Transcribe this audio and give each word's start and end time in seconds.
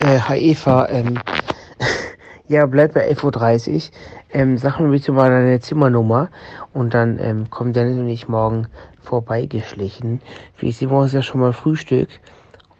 Äh, 0.00 0.50
Eva, 0.50 0.88
ähm, 0.88 1.18
ja, 2.48 2.66
bleib 2.66 2.94
bei 2.94 3.10
11.30 3.10 3.74
Uhr. 3.74 3.82
Ähm, 4.32 4.58
sag 4.58 4.80
mir 4.80 4.90
bitte 4.90 5.12
mal 5.12 5.30
deine 5.30 5.60
Zimmernummer 5.60 6.30
und 6.72 6.94
dann 6.94 7.18
ähm, 7.18 7.50
kommen 7.50 7.72
Dennis 7.72 7.98
und 7.98 8.08
ich 8.08 8.28
morgen 8.28 8.66
vorbeigeschlichen. 9.02 10.20
Wie 10.58 10.72
sehen 10.72 10.90
wir 10.90 10.98
uns 10.98 11.12
ja 11.12 11.22
schon 11.22 11.40
mal 11.40 11.52
Frühstück 11.52 12.08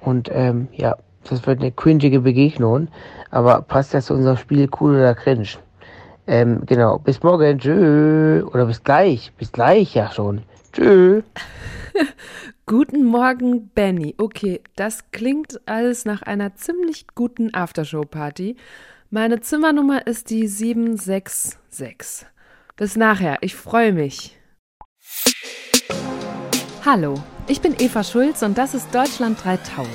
und 0.00 0.30
ähm, 0.32 0.68
ja, 0.72 0.96
das 1.28 1.46
wird 1.46 1.60
eine 1.60 1.72
cringige 1.72 2.20
Begegnung, 2.20 2.88
aber 3.30 3.62
passt 3.62 3.94
das 3.94 4.06
zu 4.06 4.14
unserem 4.14 4.36
Spiel 4.36 4.68
cool 4.80 4.96
oder 4.96 5.14
cringe? 5.14 5.48
Ähm, 6.26 6.62
genau, 6.66 6.98
bis 6.98 7.22
morgen, 7.22 7.58
tschö. 7.58 8.42
Oder 8.44 8.66
bis 8.66 8.82
gleich, 8.82 9.32
bis 9.38 9.52
gleich 9.52 9.94
ja 9.94 10.10
schon. 10.10 10.42
Tschö. 10.72 11.22
Guten 12.66 13.04
Morgen, 13.04 13.70
Benny. 13.74 14.14
Okay, 14.18 14.60
das 14.76 15.10
klingt 15.10 15.60
alles 15.66 16.04
nach 16.04 16.22
einer 16.22 16.54
ziemlich 16.54 17.08
guten 17.16 17.52
Aftershow-Party. 17.52 18.54
Meine 19.10 19.40
Zimmernummer 19.40 20.06
ist 20.06 20.30
die 20.30 20.46
766. 20.46 22.24
Bis 22.76 22.94
nachher, 22.94 23.38
ich 23.40 23.56
freue 23.56 23.92
mich. 23.92 24.38
Hallo, 26.84 27.14
ich 27.48 27.60
bin 27.60 27.74
Eva 27.80 28.04
Schulz 28.04 28.42
und 28.42 28.56
das 28.56 28.74
ist 28.74 28.94
Deutschland 28.94 29.42
3000. 29.42 29.92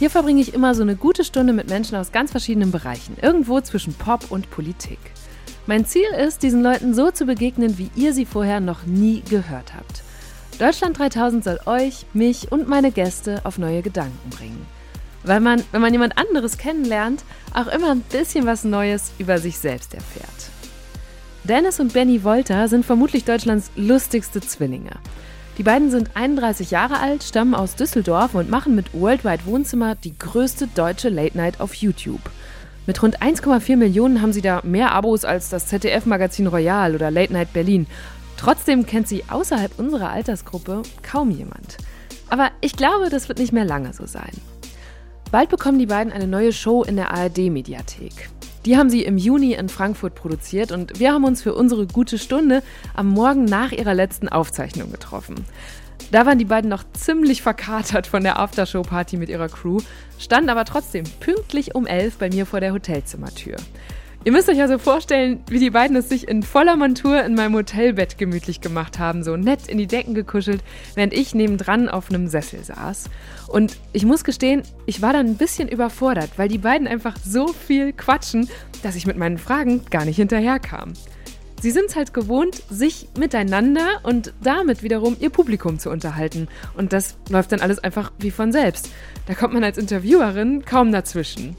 Hier 0.00 0.10
verbringe 0.10 0.40
ich 0.40 0.52
immer 0.52 0.74
so 0.74 0.82
eine 0.82 0.96
gute 0.96 1.22
Stunde 1.22 1.52
mit 1.52 1.70
Menschen 1.70 1.96
aus 1.96 2.10
ganz 2.10 2.32
verschiedenen 2.32 2.72
Bereichen, 2.72 3.16
irgendwo 3.22 3.60
zwischen 3.60 3.94
Pop 3.94 4.32
und 4.32 4.50
Politik. 4.50 4.98
Mein 5.66 5.84
Ziel 5.84 6.08
ist, 6.18 6.42
diesen 6.42 6.62
Leuten 6.64 6.92
so 6.92 7.12
zu 7.12 7.24
begegnen, 7.24 7.78
wie 7.78 7.90
ihr 7.94 8.12
sie 8.12 8.26
vorher 8.26 8.58
noch 8.58 8.84
nie 8.84 9.22
gehört 9.30 9.74
habt. 9.74 10.02
Deutschland 10.58 10.98
3000 10.98 11.44
soll 11.44 11.60
euch, 11.66 12.06
mich 12.14 12.50
und 12.50 12.66
meine 12.66 12.90
Gäste 12.90 13.40
auf 13.44 13.58
neue 13.58 13.82
Gedanken 13.82 14.30
bringen. 14.30 14.66
Weil 15.22 15.40
man, 15.40 15.62
wenn 15.72 15.82
man 15.82 15.92
jemand 15.92 16.16
anderes 16.16 16.56
kennenlernt, 16.56 17.24
auch 17.52 17.66
immer 17.66 17.90
ein 17.90 18.00
bisschen 18.00 18.46
was 18.46 18.64
Neues 18.64 19.12
über 19.18 19.38
sich 19.38 19.58
selbst 19.58 19.92
erfährt. 19.92 20.50
Dennis 21.44 21.78
und 21.78 21.92
Benny 21.92 22.24
Wolter 22.24 22.68
sind 22.68 22.86
vermutlich 22.86 23.24
Deutschlands 23.24 23.70
lustigste 23.76 24.40
Zwillinge. 24.40 24.92
Die 25.58 25.62
beiden 25.62 25.90
sind 25.90 26.10
31 26.14 26.70
Jahre 26.70 27.00
alt, 27.00 27.22
stammen 27.22 27.54
aus 27.54 27.76
Düsseldorf 27.76 28.34
und 28.34 28.50
machen 28.50 28.74
mit 28.74 28.94
Worldwide 28.94 29.46
Wohnzimmer 29.46 29.94
die 29.94 30.18
größte 30.18 30.68
deutsche 30.74 31.08
Late 31.08 31.36
Night 31.36 31.60
auf 31.60 31.74
YouTube. 31.74 32.20
Mit 32.86 33.02
rund 33.02 33.20
1,4 33.20 33.76
Millionen 33.76 34.22
haben 34.22 34.32
sie 34.32 34.42
da 34.42 34.60
mehr 34.62 34.92
Abos 34.92 35.24
als 35.24 35.48
das 35.48 35.66
ZDF-Magazin 35.66 36.46
Royal 36.46 36.94
oder 36.94 37.10
Late 37.10 37.32
Night 37.32 37.52
Berlin. 37.52 37.86
Trotzdem 38.36 38.86
kennt 38.86 39.08
sie 39.08 39.24
außerhalb 39.28 39.78
unserer 39.78 40.10
Altersgruppe 40.10 40.82
kaum 41.02 41.30
jemand. 41.30 41.78
Aber 42.28 42.50
ich 42.60 42.76
glaube, 42.76 43.08
das 43.08 43.28
wird 43.28 43.38
nicht 43.38 43.52
mehr 43.52 43.64
lange 43.64 43.92
so 43.92 44.06
sein. 44.06 44.32
Bald 45.30 45.48
bekommen 45.48 45.78
die 45.78 45.86
beiden 45.86 46.12
eine 46.12 46.26
neue 46.26 46.52
Show 46.52 46.82
in 46.82 46.96
der 46.96 47.12
ARD-Mediathek. 47.12 48.30
Die 48.64 48.76
haben 48.76 48.90
sie 48.90 49.04
im 49.04 49.16
Juni 49.16 49.52
in 49.52 49.68
Frankfurt 49.68 50.14
produziert 50.14 50.72
und 50.72 50.98
wir 50.98 51.12
haben 51.12 51.24
uns 51.24 51.42
für 51.42 51.54
unsere 51.54 51.86
gute 51.86 52.18
Stunde 52.18 52.62
am 52.94 53.08
Morgen 53.08 53.44
nach 53.44 53.70
ihrer 53.70 53.94
letzten 53.94 54.28
Aufzeichnung 54.28 54.90
getroffen. 54.90 55.36
Da 56.10 56.26
waren 56.26 56.38
die 56.38 56.44
beiden 56.44 56.70
noch 56.70 56.84
ziemlich 56.92 57.42
verkatert 57.42 58.06
von 58.06 58.22
der 58.22 58.38
Aftershow-Party 58.38 59.16
mit 59.16 59.28
ihrer 59.28 59.48
Crew, 59.48 59.78
standen 60.18 60.50
aber 60.50 60.64
trotzdem 60.64 61.04
pünktlich 61.20 61.74
um 61.74 61.86
elf 61.86 62.18
bei 62.18 62.28
mir 62.28 62.46
vor 62.46 62.60
der 62.60 62.72
Hotelzimmertür. 62.72 63.56
Ihr 64.26 64.32
müsst 64.32 64.48
euch 64.48 64.60
also 64.60 64.76
vorstellen, 64.78 65.44
wie 65.48 65.60
die 65.60 65.70
beiden 65.70 65.96
es 65.96 66.08
sich 66.08 66.26
in 66.26 66.42
voller 66.42 66.74
Montur 66.74 67.22
in 67.22 67.36
meinem 67.36 67.54
Hotelbett 67.54 68.18
gemütlich 68.18 68.60
gemacht 68.60 68.98
haben, 68.98 69.22
so 69.22 69.36
nett 69.36 69.68
in 69.68 69.78
die 69.78 69.86
Decken 69.86 70.14
gekuschelt, 70.14 70.64
während 70.96 71.14
ich 71.14 71.32
nebendran 71.32 71.88
auf 71.88 72.10
einem 72.10 72.26
Sessel 72.26 72.64
saß. 72.64 73.04
Und 73.46 73.76
ich 73.92 74.04
muss 74.04 74.24
gestehen, 74.24 74.62
ich 74.84 75.00
war 75.00 75.12
dann 75.12 75.26
ein 75.26 75.36
bisschen 75.36 75.68
überfordert, 75.68 76.30
weil 76.38 76.48
die 76.48 76.58
beiden 76.58 76.88
einfach 76.88 77.14
so 77.24 77.46
viel 77.52 77.92
quatschen, 77.92 78.48
dass 78.82 78.96
ich 78.96 79.06
mit 79.06 79.16
meinen 79.16 79.38
Fragen 79.38 79.84
gar 79.90 80.04
nicht 80.04 80.16
hinterherkam. 80.16 80.94
Sie 81.62 81.70
sind 81.70 81.90
es 81.90 81.94
halt 81.94 82.12
gewohnt, 82.12 82.64
sich 82.68 83.06
miteinander 83.16 84.00
und 84.02 84.34
damit 84.42 84.82
wiederum 84.82 85.16
ihr 85.20 85.30
Publikum 85.30 85.78
zu 85.78 85.88
unterhalten. 85.88 86.48
Und 86.76 86.92
das 86.92 87.16
läuft 87.30 87.52
dann 87.52 87.60
alles 87.60 87.78
einfach 87.78 88.10
wie 88.18 88.32
von 88.32 88.50
selbst. 88.50 88.90
Da 89.26 89.34
kommt 89.34 89.54
man 89.54 89.62
als 89.62 89.78
Interviewerin 89.78 90.64
kaum 90.64 90.90
dazwischen. 90.90 91.56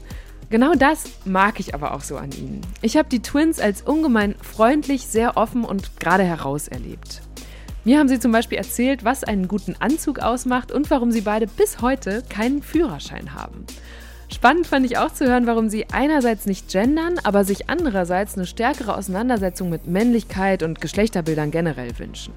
Genau 0.50 0.74
das 0.74 1.04
mag 1.26 1.60
ich 1.60 1.74
aber 1.74 1.92
auch 1.92 2.00
so 2.00 2.16
an 2.16 2.32
ihnen. 2.32 2.62
Ich 2.80 2.96
habe 2.96 3.08
die 3.10 3.20
Twins 3.20 3.60
als 3.60 3.82
ungemein 3.82 4.34
freundlich, 4.42 5.06
sehr 5.06 5.36
offen 5.36 5.62
und 5.62 6.00
gerade 6.00 6.24
heraus 6.24 6.68
erlebt. 6.68 7.20
Mir 7.84 7.98
haben 7.98 8.08
sie 8.08 8.18
zum 8.18 8.32
Beispiel 8.32 8.56
erzählt, 8.58 9.04
was 9.04 9.24
einen 9.24 9.46
guten 9.46 9.76
Anzug 9.78 10.20
ausmacht 10.20 10.72
und 10.72 10.90
warum 10.90 11.12
sie 11.12 11.20
beide 11.20 11.46
bis 11.46 11.82
heute 11.82 12.22
keinen 12.28 12.62
Führerschein 12.62 13.34
haben. 13.34 13.66
Spannend 14.30 14.66
fand 14.66 14.86
ich 14.86 14.98
auch 14.98 15.12
zu 15.12 15.26
hören, 15.26 15.46
warum 15.46 15.68
sie 15.68 15.86
einerseits 15.90 16.46
nicht 16.46 16.68
gendern, 16.68 17.18
aber 17.24 17.44
sich 17.44 17.68
andererseits 17.68 18.36
eine 18.36 18.46
stärkere 18.46 18.96
Auseinandersetzung 18.96 19.70
mit 19.70 19.86
Männlichkeit 19.86 20.62
und 20.62 20.80
Geschlechterbildern 20.80 21.50
generell 21.50 21.98
wünschen. 21.98 22.32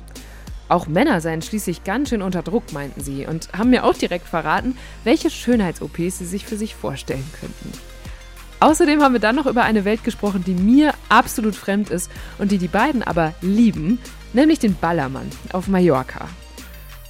Auch 0.70 0.88
Männer 0.88 1.20
seien 1.20 1.42
schließlich 1.42 1.84
ganz 1.84 2.10
schön 2.10 2.22
unter 2.22 2.44
Druck, 2.44 2.72
meinten 2.72 3.02
sie, 3.02 3.26
und 3.26 3.52
haben 3.52 3.72
mir 3.72 3.84
auch 3.84 3.94
direkt 3.94 4.28
verraten, 4.28 4.78
welche 5.04 5.30
Schönheits-OPs 5.30 6.20
sie 6.20 6.26
sich 6.26 6.46
für 6.46 6.56
sich 6.56 6.76
vorstellen 6.76 7.30
könnten. 7.42 7.91
Außerdem 8.62 9.02
haben 9.02 9.14
wir 9.14 9.20
dann 9.20 9.36
noch 9.36 9.48
über 9.48 9.64
eine 9.64 9.86
Welt 9.86 10.04
gesprochen, 10.04 10.44
die 10.46 10.54
mir 10.54 10.94
absolut 11.10 11.56
fremd 11.56 11.90
ist 11.90 12.12
und 12.38 12.52
die 12.52 12.60
die 12.60 12.68
beiden 12.68 13.02
aber 13.02 13.34
lieben, 13.42 13.98
nämlich 14.34 14.60
den 14.60 14.76
Ballermann 14.76 15.28
auf 15.52 15.68
Mallorca. 15.68 16.30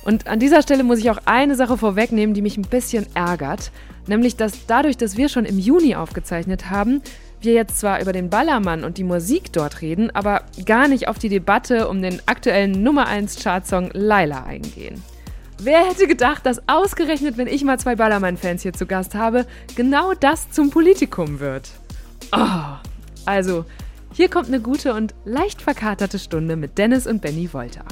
Und 0.06 0.28
an 0.28 0.40
dieser 0.40 0.62
Stelle 0.62 0.86
muss 0.86 1.00
ich 1.00 1.12
auch 1.12 1.20
eine 1.26 1.56
Sache 1.56 1.78
vorwegnehmen, 1.78 2.34
die 2.34 2.42
mich 2.42 2.56
ein 2.56 2.64
bisschen 2.64 3.06
ärgert, 3.16 3.72
nämlich 4.08 4.38
dass 4.38 4.66
dadurch, 4.66 4.96
dass 4.96 5.18
wir 5.18 5.28
schon 5.28 5.44
im 5.44 5.60
Juni 5.60 5.94
aufgezeichnet 5.94 6.70
haben, 6.70 7.02
wir 7.42 7.52
jetzt 7.52 7.80
zwar 7.80 8.02
über 8.02 8.14
den 8.14 8.30
Ballermann 8.30 8.86
und 8.86 8.98
die 8.98 9.04
Musik 9.04 9.52
dort 9.52 9.82
reden, 9.82 10.10
aber 10.10 10.44
gar 10.66 10.88
nicht 10.88 11.10
auf 11.10 11.20
die 11.20 11.30
Debatte 11.30 11.90
um 11.90 12.02
den 12.02 12.22
aktuellen 12.28 12.82
Nummer 12.82 13.08
1 13.08 13.44
Chartsong 13.44 13.90
Laila 13.92 14.46
eingehen. 14.46 15.04
Wer 15.64 15.88
hätte 15.88 16.08
gedacht, 16.08 16.44
dass 16.48 16.60
ausgerechnet, 16.68 17.38
wenn 17.38 17.46
ich 17.46 17.64
mal 17.64 17.78
zwei 17.78 17.96
Ballermann-Fans 17.96 18.64
hier 18.64 18.74
zu 18.74 18.88
Gast 18.88 19.14
habe, 19.14 19.46
genau 19.76 20.16
das 20.16 20.50
zum 20.50 20.72
Politikum 20.72 21.40
wird? 21.40 21.70
Oh, 22.32 22.78
also, 23.28 23.66
hier 24.12 24.28
kommt 24.28 24.48
eine 24.48 24.60
gute 24.60 24.96
und 24.96 25.14
leicht 25.24 25.62
verkaterte 25.62 26.18
Stunde 26.18 26.56
mit 26.56 26.80
Dennis 26.80 27.06
und 27.06 27.22
Benny 27.22 27.54
Wolter. 27.54 27.86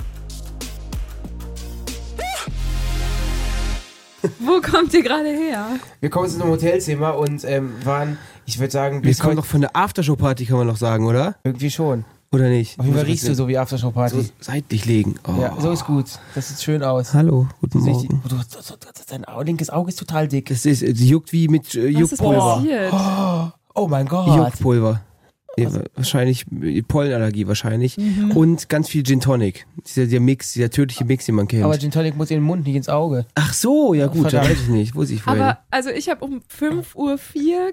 Wo 4.40 4.59
kommt 4.62 4.91
ihr 4.96 5.03
gerade 5.03 5.30
her? 5.30 5.68
Wir 6.00 6.09
kommen 6.09 6.25
jetzt 6.25 6.38
in 6.38 6.41
einem 6.41 6.50
Hotelzimmer 6.50 7.19
und 7.19 7.46
ähm, 7.46 7.74
waren, 7.84 8.18
ich 8.47 8.57
würde 8.57 8.72
sagen, 8.72 9.03
Wir 9.03 9.13
kommen 9.13 9.36
doch 9.36 9.46
von 9.46 9.62
der 9.62 9.75
Aftershow-Party, 9.75 10.47
kann 10.47 10.57
man 10.57 10.66
noch 10.66 10.78
sagen, 10.78 11.06
oder? 11.06 11.36
irgendwie 11.44 11.69
schon. 11.69 12.03
Oder 12.31 12.50
nicht? 12.50 12.78
Auf 12.79 12.85
jeden 12.85 12.95
Fall 12.97 13.06
riechst 13.07 13.28
du 13.28 13.34
so 13.34 13.47
wie 13.47 13.57
Aftershow-Party. 13.57 14.22
So 14.22 14.29
seitlich 14.40 14.85
legen. 14.85 15.16
Oh. 15.28 15.41
Ja, 15.41 15.56
so 15.59 15.72
ist 15.72 15.85
gut. 15.85 16.06
Das 16.35 16.47
sieht 16.50 16.62
schön 16.62 16.84
aus. 16.84 17.13
Hallo, 17.13 17.47
guten 17.59 17.84
die- 17.84 17.90
Morgen. 17.90 18.22
Du, 18.23 18.35
du, 18.35 18.35
du, 18.38 18.75
dein 19.09 19.25
linkes 19.45 19.69
Auge 19.72 19.90
ist 19.90 19.97
total 19.97 20.28
dick. 20.28 20.47
Das 20.50 20.63
ist, 20.66 20.79
sie 20.79 21.07
juckt 21.07 21.31
wie 21.34 21.47
mit 21.47 21.73
äh, 21.73 21.94
Was 21.95 22.12
ist 22.12 22.19
Juckpulver. 22.22 22.56
passiert? 22.57 22.94
Oh 23.73 23.88
mein 23.88 24.06
Gott. 24.07 24.28
Juckpulver. 24.35 25.01
Ja, 25.57 25.69
wahrscheinlich, 25.95 26.45
äh, 26.61 26.81
Pollenallergie 26.83 27.47
wahrscheinlich. 27.47 27.97
Mhm. 27.97 28.31
Und 28.31 28.69
ganz 28.69 28.87
viel 28.87 29.03
Gin 29.03 29.19
Tonic. 29.19 29.65
Dieser 29.85 30.05
der 30.05 30.19
Mix, 30.21 30.53
dieser 30.53 30.69
tödliche 30.69 31.03
Mix, 31.05 31.25
den 31.25 31.35
man 31.35 31.47
kennt. 31.47 31.63
Aber 31.65 31.77
Gin 31.77 31.91
Tonic 31.91 32.15
muss 32.15 32.29
in 32.31 32.37
den 32.37 32.43
Mund, 32.43 32.65
nicht 32.65 32.75
ins 32.75 32.87
Auge. 32.87 33.25
Ach 33.35 33.53
so, 33.53 33.93
ja 33.93 34.07
gut, 34.07 34.25
das 34.25 34.33
weiß 34.33 34.61
ich 34.63 34.67
nicht. 34.69 34.95
Wusste 34.95 35.15
ich 35.15 35.21
vorhin. 35.21 35.41
Aber 35.41 35.59
also 35.71 35.89
ich 35.89 36.07
habe 36.09 36.23
um 36.23 36.41
5.04 36.57 36.95
Uhr, 36.95 37.17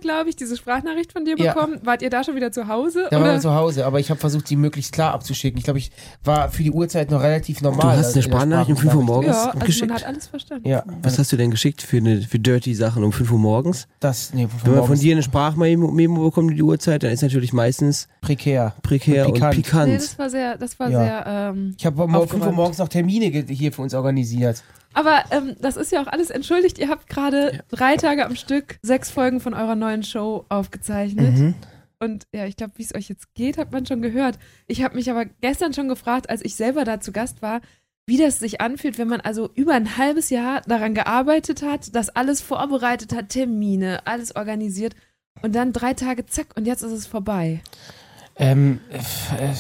glaube 0.00 0.30
ich, 0.30 0.36
diese 0.36 0.56
Sprachnachricht 0.56 1.12
von 1.12 1.24
dir 1.24 1.36
Ja. 1.38 1.52
bekommen. 1.54 1.78
Wart 1.84 2.02
ihr 2.02 2.10
da 2.10 2.24
schon 2.24 2.34
wieder 2.34 2.50
zu 2.50 2.66
Hause? 2.68 3.06
Da 3.10 3.16
waren 3.16 3.22
oder? 3.24 3.32
wir 3.34 3.40
zu 3.40 3.54
Hause, 3.54 3.86
aber 3.86 4.00
ich 4.00 4.10
habe 4.10 4.18
versucht, 4.18 4.48
sie 4.48 4.56
möglichst 4.56 4.92
klar 4.92 5.12
abzuschicken. 5.12 5.58
Ich 5.58 5.64
glaube, 5.64 5.78
ich 5.78 5.90
war 6.24 6.50
für 6.50 6.62
die 6.62 6.72
Uhrzeit 6.72 7.10
noch 7.10 7.22
relativ 7.22 7.60
normal. 7.62 7.80
Du 7.80 7.86
hast 7.88 7.92
eine 7.96 7.98
also 7.98 8.08
in 8.08 8.14
der 8.14 8.22
Sprachnachricht 8.22 8.70
um 8.70 8.76
5 8.76 8.94
Uhr 8.94 9.02
morgens 9.04 9.36
ja, 9.36 9.44
also 9.50 9.58
geschickt. 9.66 9.88
man 9.88 9.96
hat 9.98 10.06
alles 10.06 10.26
verstanden. 10.26 10.68
Ja, 10.68 10.82
Was 11.02 11.18
hast 11.18 11.30
du 11.32 11.36
denn 11.36 11.50
geschickt 11.50 11.82
für, 11.82 11.98
eine, 11.98 12.22
für 12.22 12.38
dirty 12.38 12.74
Sachen 12.74 13.04
um 13.04 13.12
5 13.12 13.30
Uhr 13.30 13.38
morgens? 13.38 13.86
das, 14.00 14.32
nee, 14.34 14.48
Wenn 14.64 14.74
man 14.74 14.84
von 14.86 14.98
dir 14.98 15.12
eine 15.12 15.22
Sprachmemo 15.22 15.90
Memo 15.90 16.24
bekommt, 16.24 16.56
die 16.56 16.62
Uhrzeit, 16.62 17.02
dann 17.02 17.10
ist 17.12 17.22
natürlich 17.22 17.52
meistens 17.66 18.08
prekär. 18.20 18.74
prekär 18.82 19.24
Und 19.26 19.32
und 19.32 19.34
pikant. 19.34 19.54
pikant. 19.56 19.88
Nee, 19.88 19.94
das 19.98 20.18
war 20.18 20.30
sehr, 20.30 20.56
das 20.56 20.78
war 20.78 20.90
Ja. 20.90 20.98
sehr. 21.02 21.24
Ähm, 21.26 21.74
Ich 21.78 21.84
habe 21.86 22.02
um 22.02 22.10
5 22.28 22.46
Uhr 22.46 22.52
morgens 22.52 22.78
noch 22.78 22.88
Termine 22.88 23.26
hier 23.26 23.72
für 23.72 23.82
uns 23.82 23.94
organisiert. 23.94 24.62
aber 24.94 25.24
ähm, 25.30 25.56
das 25.60 25.76
ist 25.76 25.92
ja 25.92 26.00
auch 26.02 26.06
alles 26.06 26.30
entschuldigt. 26.30 26.78
Ihr 26.78 26.88
habt 26.88 27.08
gerade 27.08 27.60
drei 27.68 27.96
Tage 27.96 28.24
am 28.24 28.34
Stück 28.36 28.78
sechs 28.82 29.10
Folgen 29.10 29.40
von 29.40 29.52
eurer 29.54 29.74
neuen 29.74 30.02
Show 30.02 30.44
aufgezeichnet. 30.48 31.34
Mhm. 31.36 31.54
Und 31.98 32.24
ja, 32.34 32.44
ich 32.46 32.56
glaube, 32.56 32.74
wie 32.76 32.82
es 32.82 32.94
euch 32.94 33.08
jetzt 33.08 33.34
geht, 33.34 33.58
hat 33.58 33.72
man 33.72 33.84
schon 33.86 34.02
gehört. 34.02 34.38
Ich 34.66 34.82
habe 34.82 34.94
mich 34.96 35.10
aber 35.10 35.24
gestern 35.40 35.72
schon 35.74 35.88
gefragt, 35.88 36.28
als 36.30 36.44
ich 36.44 36.54
selber 36.54 36.84
da 36.84 37.00
zu 37.00 37.10
Gast 37.12 37.40
war, 37.42 37.60
wie 38.06 38.18
das 38.18 38.38
sich 38.38 38.60
anfühlt, 38.60 38.98
wenn 38.98 39.08
man 39.08 39.20
also 39.20 39.50
über 39.54 39.72
ein 39.74 39.96
halbes 39.96 40.30
Jahr 40.30 40.60
daran 40.66 40.94
gearbeitet 40.94 41.62
hat, 41.62 41.94
das 41.96 42.08
alles 42.10 42.40
vorbereitet 42.40 43.14
hat, 43.14 43.30
Termine, 43.30 44.06
alles 44.06 44.36
organisiert 44.36 44.94
und 45.42 45.54
dann 45.54 45.72
drei 45.72 45.94
Tage 45.94 46.26
zack 46.26 46.48
und 46.56 46.66
jetzt 46.66 46.82
ist 46.82 46.92
es 46.92 47.06
vorbei. 47.06 47.60
Ähm, 48.36 48.80
äh, 48.90 49.54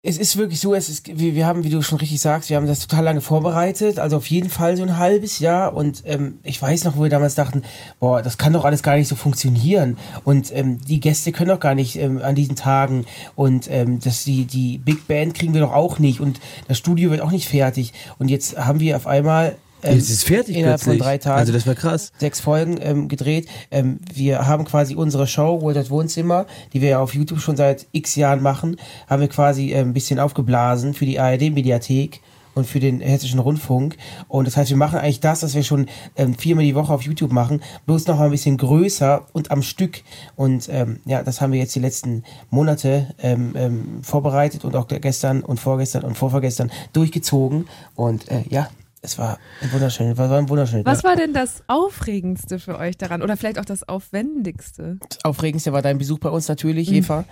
es 0.00 0.16
ist 0.16 0.36
wirklich 0.36 0.60
so, 0.60 0.74
es 0.74 0.88
ist, 0.88 1.18
wir, 1.18 1.34
wir 1.34 1.44
haben, 1.44 1.64
wie 1.64 1.70
du 1.70 1.82
schon 1.82 1.98
richtig 1.98 2.20
sagst, 2.20 2.50
wir 2.50 2.56
haben 2.56 2.68
das 2.68 2.78
total 2.80 3.04
lange 3.04 3.20
vorbereitet, 3.20 3.98
also 3.98 4.16
auf 4.16 4.26
jeden 4.28 4.48
Fall 4.48 4.76
so 4.76 4.84
ein 4.84 4.96
halbes 4.96 5.40
Jahr. 5.40 5.74
Und 5.74 6.02
ähm, 6.06 6.38
ich 6.44 6.62
weiß 6.62 6.84
noch, 6.84 6.96
wo 6.96 7.02
wir 7.02 7.10
damals 7.10 7.34
dachten, 7.34 7.62
boah, 7.98 8.22
das 8.22 8.38
kann 8.38 8.52
doch 8.52 8.64
alles 8.64 8.84
gar 8.84 8.96
nicht 8.96 9.08
so 9.08 9.16
funktionieren. 9.16 9.98
Und 10.22 10.54
ähm, 10.54 10.78
die 10.86 11.00
Gäste 11.00 11.32
können 11.32 11.50
doch 11.50 11.60
gar 11.60 11.74
nicht 11.74 11.96
ähm, 11.96 12.22
an 12.22 12.36
diesen 12.36 12.54
Tagen. 12.54 13.06
Und 13.34 13.68
ähm, 13.70 13.98
das, 13.98 14.22
die, 14.24 14.44
die 14.44 14.78
Big 14.78 15.08
Band 15.08 15.34
kriegen 15.34 15.52
wir 15.52 15.60
doch 15.60 15.74
auch 15.74 15.98
nicht. 15.98 16.20
Und 16.20 16.38
das 16.68 16.78
Studio 16.78 17.10
wird 17.10 17.20
auch 17.20 17.32
nicht 17.32 17.48
fertig. 17.48 17.92
Und 18.18 18.28
jetzt 18.28 18.56
haben 18.56 18.78
wir 18.78 18.94
auf 18.94 19.08
einmal 19.08 19.56
ähm, 19.82 19.96
Jetzt 19.96 20.10
ist 20.10 20.24
fertig 20.24 20.56
innerhalb 20.56 20.80
plötzlich. 20.80 20.98
von 20.98 21.06
drei 21.06 21.18
Tagen. 21.18 21.38
Also 21.38 21.52
das 21.52 21.66
war 21.66 21.74
krass. 21.74 22.12
Sechs 22.18 22.40
Folgen 22.40 22.78
ähm, 22.80 23.08
gedreht. 23.08 23.48
Ähm, 23.70 24.00
wir 24.12 24.46
haben 24.46 24.64
quasi 24.64 24.94
unsere 24.94 25.26
Show, 25.26 25.62
Walters 25.62 25.90
Wohnzimmer, 25.90 26.46
die 26.72 26.80
wir 26.80 26.88
ja 26.90 27.00
auf 27.00 27.14
YouTube 27.14 27.40
schon 27.40 27.56
seit 27.56 27.86
x 27.92 28.16
Jahren 28.16 28.42
machen, 28.42 28.76
haben 29.08 29.20
wir 29.20 29.28
quasi 29.28 29.72
ähm, 29.72 29.90
ein 29.90 29.94
bisschen 29.94 30.18
aufgeblasen 30.18 30.94
für 30.94 31.06
die 31.06 31.18
ARD-Mediathek 31.20 32.20
und 32.58 32.66
für 32.66 32.80
den 32.80 33.00
Hessischen 33.00 33.38
Rundfunk. 33.38 33.96
Und 34.26 34.46
das 34.46 34.56
heißt, 34.56 34.70
wir 34.70 34.76
machen 34.76 34.98
eigentlich 34.98 35.20
das, 35.20 35.42
was 35.42 35.54
wir 35.54 35.62
schon 35.62 35.86
ähm, 36.16 36.34
viermal 36.34 36.64
die 36.64 36.74
Woche 36.74 36.92
auf 36.92 37.02
YouTube 37.02 37.32
machen, 37.32 37.62
bloß 37.86 38.06
noch 38.06 38.18
mal 38.18 38.26
ein 38.26 38.30
bisschen 38.30 38.56
größer 38.56 39.26
und 39.32 39.50
am 39.50 39.62
Stück. 39.62 40.02
Und 40.36 40.68
ähm, 40.70 41.00
ja, 41.06 41.22
das 41.22 41.40
haben 41.40 41.52
wir 41.52 41.60
jetzt 41.60 41.74
die 41.74 41.80
letzten 41.80 42.24
Monate 42.50 43.14
ähm, 43.22 43.52
ähm, 43.56 44.02
vorbereitet 44.02 44.64
und 44.64 44.76
auch 44.76 44.88
gestern 44.88 45.42
und 45.42 45.60
vorgestern 45.60 46.02
und 46.04 46.16
vorvergestern 46.18 46.70
durchgezogen. 46.92 47.68
Und 47.94 48.28
äh, 48.30 48.42
ja, 48.50 48.68
es 49.02 49.18
war 49.18 49.38
ein 49.62 49.72
wunderschön, 49.72 50.16
war, 50.18 50.30
war 50.30 50.38
ein 50.38 50.48
wunderschön. 50.48 50.84
Was 50.84 51.04
war 51.04 51.16
denn 51.16 51.32
das 51.32 51.62
Aufregendste 51.66 52.58
für 52.58 52.78
euch 52.78 52.96
daran? 52.96 53.22
Oder 53.22 53.36
vielleicht 53.36 53.58
auch 53.58 53.64
das 53.64 53.88
Aufwendigste? 53.88 54.98
Das 55.08 55.24
Aufregendste 55.24 55.72
war 55.72 55.82
dein 55.82 55.98
Besuch 55.98 56.18
bei 56.18 56.30
uns 56.30 56.48
natürlich, 56.48 56.90
Eva. 56.92 57.24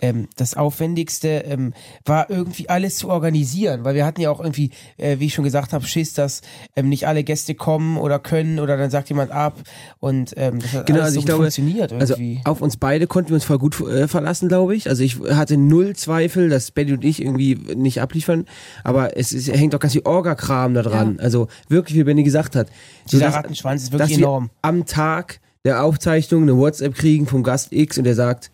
Ähm, 0.00 0.28
das 0.36 0.54
Aufwendigste 0.54 1.28
ähm, 1.28 1.72
war 2.04 2.28
irgendwie 2.30 2.68
alles 2.68 2.96
zu 2.96 3.08
organisieren, 3.08 3.84
weil 3.84 3.94
wir 3.94 4.04
hatten 4.04 4.20
ja 4.20 4.30
auch 4.30 4.40
irgendwie, 4.40 4.70
äh, 4.96 5.18
wie 5.18 5.26
ich 5.26 5.34
schon 5.34 5.44
gesagt 5.44 5.72
habe, 5.72 5.86
Schiss, 5.86 6.12
dass 6.14 6.42
ähm, 6.76 6.88
nicht 6.88 7.06
alle 7.06 7.24
Gäste 7.24 7.54
kommen 7.54 7.96
oder 7.96 8.18
können 8.18 8.58
oder 8.58 8.76
dann 8.76 8.90
sagt 8.90 9.08
jemand 9.08 9.30
ab 9.30 9.58
und 10.00 10.34
ähm, 10.36 10.60
das 10.60 10.72
hat 10.72 10.86
Genau, 10.86 11.00
alles 11.00 11.06
also 11.06 11.14
so 11.14 11.20
ich 11.20 11.26
glaube, 11.26 11.42
funktioniert 11.44 11.92
Also 11.92 12.14
irgendwie. 12.14 12.40
auf 12.44 12.60
uns 12.60 12.76
beide 12.76 13.06
konnten 13.06 13.30
wir 13.30 13.34
uns 13.36 13.44
voll 13.44 13.58
gut 13.58 13.80
äh, 13.80 14.08
verlassen, 14.08 14.48
glaube 14.48 14.74
ich. 14.76 14.88
Also 14.88 15.02
ich 15.02 15.18
hatte 15.20 15.56
null 15.56 15.96
Zweifel, 15.96 16.48
dass 16.48 16.70
Benny 16.70 16.92
und 16.92 17.04
ich 17.04 17.22
irgendwie 17.22 17.54
nicht 17.74 18.00
abliefern, 18.00 18.44
aber 18.82 19.16
es, 19.16 19.32
ist, 19.32 19.48
hängt 19.48 19.74
auch 19.74 19.80
ganz 19.80 19.94
viel 19.94 20.02
Orga-Kram 20.04 20.74
da 20.74 20.82
dran. 20.82 21.13
Also 21.20 21.48
wirklich, 21.68 21.96
wie 21.98 22.04
Benny 22.04 22.22
gesagt 22.22 22.56
hat. 22.56 22.68
Dieser 23.10 23.26
dass- 23.26 23.34
Rattenschwanz 23.34 23.82
ist 23.84 23.92
dass 23.92 24.00
wirklich 24.00 24.18
wir 24.18 24.24
enorm. 24.26 24.50
am 24.62 24.86
Tag 24.86 25.40
der 25.64 25.82
Aufzeichnung 25.82 26.42
eine 26.42 26.56
WhatsApp 26.56 26.94
kriegen 26.94 27.26
vom 27.26 27.42
Gast 27.42 27.72
X 27.72 27.96
und 27.98 28.04
der 28.04 28.14
sagt, 28.14 28.50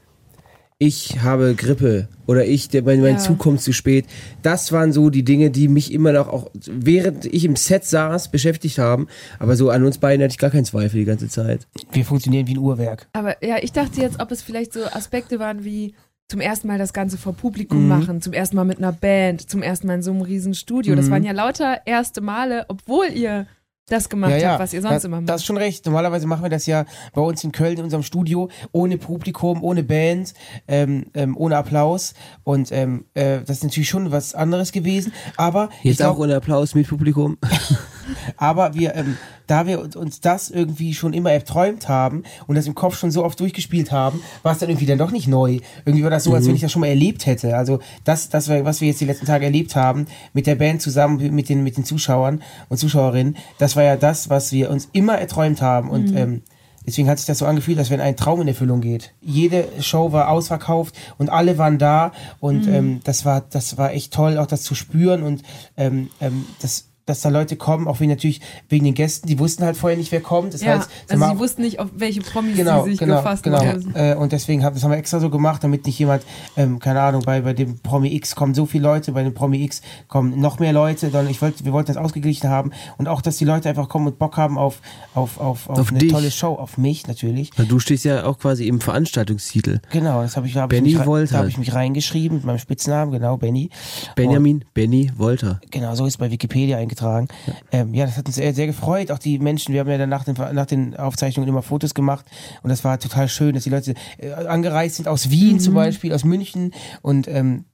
ich 0.83 1.21
habe 1.21 1.55
Grippe 1.57 2.09
oder 2.27 2.47
ich, 2.47 2.71
der, 2.71 2.83
mein, 2.83 3.03
mein 3.03 3.15
Ja. 3.15 3.19
Zug 3.19 3.39
kommt 3.39 3.61
zu 3.61 3.73
spät. 3.75 4.07
Das 4.43 4.73
waren 4.73 4.93
so 4.95 5.11
die 5.11 5.25
Dinge, 5.25 5.51
die 5.51 5.69
mich 5.69 5.93
immer 5.93 6.13
noch 6.13 6.29
auch, 6.29 6.51
während 6.67 7.27
ich 7.27 7.45
im 7.45 7.55
Set 7.57 7.85
saß, 7.85 8.31
beschäftigt 8.31 8.79
haben. 8.79 9.07
Aber 9.39 9.57
so 9.57 9.69
an 9.69 9.85
uns 9.85 9.99
beiden 9.99 10.23
hatte 10.25 10.33
ich 10.33 10.39
gar 10.39 10.49
keinen 10.51 10.65
Zweifel 10.65 10.99
die 11.01 11.05
ganze 11.05 11.29
Zeit. 11.29 11.67
Wir 11.93 12.05
funktionieren 12.07 12.47
wie 12.47 12.55
ein 12.55 12.59
Uhrwerk. 12.59 13.09
Aber 13.13 13.45
ja, 13.45 13.57
ich 13.61 13.73
dachte 13.73 14.01
jetzt, 14.01 14.21
ob 14.21 14.31
es 14.31 14.41
vielleicht 14.41 14.73
so 14.73 14.81
Aspekte 14.85 15.39
waren 15.39 15.65
wie 15.65 15.95
zum 16.31 16.41
ersten 16.41 16.69
Mal 16.69 16.79
das 16.79 16.93
Ganze 16.93 17.19
vor 17.19 17.33
Publikum 17.35 17.83
Mhm. 17.83 17.89
machen, 17.89 18.23
zum 18.23 18.33
ersten 18.33 18.55
Mal 18.57 18.65
mit 18.65 18.79
einer 18.79 18.93
Band, 18.93 19.51
zum 19.51 19.63
ersten 19.63 19.89
Mal 19.89 19.95
in 19.97 20.03
so 20.03 20.13
einem 20.13 20.23
riesen 20.23 20.55
Studio. 20.55 20.95
Das 20.95 21.07
Mhm. 21.07 21.11
waren 21.11 21.25
ja 21.25 21.33
lauter 21.33 21.81
erste 21.87 22.21
Male, 22.21 22.65
obwohl 22.69 23.07
ihr 23.13 23.47
das 23.89 24.09
gemacht 24.09 24.33
habt, 24.33 24.61
was 24.61 24.73
ihr 24.73 24.83
sonst 24.83 24.95
das, 24.95 25.05
immer 25.05 25.21
macht. 25.21 25.29
Das 25.29 25.41
ist 25.41 25.47
schon 25.47 25.57
recht. 25.57 25.85
Normalerweise 25.85 26.29
machen 26.29 26.45
wir 26.45 26.49
das 26.49 26.65
ja 26.67 26.85
bei 27.13 27.21
uns 27.21 27.43
in 27.43 27.51
Köln 27.51 27.77
in 27.79 27.83
unserem 27.83 28.05
Studio 28.05 28.49
ohne 28.71 28.97
Publikum, 28.99 29.65
ohne 29.65 29.83
Band, 29.83 30.33
ähm, 30.69 31.07
ähm, 31.15 31.37
ohne 31.37 31.57
Applaus. 31.57 32.15
Und 32.45 32.71
ähm, 32.71 33.07
äh, 33.15 33.41
das 33.41 33.57
ist 33.57 33.65
natürlich 33.65 33.89
schon 33.89 34.13
was 34.13 34.37
anderes 34.37 34.71
gewesen. 34.71 35.13
Aber 35.37 35.71
ich 35.81 35.87
Jetzt 35.87 35.97
glaub, 35.97 36.15
auch 36.15 36.21
ohne 36.21 36.37
Applaus 36.37 36.77
mit 36.77 36.87
Publikum. 36.87 37.37
aber 38.37 38.75
wir, 38.75 38.95
ähm, 38.95 39.17
da 39.47 39.67
wir 39.67 39.81
uns- 39.81 39.97
uns 39.97 40.21
das 40.21 40.51
irgendwie 40.51 40.95
schon 40.95 41.13
immer 41.13 41.33
erträumt 41.33 41.89
haben 41.89 42.23
und 42.47 42.55
das 42.57 42.67
im 42.67 42.75
Kopf 42.75 42.97
schon 42.99 43.11
so 43.11 43.25
oft 43.25 43.39
durchgespielt 43.41 43.91
haben, 43.93 44.23
war 44.43 44.53
es 44.53 44.59
dann 44.59 44.69
irgendwie 44.69 44.87
dann 44.87 44.99
doch 44.99 45.11
nicht 45.11 45.27
neu. 45.29 45.59
Irgendwie 45.85 46.05
war 46.05 46.11
das 46.11 46.25
so, 46.25 46.35
als 46.35 46.47
wenn 46.47 46.55
ich 46.55 46.61
das 46.61 46.71
schon 46.73 46.81
mal 46.81 46.87
erlebt 46.89 47.27
hätte. 47.27 47.57
Also 47.57 47.81
das, 48.05 48.29
das 48.29 48.49
war, 48.49 48.65
was 48.65 48.81
wir 48.81 48.89
jetzt 48.89 49.01
die 49.01 49.07
letzten 49.07 49.27
Tage 49.27 49.45
erlebt 49.45 49.75
haben, 49.77 50.07
mit 50.33 50.47
der 50.47 50.55
Band 50.55 50.83
zusammen, 50.83 51.35
mit 51.35 51.49
den, 51.49 51.63
mit 51.65 51.77
den 51.77 51.85
Zuschauern 51.85 52.43
und 52.69 52.77
Zuschauerinnen, 52.77 53.37
das 53.59 53.77
war 53.77 53.83
ja 53.83 53.97
das, 53.97 54.31
was 54.31 54.53
wir 54.53 54.71
uns 54.71 54.89
immer 54.93 55.19
erträumt 55.19 55.63
haben. 55.63 55.91
Und 55.91 56.15
ähm, 56.17 56.43
Deswegen 56.87 57.11
hat 57.11 57.19
sich 57.19 57.27
das 57.27 57.39
so 57.39 57.45
angefühlt, 57.47 57.79
als 57.79 57.91
wenn 57.91 58.01
ein 58.01 58.17
Traum 58.17 58.41
in 58.41 58.49
Erfüllung 58.49 58.81
geht. 58.81 59.13
Jede 59.21 59.69
Show 59.81 60.13
war 60.13 60.31
ausverkauft 60.31 60.97
und 61.19 61.29
alle 61.29 61.59
waren 61.59 61.79
da 61.79 62.11
und 62.41 62.67
ähm, 62.67 63.01
das 63.05 63.27
war 63.27 63.43
das 63.43 63.77
war 63.77 63.93
echt 63.93 64.15
toll, 64.15 64.39
auch 64.39 64.47
das 64.47 64.63
zu 64.63 64.75
spüren 64.75 65.23
und 65.23 65.43
ähm, 65.77 66.09
ähm, 66.23 66.47
das 66.63 66.89
dass 67.11 67.21
da 67.21 67.29
Leute 67.29 67.57
kommen, 67.57 67.87
auch 67.87 68.01
wegen 68.01 68.11
natürlich 68.11 68.41
wegen 68.69 68.85
den 68.85 68.95
Gästen, 68.95 69.27
die 69.27 69.39
wussten 69.39 69.65
halt 69.65 69.77
vorher 69.77 69.99
nicht, 69.99 70.13
wer 70.13 70.21
kommt. 70.21 70.55
Das 70.55 70.63
ja, 70.63 70.79
heißt, 70.79 70.91
sie 71.09 71.15
also 71.15 71.35
sie 71.35 71.39
wussten 71.39 71.63
nicht, 71.63 71.79
auf 71.81 71.89
welche 71.95 72.21
Promis 72.21 72.57
genau, 72.57 72.85
sie 72.85 72.91
sich 72.91 72.99
genau, 72.99 73.17
gefasst 73.17 73.43
genau. 73.43 73.65
haben. 73.65 73.93
Äh, 73.95 74.15
und 74.15 74.33
deswegen 74.33 74.65
haben 74.65 74.75
das 74.75 74.85
haben 74.85 74.93
wir 74.93 74.99
extra 74.99 75.21
so 75.21 75.31
gemacht, 75.31 75.63
damit 75.65 75.87
nicht 75.87 75.99
jemand, 75.99 76.25
ähm, 76.57 76.79
keine 76.79 77.01
Ahnung, 77.01 77.23
bei, 77.25 77.41
bei 77.41 77.53
dem 77.53 77.79
Promi 77.81 78.15
X 78.15 78.35
kommen 78.35 78.55
so 78.55 78.67
viele 78.67 78.85
Leute, 78.85 79.13
bei 79.13 79.23
dem 79.23 79.35
Promi 79.35 79.63
X 79.65 79.83
kommen 80.09 80.41
noch 80.41 80.59
mehr 80.59 80.73
Leute, 80.73 81.11
sondern 81.11 81.29
ich 81.29 81.43
wollte, 81.43 81.65
wir 81.65 81.73
wollten 81.73 81.89
das 81.89 81.97
ausgeglichen 81.97 82.49
haben 82.49 82.71
und 82.99 83.09
auch, 83.09 83.21
dass 83.21 83.37
die 83.37 83.45
Leute 83.45 83.69
einfach 83.69 83.89
kommen 83.89 84.07
und 84.07 84.19
Bock 84.19 84.37
haben 84.37 84.57
auf, 84.57 84.81
auf, 85.15 85.39
auf, 85.39 85.69
auf, 85.69 85.79
Auf 85.79 85.91
eine 85.91 85.99
dich. 85.99 86.13
tolle 86.13 86.31
Show, 86.31 86.55
auf 86.55 86.79
mich 86.79 87.07
natürlich. 87.07 87.51
Du 87.51 87.79
stehst 87.79 88.05
ja 88.05 88.25
auch 88.25 88.39
quasi 88.39 88.67
im 88.69 88.81
Veranstaltungstitel. 88.81 89.81
Genau, 89.91 90.23
das 90.23 90.37
habe 90.37 90.47
ich, 90.47 90.57
hab 90.57 90.73
ich, 90.73 90.79
Benny 90.79 90.95
mich, 90.95 91.07
Wolter. 91.07 91.33
da 91.33 91.39
hab 91.41 91.49
ich 91.49 91.59
mich 91.59 91.75
reingeschrieben 91.75 92.39
mit 92.39 92.47
meinem 92.47 92.59
Spitznamen, 92.59 93.13
genau, 93.13 93.37
Benny. 93.37 93.71
Benjamin 94.15 94.65
Benny 94.75 95.11
Wolter. 95.17 95.61
Genau, 95.71 95.95
so 95.95 96.07
ist 96.07 96.19
bei 96.19 96.31
Wikipedia 96.31 96.79
eingetragen. 96.79 97.00
Ja, 97.01 97.27
ähm, 97.73 97.95
ja 97.95 98.07
das 98.07 98.17
hat 98.17 98.27
uns 98.27 98.37
sehr, 98.37 98.55
sehr 98.55 98.67
gefreut. 98.67 99.11
Auch 99.11 99.19
die 99.19 99.39
Menschen, 99.39 99.73
wir 99.73 99.81
haben 99.81 99.91
ja 99.91 99.99
dann 99.99 100.09
nach 100.09 100.25
den, 100.25 100.35
nach 100.53 100.67
den 100.67 100.97
Aufzeichnungen 100.97 101.49
immer 101.49 101.63
Fotos 101.63 101.95
gemacht 101.95 102.27
und 102.63 102.71
das 102.71 102.85
war 102.85 102.99
total 102.99 103.29
schön, 103.29 103.55
dass 103.55 103.65
die 103.65 103.71
Leute 103.71 103.95
äh, 104.19 104.33
angereist 104.33 104.97
sind 104.97 105.09
aus 105.09 105.31
Wien 105.31 105.61
zum 105.61 105.75
Beispiel, 105.75 106.13
aus 106.13 106.25
München 106.25 106.73
und 107.03 107.29
ähm, 107.29 107.65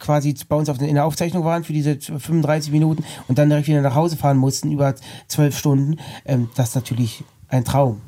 quasi 0.00 0.34
bei 0.48 0.56
uns 0.56 0.68
auf 0.68 0.78
den, 0.78 0.88
in 0.88 0.94
der 0.94 1.04
Aufzeichnung 1.04 1.44
waren 1.44 1.64
für 1.64 1.72
diese 1.72 1.96
35 2.00 2.72
Minuten 2.72 3.04
und 3.28 3.38
dann 3.38 3.48
direkt 3.48 3.68
wieder 3.68 3.82
nach 3.82 3.94
Hause 3.94 4.16
fahren 4.16 4.38
mussten, 4.38 4.72
über 4.72 4.94
zwölf 5.28 5.56
Stunden. 5.58 5.98
Ähm, 6.24 6.48
das 6.56 6.70
ist 6.70 6.74
natürlich 6.74 7.24
ein 7.48 7.64
Traum. 7.64 8.00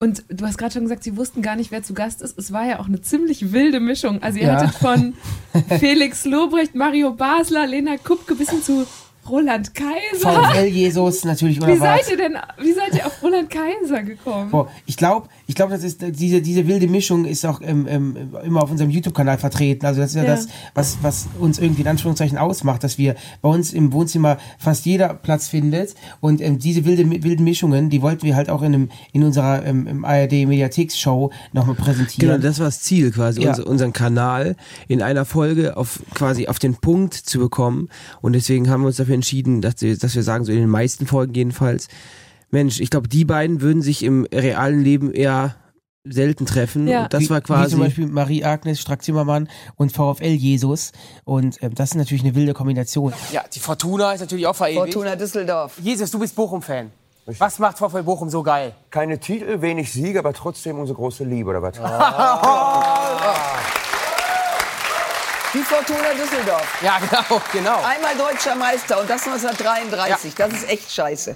Und 0.00 0.24
du 0.28 0.44
hast 0.44 0.58
gerade 0.58 0.72
schon 0.72 0.82
gesagt, 0.82 1.02
sie 1.02 1.16
wussten 1.16 1.40
gar 1.40 1.56
nicht, 1.56 1.70
wer 1.70 1.82
zu 1.82 1.94
Gast 1.94 2.20
ist. 2.20 2.36
Es 2.38 2.52
war 2.52 2.66
ja 2.66 2.78
auch 2.78 2.86
eine 2.86 3.00
ziemlich 3.00 3.52
wilde 3.52 3.80
Mischung. 3.80 4.22
Also 4.22 4.38
ihr 4.38 4.48
Ja. 4.48 4.56
hattet 4.56 4.74
von 4.74 5.14
Felix 5.78 6.24
Lobrecht, 6.26 6.74
Mario 6.74 7.12
Basler, 7.12 7.66
Lena 7.66 7.96
Kupke 7.96 8.34
bis 8.34 8.50
hin 8.50 8.62
zu 8.62 8.86
Roland 9.28 9.74
Kaiser. 9.74 10.30
VfL 10.30 10.66
Jesus 10.66 11.24
natürlich 11.24 11.58
Wie 11.58 11.64
unerwartet. 11.64 12.04
seid 12.06 12.10
ihr 12.12 12.16
denn, 12.16 12.38
wie 12.58 12.72
seid 12.72 12.94
ihr 12.94 13.06
auf 13.06 13.22
Roland 13.22 13.50
Kaiser 13.50 14.02
gekommen? 14.02 14.50
Boah, 14.50 14.68
ich 14.86 14.96
glaube, 14.96 15.28
ich 15.46 15.54
glaube, 15.54 15.72
das 15.72 15.84
ist 15.84 16.00
diese 16.02 16.40
diese 16.40 16.66
wilde 16.66 16.88
Mischung 16.88 17.24
ist 17.24 17.44
auch 17.44 17.60
ähm, 17.62 17.86
ähm, 17.88 18.16
immer 18.44 18.62
auf 18.62 18.70
unserem 18.70 18.90
YouTube-Kanal 18.90 19.38
vertreten. 19.38 19.84
Also 19.86 20.00
das 20.00 20.10
ist 20.10 20.16
ja, 20.16 20.22
Ja. 20.24 20.30
das, 20.30 20.48
was 20.74 20.98
was 21.02 21.26
uns 21.38 21.58
irgendwie 21.58 21.82
in 21.82 21.88
Anführungszeichen 21.88 22.38
ausmacht, 22.38 22.82
dass 22.82 22.96
wir 22.98 23.14
bei 23.42 23.48
uns 23.48 23.72
im 23.72 23.92
Wohnzimmer 23.92 24.38
fast 24.58 24.86
jeder 24.86 25.12
Platz 25.14 25.48
findet 25.48 25.94
und 26.20 26.40
ähm, 26.40 26.58
diese 26.58 26.84
wilde 26.84 27.22
wilden 27.22 27.44
Mischungen, 27.44 27.90
die 27.90 28.00
wollten 28.02 28.22
wir 28.26 28.36
halt 28.36 28.48
auch 28.50 28.62
in 28.62 28.74
einem 28.74 28.88
in 29.12 29.22
unserer 29.22 29.64
ähm, 29.66 29.86
im 29.86 30.04
ARD 30.04 30.32
Mediatheks-Show 30.46 31.30
nochmal 31.52 31.74
Genau, 31.74 31.84
präsentieren. 31.86 32.40
das 32.40 32.58
war 32.58 32.66
das 32.66 32.80
Ziel 32.80 33.10
quasi, 33.10 33.42
Ja. 33.42 33.50
unser, 33.50 33.66
unseren 33.66 33.92
Kanal 33.92 34.56
in 34.88 35.02
einer 35.02 35.24
Folge 35.24 35.76
auf 35.76 36.00
quasi 36.14 36.46
auf 36.48 36.58
den 36.58 36.76
Punkt 36.76 37.14
zu 37.14 37.38
bekommen. 37.38 37.88
Und 38.22 38.32
deswegen 38.34 38.70
haben 38.70 38.82
wir 38.82 38.86
uns 38.88 38.96
dafür 38.96 39.14
entschieden, 39.14 39.60
dass 39.60 39.74
wir, 39.80 39.96
dass 39.96 40.14
wir 40.14 40.22
sagen, 40.22 40.44
so 40.44 40.52
in 40.52 40.58
den 40.58 40.68
meisten 40.70 41.06
Folgen 41.06 41.34
jedenfalls, 41.34 41.88
Mensch, 42.54 42.80
ich 42.80 42.88
glaube, 42.88 43.08
die 43.08 43.24
beiden 43.24 43.60
würden 43.60 43.82
sich 43.82 44.02
im 44.02 44.26
realen 44.32 44.82
Leben 44.82 45.12
eher 45.12 45.56
selten 46.04 46.46
treffen. 46.46 46.86
Ja. 46.86 47.02
Und 47.02 47.12
das 47.12 47.22
wie, 47.22 47.30
war 47.30 47.38
wie 47.38 47.42
quasi. 47.42 47.70
zum 47.72 47.80
Beispiel 47.80 48.06
Marie-Agnes 48.06 48.80
Strack-Zimmermann 48.80 49.48
und 49.76 49.90
VfL 49.92 50.26
Jesus. 50.26 50.92
Und 51.24 51.62
ähm, 51.62 51.74
das 51.74 51.90
ist 51.90 51.96
natürlich 51.96 52.22
eine 52.22 52.34
wilde 52.34 52.54
Kombination. 52.54 53.12
Ja, 53.32 53.42
die 53.52 53.58
Fortuna 53.58 54.12
ist 54.12 54.20
natürlich 54.20 54.46
auch 54.46 54.54
verewigt. 54.54 54.94
Fortuna 54.94 55.16
Düsseldorf. 55.16 55.78
Jesus, 55.82 56.10
du 56.10 56.18
bist 56.18 56.36
Bochum-Fan. 56.36 56.90
Was 57.38 57.58
macht 57.58 57.78
VfL 57.78 58.02
Bochum 58.02 58.30
so 58.30 58.42
geil? 58.42 58.72
Keine 58.90 59.18
Titel, 59.18 59.60
wenig 59.60 59.90
Siege, 59.90 60.18
aber 60.18 60.32
trotzdem 60.34 60.78
unsere 60.78 60.96
große 60.96 61.24
Liebe, 61.24 61.50
oder 61.50 61.62
was? 61.62 61.74
Die 65.54 65.58
Fortuna 65.58 66.12
Düsseldorf. 66.12 66.82
Ja, 66.82 66.98
genau, 66.98 67.40
genau. 67.52 67.76
Einmal 67.82 68.14
deutscher 68.16 68.54
Meister 68.56 69.00
und 69.00 69.08
das 69.08 69.26
1933. 69.26 70.34
Das 70.34 70.52
ist 70.52 70.68
echt 70.68 70.92
scheiße. 70.92 71.34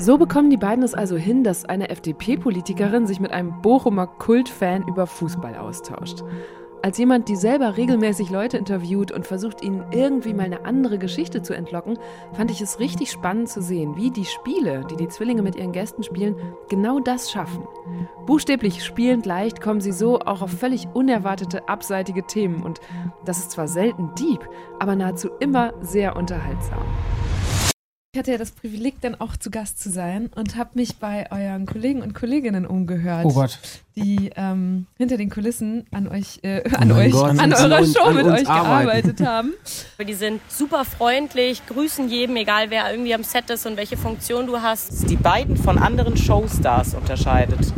So 0.00 0.16
bekommen 0.16 0.48
die 0.48 0.56
beiden 0.56 0.84
es 0.84 0.94
also 0.94 1.16
hin, 1.16 1.42
dass 1.42 1.64
eine 1.64 1.90
FDP-Politikerin 1.90 3.08
sich 3.08 3.18
mit 3.18 3.32
einem 3.32 3.60
Bochumer 3.62 4.06
Kultfan 4.06 4.86
über 4.86 5.08
Fußball 5.08 5.56
austauscht. 5.56 6.22
Als 6.82 6.98
jemand, 6.98 7.28
die 7.28 7.34
selber 7.34 7.76
regelmäßig 7.76 8.30
Leute 8.30 8.56
interviewt 8.58 9.10
und 9.10 9.26
versucht, 9.26 9.64
ihnen 9.64 9.84
irgendwie 9.90 10.34
mal 10.34 10.44
eine 10.44 10.64
andere 10.64 10.98
Geschichte 10.98 11.42
zu 11.42 11.52
entlocken, 11.52 11.98
fand 12.32 12.52
ich 12.52 12.60
es 12.60 12.78
richtig 12.78 13.10
spannend 13.10 13.48
zu 13.48 13.60
sehen, 13.60 13.96
wie 13.96 14.12
die 14.12 14.24
Spiele, 14.24 14.84
die 14.88 14.94
die 14.94 15.08
Zwillinge 15.08 15.42
mit 15.42 15.56
ihren 15.56 15.72
Gästen 15.72 16.04
spielen, 16.04 16.36
genau 16.68 17.00
das 17.00 17.32
schaffen. 17.32 17.66
Buchstäblich 18.24 18.84
spielend 18.84 19.26
leicht 19.26 19.60
kommen 19.60 19.80
sie 19.80 19.90
so 19.90 20.20
auch 20.20 20.42
auf 20.42 20.52
völlig 20.52 20.86
unerwartete, 20.94 21.68
abseitige 21.68 22.24
Themen 22.24 22.62
und 22.62 22.80
das 23.24 23.38
ist 23.38 23.50
zwar 23.50 23.66
selten 23.66 24.14
deep, 24.14 24.48
aber 24.78 24.94
nahezu 24.94 25.30
immer 25.40 25.74
sehr 25.80 26.14
unterhaltsam. 26.14 26.84
Ich 28.14 28.18
hatte 28.18 28.30
ja 28.32 28.38
das 28.38 28.52
Privileg, 28.52 29.02
dann 29.02 29.16
auch 29.20 29.36
zu 29.36 29.50
Gast 29.50 29.82
zu 29.82 29.90
sein 29.90 30.30
und 30.34 30.56
habe 30.56 30.70
mich 30.76 30.96
bei 30.96 31.30
euren 31.30 31.66
Kollegen 31.66 32.00
und 32.00 32.14
Kolleginnen 32.14 32.64
umgehört, 32.64 33.26
Oh 33.26 33.34
Gott. 33.34 33.58
die 33.96 34.30
ähm, 34.34 34.86
hinter 34.96 35.18
den 35.18 35.28
Kulissen 35.28 35.84
an 35.92 36.08
euch, 36.08 36.38
äh, 36.40 36.62
an 36.74 36.88
mein 36.88 36.92
euch, 37.08 37.12
Gott, 37.12 37.38
an 37.38 37.52
eurer 37.52 37.84
Show 37.84 38.04
an 38.04 38.16
mit 38.16 38.24
euch 38.24 38.48
arbeiten. 38.48 38.86
gearbeitet 38.86 39.26
haben. 39.26 39.52
Die 40.08 40.14
sind 40.14 40.40
super 40.48 40.86
freundlich, 40.86 41.60
grüßen 41.66 42.08
jedem, 42.08 42.36
egal 42.36 42.70
wer 42.70 42.90
irgendwie 42.90 43.12
am 43.12 43.24
Set 43.24 43.50
ist 43.50 43.66
und 43.66 43.76
welche 43.76 43.98
Funktion 43.98 44.46
du 44.46 44.62
hast. 44.62 45.10
die 45.10 45.16
beiden 45.16 45.58
von 45.58 45.76
anderen 45.76 46.16
Showstars 46.16 46.94
unterscheidet. 46.94 47.74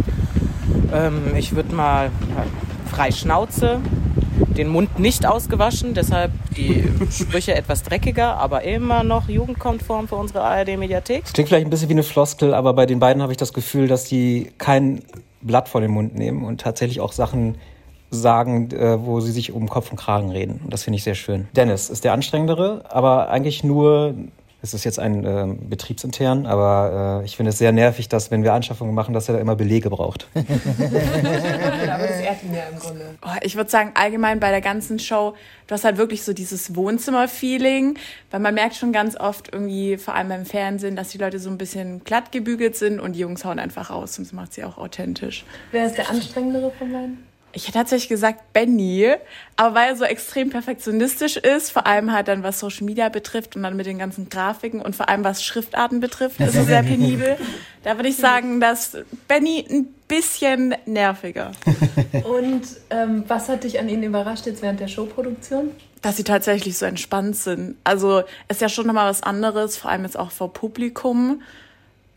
Ähm, 0.93 1.35
ich 1.37 1.57
würde 1.57 1.75
mal 1.75 2.05
ja, 2.37 2.47
frei 2.89 3.11
Schnauze, 3.11 3.81
den 4.57 4.69
Mund 4.69 4.99
nicht 4.99 5.27
ausgewaschen, 5.27 5.95
deshalb 5.95 6.33
die 6.57 6.85
Sprüche 7.11 7.55
etwas 7.55 7.83
dreckiger, 7.83 8.37
aber 8.37 8.63
immer 8.63 9.03
noch 9.03 9.29
jugendkonform 9.29 10.09
für 10.09 10.17
unsere 10.17 10.43
ARD-Mediathek. 10.43 11.25
Klingt 11.33 11.49
vielleicht 11.49 11.67
ein 11.67 11.71
bisschen 11.71 11.89
wie 11.89 11.95
eine 11.95 12.03
Floskel, 12.03 12.55
aber 12.55 12.75
bei 12.75 12.87
den 12.87 12.99
beiden 12.99 13.23
habe 13.23 13.33
ich 13.33 13.39
das 13.39 13.53
Gefühl, 13.53 13.89
dass 13.89 14.05
die 14.05 14.53
kein 14.59 15.03
Blatt 15.41 15.69
vor 15.69 15.81
den 15.81 15.91
Mund 15.91 16.15
nehmen 16.15 16.45
und 16.45 16.61
tatsächlich 16.61 17.01
auch 17.01 17.13
Sachen 17.13 17.57
sagen, 18.11 18.71
äh, 18.73 19.05
wo 19.05 19.21
sie 19.21 19.33
sich 19.33 19.53
um 19.53 19.69
Kopf 19.69 19.91
und 19.91 19.97
Kragen 19.97 20.31
reden. 20.31 20.61
Und 20.65 20.73
das 20.73 20.83
finde 20.83 20.97
ich 20.97 21.05
sehr 21.05 21.15
schön. 21.15 21.49
Dennis 21.55 21.91
ist 21.91 22.05
der 22.05 22.13
anstrengendere, 22.13 22.85
aber 22.89 23.31
eigentlich 23.31 23.63
nur, 23.63 24.15
es 24.63 24.75
ist 24.75 24.85
jetzt 24.85 24.99
ein 24.99 25.25
äh, 25.25 25.55
betriebsintern, 25.59 26.47
aber 26.47 27.21
äh, 27.23 27.25
ich 27.25 27.37
finde 27.37 27.51
es 27.51 27.59
sehr 27.59 27.73
nervig, 27.73 28.09
dass 28.09 28.31
wenn 28.31 28.43
wir 28.43 28.53
Anschaffungen 28.53 28.95
machen, 28.95 29.15
dass 29.15 29.29
er 29.29 29.35
da 29.35 29.41
immer 29.41 29.57
Belege 29.57 29.91
braucht. 29.91 30.29
Oh, 33.23 33.37
ich 33.43 33.57
würde 33.57 33.71
sagen, 33.71 33.93
allgemein 33.95 34.41
bei 34.41 34.51
der 34.51 34.61
ganzen 34.61 34.99
Show, 34.99 35.35
du 35.67 35.75
hast 35.75 35.85
halt 35.85 35.97
wirklich 35.97 36.23
so 36.23 36.33
dieses 36.33 36.75
Wohnzimmer-Feeling, 36.75 37.99
weil 38.31 38.41
man 38.41 38.55
merkt 38.55 38.77
schon 38.77 38.93
ganz 38.93 39.17
oft 39.19 39.53
irgendwie, 39.53 39.99
vor 39.99 40.15
allem 40.15 40.29
beim 40.29 40.47
Fernsehen, 40.47 40.97
dass 40.97 41.09
die 41.09 41.19
Leute 41.19 41.39
so 41.39 41.51
ein 41.51 41.59
bisschen 41.59 42.03
glatt 42.05 42.33
gebügelt 42.33 42.77
sind 42.77 43.01
und 43.01 43.13
die 43.13 43.21
Jungs 43.21 43.45
hauen 43.45 43.59
einfach 43.59 43.91
raus 43.91 44.19
und 44.19 44.27
das 44.27 44.33
macht 44.33 44.55
sie 44.55 44.65
auch 44.65 44.79
authentisch. 44.79 45.45
Wer 45.73 45.87
ist 45.87 45.99
der 45.99 46.09
anstrengendere 46.09 46.71
von 46.79 46.93
beiden? 46.93 47.30
Ich 47.53 47.65
hätte 47.65 47.79
tatsächlich 47.79 48.09
gesagt 48.09 48.53
Benny, 48.53 49.13
aber 49.57 49.75
weil 49.75 49.89
er 49.91 49.97
so 49.97 50.05
extrem 50.05 50.51
perfektionistisch 50.51 51.37
ist, 51.37 51.71
vor 51.71 51.87
allem 51.87 52.13
halt 52.13 52.29
dann 52.29 52.43
was 52.43 52.61
Social 52.61 52.85
Media 52.85 53.09
betrifft 53.09 53.57
und 53.57 53.63
dann 53.63 53.77
mit 53.77 53.87
den 53.87 53.99
ganzen 53.99 54.29
Grafiken 54.29 54.81
und 54.81 54.95
vor 54.95 55.09
allem 55.09 55.25
was 55.25 55.43
Schriftarten 55.43 56.01
betrifft, 56.01 56.41
ist 56.41 56.55
er 56.55 56.65
sehr 56.65 56.83
penibel. 56.83 57.37
Da 57.83 57.97
würde 57.97 58.11
ich 58.11 58.19
sagen, 58.19 58.61
dass 58.61 58.95
Benny 59.27 59.65
ein 59.71 59.87
bisschen 60.07 60.75
nerviger. 60.85 61.53
Und 62.25 62.61
ähm, 62.91 63.25
was 63.27 63.49
hat 63.49 63.65
dich 63.65 63.81
an 63.81 63.89
ihnen 63.89 64.03
überrascht 64.03 64.45
jetzt 64.45 64.61
während 64.61 64.81
der 64.81 64.89
Showproduktion? 64.89 65.71
dass 66.03 66.17
sie 66.17 66.25
tatsächlich 66.25 66.79
so 66.79 66.87
entspannt 66.87 67.37
sind. 67.37 67.77
Also 67.85 68.23
ist 68.49 68.61
ja 68.61 68.69
schon 68.69 68.87
nochmal 68.87 69.09
was 69.09 69.23
anderes, 69.23 69.77
vor 69.77 69.91
allem 69.91 70.05
jetzt 70.05 70.19
auch 70.19 70.31
vor 70.31 70.53
Publikum, 70.53 71.43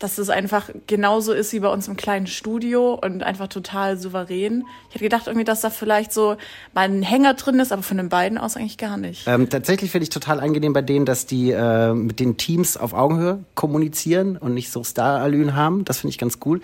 dass 0.04 0.18
es 0.18 0.28
einfach 0.28 0.68
genauso 0.86 1.32
ist 1.32 1.54
wie 1.54 1.60
bei 1.60 1.72
uns 1.72 1.88
im 1.88 1.96
kleinen 1.96 2.26
Studio 2.26 2.92
und 2.92 3.22
einfach 3.22 3.48
total 3.48 3.96
souverän. 3.96 4.64
Ich 4.88 4.96
hätte 4.96 5.04
gedacht 5.04 5.28
irgendwie, 5.28 5.46
dass 5.46 5.62
da 5.62 5.70
vielleicht 5.70 6.12
so 6.12 6.36
mal 6.74 6.82
ein 6.82 7.00
Hänger 7.00 7.32
drin 7.32 7.58
ist, 7.58 7.72
aber 7.72 7.82
von 7.82 7.96
den 7.96 8.10
beiden 8.10 8.36
aus 8.36 8.54
eigentlich 8.54 8.76
gar 8.76 8.98
nicht. 8.98 9.26
Ähm, 9.26 9.48
tatsächlich 9.48 9.90
finde 9.90 10.02
ich 10.02 10.10
total 10.10 10.40
angenehm 10.40 10.74
bei 10.74 10.82
denen, 10.82 11.06
dass 11.06 11.24
die 11.24 11.52
äh, 11.52 11.94
mit 11.94 12.20
den 12.20 12.36
Teams 12.36 12.76
auf 12.76 12.92
Augenhöhe 12.92 13.44
kommunizieren 13.54 14.36
und 14.36 14.52
nicht 14.52 14.70
so 14.70 14.84
Star-Allüren 14.84 15.56
haben. 15.56 15.86
Das 15.86 16.00
finde 16.00 16.10
ich 16.10 16.18
ganz 16.18 16.38
cool. 16.44 16.60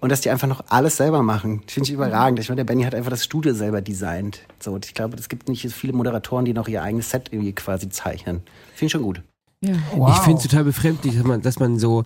Und 0.00 0.10
dass 0.10 0.20
die 0.20 0.30
einfach 0.30 0.48
noch 0.48 0.64
alles 0.68 0.96
selber 0.96 1.22
machen. 1.22 1.62
Das 1.66 1.74
finde 1.74 1.88
ich 1.90 1.94
überragend. 1.94 2.40
Ich 2.40 2.48
meine, 2.48 2.56
der 2.56 2.64
Benny 2.64 2.82
hat 2.82 2.96
einfach 2.96 3.10
das 3.10 3.22
Studio 3.22 3.54
selber 3.54 3.82
designt. 3.82 4.40
So, 4.58 4.72
und 4.72 4.84
ich 4.84 4.94
glaube, 4.94 5.16
es 5.16 5.28
gibt 5.28 5.48
nicht 5.48 5.62
so 5.62 5.68
viele 5.68 5.92
Moderatoren, 5.92 6.44
die 6.44 6.54
noch 6.54 6.66
ihr 6.66 6.82
eigenes 6.82 7.08
Set 7.10 7.28
irgendwie 7.30 7.52
quasi 7.52 7.88
zeichnen. 7.88 8.42
Finde 8.74 8.86
ich 8.86 8.92
schon 8.92 9.02
gut. 9.02 9.22
Ich 9.60 10.18
finde 10.24 10.38
es 10.38 10.42
total 10.42 10.64
befremdlich, 10.64 11.14
dass 11.16 11.24
man, 11.24 11.40
dass 11.40 11.58
man 11.58 11.78
so, 11.78 12.04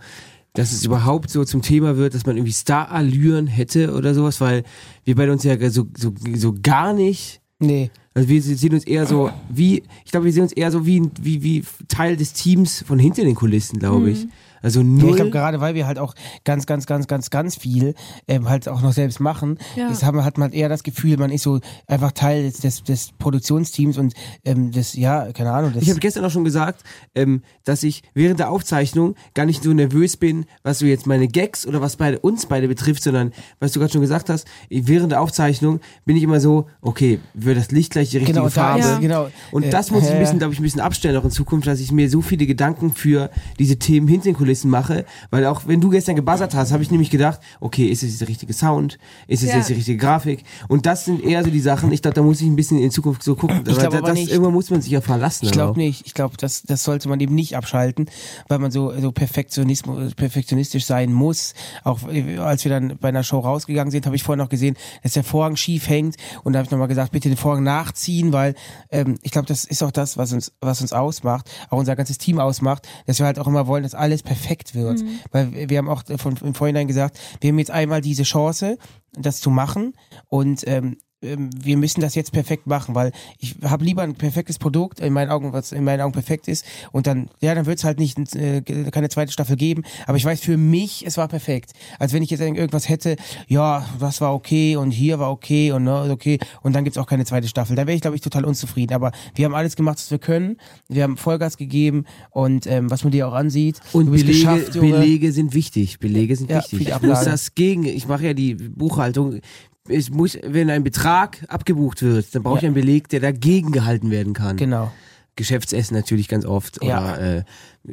dass 0.55 0.73
es 0.73 0.85
überhaupt 0.85 1.31
so 1.31 1.45
zum 1.45 1.63
Thema 1.63 1.97
wird, 1.97 2.15
dass 2.15 2.27
man 2.27 2.37
irgendwie 2.37 2.53
Star-Allüren 2.53 3.47
hätte 3.47 3.95
oder 3.95 4.15
sowas, 4.15 4.41
weil 4.41 4.65
wir 5.05 5.15
bei 5.15 5.31
uns 5.31 5.45
ja 5.45 5.57
so, 5.71 5.87
so, 5.97 6.13
so 6.35 6.55
gar 6.61 6.93
nicht. 6.93 7.41
Nee. 7.61 7.91
Also 8.15 8.29
wir 8.29 8.43
sehen 8.43 8.75
uns 8.75 8.85
eher 8.85 9.07
so 9.07 9.31
wie, 9.49 9.85
ich 10.05 10.11
glaube, 10.11 10.27
wir 10.27 10.33
sehen 10.33 10.43
uns 10.43 10.53
eher 10.53 10.73
so 10.73 10.85
wie, 10.87 11.03
wie, 11.21 11.43
wie 11.43 11.65
Teil 11.87 12.17
des 12.17 12.33
Teams 12.33 12.83
von 12.87 12.99
hinter 12.99 13.23
den 13.23 13.37
Kulissen, 13.37 13.79
glaube 13.79 14.11
ich. 14.11 14.27
Also 14.63 14.81
Ja, 14.81 14.87
null. 14.87 15.11
ich 15.11 15.17
glaube, 15.17 15.31
gerade 15.31 15.61
weil 15.61 15.75
wir 15.75 15.87
halt 15.87 15.99
auch 15.99 16.15
ganz, 16.45 16.67
ganz, 16.67 16.87
ganz, 16.87 17.07
ganz, 17.07 17.31
ganz 17.31 17.57
viel 17.57 17.95
ähm, 18.27 18.49
halt 18.49 18.69
auch 18.69 18.83
noch 18.83 18.93
selbst 18.93 19.21
machen, 19.21 19.59
Ja. 19.77 19.89
das 19.89 20.03
haben, 20.05 20.25
hat 20.25 20.39
man 20.39 20.53
eher 20.53 20.69
das 20.69 20.83
Gefühl, 20.83 21.17
man 21.17 21.31
ist 21.31 21.43
so 21.43 21.61
einfach 21.87 22.13
Teil 22.13 22.43
des, 22.45 22.61
des, 22.61 22.83
des 22.85 23.11
Produktionsteams 23.19 23.99
und 23.99 24.15
ähm, 24.45 24.73
das, 24.73 24.95
ja, 24.95 25.33
keine 25.33 25.53
Ahnung. 25.53 25.73
Das, 25.75 25.83
Ich 25.83 25.91
habe 25.91 26.01
gestern 26.01 26.25
auch 26.25 26.31
schon 26.31 26.45
gesagt, 26.45 26.83
ähm, 27.15 27.43
dass 27.65 27.83
ich 27.83 28.03
während 28.15 28.41
der 28.41 28.51
Aufzeichnung 28.51 29.15
gar 29.35 29.47
nicht 29.47 29.63
so 29.63 29.73
nervös 29.73 30.17
bin, 30.17 30.47
was 30.63 30.79
so 30.81 30.87
jetzt 30.87 31.07
meine 31.07 31.29
Gags 31.29 31.67
oder 31.67 31.81
was 31.81 31.97
beide 31.97 32.19
uns 32.19 32.47
beide 32.47 32.69
betrifft, 32.69 33.03
sondern 33.03 33.33
was 33.61 33.73
du 33.73 33.81
gerade 33.81 33.93
schon 33.93 34.01
gesagt 34.01 34.29
hast, 34.29 34.47
während 34.71 35.13
der 35.13 35.21
Aufzeichnung 35.21 35.81
bin 36.05 36.17
ich 36.17 36.23
immer 36.23 36.41
so, 36.41 36.67
okay, 36.81 37.21
wird 37.35 37.57
das 37.59 37.71
Licht 37.71 37.93
gleich 37.93 38.11
die 38.11 38.19
richtige 38.19 38.35
genau, 38.39 38.47
da 38.49 38.51
Farbe? 38.51 38.81
ist, 38.85 39.01
genau. 39.01 39.29
Und 39.53 39.65
äh, 39.65 39.71
das 39.71 39.91
muss 39.91 40.05
ich 40.05 40.11
ein 40.11 40.19
bisschen, 40.21 40.39
glaube 40.39 40.53
ich, 40.55 40.61
ein 40.61 40.63
bisschen 40.63 40.81
abstellen 40.81 41.17
auch 41.17 41.25
in 41.25 41.31
Zukunft, 41.31 41.67
dass 41.67 41.81
ich 41.81 41.93
mir 41.93 42.09
so 42.11 42.21
viele 42.23 42.47
Gedanken 42.47 42.93
für 42.95 43.31
diese 43.59 43.77
Themen 43.79 44.09
hinter 44.09 44.25
den 44.25 44.35
Kulissen 44.49 44.71
mache, 44.71 45.05
weil 45.31 45.45
auch 45.45 45.63
wenn 45.67 45.83
du 45.83 45.91
gestern 45.91 46.17
gebuzzert 46.17 46.55
hast, 46.55 46.73
habe 46.73 46.83
ich 46.83 46.91
nämlich 46.91 47.11
gedacht, 47.11 47.39
okay, 47.61 47.87
ist 47.87 48.03
es 48.03 48.17
der 48.19 48.29
richtige 48.29 48.55
Sound? 48.55 48.99
Ist 49.27 49.43
es 49.43 49.51
Ja. 49.51 49.57
jetzt 49.59 49.69
die 49.69 49.75
richtige 49.75 49.99
Grafik? 49.99 50.43
Und 50.69 50.87
das 50.87 51.05
sind 51.05 51.23
eher 51.23 51.45
so 51.45 51.51
die 51.51 51.61
Sachen, 51.61 51.93
ich 51.93 52.01
glaube, 52.01 52.15
da 52.15 52.23
muss 52.23 52.41
ich 52.41 52.47
ein 52.47 52.57
bisschen 52.57 52.79
in 52.79 52.91
Zukunft 52.91 53.23
so 53.23 53.37
gucken. 53.37 53.63
Ich 53.69 53.77
glaub 53.79 53.93
das, 54.03 54.15
nicht. 54.15 54.31
irgendwann 54.31 54.55
muss 54.55 54.71
man 54.71 54.81
sich 54.81 54.91
ja 54.91 55.03
verlassen. 55.03 55.45
Ich 55.45 55.53
glaube 55.53 55.79
nicht. 55.79 56.07
Ich 56.07 56.15
glaube, 56.15 56.37
das, 56.39 56.63
das 56.63 56.83
sollte 56.83 57.11
man 57.11 57.21
eben 57.21 57.35
nicht 57.35 57.57
abschalten, 57.57 58.07
weil 58.49 58.59
man 58.59 58.71
so, 58.71 58.99
so 58.99 59.13
Perfektionismus, 59.13 60.15
perfektionistisch 60.15 60.87
sein 60.87 61.13
muss. 61.13 61.53
Auch 61.85 62.09
äh, 62.09 62.39
als 62.39 62.65
wir 62.65 62.71
dann 62.71 62.97
bei 62.99 63.09
einer 63.09 63.23
Show 63.25 63.41
rausgegangen 63.41 63.91
sind, 63.91 64.07
habe 64.07 64.17
ich 64.17 64.23
vorhin 64.23 64.43
noch 64.43 64.49
gesehen, 64.49 64.77
dass 65.03 65.13
der 65.13 65.25
Vorhang 65.25 65.57
schief 65.57 65.91
hängt. 65.91 66.17
Und 66.43 66.55
da 66.55 66.61
habe 66.61 66.65
ich 66.67 66.71
nochmal 66.71 66.89
gesagt, 66.89 67.13
bitte 67.13 67.29
den 67.29 67.37
Vorhang 67.37 67.63
nachziehen, 67.65 68.33
weil 68.33 68.55
ähm, 68.91 69.19
ich 69.23 69.31
glaube, 69.31 69.47
das 69.47 69.65
ist 69.65 69.83
auch 69.83 69.91
das, 69.91 70.17
was 70.17 70.33
uns, 70.33 70.53
was 70.63 70.81
uns 70.81 70.95
ausmacht, 70.95 71.51
auch 71.69 71.79
unser 71.79 71.97
ganzes 71.97 72.17
Team 72.17 72.39
ausmacht, 72.39 72.89
dass 73.07 73.19
wir 73.19 73.27
halt 73.27 73.39
auch 73.39 73.47
immer 73.47 73.67
wollen, 73.67 73.83
dass 73.83 73.95
alles 73.95 74.23
perfekt 74.23 74.38
wird. 74.75 75.01
Weil 75.31 75.69
wir 75.69 75.79
haben 75.79 75.89
auch 75.89 76.03
von, 76.17 76.37
im 76.43 76.55
Vorhinein 76.55 76.87
gesagt, 76.87 77.19
wir 77.41 77.49
haben 77.49 77.59
jetzt 77.59 77.71
einmal 77.71 78.01
diese 78.01 78.23
Chance, 78.23 78.79
das 79.13 79.41
zu 79.41 79.51
machen 79.51 79.95
und 80.29 80.63
ähm, 80.67 80.99
ähm, 81.23 81.51
wir 81.57 81.77
müssen 81.77 82.01
das 82.01 82.15
jetzt 82.15 82.33
perfekt 82.33 82.67
machen, 82.67 82.95
weil 82.95 83.13
ich 83.39 83.57
habe 83.63 83.85
lieber 83.85 84.03
ein 84.03 84.15
perfektes 84.15 84.59
Produkt, 84.59 85.01
in 85.01 85.13
meinen 85.13 85.31
Augen, 85.31 85.53
was 85.53 85.73
in 85.73 85.85
meinen 85.85 86.01
Augen 86.01 86.13
perfekt 86.13 86.49
ist, 86.49 86.65
und 86.93 87.07
dann, 87.07 87.29
ja, 87.41 87.55
dann 87.55 87.67
wird 87.67 87.79
es 87.79 87.85
halt 87.85 87.99
nicht 87.99 88.19
äh, 88.37 88.63
keine 88.91 89.09
zweite 89.09 89.33
Staffel 89.33 89.57
geben, 89.57 89.83
aber 90.07 90.17
ich 90.17 90.25
weiß 90.25 90.41
für 90.41 90.57
mich, 90.57 91.05
es 91.07 91.17
war 91.17 91.29
perfekt. 91.29 91.73
Als 91.99 92.13
wenn 92.13 92.23
ich 92.23 92.31
jetzt 92.31 92.41
irgendwas 92.41 92.89
hätte, 92.89 93.17
ja, 93.47 93.85
das 93.99 94.21
war 94.21 94.35
okay 94.35 94.77
und 94.77 94.91
hier 94.91 95.19
war 95.19 95.31
okay 95.31 95.73
und 95.73 95.85
ne, 95.85 96.09
okay, 96.11 96.39
und 96.63 96.75
dann 96.75 96.85
gibt's 96.85 96.99
auch 96.99 97.07
keine 97.07 97.25
zweite 97.25 97.49
Staffel. 97.49 97.77
Da 97.77 97.87
wäre 97.87 97.95
ich, 97.95 98.03
glaube 98.03 98.17
ich, 98.17 98.23
total 98.23 98.45
unzufrieden. 98.45 98.95
Aber 98.95 99.13
wir 99.35 99.45
haben 99.45 99.55
alles 99.55 99.77
gemacht, 99.77 99.99
was 99.99 100.11
wir 100.11 100.19
können. 100.19 100.57
Wir 100.89 101.03
haben 101.03 101.17
Vollgas 101.17 101.57
gegeben 101.57 102.05
und 102.31 102.67
ähm, 102.67 102.91
was 102.91 103.05
man 103.05 103.11
dir 103.11 103.29
auch 103.29 103.35
ansieht. 103.35 103.81
Und 103.93 104.11
Belege. 104.11 104.71
Belege 104.73 105.33
sind 105.33 105.55
wichtig. 105.55 105.99
Belege 105.99 106.37
sind 106.37 106.51
Ja, 106.51 106.59
wichtig. 106.59 106.89
Ich 106.89 107.03
muss 107.03 107.25
das 107.25 107.55
gegen, 107.55 107.85
ich 107.85 108.07
mache 108.07 108.27
ja 108.27 108.35
die 108.35 108.55
Buchhaltung. 108.55 109.41
Es 109.89 110.11
muss, 110.11 110.39
wenn 110.43 110.71
ein 110.71 110.85
Betrag 110.85 111.45
abgebucht 111.49 112.03
wird, 112.03 112.35
dann 112.35 112.43
brauche 112.43 112.57
ich 112.59 112.63
Ja. 112.63 112.67
einen 112.69 112.75
Beleg, 112.75 113.09
der 113.09 113.21
dagegen 113.21 113.73
gehalten 113.73 114.11
werden 114.11 114.33
kann. 114.35 114.57
Genau. 114.57 114.93
Geschäftsessen 115.37 115.97
natürlich 115.97 116.29
ganz 116.29 116.45
oft. 116.45 116.83
Ja. 116.83 116.99
Oder 117.15 117.37
äh, 117.39 117.45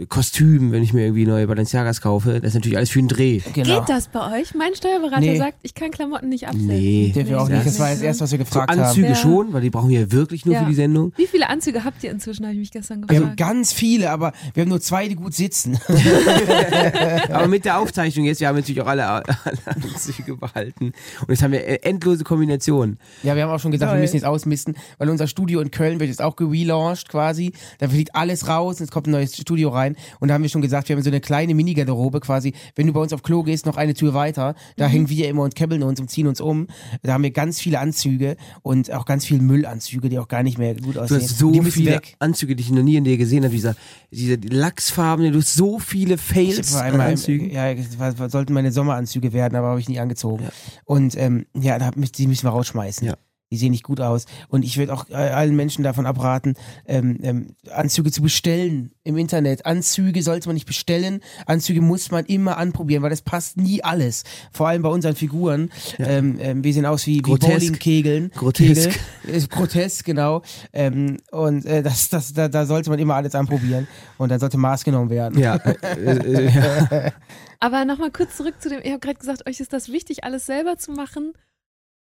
Kostüm, 0.09 0.71
wenn 0.71 0.83
ich 0.83 0.93
mir 0.93 1.03
irgendwie 1.03 1.25
neue 1.25 1.47
Balenciagas 1.47 2.01
kaufe. 2.01 2.39
Das 2.41 2.49
ist 2.49 2.53
natürlich 2.55 2.77
alles 2.77 2.89
für 2.89 2.99
einen 2.99 3.07
Dreh. 3.07 3.39
Genau. 3.53 3.79
Geht 3.79 3.89
das 3.89 4.07
bei 4.07 4.39
euch? 4.41 4.53
Mein 4.55 4.75
Steuerberater 4.75 5.21
Nee. 5.21 5.37
sagt, 5.37 5.57
ich 5.63 5.73
kann 5.73 5.91
Klamotten 5.91 6.29
nicht 6.29 6.47
absehen. 6.47 6.67
Nee. 6.67 7.11
Dürfen 7.15 7.29
wir 7.29 7.41
auch 7.41 7.47
nicht. 7.49 7.65
Das 7.65 7.79
war 7.79 7.89
das 7.89 8.01
erste, 8.01 8.23
was 8.23 8.31
wir 8.31 8.39
So 8.39 8.43
gefragt 8.45 8.69
Anzüge 8.71 9.07
haben. 9.07 9.13
Ja. 9.15 9.19
schon, 9.21 9.53
weil 9.53 9.61
die 9.61 9.69
brauchen 9.69 9.89
wir 9.89 10.01
ja 10.01 10.11
wirklich 10.11 10.45
nur 10.45 10.55
Ja. 10.55 10.61
für 10.63 10.69
die 10.69 10.75
Sendung. 10.75 11.13
Wie 11.15 11.27
viele 11.27 11.47
Anzüge 11.49 11.83
habt 11.83 12.03
ihr 12.03 12.11
inzwischen, 12.11 12.43
habe 12.45 12.53
ich 12.53 12.59
mich 12.59 12.71
gestern 12.71 13.01
gefragt. 13.07 13.37
ganz 13.37 13.71
viele, 13.73 14.09
aber 14.11 14.33
wir 14.53 14.61
haben 14.61 14.69
nur 14.69 14.81
zwei, 14.81 15.07
die 15.07 15.15
gut 15.15 15.33
sitzen. 15.33 15.79
Aber 17.29 17.47
mit 17.47 17.65
der 17.65 17.79
Aufzeichnung 17.79 18.25
jetzt, 18.25 18.39
wir 18.41 18.47
haben 18.47 18.55
natürlich 18.55 18.81
auch 18.81 18.87
alle, 18.87 19.07
alle 19.07 19.23
Anzüge 19.65 20.35
behalten. 20.37 20.85
Und 21.21 21.29
jetzt 21.29 21.43
haben 21.43 21.51
wir 21.51 21.85
endlose 21.85 22.23
Kombinationen. 22.23 22.97
Ja, 23.23 23.35
wir 23.35 23.43
haben 23.43 23.51
auch 23.51 23.59
schon 23.59 23.71
gesagt, 23.71 23.89
Toll. 23.91 23.97
wir 23.97 24.01
müssen 24.01 24.15
jetzt 24.15 24.25
ausmisten, 24.25 24.75
weil 24.97 25.09
unser 25.09 25.27
Studio 25.27 25.59
in 25.61 25.71
Köln 25.71 25.99
wird 25.99 26.09
jetzt 26.09 26.21
auch 26.21 26.35
gelauncht 26.35 27.09
quasi. 27.09 27.53
Da 27.79 27.87
fliegt 27.87 28.15
alles 28.15 28.47
raus, 28.47 28.79
jetzt 28.79 28.91
kommt 28.91 29.07
ein 29.07 29.11
neues 29.11 29.35
Studio 29.35 29.69
rein 29.69 29.84
rein 29.85 29.95
und 30.19 30.27
da 30.27 30.33
haben 30.33 30.41
wir 30.43 30.49
schon 30.49 30.61
gesagt, 30.61 30.89
wir 30.89 30.95
haben 30.95 31.03
so 31.03 31.09
eine 31.09 31.21
kleine 31.21 31.53
Mini-Garderobe 31.55 32.19
quasi. 32.19 32.53
Wenn 32.75 32.87
du 32.87 32.93
bei 32.93 32.99
uns 32.99 33.13
auf 33.13 33.23
Klo 33.23 33.43
gehst, 33.43 33.65
noch 33.65 33.77
eine 33.77 33.93
Tür 33.93 34.13
weiter, 34.13 34.55
da 34.77 34.87
Mhm. 34.87 34.91
hängen 34.91 35.09
wir 35.09 35.29
immer 35.29 35.43
und 35.43 35.55
käbbeln 35.55 35.83
uns 35.83 35.99
und 35.99 36.09
ziehen 36.09 36.27
uns 36.27 36.41
um. 36.41 36.67
Da 37.03 37.13
haben 37.13 37.23
wir 37.23 37.31
ganz 37.31 37.59
viele 37.61 37.79
Anzüge 37.79 38.35
und 38.61 38.91
auch 38.91 39.05
ganz 39.05 39.25
viele 39.25 39.41
Müllanzüge, 39.41 40.09
die 40.09 40.19
auch 40.19 40.27
gar 40.27 40.43
nicht 40.43 40.57
mehr 40.57 40.75
gut 40.75 40.95
Du 40.95 41.01
aussehen. 41.01 41.21
hast 41.21 41.37
so 41.37 41.51
viele 41.63 41.91
weg. 41.91 42.15
Anzüge, 42.19 42.55
die 42.55 42.63
ich 42.63 42.71
noch 42.71 42.83
nie 42.83 42.95
in 42.95 43.03
dir 43.03 43.17
gesehen 43.17 43.43
habe. 43.43 43.53
Dieser, 43.53 43.75
diese 44.11 44.35
Lachsfarben, 44.35 45.31
du 45.31 45.39
hast 45.39 45.53
so 45.53 45.79
viele 45.79 46.17
Fails 46.17 46.75
an 46.75 46.99
Anzügen. 46.99 47.49
ja, 47.51 47.73
das 47.73 48.31
sollten 48.31 48.53
meine 48.53 48.71
Sommeranzüge 48.71 49.33
werden, 49.33 49.55
aber 49.55 49.67
habe 49.69 49.79
ich 49.79 49.89
nie 49.89 49.99
angezogen. 49.99 50.45
Und 50.85 51.15
ähm, 51.17 51.45
ja, 51.53 51.77
da 51.79 51.91
die 51.91 52.27
müssen 52.27 52.45
wir 52.45 52.51
rausschmeißen. 52.51 53.07
Ja. 53.07 53.15
Die 53.55 53.59
sehen 53.59 53.71
nicht 53.71 53.83
gut 53.83 54.01
aus. 54.01 54.25
Und 54.49 54.65
ich 54.65 54.77
würde 54.77 54.93
auch 54.93 55.09
äh, 55.09 55.13
allen 55.13 55.55
Menschen 55.55 55.81
davon 55.81 56.05
abraten, 56.05 56.55
ähm, 56.85 57.19
ähm, 57.23 57.55
Anzüge 57.71 58.11
zu 58.11 58.21
bestellen 58.21 58.91
im 59.05 59.15
Internet. 59.15 59.65
Anzüge 59.65 60.21
sollte 60.21 60.49
man 60.49 60.55
nicht 60.55 60.65
bestellen. 60.65 61.21
Anzüge 61.45 61.79
muss 61.79 62.11
man 62.11 62.25
immer 62.25 62.57
anprobieren, 62.57 63.01
weil 63.01 63.11
das 63.11 63.21
passt 63.21 63.55
nie 63.55 63.81
alles. 63.81 64.25
Vor 64.51 64.67
allem 64.67 64.81
bei 64.81 64.89
unseren 64.89 65.15
Figuren. 65.15 65.69
Ähm, 65.99 66.37
ähm, 66.41 66.65
wir 66.65 66.73
sehen 66.73 66.85
aus 66.85 67.07
wie, 67.07 67.15
wie 67.15 67.21
Grotesk. 67.21 67.53
Bowlingkegeln. 67.53 68.31
Grotesk. 68.31 68.91
Kegel. 69.21 69.35
Ist 69.35 69.49
grotesk, 69.49 70.05
genau. 70.05 70.41
Ähm, 70.73 71.19
und 71.31 71.65
äh, 71.65 71.81
das, 71.81 72.09
das, 72.09 72.33
da, 72.33 72.49
da 72.49 72.65
sollte 72.65 72.89
man 72.89 72.99
immer 72.99 73.15
alles 73.15 73.35
anprobieren. 73.35 73.87
Und 74.17 74.29
dann 74.29 74.41
sollte 74.41 74.57
Maß 74.57 74.83
genommen 74.83 75.09
werden. 75.09 75.39
Ja, 75.39 75.55
äh, 75.55 76.17
äh, 76.17 76.51
ja. 76.51 77.11
Aber 77.59 77.85
nochmal 77.85 78.11
kurz 78.11 78.35
zurück 78.35 78.55
zu 78.59 78.69
dem, 78.69 78.81
ihr 78.83 78.93
habt 78.93 79.03
gerade 79.03 79.19
gesagt, 79.19 79.47
euch 79.47 79.59
ist 79.59 79.71
das 79.71 79.91
wichtig, 79.91 80.23
alles 80.23 80.45
selber 80.45 80.77
zu 80.77 80.91
machen. 80.91 81.33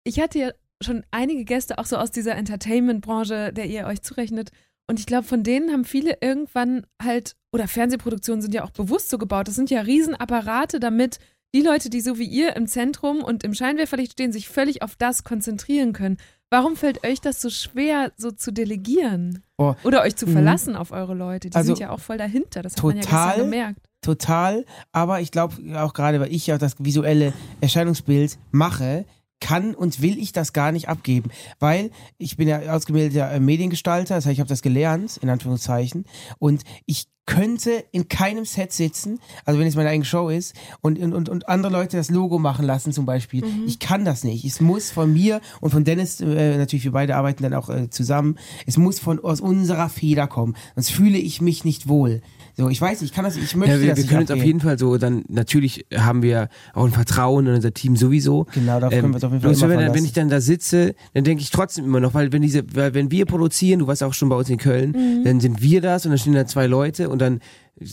Ich 0.04 0.18
hatte 0.18 0.38
ja 0.38 0.50
schon 0.82 1.04
einige 1.10 1.44
Gäste 1.44 1.78
auch 1.78 1.86
so 1.86 1.96
aus 1.96 2.10
dieser 2.10 2.34
Entertainment-Branche, 2.36 3.52
der 3.52 3.66
ihr 3.66 3.86
euch 3.86 4.02
zurechnet. 4.02 4.50
Und 4.88 4.98
ich 4.98 5.06
glaube, 5.06 5.24
von 5.26 5.42
denen 5.42 5.70
haben 5.72 5.84
viele 5.84 6.18
irgendwann 6.20 6.86
halt, 7.02 7.36
oder 7.52 7.68
Fernsehproduktionen 7.68 8.42
sind 8.42 8.52
ja 8.54 8.64
auch 8.64 8.70
bewusst 8.70 9.10
so 9.10 9.18
gebaut. 9.18 9.48
Das 9.48 9.54
sind 9.54 9.70
ja 9.70 9.80
Riesenapparate, 9.80 10.80
damit 10.80 11.18
die 11.54 11.60
Leute, 11.62 11.90
die 11.90 12.00
so 12.00 12.18
wie 12.18 12.24
ihr 12.26 12.56
im 12.56 12.66
Zentrum 12.66 13.22
und 13.22 13.44
im 13.44 13.54
Scheinwerferlicht 13.54 14.12
stehen, 14.12 14.32
sich 14.32 14.48
völlig 14.48 14.82
auf 14.82 14.96
das 14.96 15.22
konzentrieren 15.22 15.92
können. 15.92 16.16
Warum 16.50 16.76
fällt 16.76 17.06
euch 17.06 17.20
das 17.20 17.40
so 17.40 17.48
schwer, 17.50 18.12
so 18.16 18.30
zu 18.30 18.52
delegieren? 18.52 19.42
Oh. 19.58 19.74
Oder 19.84 20.02
euch 20.02 20.16
zu 20.16 20.26
Mhm. 20.26 20.32
verlassen 20.32 20.76
auf 20.76 20.90
eure 20.92 21.14
Leute? 21.14 21.48
Die 21.50 21.56
Also, 21.56 21.74
sind 21.74 21.80
ja 21.80 21.90
auch 21.90 22.00
voll 22.00 22.18
dahinter. 22.18 22.62
Das 22.62 22.74
hat 22.76 22.82
man 22.82 22.96
ja 22.96 23.02
total. 23.02 23.26
gestern 23.28 23.44
gemerkt. 23.50 23.80
Total, 24.02 24.64
aber 24.90 25.20
ich 25.20 25.30
glaube 25.30 25.54
auch 25.80 25.94
gerade, 25.94 26.20
weil 26.20 26.32
ich 26.32 26.46
ja 26.48 26.58
das 26.58 26.74
visuelle 26.78 27.32
Erscheinungsbild 27.60 28.38
mache, 28.50 29.04
kann 29.42 29.74
und 29.74 30.00
will 30.00 30.18
ich 30.18 30.32
das 30.32 30.54
gar 30.54 30.72
nicht 30.72 30.88
abgeben, 30.88 31.30
weil 31.58 31.90
ich 32.16 32.36
bin 32.36 32.48
ja 32.48 32.60
ausgebildeter 32.72 33.32
äh, 33.32 33.40
Mediengestalter, 33.40 34.14
das 34.14 34.24
heißt, 34.24 34.32
ich 34.32 34.40
habe 34.40 34.48
das 34.48 34.62
gelernt, 34.62 35.18
in 35.18 35.28
Anführungszeichen, 35.28 36.06
und 36.38 36.62
ich 36.86 37.08
könnte 37.26 37.84
in 37.92 38.08
keinem 38.08 38.44
Set 38.44 38.72
sitzen, 38.72 39.20
also 39.44 39.60
wenn 39.60 39.66
es 39.66 39.76
meine 39.76 39.88
eigene 39.88 40.04
Show 40.04 40.28
ist, 40.28 40.54
und, 40.80 40.98
und, 40.98 41.28
und, 41.28 41.48
andere 41.48 41.72
Leute 41.72 41.96
das 41.96 42.10
Logo 42.10 42.38
machen 42.38 42.64
lassen 42.64 42.92
zum 42.92 43.06
Beispiel. 43.06 43.44
Ich 43.66 43.78
kann 43.78 44.04
das 44.04 44.24
nicht. 44.24 44.44
Es 44.44 44.60
muss 44.60 44.90
von 44.90 45.12
mir 45.12 45.40
und 45.60 45.70
von 45.70 45.84
Dennis, 45.84 46.20
äh, 46.20 46.56
natürlich 46.56 46.84
wir 46.84 46.92
beide 46.92 47.14
arbeiten 47.16 47.42
dann 47.42 47.54
auch 47.54 47.68
äh, 47.68 47.90
zusammen, 47.90 48.38
es 48.66 48.76
muss 48.76 48.98
von 48.98 49.20
aus 49.20 49.40
unserer 49.40 49.88
Feder 49.88 50.26
kommen, 50.26 50.56
sonst 50.74 50.90
fühle 50.90 51.18
ich 51.18 51.40
mich 51.40 51.64
nicht 51.64 51.88
wohl. 51.88 52.22
So, 52.54 52.68
ich 52.68 52.80
weiß, 52.80 53.00
ich 53.02 53.12
kann 53.12 53.24
das, 53.24 53.36
ich 53.36 53.56
möchte 53.56 53.76
Ja, 53.76 53.80
wir, 53.80 53.88
das 53.90 53.98
wir 53.98 54.06
können 54.06 54.20
uns 54.22 54.30
auf 54.30 54.44
jeden 54.44 54.60
Fall 54.60 54.78
so, 54.78 54.98
dann 54.98 55.24
natürlich 55.28 55.86
haben 55.96 56.22
wir 56.22 56.48
auch 56.74 56.84
ein 56.84 56.90
Vertrauen 56.92 57.46
in 57.46 57.54
unser 57.54 57.72
Team 57.72 57.96
sowieso. 57.96 58.46
Genau, 58.52 58.78
darauf 58.78 58.90
können 58.92 59.08
wir 59.10 59.14
uns 59.14 59.24
auf 59.24 59.30
jeden 59.32 59.42
Fall 59.42 59.50
bloß 59.50 59.58
immer 59.62 59.68
wenn, 59.70 59.76
dann, 59.76 59.86
wenn 59.86 59.92
verlassen. 59.92 60.04
ich 60.06 60.12
dann 60.12 60.28
da 60.28 60.40
sitze, 60.42 60.94
dann 61.14 61.24
denke 61.24 61.42
ich 61.42 61.50
trotzdem 61.50 61.86
immer 61.86 62.00
noch, 62.00 62.12
weil 62.12 62.30
wenn 62.32 62.42
diese, 62.42 62.62
weil 62.74 62.92
wenn 62.92 63.10
wir 63.10 63.24
produzieren, 63.24 63.78
du 63.80 63.86
warst 63.86 64.02
auch 64.02 64.12
schon 64.12 64.28
bei 64.28 64.36
uns 64.36 64.50
in 64.50 64.58
Köln, 64.58 64.90
Mhm. 64.92 65.24
dann 65.24 65.40
sind 65.40 65.62
wir 65.62 65.80
das 65.80 66.04
und 66.04 66.10
dann 66.10 66.18
stehen 66.18 66.34
da 66.34 66.46
zwei 66.46 66.66
Leute 66.66 67.08
und 67.08 67.20
dann 67.20 67.40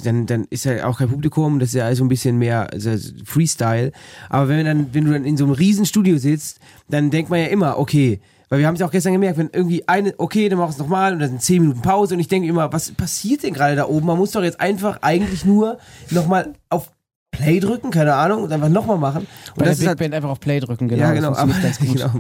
dann, 0.03 0.25
dann 0.25 0.45
ist 0.49 0.65
ja 0.65 0.85
auch 0.85 0.99
kein 0.99 1.07
Publikum, 1.09 1.57
das 1.59 1.69
ist 1.69 1.75
ja 1.75 1.85
also 1.85 2.03
ein 2.03 2.09
bisschen 2.09 2.37
mehr 2.37 2.71
also 2.73 2.91
Freestyle. 3.23 3.91
Aber 4.29 4.49
wenn, 4.49 4.65
dann, 4.65 4.87
wenn 4.93 5.05
du 5.05 5.13
dann 5.13 5.23
in 5.23 5.37
so 5.37 5.45
einem 5.45 5.53
riesen 5.53 5.85
Studio 5.85 6.17
sitzt, 6.17 6.59
dann 6.89 7.09
denkt 7.11 7.29
man 7.29 7.39
ja 7.39 7.45
immer, 7.47 7.79
okay, 7.79 8.19
weil 8.49 8.59
wir 8.59 8.67
haben 8.67 8.73
es 8.73 8.81
ja 8.81 8.87
auch 8.87 8.91
gestern 8.91 9.13
gemerkt, 9.13 9.37
wenn 9.37 9.49
irgendwie 9.53 9.87
eine, 9.87 10.13
okay, 10.17 10.49
dann 10.49 10.59
mach 10.59 10.69
es 10.69 10.77
nochmal 10.77 11.13
und 11.13 11.19
dann 11.19 11.29
sind 11.29 11.41
zehn 11.41 11.61
Minuten 11.61 11.81
Pause 11.81 12.15
und 12.15 12.19
ich 12.19 12.27
denke 12.27 12.47
immer, 12.47 12.73
was 12.73 12.91
passiert 12.91 13.43
denn 13.43 13.53
gerade 13.53 13.75
da 13.75 13.85
oben? 13.85 14.07
Man 14.07 14.17
muss 14.17 14.31
doch 14.31 14.43
jetzt 14.43 14.59
einfach 14.59 14.99
eigentlich 15.01 15.45
nur 15.45 15.77
nochmal 16.09 16.53
auf 16.69 16.91
Play 17.31 17.59
drücken, 17.59 17.91
keine 17.91 18.15
Ahnung, 18.15 18.43
und 18.43 18.51
einfach 18.51 18.69
nochmal 18.69 18.97
machen. 18.97 19.21
Und 19.21 19.55
Bei 19.55 19.63
der 19.63 19.71
das 19.71 19.77
ist 19.77 19.79
Big 19.79 19.87
halt, 19.89 19.99
Band 19.99 20.13
einfach 20.13 20.29
auf 20.29 20.39
Play 20.39 20.59
drücken, 20.59 20.87
genau. 20.87 21.01
ja, 21.01 21.13
genau, 21.13 21.33
aber, 21.33 21.53
genau. 21.79 22.11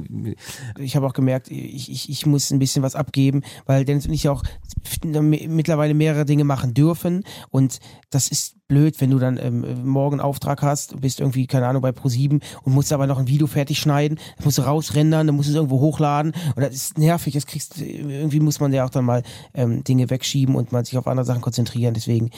Ich 0.77 0.95
habe 0.95 1.07
auch 1.07 1.13
gemerkt, 1.13 1.49
ich, 1.51 1.91
ich, 1.91 2.09
ich 2.09 2.25
muss 2.25 2.51
ein 2.51 2.59
bisschen 2.59 2.83
was 2.83 2.95
abgeben, 2.95 3.41
weil 3.65 3.85
Dennis 3.85 4.05
und 4.05 4.13
ich 4.13 4.29
auch 4.29 4.43
mittlerweile 5.01 5.93
mehrere 5.93 6.25
Dinge 6.25 6.43
machen 6.43 6.73
dürfen 6.73 7.23
und 7.49 7.79
das 8.09 8.29
ist 8.29 8.55
blöd, 8.67 9.01
wenn 9.01 9.09
du 9.09 9.19
dann 9.19 9.37
ähm, 9.37 9.83
morgen 9.83 10.19
Auftrag 10.21 10.61
hast, 10.61 11.01
bist 11.01 11.19
irgendwie, 11.19 11.47
keine 11.47 11.67
Ahnung, 11.67 11.81
bei 11.81 11.89
Pro7 11.89 12.41
und 12.63 12.73
musst 12.73 12.93
aber 12.93 13.07
noch 13.07 13.17
ein 13.17 13.27
Video 13.27 13.47
fertig 13.47 13.79
schneiden, 13.79 14.19
das 14.37 14.45
musst 14.45 14.57
du 14.59 14.61
rausrendern, 14.61 15.27
dann 15.27 15.35
musst 15.35 15.49
du 15.49 15.51
es 15.51 15.55
irgendwo 15.55 15.79
hochladen 15.79 16.33
und 16.55 16.61
das 16.61 16.73
ist 16.73 16.97
nervig, 16.97 17.33
das 17.33 17.47
kriegst 17.47 17.81
irgendwie 17.81 18.39
muss 18.39 18.59
man 18.59 18.71
ja 18.71 18.85
auch 18.85 18.89
dann 18.89 19.05
mal 19.05 19.23
ähm, 19.53 19.83
Dinge 19.83 20.09
wegschieben 20.09 20.55
und 20.55 20.71
mal 20.71 20.85
sich 20.85 20.97
auf 20.97 21.07
andere 21.07 21.25
Sachen 21.25 21.41
konzentrieren, 21.41 21.93
deswegen 21.93 22.29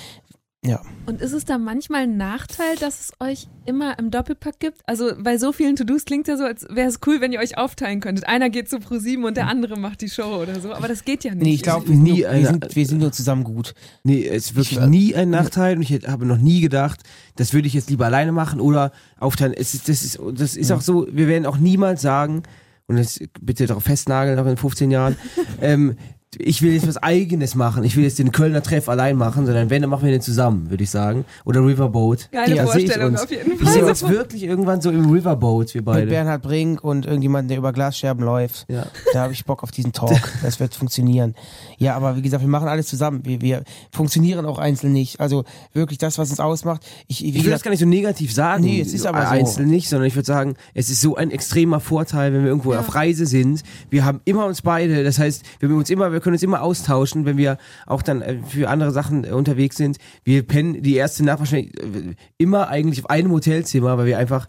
ja. 0.66 0.82
Und 1.08 1.22
ist 1.22 1.32
es 1.34 1.44
da 1.46 1.58
manchmal 1.58 2.02
ein 2.04 2.18
Nachteil, 2.18 2.76
dass 2.80 3.00
es 3.00 3.12
euch 3.20 3.48
immer 3.66 3.98
im 3.98 4.12
Doppelpack 4.12 4.60
gibt? 4.60 4.78
Also 4.86 5.12
bei 5.20 5.38
so 5.40 5.52
vielen 5.52 5.76
To-Dos 5.76 6.06
klingt 6.06 6.28
ja 6.28 6.38
so, 6.38 6.44
als 6.44 6.68
wäre 6.70 6.88
es 6.88 7.00
cool, 7.08 7.20
wenn 7.20 7.32
ihr 7.32 7.40
euch 7.40 7.58
aufteilen 7.58 8.00
könntet. 8.00 8.28
Einer 8.28 8.50
geht 8.52 8.70
zu 8.70 8.78
Pro7 8.78 9.24
und 9.26 9.38
der 9.38 9.48
andere 9.48 9.78
macht 9.80 10.02
die 10.02 10.10
Show 10.10 10.40
oder 10.42 10.60
so. 10.60 10.72
Aber 10.74 10.88
das 10.88 11.04
geht 11.04 11.24
ja 11.24 11.34
nicht. 11.34 11.44
Nee, 11.44 11.54
ich 11.56 11.64
glaube, 11.64 11.88
wir, 11.90 11.96
Nie 11.96 12.10
sind 12.10 12.20
nur- 12.22 12.30
eine- 12.30 12.42
wir, 12.44 12.48
sind, 12.50 12.76
wir 12.76 12.86
sind 12.86 13.00
nur 13.00 13.12
zusammen 13.12 13.44
gut. 13.44 13.74
Nee, 14.04 14.28
es 14.28 14.52
ist 14.52 14.56
wirklich 14.56 14.80
nie 14.82 15.16
ein 15.16 15.32
Nachteil 15.32 15.78
und 15.78 15.82
ich 15.82 16.08
habe 16.08 16.26
noch 16.28 16.38
nie 16.38 16.62
gedacht, 16.62 17.02
das 17.38 17.54
würde 17.54 17.68
ich 17.68 17.74
jetzt 17.74 17.90
lieber 17.90 18.06
alleine 18.06 18.32
machen 18.32 18.60
oder 18.62 18.92
aufteilen. 19.20 19.54
Es 19.54 19.74
ist, 19.74 19.90
das 19.90 20.04
ist, 20.04 20.20
das 20.36 20.56
ist 20.56 20.72
auch 20.72 20.82
so, 20.82 21.08
wir 21.12 21.28
werden 21.28 21.46
auch 21.48 21.58
niemals 21.58 22.02
sagen, 22.04 22.44
und 22.88 22.98
das 22.98 23.20
bitte 23.40 23.66
darauf 23.68 23.84
festnageln, 23.84 24.38
auch 24.38 24.46
in 24.46 24.58
15 24.58 24.92
Jahren, 24.92 25.16
ähm, 25.62 25.96
ich 26.38 26.62
will 26.62 26.72
jetzt 26.74 26.88
was 26.88 26.96
Eigenes 26.98 27.56
machen, 27.56 27.84
ich 27.84 27.98
will 27.98 28.04
jetzt 28.06 28.18
den 28.18 28.32
Kölner 28.32 28.64
Treff 28.64 28.88
allein 28.88 29.18
machen, 29.18 29.46
sondern 29.46 29.70
wenn, 29.70 29.82
dann 29.82 29.90
machen 29.92 30.06
wir 30.06 30.12
den 30.12 30.22
zusammen, 30.22 30.70
würde 30.70 30.84
ich 30.84 30.90
sagen. 30.90 31.26
Oder 31.44 31.60
Riverboat. 31.66 32.30
Geile 32.32 32.56
ich 32.56 32.62
Vorstellung 32.62 33.12
uns. 33.12 33.24
auf 33.24 33.32
jeden 33.32 33.52
Ich 33.52 33.60
Fall. 33.60 33.74
sehe 33.74 33.86
uns 33.86 34.08
wirklich 34.08 34.44
irgendwann 34.44 34.80
so 34.80 34.92
im 34.92 35.10
Riverboat, 35.10 35.74
wir 35.74 35.82
Mit 35.82 35.86
beide. 35.86 36.08
Bernhard 36.08 36.42
Brink 36.42 36.84
und 36.84 37.06
irgendjemand, 37.06 37.50
der 37.50 37.58
über 37.58 37.74
Glasscherben 37.74 38.24
läuft. 38.24 38.66
Ja. 38.70 38.86
Da 39.12 39.24
habe 39.24 39.34
ich 39.34 39.44
Bock 39.44 39.62
auf 39.64 39.72
diesen 39.72 39.92
Talk. 39.92 40.18
Das 40.42 40.60
wird 40.62 40.74
funktionieren. 40.74 41.36
Ja, 41.78 41.96
aber 41.98 42.16
wie 42.16 42.22
gesagt, 42.22 42.42
wir 42.44 42.50
machen 42.50 42.70
alles 42.70 42.88
zusammen. 42.88 43.22
Wir, 43.26 43.42
wir 43.42 43.64
funktionieren 43.92 44.46
auch 44.46 44.58
einzeln 44.58 44.94
nicht. 44.94 45.20
Also 45.20 45.44
wirklich 45.74 45.98
das, 45.98 46.18
was 46.18 46.30
uns 46.30 46.40
ausmacht. 46.40 46.82
Ich, 47.08 47.22
wie 47.22 47.28
Ich 47.28 47.34
will 47.34 47.40
das 47.40 47.46
gesagt, 47.46 47.64
gar 47.66 47.72
nicht 47.72 47.80
so 47.82 47.86
negativ 47.86 48.34
sagen, 48.34 48.64
Nee, 48.64 48.80
es 48.80 48.94
ist 48.94 49.06
aber 49.06 49.24
so. 49.24 49.28
einzeln 49.28 49.68
nicht, 49.68 49.90
sondern 49.90 50.08
ich 50.08 50.16
würde 50.16 50.28
sagen, 50.28 50.56
es 50.74 50.90
ist 50.90 51.02
so 51.02 51.16
ein 51.18 51.30
extremer 51.30 51.82
Vorteil, 51.82 52.32
wenn 52.32 52.44
wir 52.44 52.50
irgendwo 52.50 52.74
auf 52.74 52.96
Reise 52.96 53.26
sind. 53.26 53.64
Wir 53.90 54.06
haben 54.06 54.22
immer 54.24 54.46
uns 54.46 54.62
beide, 54.62 55.04
das 55.04 55.20
heißt, 55.20 55.44
wir, 55.60 55.68
haben 55.68 55.78
uns 55.78 55.90
immer, 55.90 56.12
wir 56.14 56.21
können 56.22 56.36
uns 56.36 56.44
immer 56.44 56.62
austauschen, 56.62 57.26
wenn 57.26 57.38
wir 57.38 57.58
auch 57.86 58.02
dann 58.02 58.22
äh, 58.22 58.38
für 58.48 58.70
andere 58.70 58.92
Sachen 58.92 59.26
äh, 59.26 59.32
unterwegs 59.32 59.78
sind. 59.78 59.98
Wir 60.24 60.44
pennen 60.44 60.82
die 60.82 60.96
erste 60.96 61.26
Nacht 61.26 61.40
wahrscheinlich 61.40 61.78
äh, 61.80 62.16
immer 62.38 62.70
eigentlich 62.70 63.04
auf 63.04 63.10
einem 63.10 63.32
Hotelzimmer, 63.32 63.98
weil 63.98 64.06
wir 64.06 64.18
einfach 64.18 64.48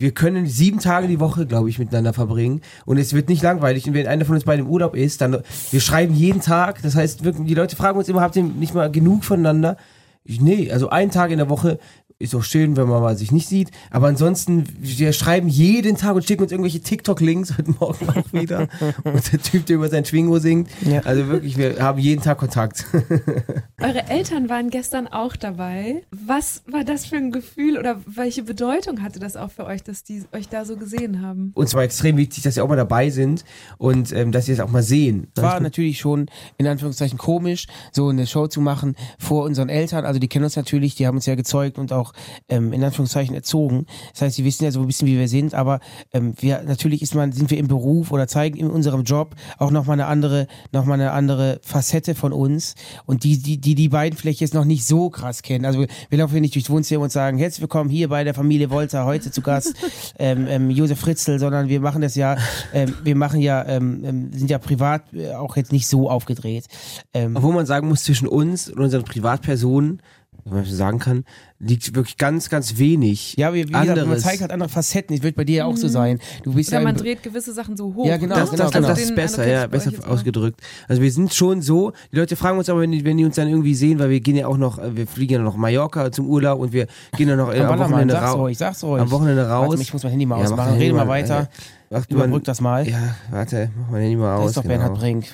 wir 0.00 0.12
können 0.12 0.46
sieben 0.46 0.78
Tage 0.78 1.08
die 1.08 1.20
Woche, 1.20 1.44
glaube 1.44 1.68
ich, 1.68 1.78
miteinander 1.78 2.14
verbringen 2.14 2.62
und 2.86 2.96
es 2.96 3.12
wird 3.12 3.28
nicht 3.28 3.42
langweilig. 3.42 3.86
Und 3.86 3.92
wenn 3.92 4.06
einer 4.06 4.24
von 4.24 4.34
uns 4.34 4.44
beiden 4.44 4.64
im 4.64 4.72
Urlaub 4.72 4.96
ist, 4.96 5.20
dann 5.20 5.42
wir 5.70 5.80
schreiben 5.80 6.14
jeden 6.14 6.40
Tag. 6.40 6.80
Das 6.80 6.96
heißt, 6.96 7.20
die 7.22 7.54
Leute 7.54 7.76
fragen 7.76 7.98
uns 7.98 8.08
immer, 8.08 8.22
habt 8.22 8.34
ihr 8.34 8.42
nicht 8.42 8.74
mal 8.74 8.90
genug 8.90 9.24
voneinander? 9.24 9.76
Ich, 10.24 10.40
nee, 10.40 10.72
also 10.72 10.88
einen 10.88 11.10
Tag 11.10 11.30
in 11.30 11.36
der 11.36 11.50
Woche 11.50 11.78
ist 12.20 12.34
auch 12.34 12.44
schön, 12.44 12.76
wenn 12.76 12.86
man 12.86 13.00
mal 13.00 13.16
sich 13.16 13.32
nicht 13.32 13.48
sieht. 13.48 13.70
Aber 13.90 14.06
ansonsten, 14.08 14.64
wir 14.78 15.14
schreiben 15.14 15.48
jeden 15.48 15.96
Tag 15.96 16.14
und 16.14 16.24
schicken 16.24 16.42
uns 16.42 16.52
irgendwelche 16.52 16.80
TikTok-Links 16.80 17.56
heute 17.56 17.70
Morgen 17.72 18.08
auch 18.10 18.32
wieder. 18.32 18.68
und 19.04 19.32
der 19.32 19.40
Typ, 19.40 19.64
der 19.64 19.76
über 19.76 19.88
sein 19.88 20.04
Schwingo 20.04 20.38
singt. 20.38 20.68
Ja. 20.82 21.00
Also 21.00 21.26
wirklich, 21.28 21.56
wir 21.56 21.82
haben 21.82 21.98
jeden 21.98 22.22
Tag 22.22 22.36
Kontakt. 22.36 22.84
Eure 23.80 24.08
Eltern 24.08 24.50
waren 24.50 24.68
gestern 24.68 25.08
auch 25.08 25.34
dabei. 25.34 26.02
Was 26.10 26.62
war 26.66 26.84
das 26.84 27.06
für 27.06 27.16
ein 27.16 27.32
Gefühl 27.32 27.78
oder 27.78 27.96
welche 28.04 28.42
Bedeutung 28.42 29.02
hatte 29.02 29.18
das 29.18 29.36
auch 29.36 29.50
für 29.50 29.64
euch, 29.64 29.82
dass 29.82 30.04
die 30.04 30.22
euch 30.32 30.48
da 30.48 30.66
so 30.66 30.76
gesehen 30.76 31.22
haben? 31.22 31.52
Uns 31.54 31.72
war 31.72 31.82
extrem 31.84 32.18
wichtig, 32.18 32.42
dass 32.42 32.54
sie 32.54 32.60
auch 32.60 32.68
mal 32.68 32.76
dabei 32.76 33.08
sind 33.08 33.46
und 33.78 34.12
ähm, 34.12 34.30
dass 34.30 34.44
sie 34.44 34.52
es 34.52 34.60
auch 34.60 34.70
mal 34.70 34.82
sehen. 34.82 35.28
es 35.34 35.42
war 35.42 35.58
natürlich 35.60 35.98
schon 35.98 36.26
in 36.58 36.66
Anführungszeichen 36.66 37.16
komisch, 37.16 37.66
so 37.92 38.08
eine 38.08 38.26
Show 38.26 38.46
zu 38.46 38.60
machen 38.60 38.94
vor 39.18 39.44
unseren 39.44 39.70
Eltern. 39.70 40.04
Also 40.04 40.20
die 40.20 40.28
kennen 40.28 40.44
uns 40.44 40.56
natürlich, 40.56 40.96
die 40.96 41.06
haben 41.06 41.16
uns 41.16 41.24
ja 41.24 41.34
gezeugt 41.34 41.78
und 41.78 41.94
auch 41.94 42.09
ähm, 42.48 42.72
in 42.72 42.82
Anführungszeichen 42.82 43.34
erzogen. 43.34 43.86
Das 44.12 44.22
heißt, 44.22 44.36
sie 44.36 44.44
wissen 44.44 44.64
ja 44.64 44.70
so 44.70 44.80
ein 44.80 44.86
bisschen, 44.86 45.08
wie 45.08 45.18
wir 45.18 45.28
sind, 45.28 45.54
aber 45.54 45.80
ähm, 46.12 46.34
wir 46.40 46.62
natürlich 46.62 47.02
ist 47.02 47.14
man, 47.14 47.32
sind 47.32 47.50
wir 47.50 47.58
im 47.58 47.68
Beruf 47.68 48.12
oder 48.12 48.28
zeigen 48.28 48.56
in 48.56 48.70
unserem 48.70 49.04
Job 49.04 49.34
auch 49.58 49.70
nochmal 49.70 49.94
eine 49.94 50.06
andere, 50.06 50.46
noch 50.72 50.84
mal 50.84 50.94
eine 50.94 51.12
andere 51.12 51.60
Facette 51.62 52.14
von 52.14 52.32
uns. 52.32 52.74
Und 53.06 53.24
die, 53.24 53.38
die, 53.38 53.58
die 53.58 53.74
die 53.74 53.88
beiden 53.88 54.18
vielleicht 54.18 54.40
jetzt 54.40 54.54
noch 54.54 54.64
nicht 54.64 54.86
so 54.86 55.10
krass 55.10 55.42
kennen. 55.42 55.64
Also 55.64 55.86
wir 56.08 56.18
laufen 56.18 56.32
hier 56.32 56.40
nicht 56.40 56.54
durchs 56.54 56.70
Wohnzimmer 56.70 57.04
und 57.04 57.12
sagen, 57.12 57.38
herzlich 57.38 57.60
willkommen 57.60 57.90
hier 57.90 58.08
bei 58.08 58.24
der 58.24 58.34
Familie 58.34 58.70
Wolter, 58.70 59.04
heute 59.04 59.30
zu 59.30 59.40
Gast 59.40 59.74
ähm, 60.18 60.46
ähm, 60.48 60.70
Josef 60.70 60.98
Fritzl, 61.00 61.38
sondern 61.38 61.68
wir 61.68 61.80
machen 61.80 62.02
das 62.02 62.14
ja, 62.14 62.36
ähm, 62.72 62.94
wir 63.02 63.16
machen 63.16 63.40
ja, 63.40 63.64
ähm, 63.66 64.04
ähm, 64.04 64.32
sind 64.32 64.50
ja 64.50 64.58
privat 64.58 65.12
äh, 65.12 65.32
auch 65.34 65.56
jetzt 65.56 65.72
nicht 65.72 65.86
so 65.86 66.10
aufgedreht. 66.10 66.66
Ähm, 67.14 67.36
Obwohl 67.36 67.54
man 67.54 67.66
sagen 67.66 67.88
muss, 67.88 68.04
zwischen 68.04 68.28
uns 68.28 68.68
und 68.68 68.80
unseren 68.80 69.04
Privatpersonen 69.04 70.00
wenn 70.44 70.54
man 70.54 70.64
so 70.64 70.74
sagen 70.74 70.98
kann, 70.98 71.24
liegt 71.58 71.94
wirklich 71.94 72.16
ganz, 72.16 72.48
ganz 72.48 72.78
wenig. 72.78 73.34
Ja, 73.36 73.52
wie, 73.52 73.58
wie 73.58 73.72
gesagt, 73.72 73.88
anderes. 73.90 74.08
man 74.08 74.18
zeigt 74.18 74.40
halt 74.40 74.50
andere 74.52 74.68
Facetten. 74.68 75.14
Das 75.16 75.22
wird 75.22 75.36
bei 75.36 75.44
dir 75.44 75.56
ja 75.56 75.64
auch 75.66 75.76
so 75.76 75.88
sein. 75.88 76.18
Du 76.42 76.54
bist 76.54 76.70
Oder 76.70 76.78
ja 76.78 76.84
man 76.84 76.96
dreht 76.96 77.22
gewisse 77.22 77.52
Sachen 77.52 77.76
so 77.76 77.94
hoch. 77.94 78.06
Ja, 78.06 78.16
genau, 78.16 78.34
das, 78.36 78.50
genau, 78.50 78.64
das, 78.64 78.72
genau. 78.72 78.88
das 78.88 78.98
Den 78.98 79.08
ist 79.08 79.14
besser, 79.14 79.46
ja, 79.46 79.58
ich 79.60 79.64
euch 79.64 79.70
besser 79.70 80.08
ausgedrückt. 80.10 80.60
Also 80.88 81.02
wir 81.02 81.12
sind 81.12 81.34
schon 81.34 81.60
so, 81.62 81.92
die 82.12 82.16
Leute 82.16 82.36
fragen 82.36 82.58
uns 82.58 82.68
aber, 82.68 82.80
wenn 82.80 82.92
die, 82.92 83.04
wenn 83.04 83.16
die 83.18 83.24
uns 83.24 83.36
dann 83.36 83.48
irgendwie 83.48 83.74
sehen, 83.74 83.98
weil 83.98 84.10
wir 84.10 84.20
gehen 84.20 84.36
ja 84.36 84.46
auch 84.46 84.56
noch, 84.56 84.78
äh, 84.78 84.96
wir 84.96 85.06
fliegen 85.06 85.34
ja 85.34 85.38
noch 85.40 85.56
Mallorca 85.56 86.10
zum 86.12 86.26
Urlaub 86.28 86.60
und 86.60 86.72
wir 86.72 86.86
gehen 87.16 87.28
dann 87.28 87.38
noch 87.38 87.52
äh, 87.52 87.60
Am 87.60 87.78
Wochenende 87.78 88.14
sag's 88.14 88.26
raus. 88.26 88.36
ruhig, 88.38 88.58
sag's 88.58 88.84
ruhig. 88.84 89.02
Am 89.02 89.10
Wochenende 89.10 89.46
raus. 89.48 89.68
Warte, 89.70 89.82
ich 89.82 89.92
muss 89.92 90.02
mein 90.02 90.10
Handy 90.12 90.26
mal 90.26 90.36
Ja, 90.36 90.44
mach 90.44 90.50
ausmachen. 90.52 90.78
Rede 90.78 90.94
mal 90.94 91.08
weiter. 91.08 91.48
äh, 91.90 91.94
Ach, 91.96 92.04
Überbrück 92.08 92.44
das 92.44 92.60
mal. 92.60 92.88
Ja, 92.88 93.16
warte, 93.30 93.70
mach 93.78 93.90
mein 93.90 94.00
Handy 94.02 94.16
mal 94.16 94.36
Das 94.36 94.40
aus. 94.44 94.50
ist 94.50 94.56
doch 94.56 94.62
genau. 94.62 94.74
Bernhard 94.78 94.98
Brink. 94.98 95.26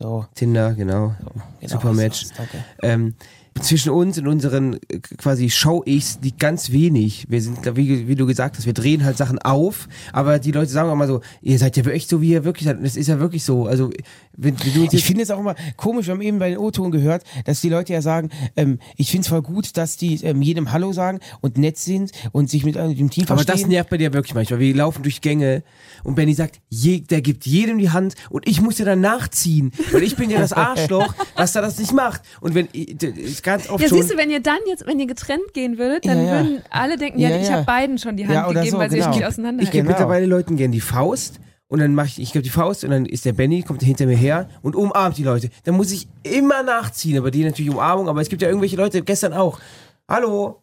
So, 0.00 0.24
Tinder, 0.34 0.74
genau. 0.74 1.14
genau. 1.60 1.70
Super 1.72 1.92
Match. 1.92 2.28
das- 2.28 2.32
Danke. 2.36 2.64
Ähm, 2.82 3.14
zwischen 3.60 3.90
uns 3.90 4.18
und 4.18 4.26
unseren 4.26 4.74
äh, 4.88 4.98
quasi 5.16 5.50
Show-Ichs 5.50 6.18
liegt 6.22 6.38
ganz 6.40 6.70
wenig. 6.72 7.26
Wir 7.28 7.40
sind, 7.42 7.58
wie, 7.76 8.08
wie 8.08 8.14
du 8.14 8.26
gesagt 8.26 8.56
hast, 8.56 8.66
wir 8.66 8.72
drehen 8.72 9.04
halt 9.04 9.16
Sachen 9.16 9.38
auf, 9.38 9.88
aber 10.12 10.38
die 10.38 10.52
Leute 10.52 10.70
sagen 10.70 10.90
auch 10.90 10.94
mal 10.96 11.06
so, 11.08 11.20
ihr 11.42 11.58
seid 11.58 11.76
ja 11.76 11.84
echt 11.86 12.08
so, 12.08 12.20
wie 12.20 12.30
ihr 12.30 12.44
wirklich 12.44 12.64
seid. 12.66 12.78
Und 12.78 12.84
das 12.84 12.96
ist 12.96 13.06
ja 13.08 13.20
wirklich 13.20 13.44
so. 13.44 13.66
Also, 13.66 13.90
wenn, 14.36 14.56
wenn 14.60 14.88
Ich 14.92 15.04
finde 15.04 15.22
es 15.22 15.30
auch 15.30 15.40
immer 15.40 15.54
komisch, 15.76 16.06
wir 16.06 16.14
haben 16.14 16.22
eben 16.22 16.38
bei 16.38 16.50
den 16.50 16.58
O-Ton 16.58 16.90
gehört, 16.90 17.24
dass 17.44 17.60
die 17.60 17.68
Leute 17.68 17.92
ja 17.92 18.02
sagen, 18.02 18.30
ähm, 18.56 18.78
ich 18.96 19.10
finde 19.10 19.22
es 19.22 19.28
voll 19.28 19.42
gut, 19.42 19.76
dass 19.76 19.96
die 19.96 20.14
ähm, 20.24 20.42
jedem 20.42 20.70
Hallo 20.72 20.92
sagen 20.92 21.18
und 21.40 21.58
nett 21.58 21.76
sind 21.78 22.12
und 22.32 22.48
sich 22.48 22.64
mit 22.64 22.76
äh, 22.76 22.94
dem 22.94 23.10
Team 23.10 23.24
aber 23.28 23.36
verstehen. 23.42 23.62
das 23.62 23.66
nervt 23.68 23.90
bei 23.90 23.96
dir 23.98 24.12
wirklich 24.12 24.34
manchmal. 24.34 24.60
Wir 24.60 24.74
laufen 24.74 25.02
durch 25.02 25.20
Gänge 25.20 25.62
und 26.04 26.14
Benny 26.14 26.34
sagt, 26.34 26.60
je, 26.68 27.00
der 27.00 27.20
gibt 27.20 27.46
jedem 27.46 27.78
die 27.78 27.90
Hand 27.90 28.14
und 28.30 28.46
ich 28.48 28.60
muss 28.60 28.78
ja 28.78 28.84
dann 28.84 29.00
nachziehen, 29.00 29.72
weil 29.92 30.02
ich 30.04 30.14
bin 30.16 30.30
ja 30.30 30.38
das 30.38 30.52
Arschloch, 30.58 31.12
was 31.34 31.52
da 31.52 31.60
das 31.60 31.78
nicht 31.78 31.92
macht. 31.92 32.22
Und 32.40 32.54
wenn, 32.54 32.68
d- 32.72 33.06
ist 33.08 33.42
ganz 33.48 33.68
oft 33.70 33.82
Ja, 33.82 33.88
schon, 33.88 33.98
siehst 33.98 34.12
du, 34.12 34.16
wenn 34.16 34.30
ihr 34.30 34.40
dann 34.40 34.58
jetzt, 34.66 34.86
wenn 34.86 34.98
ihr 35.00 35.06
getrennt 35.06 35.54
gehen 35.54 35.78
würdet, 35.78 36.06
dann 36.06 36.18
Ja, 36.18 36.24
ja. 36.24 36.32
würden 36.44 36.62
alle 36.70 36.96
denken, 36.96 37.18
ja, 37.18 37.30
Ja, 37.30 37.40
ich 37.40 37.50
habe 37.50 37.64
beiden 37.64 37.98
schon 37.98 38.16
die 38.16 38.26
Hand 38.28 38.48
gegeben, 38.48 38.70
so, 38.70 38.78
weil 38.78 38.90
sie 38.90 38.96
genau. 38.98 39.16
irgendwie 39.16 39.62
ich 39.64 39.70
gebe 39.70 39.84
Genau. 39.84 39.90
mittlerweile 39.90 40.26
Leuten 40.26 40.56
gern 40.56 40.72
die 40.72 40.80
Faust 40.80 41.40
und 41.68 41.80
dann 41.80 41.94
mache 41.94 42.08
ich, 42.08 42.20
ich 42.20 42.32
gebe 42.32 42.42
die 42.42 42.50
Faust 42.50 42.84
und 42.84 42.90
dann 42.90 43.06
ist 43.06 43.24
der 43.24 43.32
Benny, 43.32 43.62
kommt 43.62 43.82
hinter 43.82 44.06
mir 44.06 44.16
her 44.16 44.48
und 44.62 44.76
umarmt 44.76 45.18
die 45.18 45.24
Leute. 45.24 45.50
Dann 45.64 45.76
muss 45.76 45.92
ich 45.92 46.08
immer 46.22 46.62
nachziehen, 46.62 47.18
aber 47.18 47.30
die 47.30 47.44
natürlich 47.44 47.70
Umarmung, 47.70 48.08
aber 48.08 48.20
es 48.20 48.28
gibt 48.28 48.42
ja 48.42 48.48
irgendwelche 48.48 48.76
Leute, 48.76 49.02
gestern 49.02 49.32
auch. 49.32 49.58
Hallo, 50.08 50.62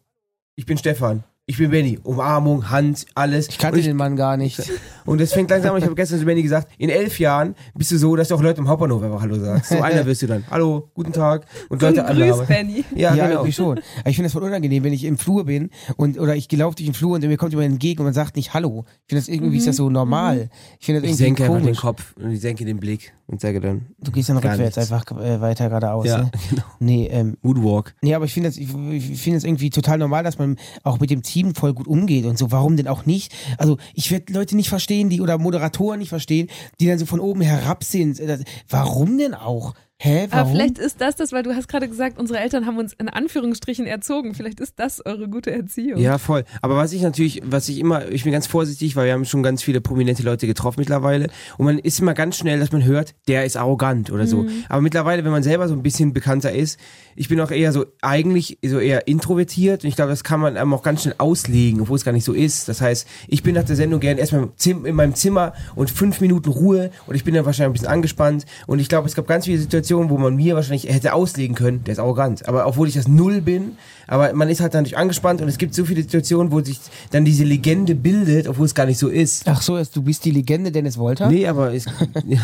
ich 0.56 0.66
bin 0.66 0.78
Stefan. 0.78 1.22
Ich 1.48 1.58
bin 1.58 1.70
Benny. 1.70 2.00
Umarmung, 2.02 2.70
Hand, 2.70 3.06
alles. 3.14 3.48
Ich 3.48 3.58
kannte 3.58 3.78
und, 3.78 3.86
den 3.86 3.96
Mann 3.96 4.16
gar 4.16 4.36
nicht. 4.36 4.58
und 5.06 5.20
das 5.20 5.32
fängt 5.32 5.50
langsam 5.50 5.72
an. 5.72 5.78
Ich 5.78 5.84
habe 5.84 5.94
gestern 5.94 6.18
zu 6.18 6.24
Benny 6.26 6.42
gesagt, 6.42 6.68
in 6.78 6.90
elf 6.90 7.18
Jahren 7.18 7.54
bist 7.74 7.90
du 7.92 7.98
so, 7.98 8.14
dass 8.16 8.28
du 8.28 8.34
auch 8.34 8.42
Leute 8.42 8.60
im 8.60 8.68
Hauptbahnhof 8.68 9.02
einfach 9.02 9.20
Hallo 9.22 9.36
sagst. 9.38 9.70
So 9.70 9.80
einer 9.80 10.04
wirst 10.04 10.22
du 10.22 10.26
dann. 10.26 10.44
Hallo, 10.50 10.90
guten 10.94 11.12
Tag. 11.12 11.46
Und 11.68 11.80
Leute 11.82 12.02
Grüß. 12.04 12.46
Benny. 12.46 12.84
Ja, 12.94 13.14
Ja, 13.14 13.26
genau. 13.26 13.38
irgendwie 13.40 13.52
schon. 13.52 13.78
Aber 14.00 14.10
ich 14.10 14.16
finde 14.16 14.24
das 14.26 14.32
voll 14.32 14.42
unangenehm, 14.42 14.84
wenn 14.84 14.92
ich 14.92 15.04
im 15.04 15.16
Flur 15.18 15.44
bin 15.44 15.70
und 15.96 16.18
oder 16.18 16.36
ich 16.36 16.48
gelaufe 16.48 16.76
durch 16.76 16.86
den 16.86 16.94
Flur 16.94 17.14
und 17.14 17.26
mir 17.26 17.36
kommt 17.36 17.52
jemand 17.52 17.70
entgegen 17.70 18.00
und 18.00 18.04
man 18.06 18.14
sagt 18.14 18.36
nicht 18.36 18.52
Hallo. 18.54 18.84
Ich 19.06 19.08
finde 19.08 19.20
das 19.22 19.28
irgendwie 19.28 19.58
ist 19.58 19.66
das 19.66 19.76
so 19.76 19.88
normal. 19.90 20.50
Ich 20.80 20.86
finde 20.86 21.00
das 21.02 21.10
Ich 21.10 21.20
irgendwie 21.20 21.24
senke 21.24 21.42
einfach 21.44 21.56
den 21.56 21.64
komisch. 21.64 21.80
Kopf 21.80 22.14
und 22.20 22.30
ich 22.32 22.40
senke 22.40 22.64
den 22.64 22.78
Blick 22.78 23.12
und 23.28 23.40
sage 23.40 23.60
dann 23.60 23.86
Du 24.00 24.10
gehst 24.12 24.28
dann 24.28 24.36
rückwärts 24.36 24.76
nichts. 24.76 24.92
einfach 24.92 25.04
äh, 25.20 25.40
weiter 25.40 25.68
geradeaus. 25.68 26.06
Ja, 26.06 26.18
ne? 26.18 26.30
genau. 26.50 26.62
Nee, 26.78 27.08
ähm, 27.10 27.36
Moodwalk. 27.42 27.94
Nee, 28.02 28.14
aber 28.14 28.24
ich 28.24 28.32
finde 28.34 28.48
das, 28.48 28.56
ich, 28.58 28.68
ich 28.92 29.20
finde 29.20 29.38
es 29.38 29.44
irgendwie 29.44 29.70
total 29.70 29.98
normal, 29.98 30.22
dass 30.24 30.38
man 30.38 30.56
auch 30.84 31.00
mit 31.00 31.10
dem 31.10 31.22
Team 31.22 31.54
voll 31.54 31.74
gut 31.74 31.86
umgeht 31.88 32.24
und 32.24 32.38
so. 32.38 32.50
Warum 32.52 32.76
denn 32.76 32.88
auch 32.88 33.06
nicht? 33.06 33.34
Also 33.58 33.78
ich 33.94 34.10
werde 34.10 34.32
Leute 34.32 34.54
nicht 34.56 34.68
verstehen, 34.68 34.95
die 35.04 35.20
oder 35.20 35.38
Moderatoren 35.38 35.98
nicht 35.98 36.08
verstehen, 36.08 36.48
die 36.80 36.86
dann 36.86 36.98
so 36.98 37.06
von 37.06 37.20
oben 37.20 37.40
herab 37.42 37.84
sind. 37.84 38.18
Das- 38.20 38.42
Warum 38.68 39.18
denn 39.18 39.34
auch? 39.34 39.74
Hä? 39.98 40.24
Aber 40.24 40.42
Warum? 40.42 40.52
vielleicht 40.52 40.78
ist 40.78 41.00
das 41.00 41.16
das, 41.16 41.32
weil 41.32 41.42
du 41.42 41.54
hast 41.54 41.68
gerade 41.68 41.88
gesagt, 41.88 42.18
unsere 42.18 42.38
Eltern 42.38 42.66
haben 42.66 42.76
uns 42.76 42.92
in 42.92 43.08
Anführungsstrichen 43.08 43.86
erzogen. 43.86 44.34
Vielleicht 44.34 44.60
ist 44.60 44.74
das 44.76 45.04
eure 45.06 45.26
gute 45.26 45.50
Erziehung. 45.50 45.98
Ja, 45.98 46.18
voll. 46.18 46.44
Aber 46.60 46.76
was 46.76 46.92
ich 46.92 47.00
natürlich, 47.00 47.40
was 47.46 47.70
ich 47.70 47.78
immer, 47.78 48.06
ich 48.10 48.24
bin 48.24 48.32
ganz 48.32 48.46
vorsichtig, 48.46 48.94
weil 48.94 49.06
wir 49.06 49.14
haben 49.14 49.24
schon 49.24 49.42
ganz 49.42 49.62
viele 49.62 49.80
prominente 49.80 50.22
Leute 50.22 50.46
getroffen 50.46 50.80
mittlerweile. 50.80 51.28
Und 51.56 51.64
man 51.64 51.78
ist 51.78 51.98
immer 51.98 52.12
ganz 52.12 52.36
schnell, 52.36 52.60
dass 52.60 52.72
man 52.72 52.84
hört, 52.84 53.14
der 53.26 53.46
ist 53.46 53.56
arrogant 53.56 54.10
oder 54.10 54.26
so. 54.26 54.44
Aber 54.68 54.82
mittlerweile, 54.82 55.24
wenn 55.24 55.32
man 55.32 55.42
selber 55.42 55.66
so 55.66 55.72
ein 55.72 55.82
bisschen 55.82 56.12
bekannter 56.12 56.52
ist, 56.52 56.78
ich 57.14 57.30
bin 57.30 57.40
auch 57.40 57.50
eher 57.50 57.72
so, 57.72 57.86
eigentlich 58.02 58.58
so 58.62 58.78
eher 58.78 59.08
introvertiert. 59.08 59.82
Und 59.82 59.88
ich 59.88 59.96
glaube, 59.96 60.10
das 60.10 60.24
kann 60.24 60.40
man 60.40 60.58
einem 60.58 60.74
auch 60.74 60.82
ganz 60.82 61.02
schnell 61.02 61.14
auslegen, 61.16 61.80
obwohl 61.80 61.96
es 61.96 62.04
gar 62.04 62.12
nicht 62.12 62.24
so 62.24 62.34
ist. 62.34 62.68
Das 62.68 62.82
heißt, 62.82 63.08
ich 63.28 63.42
bin 63.42 63.54
nach 63.54 63.64
der 63.64 63.76
Sendung 63.76 64.00
gern 64.00 64.18
erstmal 64.18 64.50
in 64.62 64.94
meinem 64.94 65.14
Zimmer 65.14 65.54
und 65.74 65.90
fünf 65.90 66.20
Minuten 66.20 66.50
Ruhe 66.50 66.90
und 67.06 67.14
ich 67.14 67.24
bin 67.24 67.32
dann 67.32 67.46
wahrscheinlich 67.46 67.70
ein 67.70 67.72
bisschen 67.72 67.88
angespannt. 67.88 68.44
Und 68.66 68.78
ich 68.78 68.90
glaube, 68.90 69.08
es 69.08 69.14
gab 69.14 69.26
ganz 69.26 69.46
viele 69.46 69.56
Situationen, 69.56 69.85
wo 69.94 70.18
man 70.18 70.36
mir 70.36 70.54
wahrscheinlich 70.54 70.84
hätte 70.84 71.14
auslegen 71.14 71.54
können, 71.54 71.84
der 71.84 71.92
ist 71.92 71.98
arrogant. 71.98 72.48
Aber 72.48 72.66
obwohl 72.66 72.88
ich 72.88 72.94
das 72.94 73.08
Null 73.08 73.40
bin, 73.40 73.76
aber 74.06 74.32
man 74.32 74.48
ist 74.48 74.60
halt 74.60 74.74
dann 74.74 74.84
nicht 74.84 74.96
angespannt 74.96 75.40
und 75.40 75.48
es 75.48 75.58
gibt 75.58 75.74
so 75.74 75.84
viele 75.84 76.02
Situationen, 76.02 76.52
wo 76.52 76.60
sich 76.60 76.78
dann 77.10 77.24
diese 77.24 77.44
Legende 77.44 77.94
bildet, 77.94 78.48
obwohl 78.48 78.66
es 78.66 78.74
gar 78.74 78.86
nicht 78.86 78.98
so 78.98 79.08
ist. 79.08 79.48
Ach 79.48 79.62
so, 79.62 79.82
du 79.82 80.02
bist 80.02 80.24
die 80.24 80.30
Legende 80.30 80.72
Dennis 80.72 80.98
Wolter? 80.98 81.28
Nee, 81.28 81.46
aber 81.46 81.74
es, 81.74 81.86
ja. 82.26 82.40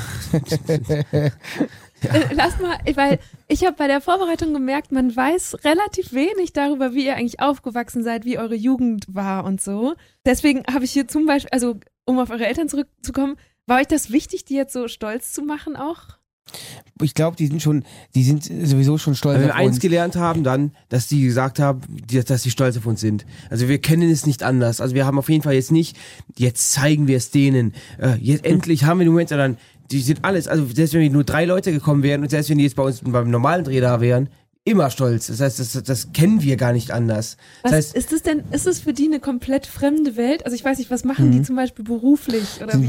Lass 2.35 2.59
mal, 2.59 2.78
weil 2.94 3.18
ich 3.48 3.64
habe 3.64 3.76
bei 3.76 3.87
der 3.87 4.00
Vorbereitung 4.00 4.52
gemerkt, 4.52 4.92
man 4.92 5.14
weiß 5.14 5.59
relativ 5.64 6.12
wenig 6.12 6.52
darüber, 6.52 6.94
wie 6.94 7.07
ihr 7.07 7.16
eigentlich 7.16 7.40
aufgewachsen 7.40 8.02
seid, 8.02 8.24
wie 8.24 8.38
eure 8.38 8.55
Jugend 8.55 9.07
war 9.09 9.44
und 9.44 9.61
so. 9.61 9.94
Deswegen 10.26 10.64
habe 10.72 10.85
ich 10.85 10.92
hier 10.92 11.07
zum 11.07 11.26
Beispiel, 11.26 11.50
also 11.52 11.76
um 12.05 12.18
auf 12.18 12.31
eure 12.31 12.46
Eltern 12.46 12.68
zurückzukommen, 12.68 13.37
war 13.66 13.81
euch 13.81 13.87
das 13.87 14.11
wichtig, 14.11 14.44
die 14.44 14.55
jetzt 14.55 14.72
so 14.72 14.88
stolz 14.88 15.33
zu 15.33 15.42
machen 15.42 15.76
auch? 15.76 16.18
Ich 17.00 17.14
glaube, 17.14 17.37
die 17.37 17.46
sind 17.46 17.62
schon, 17.62 17.85
die 18.14 18.22
sind 18.22 18.44
sowieso 18.44 18.98
schon 18.98 19.14
stolz 19.14 19.38
Wenn 19.38 19.46
wir 19.46 19.55
auf 19.55 19.61
eins 19.61 19.81
gelernt 19.81 20.16
haben, 20.16 20.44
dann, 20.44 20.72
dass 20.88 21.09
die 21.09 21.22
gesagt 21.22 21.59
haben, 21.59 21.81
dass 22.07 22.42
sie 22.42 22.50
stolz 22.50 22.76
auf 22.76 22.87
uns 22.87 23.00
sind. 23.00 23.26
Also 23.50 23.68
wir 23.68 23.78
kennen 23.78 24.11
es 24.11 24.26
nicht 24.26 24.42
anders. 24.42 24.81
Also 24.81 24.94
wir 24.94 25.07
haben 25.07 25.18
auf 25.18 25.28
jeden 25.28 25.42
Fall 25.42 25.55
jetzt 25.55 25.72
nicht, 25.72 25.96
jetzt 26.37 26.72
zeigen 26.72 27.09
wir 27.09 27.16
es 27.16 27.31
denen. 27.31 27.72
Äh, 27.98 28.16
jetzt 28.20 28.44
endlich 28.44 28.85
haben 28.85 28.98
wir 28.98 29.05
den 29.05 29.12
Moment, 29.12 29.31
sondern 29.31 29.57
die 29.90 30.00
sind 30.00 30.24
alles, 30.24 30.48
also 30.48 30.66
selbst 30.66 30.94
wenn 30.94 31.12
nur 31.12 31.24
drei 31.24 31.44
Leute 31.44 31.72
gekommen 31.72 32.02
wären 32.02 32.22
und 32.22 32.31
selbst 32.31 32.50
wenn 32.50 32.59
die 32.59 32.64
jetzt 32.64 32.76
bei 32.76 32.83
uns 32.83 33.00
beim 33.00 33.31
normalen 33.31 33.64
Dreh 33.64 33.81
da 33.81 34.00
wären, 34.00 34.28
immer 34.64 34.90
stolz. 34.90 35.26
Das 35.26 35.40
heißt, 35.40 35.59
das, 35.59 35.83
das 35.83 36.12
kennen 36.12 36.42
wir 36.42 36.57
gar 36.57 36.72
nicht 36.72 36.92
anders. 36.92 37.37
Was 37.62 37.70
Das 37.70 37.78
heißt, 37.78 37.96
ist 37.96 38.12
es 38.12 38.22
denn, 38.22 38.42
ist 38.52 38.66
es 38.66 38.81
für 38.81 38.92
die 38.92 39.07
eine 39.07 39.20
komplett 39.20 39.66
fremde 39.66 40.16
Welt? 40.16 40.44
Also 40.44 40.55
ich 40.55 40.64
weiß 40.64 40.78
nicht, 40.78 40.90
was 40.90 41.05
machen 41.05 41.33
die 41.33 41.42
zum 41.42 41.57
Beispiel 41.57 41.85
beruflich? 41.85 42.61
Oder 42.62 42.72
sind 42.72 42.88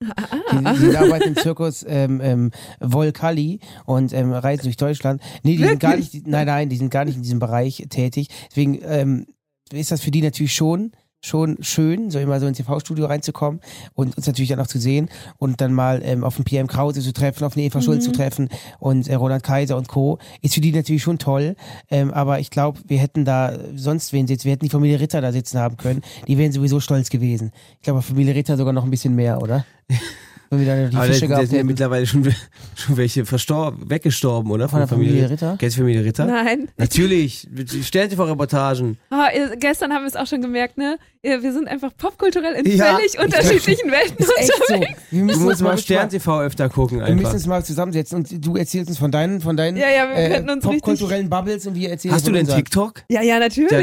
Magier. 0.00 0.72
Die, 0.72 0.90
die 0.90 0.96
arbeiten 0.96 1.28
im 1.28 1.36
Zirkus 1.36 1.84
ähm, 1.86 2.20
ähm, 2.22 2.50
Volcalli 2.80 3.60
und 3.86 4.12
ähm, 4.12 4.32
reisen 4.32 4.64
durch 4.64 4.76
Deutschland. 4.76 5.22
Nee, 5.42 5.56
die 5.56 5.64
sind 5.64 5.80
gar 5.80 5.96
nicht, 5.96 6.26
nein, 6.26 6.46
nein, 6.46 6.68
die 6.68 6.76
sind 6.76 6.90
gar 6.90 7.04
nicht 7.04 7.16
in 7.16 7.22
diesem 7.22 7.38
Bereich 7.38 7.86
tätig. 7.90 8.28
Deswegen 8.50 8.80
ähm, 8.82 9.26
ist 9.72 9.90
das 9.90 10.00
für 10.00 10.10
die 10.10 10.22
natürlich 10.22 10.54
schon 10.54 10.92
schon 11.24 11.56
schön, 11.60 12.10
so 12.10 12.18
immer 12.18 12.38
so 12.38 12.46
ins 12.46 12.58
TV-Studio 12.58 13.06
reinzukommen 13.06 13.60
und 13.94 14.16
uns 14.16 14.26
natürlich 14.26 14.50
dann 14.50 14.60
auch 14.60 14.66
zu 14.66 14.78
sehen 14.78 15.08
und 15.38 15.60
dann 15.60 15.72
mal 15.72 16.02
ähm, 16.04 16.22
auf 16.22 16.36
den 16.36 16.44
PM 16.44 16.66
Krause 16.66 17.00
zu 17.00 17.12
treffen, 17.12 17.44
auf 17.44 17.56
eine 17.56 17.64
Eva 17.64 17.80
Schulz 17.80 18.04
zu 18.04 18.12
treffen 18.12 18.48
und 18.78 19.08
äh, 19.08 19.14
Roland 19.14 19.42
Kaiser 19.42 19.76
und 19.76 19.88
Co. 19.88 20.18
Ist 20.42 20.54
für 20.54 20.60
die 20.60 20.72
natürlich 20.72 21.02
schon 21.02 21.18
toll, 21.18 21.56
ähm, 21.90 22.12
aber 22.12 22.40
ich 22.40 22.50
glaube, 22.50 22.80
wir 22.86 22.98
hätten 22.98 23.24
da 23.24 23.52
sonst 23.74 24.12
wen 24.12 24.26
sitzen, 24.26 24.44
wir 24.44 24.52
hätten 24.52 24.66
die 24.66 24.70
Familie 24.70 25.00
Ritter 25.00 25.20
da 25.20 25.32
sitzen 25.32 25.58
haben 25.58 25.76
können, 25.76 26.02
die 26.28 26.36
wären 26.36 26.52
sowieso 26.52 26.80
stolz 26.80 27.08
gewesen. 27.08 27.52
Ich 27.78 27.84
glaube, 27.84 28.02
Familie 28.02 28.34
Ritter 28.34 28.56
sogar 28.56 28.72
noch 28.72 28.84
ein 28.84 28.90
bisschen 28.90 29.14
mehr, 29.14 29.40
oder? 29.40 29.64
Wenn 30.50 30.60
wir 30.60 30.66
dann 30.66 30.90
die 30.90 30.96
aber 30.96 31.06
Fische 31.06 31.20
da 31.20 31.26
gehabt 31.26 31.42
sind 31.42 31.52
ja 31.52 31.58
hätten. 31.58 31.66
mittlerweile 31.66 32.06
schon, 32.06 32.24
schon 32.76 32.96
welche 32.96 33.24
verstorben, 33.24 33.88
weggestorben, 33.90 34.50
oder? 34.50 34.68
Von 34.68 34.80
der 34.80 34.88
Familie 34.88 35.28
Ritter? 35.30 35.56
Kennst 35.58 35.76
du 35.76 35.80
Familie 35.82 36.04
Ritter? 36.04 36.26
Nein. 36.26 36.68
Natürlich. 36.76 37.48
Stell 37.82 38.08
dir 38.08 38.16
vor 38.16 38.28
Reportagen. 38.28 38.98
Ihr, 39.34 39.56
gestern 39.56 39.92
haben 39.92 40.02
wir 40.02 40.08
es 40.08 40.16
auch 40.16 40.26
schon 40.26 40.42
gemerkt, 40.42 40.78
ne? 40.78 40.98
Ihr- 41.22 41.42
Wir 41.42 41.52
sind 41.52 41.68
einfach 41.68 41.90
popkulturell 41.96 42.54
in 42.54 42.76
Ja. 42.76 42.94
völlig 42.96 43.18
unterschiedlichen 43.18 43.90
Welten 43.90 44.16
ist 44.18 44.32
echt 44.36 44.52
so. 44.68 44.74
unterwegs. 44.74 45.00
Wir 45.10 45.18
Du 45.20 45.24
müssen 45.24 45.38
musst 45.42 45.50
uns 45.52 45.60
mal 45.62 45.78
Stern 45.78 46.08
TV 46.10 46.40
öfter 46.42 46.68
gucken 46.68 46.98
Wir 47.00 47.06
müssen 47.06 47.18
einfach. 47.18 47.32
uns 47.34 47.46
mal 47.46 47.64
zusammensetzen 47.64 48.18
und 48.18 48.46
du 48.46 48.56
erzählst 48.56 48.88
uns 48.90 48.98
von 48.98 49.10
deinen, 49.10 49.40
von 49.40 49.56
deinen 49.56 49.76
Ja, 49.78 49.88
ja, 49.88 50.08
wir 50.10 50.16
äh, 50.16 50.28
könnten 50.30 50.50
uns 50.50 50.64
richtig- 50.66 50.82
popkulturellen 50.82 51.30
Bubbles 51.30 51.66
und 51.66 51.74
wir 51.74 51.90
erzählen 51.90 52.14
Hast 52.14 52.22
du 52.22 52.26
von 52.26 52.34
denn 52.34 52.42
unseren. 52.42 52.58
TikTok? 52.58 53.02
Ja, 53.08 53.22
ja, 53.22 53.38
natürlich. 53.38 53.70
Da- 53.70 53.76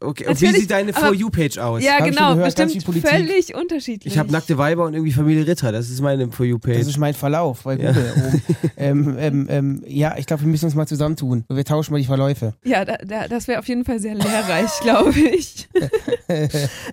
da- 0.00 0.06
okay. 0.08 0.24
Und 0.28 0.40
wie 0.40 0.44
Natürlich, 0.44 0.60
sieht 0.62 0.70
deine 0.70 0.94
aber- 0.96 1.06
For 1.06 1.14
You-Page 1.14 1.58
aus? 1.58 1.82
Ja, 1.82 1.94
Hab 1.98 2.06
ich 2.06 2.14
genau, 2.14 2.34
gehört, 2.34 2.56
ganz 2.56 2.72
bestimmt 2.72 2.72
viel 2.72 2.82
Politik. 3.02 3.10
völlig 3.10 3.54
unterschiedlich. 3.56 4.12
Ich 4.14 4.18
habe 4.18 4.30
nackte 4.30 4.56
Weiber 4.58 4.84
und 4.84 4.94
irgendwie 4.94 5.12
Familie 5.12 5.46
Ritter. 5.46 5.72
Das 5.72 5.90
ist 5.90 6.00
meine 6.04 6.30
For 6.30 6.46
Das 6.46 6.50
You-Page. 6.50 6.78
ist 6.80 6.98
mein 6.98 7.14
Verlauf 7.14 7.64
bei 7.64 7.76
Ja. 7.76 7.90
Google 7.92 8.12
oben. 8.28 8.42
ähm, 8.76 9.16
ähm, 9.18 9.46
ähm, 9.50 9.82
ja, 9.86 10.14
ich 10.16 10.26
glaube, 10.26 10.42
wir 10.42 10.48
müssen 10.48 10.66
uns 10.66 10.74
mal 10.76 10.86
zusammentun. 10.86 11.44
Wir 11.48 11.64
tauschen 11.64 11.92
mal 11.92 11.98
die 11.98 12.06
Verläufe. 12.06 12.54
Ja, 12.64 12.84
da, 12.84 12.96
da, 12.98 13.26
das 13.26 13.48
wäre 13.48 13.58
auf 13.58 13.66
jeden 13.68 13.84
Fall 13.84 13.98
sehr 13.98 14.14
lehrreich, 14.14 14.70
glaube 14.80 15.18
ich. 15.18 15.68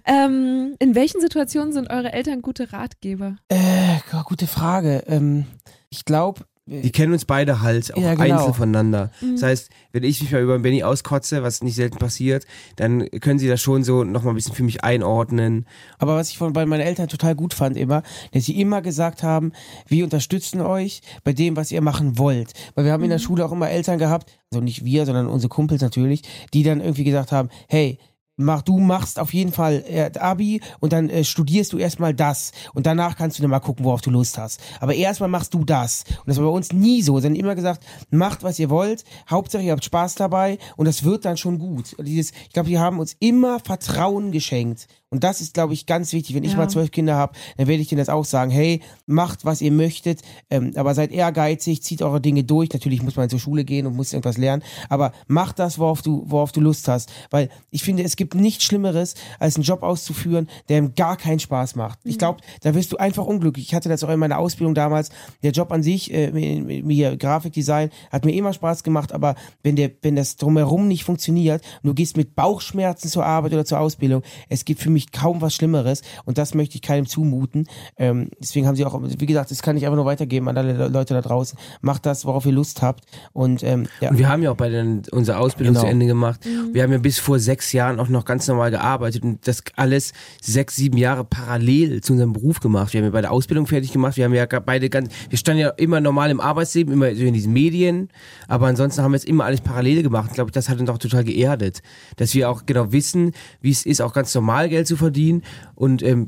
ähm, 0.06 0.76
in 0.80 0.96
welchen 0.96 1.22
Situationen 1.22 1.74
sind 1.74 1.90
eure 1.90 2.14
Eltern 2.14 2.42
gute 2.42 2.74
Ratgeber? 2.74 3.36
Äh, 3.50 4.00
gute 4.26 4.48
Frage. 4.48 5.04
Ähm, 5.08 5.46
ich 5.90 6.06
glaube, 6.06 6.42
Die 6.72 6.92
kennen 6.92 7.12
uns 7.12 7.26
beide 7.26 7.62
halt 7.62 7.94
auch 7.94 8.02
Ja, 8.02 8.16
genau. 8.16 8.36
einzeln 8.36 8.54
voneinander. 8.54 9.12
Mhm. 9.20 9.34
Das 9.34 9.44
heißt, 9.44 9.70
wenn 9.92 10.04
ich 10.04 10.22
mich 10.22 10.32
mal 10.32 10.42
über 10.42 10.58
Benny 10.58 10.84
auskotze, 10.84 11.44
was 11.44 11.62
nicht 11.62 11.76
selten 11.76 11.98
passiert, 11.98 12.46
dann 12.78 13.10
können 13.20 13.40
sie 13.40 13.48
das 13.50 13.62
schon 13.62 13.84
so 13.84 14.06
nochmal 14.06 14.34
ein 14.34 14.36
bisschen 14.36 14.56
für 14.56 14.64
mich 14.64 14.84
einordnen. 14.84 15.66
Aber 16.00 16.16
was 16.16 16.30
ich 16.30 16.38
von 16.38 16.54
bei 16.54 16.66
meinen 16.66 16.82
Eltern 16.82 17.10
total 17.10 17.36
gut 17.36 17.54
fand 17.54 17.76
immer, 17.76 18.04
dass 18.32 18.46
sie 18.46 18.60
immer 18.60 18.82
gesagt 18.82 19.22
haben, 19.22 19.52
wir 19.88 20.06
unterstützen 20.06 20.62
euch 20.62 21.02
bei 21.24 21.34
dem, 21.34 21.58
was 21.58 21.72
ihr 21.72 21.82
machen 21.82 22.18
wollt. 22.18 22.54
Weil 22.76 22.86
wir 22.86 22.94
haben 22.94 23.04
in 23.04 23.10
der 23.10 23.20
Schule 23.20 23.46
auch 23.46 23.52
immer 23.52 23.70
Eltern 23.70 24.00
gehabt, 24.00 24.40
also 24.52 24.64
nicht 24.64 24.86
wir, 24.86 25.06
sondern 25.06 25.28
unsere 25.28 25.50
Kumpels 25.50 25.82
natürlich, 25.82 26.22
die 26.54 26.64
dann 26.64 26.80
irgendwie 26.80 27.04
gesagt 27.04 27.32
haben, 27.32 27.50
hey, 27.68 28.00
mach 28.44 28.62
du 28.62 28.80
machst 28.80 29.20
auf 29.20 29.34
jeden 29.34 29.52
Fall 29.52 29.84
äh, 29.88 30.12
Abi 30.20 30.62
und 30.80 30.94
dann 30.94 31.10
äh, 31.10 31.24
studierst 31.24 31.74
du 31.74 31.78
erstmal 31.78 32.14
das 32.14 32.52
und 32.74 32.86
danach 32.86 33.16
kannst 33.16 33.38
du 33.38 33.42
dann 33.42 33.52
mal 33.52 33.60
gucken, 33.60 33.86
worauf 33.86 34.02
du 34.02 34.10
Lust 34.10 34.38
hast. 34.38 34.60
Aber 34.80 34.94
erstmal 34.94 35.30
machst 35.30 35.54
du 35.54 35.64
das. 35.64 36.04
Und 36.10 36.28
das 36.28 36.38
war 36.38 36.46
bei 36.46 36.52
uns 36.52 36.72
nie 36.72 37.02
so. 37.02 37.20
Sie 37.20 37.28
haben 37.28 37.36
immer 37.36 37.56
gesagt, 37.56 37.86
macht 38.10 38.44
was 38.44 38.60
ihr 38.60 38.70
wollt, 38.70 39.04
Hauptsache 39.30 39.64
ihr 39.64 39.72
habt 39.72 39.86
Spaß 39.86 40.16
dabei 40.16 40.58
und 40.78 40.86
das 40.88 41.04
wird 41.04 41.26
dann 41.26 41.38
schon 41.38 41.60
gut. 41.60 41.94
Und 41.94 42.08
Dieses, 42.08 42.32
ich 42.32 42.54
glaube, 42.54 42.70
die 42.70 42.80
haben 42.80 43.00
uns 43.00 43.16
immer 43.20 43.60
Vertrauen 43.60 44.32
geschenkt. 44.32 44.88
Und 45.14 45.26
das 45.26 45.42
ist, 45.42 45.54
glaube 45.54 45.74
ich, 45.74 45.86
ganz 45.86 46.14
wichtig. 46.14 46.36
Wenn 46.36 46.46
ich 46.46 46.54
Ja. 46.54 46.58
mal 46.58 46.70
zwölf 46.70 46.90
Kinder 46.90 47.16
habe, 47.16 47.34
dann 47.58 47.68
werde 47.68 47.82
ich 47.82 47.90
denen 47.90 48.00
das 48.00 48.08
auch 48.08 48.24
sagen, 48.24 48.50
hey, 48.50 48.82
macht, 49.08 49.44
was 49.44 49.62
ihr 49.62 49.72
möchtet, 49.72 50.22
ähm, 50.50 50.72
aber 50.76 50.96
seid 50.96 51.12
ehrgeizig, 51.12 51.84
zieht 51.84 52.02
eure 52.02 52.22
Dinge 52.22 52.46
durch. 52.46 52.70
Natürlich 52.72 53.04
muss 53.04 53.18
man 53.18 53.30
zur 53.30 53.40
Schule 53.40 53.66
gehen 53.66 53.86
und 53.86 53.96
muss 53.98 54.14
irgendwas 54.14 54.38
lernen, 54.38 54.64
aber 54.88 55.12
macht 55.28 55.60
das, 55.60 55.78
worauf 55.80 56.02
du, 56.02 56.24
worauf 56.28 56.54
du 56.54 56.62
Lust 56.62 56.88
hast. 56.88 57.12
Weil 57.30 57.50
ich 57.72 57.84
finde, 57.84 58.04
es 58.04 58.16
gibt 58.16 58.36
nichts 58.36 58.64
Schlimmeres, 58.64 59.16
als 59.38 59.56
einen 59.58 59.64
Job 59.66 59.84
auszuführen, 59.84 60.48
der 60.70 60.78
ihm 60.78 60.96
gar 60.96 61.18
keinen 61.18 61.40
Spaß 61.40 61.76
macht. 61.76 62.00
Ich 62.06 62.18
glaube, 62.18 62.40
da 62.62 62.74
wirst 62.74 62.94
du 62.94 62.98
einfach 62.98 63.26
unglücklich. 63.26 63.68
Ich 63.68 63.76
hatte 63.76 63.90
das 63.90 64.06
auch 64.06 64.10
in 64.10 64.20
meiner 64.20 64.40
Ausbildung 64.40 64.76
damals. 64.76 65.10
Der 65.44 65.52
Job 65.52 65.74
an 65.74 65.84
sich, 65.84 66.14
äh, 66.14 66.32
mir 66.32 67.18
Grafikdesign, 67.18 67.90
hat 68.12 68.24
mir 68.24 68.34
immer 68.34 68.54
Spaß 68.54 68.84
gemacht, 68.84 69.12
aber 69.12 69.36
wenn 69.62 69.76
der, 69.76 69.92
wenn 70.04 70.16
das 70.16 70.38
drumherum 70.38 70.88
nicht 70.88 71.04
funktioniert 71.04 71.62
und 71.84 71.90
du 71.90 71.94
gehst 71.94 72.16
mit 72.16 72.34
Bauchschmerzen 72.34 73.10
zur 73.10 73.26
Arbeit 73.26 73.52
oder 73.52 73.66
zur 73.66 73.82
Ausbildung, 73.82 74.24
es 74.48 74.64
gibt 74.64 74.80
für 74.80 74.90
mich 74.90 75.01
kaum 75.12 75.42
was 75.42 75.56
Schlimmeres 75.56 76.02
und 76.26 76.38
das 76.38 76.54
möchte 76.54 76.76
ich 76.76 76.82
keinem 76.82 77.08
zumuten. 77.08 77.68
Ähm, 77.98 78.30
deswegen 78.40 78.68
haben 78.68 78.76
sie 78.76 78.86
auch, 78.86 79.00
wie 79.02 79.26
gesagt, 79.26 79.52
das 79.52 79.62
kann 79.62 79.78
ich 79.78 79.86
einfach 79.86 79.96
nur 79.96 80.06
weitergeben 80.06 80.48
an 80.50 80.58
alle 80.58 80.74
Le- 80.74 80.88
Leute 80.90 81.14
da 81.14 81.22
draußen. 81.22 81.58
Macht 81.82 82.06
das, 82.06 82.26
worauf 82.26 82.46
ihr 82.46 82.52
Lust 82.52 82.82
habt 82.82 83.06
und 83.34 83.64
ähm, 83.64 83.88
ja. 84.02 84.10
Und 84.10 84.18
wir 84.18 84.30
haben 84.30 84.44
ja 84.44 84.52
auch 84.52 84.58
bei 84.58 84.70
den, 84.70 85.02
unsere 85.12 85.38
Ausbildung 85.38 85.74
Genau. 85.74 85.86
zu 85.86 85.90
Ende 85.92 86.06
gemacht. 86.06 86.46
Mhm. 86.46 86.74
Wir 86.74 86.84
haben 86.84 86.92
ja 86.92 86.98
bis 86.98 87.18
vor 87.20 87.40
sechs 87.40 87.72
Jahren 87.72 88.00
auch 88.00 88.10
noch 88.10 88.26
ganz 88.26 88.48
normal 88.48 88.72
gearbeitet 88.72 89.24
und 89.24 89.48
das 89.48 89.64
alles 89.76 90.12
sechs, 90.42 90.76
sieben 90.76 90.98
Jahre 90.98 91.24
parallel 91.24 92.02
zu 92.02 92.14
unserem 92.14 92.34
Beruf 92.34 92.60
gemacht. 92.60 92.94
Wir 92.94 93.00
haben 93.00 93.06
ja 93.06 93.12
bei 93.12 93.22
der 93.22 93.32
Ausbildung 93.32 93.68
fertig 93.68 93.92
gemacht. 93.94 94.18
Wir 94.18 94.26
haben 94.26 94.34
ja 94.34 94.46
beide 94.46 94.90
ganz, 94.90 95.10
wir 95.30 95.38
standen 95.38 95.62
ja 95.62 95.70
immer 95.70 96.02
normal 96.02 96.30
im 96.30 96.42
Arbeitsleben, 96.42 96.94
immer 96.94 97.14
so 97.16 97.24
in 97.24 97.34
diesen 97.34 97.54
Medien. 97.54 98.10
Aber 98.48 98.68
ansonsten 98.68 99.02
haben 99.02 99.12
wir 99.12 99.18
es 99.18 99.24
immer 99.24 99.46
alles 99.46 99.62
parallel 99.62 100.04
gemacht. 100.04 100.28
Ich 100.30 100.36
glaube, 100.36 100.52
das 100.52 100.68
hat 100.68 100.80
uns 100.80 100.90
auch 100.90 100.98
total 100.98 101.24
geerdet. 101.24 101.82
Dass 102.18 102.34
wir 102.34 102.50
auch 102.50 102.66
genau 102.66 102.92
wissen, 102.92 103.32
wie 103.62 103.72
es 103.72 103.86
ist, 103.86 104.02
auch 104.02 104.14
ganz 104.14 104.36
normal 104.36 104.68
Geld 104.68 104.88
zu 104.88 104.91
verdienen. 104.98 105.44
Und, 105.76 106.04
ähm, 106.04 106.28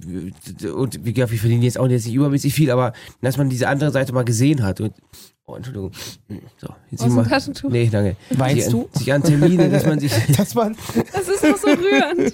und 0.76 1.06
wie 1.06 1.14
gesagt, 1.14 1.32
wir 1.32 1.40
verdienen 1.40 1.62
jetzt 1.64 1.78
auch 1.80 1.88
jetzt 1.88 2.06
nicht 2.06 2.16
übermäßig 2.16 2.54
viel, 2.54 2.72
aber 2.72 2.94
dass 3.22 3.38
man 3.38 3.50
diese 3.50 3.68
andere 3.68 3.92
Seite 3.92 4.14
mal 4.14 4.24
gesehen 4.26 4.64
hat. 4.64 4.82
Und, 4.82 4.94
oh, 5.46 5.56
Entschuldigung. 5.56 5.92
So, 6.58 6.68
jetzt 6.92 7.04
Aus 7.04 7.12
mal- 7.12 7.26
Taschentuch? 7.26 7.70
Nee, 7.70 7.90
danke. 7.92 8.16
Weinst 8.32 8.64
sich, 8.66 8.72
du? 8.72 8.82
An, 8.84 9.00
sich 9.00 9.14
an 9.14 9.24
Termine, 9.24 9.70
dass 9.70 9.86
man 9.86 10.00
sich. 10.00 10.12
Das 10.38 10.56
war, 10.56 10.72
Das 11.14 11.28
ist 11.28 11.44
doch 11.44 11.58
so 11.58 11.68
rührend. 11.68 12.34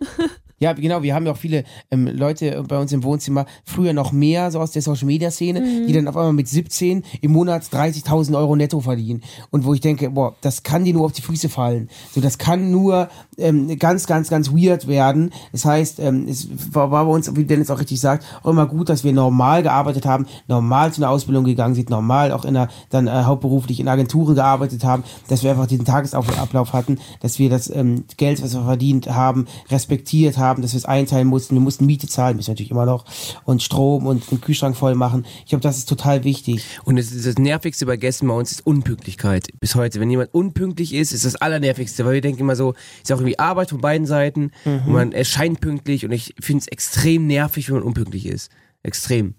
Ja, 0.60 0.72
genau, 0.72 1.02
wir 1.02 1.14
haben 1.14 1.26
ja 1.26 1.32
auch 1.32 1.36
viele 1.36 1.64
ähm, 1.90 2.06
Leute 2.08 2.64
bei 2.66 2.78
uns 2.78 2.92
im 2.92 3.04
Wohnzimmer, 3.04 3.46
früher 3.64 3.92
noch 3.92 4.12
mehr 4.12 4.50
so 4.50 4.60
aus 4.60 4.72
der 4.72 4.82
Social 4.82 5.06
Media 5.06 5.30
Szene, 5.30 5.60
Mhm. 5.60 5.86
die 5.86 5.92
dann 5.92 6.08
auf 6.08 6.16
einmal 6.16 6.32
mit 6.32 6.48
17 6.48 7.04
im 7.20 7.32
Monat 7.32 7.64
30.000 7.64 8.36
Euro 8.36 8.56
netto 8.56 8.80
verdienen. 8.80 9.22
Und 9.50 9.64
wo 9.64 9.74
ich 9.74 9.80
denke, 9.80 10.10
boah, 10.10 10.34
das 10.40 10.62
kann 10.62 10.84
dir 10.84 10.94
nur 10.94 11.04
auf 11.04 11.12
die 11.12 11.22
Füße 11.22 11.48
fallen. 11.48 11.88
So, 12.12 12.20
das 12.20 12.38
kann 12.38 12.70
nur 12.70 13.08
ähm, 13.36 13.78
ganz, 13.78 14.06
ganz, 14.06 14.28
ganz 14.30 14.50
weird 14.50 14.88
werden. 14.88 15.30
Das 15.52 15.64
heißt, 15.64 16.00
ähm, 16.00 16.26
es 16.28 16.48
war, 16.74 16.90
war 16.90 17.04
bei 17.04 17.10
uns, 17.12 17.34
wie 17.36 17.44
Dennis 17.44 17.70
auch 17.70 17.78
richtig 17.78 18.00
sagt, 18.00 18.24
auch 18.42 18.50
immer 18.50 18.66
gut, 18.66 18.88
dass 18.88 19.04
wir 19.04 19.12
normal 19.12 19.62
gearbeitet 19.62 20.06
haben, 20.06 20.26
normal 20.48 20.92
zu 20.92 21.02
einer 21.02 21.10
Ausbildung 21.10 21.44
gegangen 21.44 21.74
sind, 21.74 21.90
normal 21.90 22.32
auch 22.32 22.44
in 22.44 22.56
einer, 22.56 22.68
dann 22.90 23.06
äh, 23.06 23.10
hauptberuflich 23.10 23.78
in 23.80 23.88
Agenturen 23.88 24.34
gearbeitet 24.34 24.82
haben, 24.84 25.04
dass 25.28 25.42
wir 25.42 25.50
einfach 25.50 25.66
diesen 25.66 25.84
Tagesablauf 25.84 26.72
hatten, 26.72 26.98
dass 27.20 27.38
wir 27.38 27.50
das 27.50 27.70
ähm, 27.70 28.04
Geld, 28.16 28.42
was 28.42 28.54
wir 28.54 28.62
verdient 28.64 29.08
haben, 29.08 29.46
respektiert 29.70 30.38
haben, 30.38 30.47
dass 30.56 30.72
wir 30.72 30.78
es 30.78 30.84
einteilen 30.84 31.28
mussten. 31.28 31.54
Wir 31.54 31.60
mussten 31.60 31.86
Miete 31.86 32.08
zahlen, 32.08 32.36
müssen 32.36 32.48
wir 32.48 32.52
natürlich 32.54 32.70
immer 32.70 32.86
noch, 32.86 33.04
und 33.44 33.62
Strom 33.62 34.06
und 34.06 34.30
den 34.30 34.40
Kühlschrank 34.40 34.76
voll 34.76 34.94
machen. 34.94 35.26
Ich 35.40 35.46
glaube, 35.50 35.62
das 35.62 35.78
ist 35.78 35.88
total 35.88 36.24
wichtig. 36.24 36.64
Und 36.84 36.96
ist 36.96 37.14
das 37.26 37.36
Nervigste 37.36 37.86
bei 37.86 37.96
Gästen 37.96 38.26
bei 38.28 38.34
uns 38.34 38.50
ist 38.52 38.66
Unpünktlichkeit. 38.66 39.48
Bis 39.60 39.74
heute. 39.74 40.00
Wenn 40.00 40.10
jemand 40.10 40.32
unpünktlich 40.34 40.94
ist, 40.94 41.12
ist 41.12 41.24
das 41.24 41.36
Allernervigste, 41.36 42.04
weil 42.04 42.14
wir 42.14 42.20
denken 42.20 42.40
immer 42.40 42.56
so, 42.56 42.74
ist 43.02 43.12
auch 43.12 43.18
irgendwie 43.18 43.38
Arbeit 43.38 43.70
von 43.70 43.80
beiden 43.80 44.06
Seiten 44.06 44.50
Mhm. 44.64 44.72
und 44.86 44.92
man 44.92 45.12
erscheint 45.12 45.60
pünktlich 45.60 46.04
und 46.04 46.12
ich 46.12 46.34
finde 46.40 46.62
es 46.62 46.68
extrem 46.68 47.26
nervig, 47.26 47.68
wenn 47.68 47.76
man 47.76 47.84
unpünktlich 47.84 48.26
ist. 48.26 48.50
Extrem. 48.84 49.34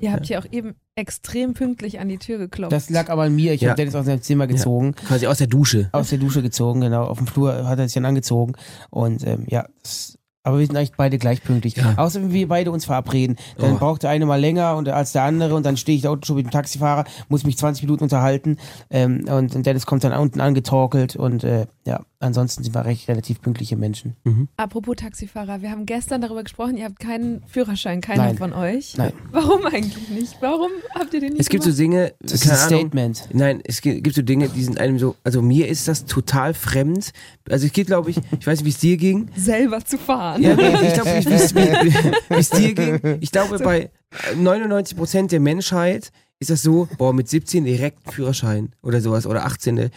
Ihr 0.00 0.12
habt 0.12 0.26
hier 0.26 0.38
auch 0.38 0.44
eben 0.52 0.74
extrem 0.96 1.54
pünktlich 1.54 1.98
an 1.98 2.08
die 2.10 2.18
Tür 2.18 2.36
geklopft. 2.36 2.72
Das 2.72 2.90
lag 2.90 3.08
aber 3.08 3.22
an 3.22 3.34
mir. 3.34 3.54
Ich 3.54 3.62
Ja. 3.62 3.70
habe 3.70 3.76
Dennis 3.78 3.94
aus 3.94 4.04
seinem 4.04 4.20
Zimmer 4.20 4.46
gezogen. 4.46 4.94
Quasi 4.94 5.26
aus 5.26 5.38
der 5.38 5.46
Dusche. 5.46 5.88
Aus 5.92 6.10
der 6.10 6.18
Dusche 6.18 6.42
gezogen, 6.42 6.82
genau. 6.82 7.04
Auf 7.06 7.16
dem 7.16 7.26
Flur 7.26 7.66
hat 7.66 7.78
er 7.78 7.88
sich 7.88 7.94
dann 7.94 8.04
angezogen. 8.04 8.52
Und 8.90 9.26
ähm, 9.26 9.46
ja, 9.48 9.66
das, 9.82 10.18
aber 10.44 10.58
wir 10.58 10.66
sind 10.66 10.76
eigentlich 10.76 10.92
beide 10.96 11.18
gleich 11.18 11.42
pünktlich. 11.42 11.76
Ja. 11.76 11.94
Außer 11.96 12.20
wenn 12.22 12.32
wir 12.32 12.48
beide 12.48 12.70
uns 12.70 12.84
verabreden. 12.84 13.36
Dann 13.58 13.74
Oh. 13.74 13.78
braucht 13.78 14.02
der 14.02 14.10
eine 14.10 14.26
mal 14.26 14.40
länger 14.40 14.76
und, 14.76 14.88
als 14.88 15.12
der 15.12 15.22
andere 15.22 15.54
und 15.54 15.64
dann 15.64 15.76
stehe 15.76 15.96
ich 15.96 16.02
da 16.02 16.10
unten 16.10 16.24
schon 16.24 16.36
mit 16.36 16.46
dem 16.46 16.50
Taxifahrer, 16.50 17.04
muss 17.28 17.44
mich 17.44 17.56
20 17.58 17.84
Minuten 17.84 18.04
unterhalten 18.04 18.56
ähm, 18.90 19.24
und, 19.28 19.54
und 19.54 19.66
Dennis 19.66 19.86
kommt 19.86 20.04
dann 20.04 20.12
unten 20.12 20.40
angetorkelt 20.40 21.16
und 21.16 21.44
äh, 21.44 21.66
ja, 21.86 22.00
ansonsten 22.22 22.62
sind 22.64 22.74
wir 22.74 22.84
recht 22.84 23.08
relativ 23.08 23.40
pünktliche 23.40 23.76
Menschen. 23.76 24.14
Apropos 24.56 24.96
Taxifahrer, 24.96 25.60
wir 25.62 25.70
haben 25.70 25.86
gestern 25.86 26.20
darüber 26.20 26.42
gesprochen, 26.42 26.76
ihr 26.76 26.84
habt 26.84 26.98
keinen 27.00 27.42
Führerschein, 27.46 28.00
keiner 28.00 28.24
Nein. 28.26 28.38
von 28.38 28.52
euch. 28.52 28.96
Nein. 28.96 29.12
Warum 29.30 29.64
eigentlich 29.66 30.08
nicht? 30.08 30.36
Warum 30.40 30.70
habt 30.94 31.12
ihr 31.14 31.20
den 31.20 31.30
nicht 31.30 31.40
Es 31.40 31.48
gibt 31.48 31.62
so 31.64 31.68
gemacht? 31.70 31.80
Dinge, 31.80 32.12
Das 32.20 32.32
ist 32.32 32.44
ein 32.50 32.56
Ahnung, 32.56 32.66
Statement. 32.80 33.28
Nein, 33.32 33.60
es 33.64 33.80
gibt 33.80 34.14
so 34.14 34.22
Dinge, 34.22 34.48
die 34.48 34.62
sind 34.64 34.78
einem 34.80 34.98
so, 34.98 35.16
also 35.24 35.42
mir 35.42 35.68
ist 35.68 35.88
das 35.88 36.04
total 36.04 36.54
fremd. 36.54 37.12
Also 37.50 37.66
es 37.66 37.72
geht, 37.72 37.86
glaube 37.88 38.10
ich, 38.10 38.18
ich 38.38 38.46
weiß 38.46 38.58
nicht, 38.60 38.64
wie 38.66 38.70
es 38.70 38.78
dir 38.78 38.96
ging. 38.96 39.28
selber 39.36 39.84
zu 39.84 39.98
fahren. 39.98 40.42
Ja, 40.42 40.54
nee, 40.54 40.86
ich 40.88 40.94
glaube 40.94 41.10
nicht, 41.10 41.28
wie 41.28 41.34
es- 41.34 41.54
wie 41.54 41.94
wie 42.34 42.38
es 42.38 42.50
dir 42.50 42.74
ging. 42.74 43.00
Ich 43.20 43.30
glaube, 43.32 43.58
bei 43.58 43.90
99 44.36 44.96
Prozent 44.96 45.32
der 45.32 45.40
Menschheit 45.40 46.12
ist 46.38 46.50
das 46.50 46.62
so, 46.62 46.88
boah, 46.98 47.12
mit 47.12 47.28
17 47.28 47.64
direkt 47.64 48.12
Führerschein 48.12 48.70
oder 48.82 49.00
sowas 49.00 49.26
oder 49.26 49.44
18. 49.44 49.90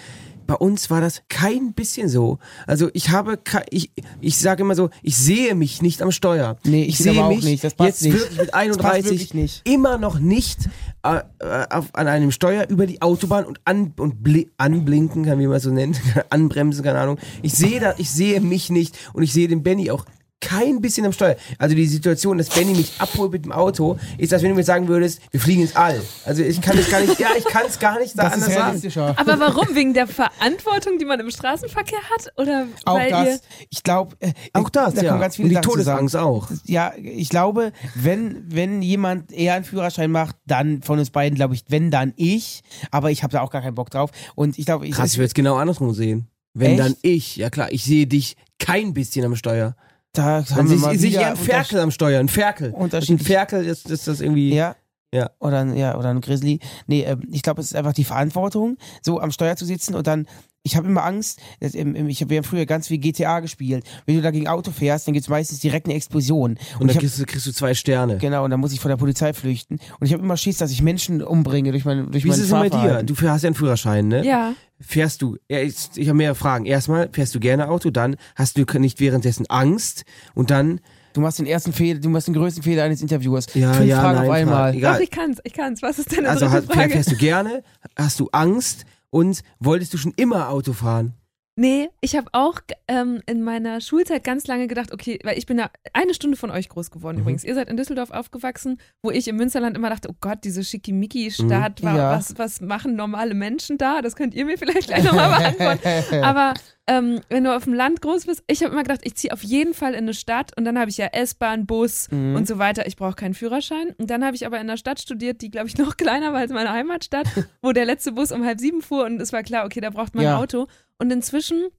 Bei 0.48 0.56
uns 0.56 0.90
war 0.90 1.02
das 1.02 1.24
kein 1.30 1.74
bisschen 1.74 2.10
so. 2.10 2.40
Also 2.68 2.90
ich 2.94 3.10
habe, 3.10 3.40
ich, 3.70 3.92
ich 4.22 4.38
sage 4.38 4.64
immer 4.64 4.76
so, 4.76 4.90
ich 5.02 5.18
sehe 5.18 5.56
mich 5.56 5.82
nicht 5.82 6.02
am 6.02 6.12
Steuer. 6.12 6.58
Nee, 6.64 6.84
ich 6.84 6.98
sehe 6.98 7.12
aber 7.12 7.26
auch 7.26 7.36
mich 7.36 7.44
nicht. 7.44 7.64
Das 7.64 7.74
passt 7.74 8.02
jetzt 8.02 8.14
nicht. 8.14 8.14
wirklich 8.14 8.38
mit 8.38 8.48
Das 8.54 8.78
passt 8.78 8.86
31 8.86 9.12
wirklich 9.12 9.34
nicht. 9.34 9.62
immer 9.68 9.98
noch 9.98 10.20
nicht 10.20 10.70
äh, 11.04 11.20
äh, 11.40 11.66
auf, 11.70 11.94
an 11.94 12.08
einem 12.08 12.32
Steuer 12.32 12.68
über 12.70 12.86
die 12.88 13.02
Autobahn 13.02 13.46
und, 13.46 13.60
an, 13.66 13.94
und 13.98 14.24
bli 14.24 14.52
anblinken, 14.58 15.26
kann 15.26 15.40
wie 15.40 15.48
man 15.48 15.60
so 15.60 15.72
nennt, 15.72 16.02
anbremsen, 16.30 16.84
keine 16.84 17.00
Ahnung. 17.00 17.18
Ich 17.42 17.54
sehe 17.54 17.80
da, 17.80 17.94
ich 17.98 18.10
sehe 18.10 18.42
mich 18.42 18.70
nicht 18.70 18.98
und 19.14 19.24
ich 19.24 19.34
sehe 19.34 19.48
den 19.48 19.64
Benny 19.64 19.92
auch 19.92 20.06
kein 20.46 20.80
bisschen 20.80 21.06
am 21.06 21.12
Steuer. 21.12 21.36
Also 21.58 21.76
die 21.76 21.88
Situation, 21.88 22.38
dass 22.38 22.50
Benny 22.50 22.74
mich 22.74 22.94
abholt 23.00 23.32
mit 23.32 23.46
dem 23.46 23.52
Auto, 23.52 23.98
ist, 24.18 24.32
als 24.32 24.44
wenn 24.44 24.50
du 24.50 24.56
mir 24.56 24.64
sagen 24.64 24.88
würdest, 24.88 25.20
wir 25.32 25.40
fliegen 25.40 25.62
ins 25.64 25.76
All. 25.76 26.00
Also 26.24 26.44
ich 26.44 26.62
kann 26.62 26.78
es 26.78 26.90
gar 26.90 27.02
nicht, 27.02 27.20
ja, 27.20 27.30
ich 27.38 27.46
kann 27.46 27.64
es 27.68 27.80
gar 27.80 28.00
nicht 28.00 28.16
da 28.18 28.24
Das 28.24 28.38
ist 28.38 28.44
anders 28.44 28.54
sagen. 28.54 28.66
realistischer. 28.66 29.16
Aber 29.18 29.40
warum? 29.40 29.76
Wegen 29.76 29.94
der 29.94 30.08
Verantwortung, 30.08 31.00
die 31.00 31.06
man 31.06 31.20
im 31.20 31.32
Straßenverkehr 31.32 32.00
hat? 32.00 32.32
Oder 32.38 32.68
Auch 32.86 32.96
weil 32.96 33.10
das, 33.10 33.28
ihr. 33.28 33.40
ich 33.72 33.84
glaube, 33.84 34.16
äh, 34.20 34.34
Auch 34.54 34.70
das, 34.70 34.94
da 34.94 35.02
ja. 35.02 35.10
kommen 35.10 35.22
ganz 35.22 35.36
viele 35.38 35.48
und 35.48 35.50
die 35.50 35.56
Sachen 35.56 35.64
zusammen. 35.72 36.10
Todesangst 36.10 36.16
auch. 36.16 36.50
Ja, 36.66 36.94
ich 37.02 37.30
glaube, 37.30 37.72
wenn, 37.96 38.44
wenn 38.48 38.82
jemand 38.82 39.32
eher 39.32 39.56
einen 39.56 39.66
Führerschein 39.66 40.12
macht, 40.12 40.36
dann 40.46 40.84
von 40.84 41.00
uns 41.00 41.10
beiden, 41.10 41.36
glaube 41.36 41.56
ich, 41.56 41.64
wenn 41.70 41.90
dann 41.92 42.14
ich, 42.16 42.62
aber 42.92 43.10
ich 43.12 43.24
habe 43.24 43.34
da 43.34 43.42
auch 43.42 43.50
gar 43.50 43.62
keinen 43.62 43.76
Bock 43.76 43.90
drauf. 43.90 44.12
Und 44.36 44.60
ich 44.60 44.66
glaube, 44.66 44.86
ich, 44.86 44.94
Krass, 44.94 45.14
ich 45.14 45.18
würde 45.18 45.28
es 45.28 45.34
genau 45.34 45.56
andersrum 45.56 45.94
sehen. 45.94 46.28
Wenn 46.54 46.72
Echt? 46.72 46.80
dann 46.80 46.96
ich, 47.02 47.36
ja 47.36 47.50
klar, 47.50 47.72
ich 47.72 47.84
sehe 47.84 48.08
dich 48.08 48.38
kein 48.60 48.94
bisschen 48.94 49.26
am 49.26 49.36
Steuer. 49.36 49.76
Da 50.18 50.42
Dann 50.42 50.58
haben 50.58 50.70
wir 50.70 50.78
sehe 50.78 50.86
mal 50.86 50.96
ich, 50.96 51.02
sehe 51.02 51.10
ich 51.10 51.16
wieder 51.16 51.28
einen 51.28 51.36
Ferkel 51.36 51.80
am 51.80 51.92
Steuer, 51.92 52.20
ein 52.20 52.30
Ferkel. 52.30 52.70
Ein 52.70 52.74
unterschiedlich. 52.74 53.28
Ferkel 53.28 53.66
ist, 53.66 53.90
ist 53.90 54.08
das 54.08 54.22
irgendwie. 54.22 54.54
Ja. 54.54 54.76
Ja. 55.14 55.32
Oder 55.40 55.60
ein, 55.60 55.78
ja, 55.78 55.98
oder 55.98 56.10
ein 56.10 56.20
Grizzly. 56.20 56.60
Nee, 56.88 57.04
ähm, 57.04 57.22
ich 57.32 57.42
glaube, 57.42 57.62
es 57.62 57.68
ist 57.68 57.76
einfach 57.76 57.94
die 57.94 58.04
Verantwortung, 58.04 58.78
so 59.02 59.20
am 59.20 59.32
Steuer 59.32 59.56
zu 59.56 59.66
sitzen 59.66 59.96
und 59.96 60.08
dann, 60.08 60.28
ich 60.66 60.76
habe 60.76 60.88
immer 60.88 61.06
Angst, 61.06 61.40
dass, 61.60 61.76
ähm, 61.76 61.96
ähm, 61.96 62.10
ich 62.10 62.22
habe 62.22 62.34
ja 62.34 62.42
früher 62.42 62.66
ganz 62.66 62.88
viel 62.88 62.98
GTA 62.98 63.40
gespielt. 63.40 63.86
Wenn 64.08 64.16
du 64.16 64.22
da 64.24 64.32
gegen 64.32 64.48
Auto 64.48 64.72
fährst, 64.72 65.08
dann 65.08 65.14
gibt's 65.14 65.30
meistens 65.30 65.60
direkt 65.60 65.86
eine 65.86 65.94
Explosion. 65.94 66.52
Und, 66.52 66.58
ich 66.58 66.78
dann 66.80 66.90
hab, 66.90 67.00
kriegst 67.02 67.20
du, 67.20 67.26
kriegst 67.26 67.46
du 67.46 67.52
zwei 67.52 67.76
Sterne. 67.76 68.18
genau, 68.18 68.44
und 68.44 68.50
dann 68.50 68.60
muss 68.60 68.74
ich 68.74 68.80
vor 68.80 68.90
der 68.90 68.98
Polizei 68.98 69.32
flüchten. 69.34 69.80
Und 70.00 70.08
ich 70.08 70.12
habe 70.12 70.24
immer 70.24 70.38
Schiss, 70.38 70.58
dass 70.58 70.72
ich 70.72 70.82
Menschen 70.82 71.22
umbringe 71.22 71.72
durch 71.72 71.86
mein 71.86 72.12
durch 72.12 72.24
Wie 72.26 72.30
ist 72.30 72.40
es 72.40 72.50
denn 72.50 72.60
bei 72.60 72.70
dir? 72.70 73.04
Du 73.04 73.16
hast 73.16 73.44
ja 73.44 73.48
einen 73.48 73.56
Führerschein, 73.56 74.08
ne? 74.08 74.26
Ja. 74.26 74.54
Fährst 74.82 75.22
du, 75.22 75.38
ja, 75.48 75.60
ich, 75.60 75.76
ich 75.96 76.08
habe 76.08 76.18
mehrere 76.18 76.36
Fragen. 76.36 76.66
Erstmal, 76.66 77.10
fährst 77.12 77.36
du 77.36 77.40
gerne 77.40 77.70
Auto, 77.70 77.92
dann 77.92 78.16
hast 78.36 78.58
du 78.58 78.66
nicht 78.80 79.00
währenddessen 79.00 79.46
Angst 79.48 80.04
und 80.34 80.50
dann 80.50 80.82
Du 81.14 81.22
machst 81.22 81.40
den 81.40 81.46
ersten 81.46 81.72
Fehler, 81.72 82.02
du 82.02 82.10
machst 82.10 82.28
den 82.28 82.34
größten 82.34 82.62
Fehler 82.62 82.84
eines 82.84 83.02
Interviewers. 83.02 83.48
Ja, 83.54 83.72
Fünf 83.72 83.88
ja, 83.88 84.02
Fragen 84.02 84.18
nein, 84.18 84.28
auf 84.28 84.34
einmal. 84.34 84.56
Frage. 84.56 84.78
Egal. 84.78 84.94
Doch, 84.96 85.00
ich 85.02 85.12
kann's, 85.12 85.38
ich 85.46 85.54
kann's. 85.54 85.82
Was 85.82 85.98
ist 85.98 86.12
deine 86.12 86.28
Also 86.28 86.46
dritte 86.46 86.68
Frage? 86.68 86.90
fährst 86.90 87.12
du 87.12 87.16
gerne? 87.16 87.64
Hast 87.96 88.20
du 88.20 88.28
Angst? 88.34 88.86
Und 89.16 89.44
wolltest 89.60 89.94
du 89.94 89.98
schon 89.98 90.12
immer 90.18 90.50
Auto 90.50 90.74
fahren? 90.74 91.14
Nee, 91.58 91.88
ich 92.02 92.18
habe 92.18 92.28
auch 92.34 92.60
ähm, 92.90 93.22
in 93.28 93.42
meiner 93.42 93.80
Schulzeit 93.80 94.26
ganz 94.26 94.46
lange 94.46 94.68
gedacht, 94.68 94.92
okay, 94.92 95.20
weil 95.24 95.38
ich 95.38 95.46
bin 95.46 95.58
ja 95.58 95.70
eine 95.94 96.14
Stunde 96.14 96.36
von 96.36 96.52
euch 96.52 96.68
groß 96.68 96.92
geworden 96.92 97.16
Mhm. 97.16 97.22
übrigens. 97.22 97.46
Ihr 97.46 97.56
seid 97.56 97.70
in 97.70 97.78
Düsseldorf 97.78 98.12
aufgewachsen, 98.12 98.78
wo 99.02 99.12
ich 99.12 99.30
im 99.30 99.38
Münsterland 99.38 99.78
immer 99.78 99.90
dachte, 99.90 100.10
oh 100.12 100.16
Gott, 100.20 100.40
diese 100.44 100.66
Schickimicki-Stadt, 100.66 101.82
wa- 101.82 101.96
Ja. 101.96 102.12
was, 102.12 102.38
was 102.38 102.60
machen 102.60 102.98
normale 102.98 103.36
Menschen 103.36 103.78
da? 103.78 104.02
Das 104.02 104.18
könnt 104.18 104.34
ihr 104.34 104.44
mir 104.44 104.58
vielleicht 104.58 104.88
gleich 104.88 105.06
nochmal 105.06 105.30
beantworten. 105.58 106.24
Aber 106.26 106.54
ähm, 106.88 107.22
wenn 107.30 107.44
du 107.44 107.56
auf 107.56 107.64
dem 107.64 107.74
Land 107.74 108.02
groß 108.02 108.26
bist, 108.28 108.44
ich 108.48 108.62
habe 108.64 108.72
immer 108.74 108.84
gedacht, 108.84 109.02
ich 109.04 109.16
ziehe 109.16 109.34
auf 109.34 109.42
jeden 109.44 109.74
Fall 109.74 109.94
in 109.94 110.00
eine 110.04 110.14
Stadt 110.14 110.52
und 110.58 110.66
dann 110.66 110.78
habe 110.78 110.90
ich 110.90 110.98
ja 110.98 111.08
S-Bahn, 111.08 111.66
Bus 111.66 112.10
Mhm. 112.12 112.36
und 112.36 112.48
so 112.48 112.60
weiter. 112.60 112.86
Ich 112.88 112.96
brauche 112.96 113.16
keinen 113.16 113.34
Führerschein. 113.34 113.90
Und 113.98 114.10
dann 114.10 114.24
habe 114.24 114.36
ich 114.36 114.46
aber 114.46 114.58
in 114.58 114.64
einer 114.70 114.78
Stadt 114.78 115.00
studiert, 115.00 115.42
die, 115.42 115.50
glaube 115.50 115.68
ich, 115.68 115.78
noch 115.80 115.98
kleiner 115.98 116.32
war 116.34 116.40
als 116.42 116.52
meine 116.52 116.72
Heimatstadt, 116.72 117.28
wo 117.62 117.72
der 117.72 117.86
letzte 117.86 118.12
Bus 118.12 118.32
um 118.32 118.46
halb 118.46 118.60
sieben 118.60 118.82
fuhr 118.82 119.06
und 119.06 119.20
es 119.22 119.34
war 119.34 119.42
klar, 119.44 119.66
okay, 119.66 119.82
da 119.82 119.90
braucht 119.90 120.14
man 120.16 120.24
Ja. 120.26 120.36
ein 120.36 120.42
Auto. 120.44 120.68
Und 121.00 121.12
inzwischen, 121.12 121.70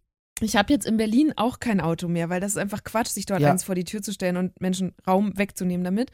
ich 0.41 0.57
habe 0.57 0.73
jetzt 0.73 0.87
in 0.87 0.97
Berlin 0.97 1.33
auch 1.37 1.61
kein 1.61 1.81
Auto 1.81 2.09
mehr, 2.09 2.29
weil 2.29 2.41
das 2.41 2.53
ist 2.53 2.59
einfach 2.59 2.83
Quatsch, 2.85 3.09
sich 3.09 3.27
dort 3.27 3.41
Ja. 3.41 3.51
eins 3.51 3.63
vor 3.65 3.75
die 3.75 3.85
Tür 3.85 4.03
zu 4.03 4.13
stellen 4.13 4.37
und 4.37 4.61
Menschen 4.61 4.93
Raum 5.07 5.39
wegzunehmen 5.39 5.85
damit. 5.85 6.11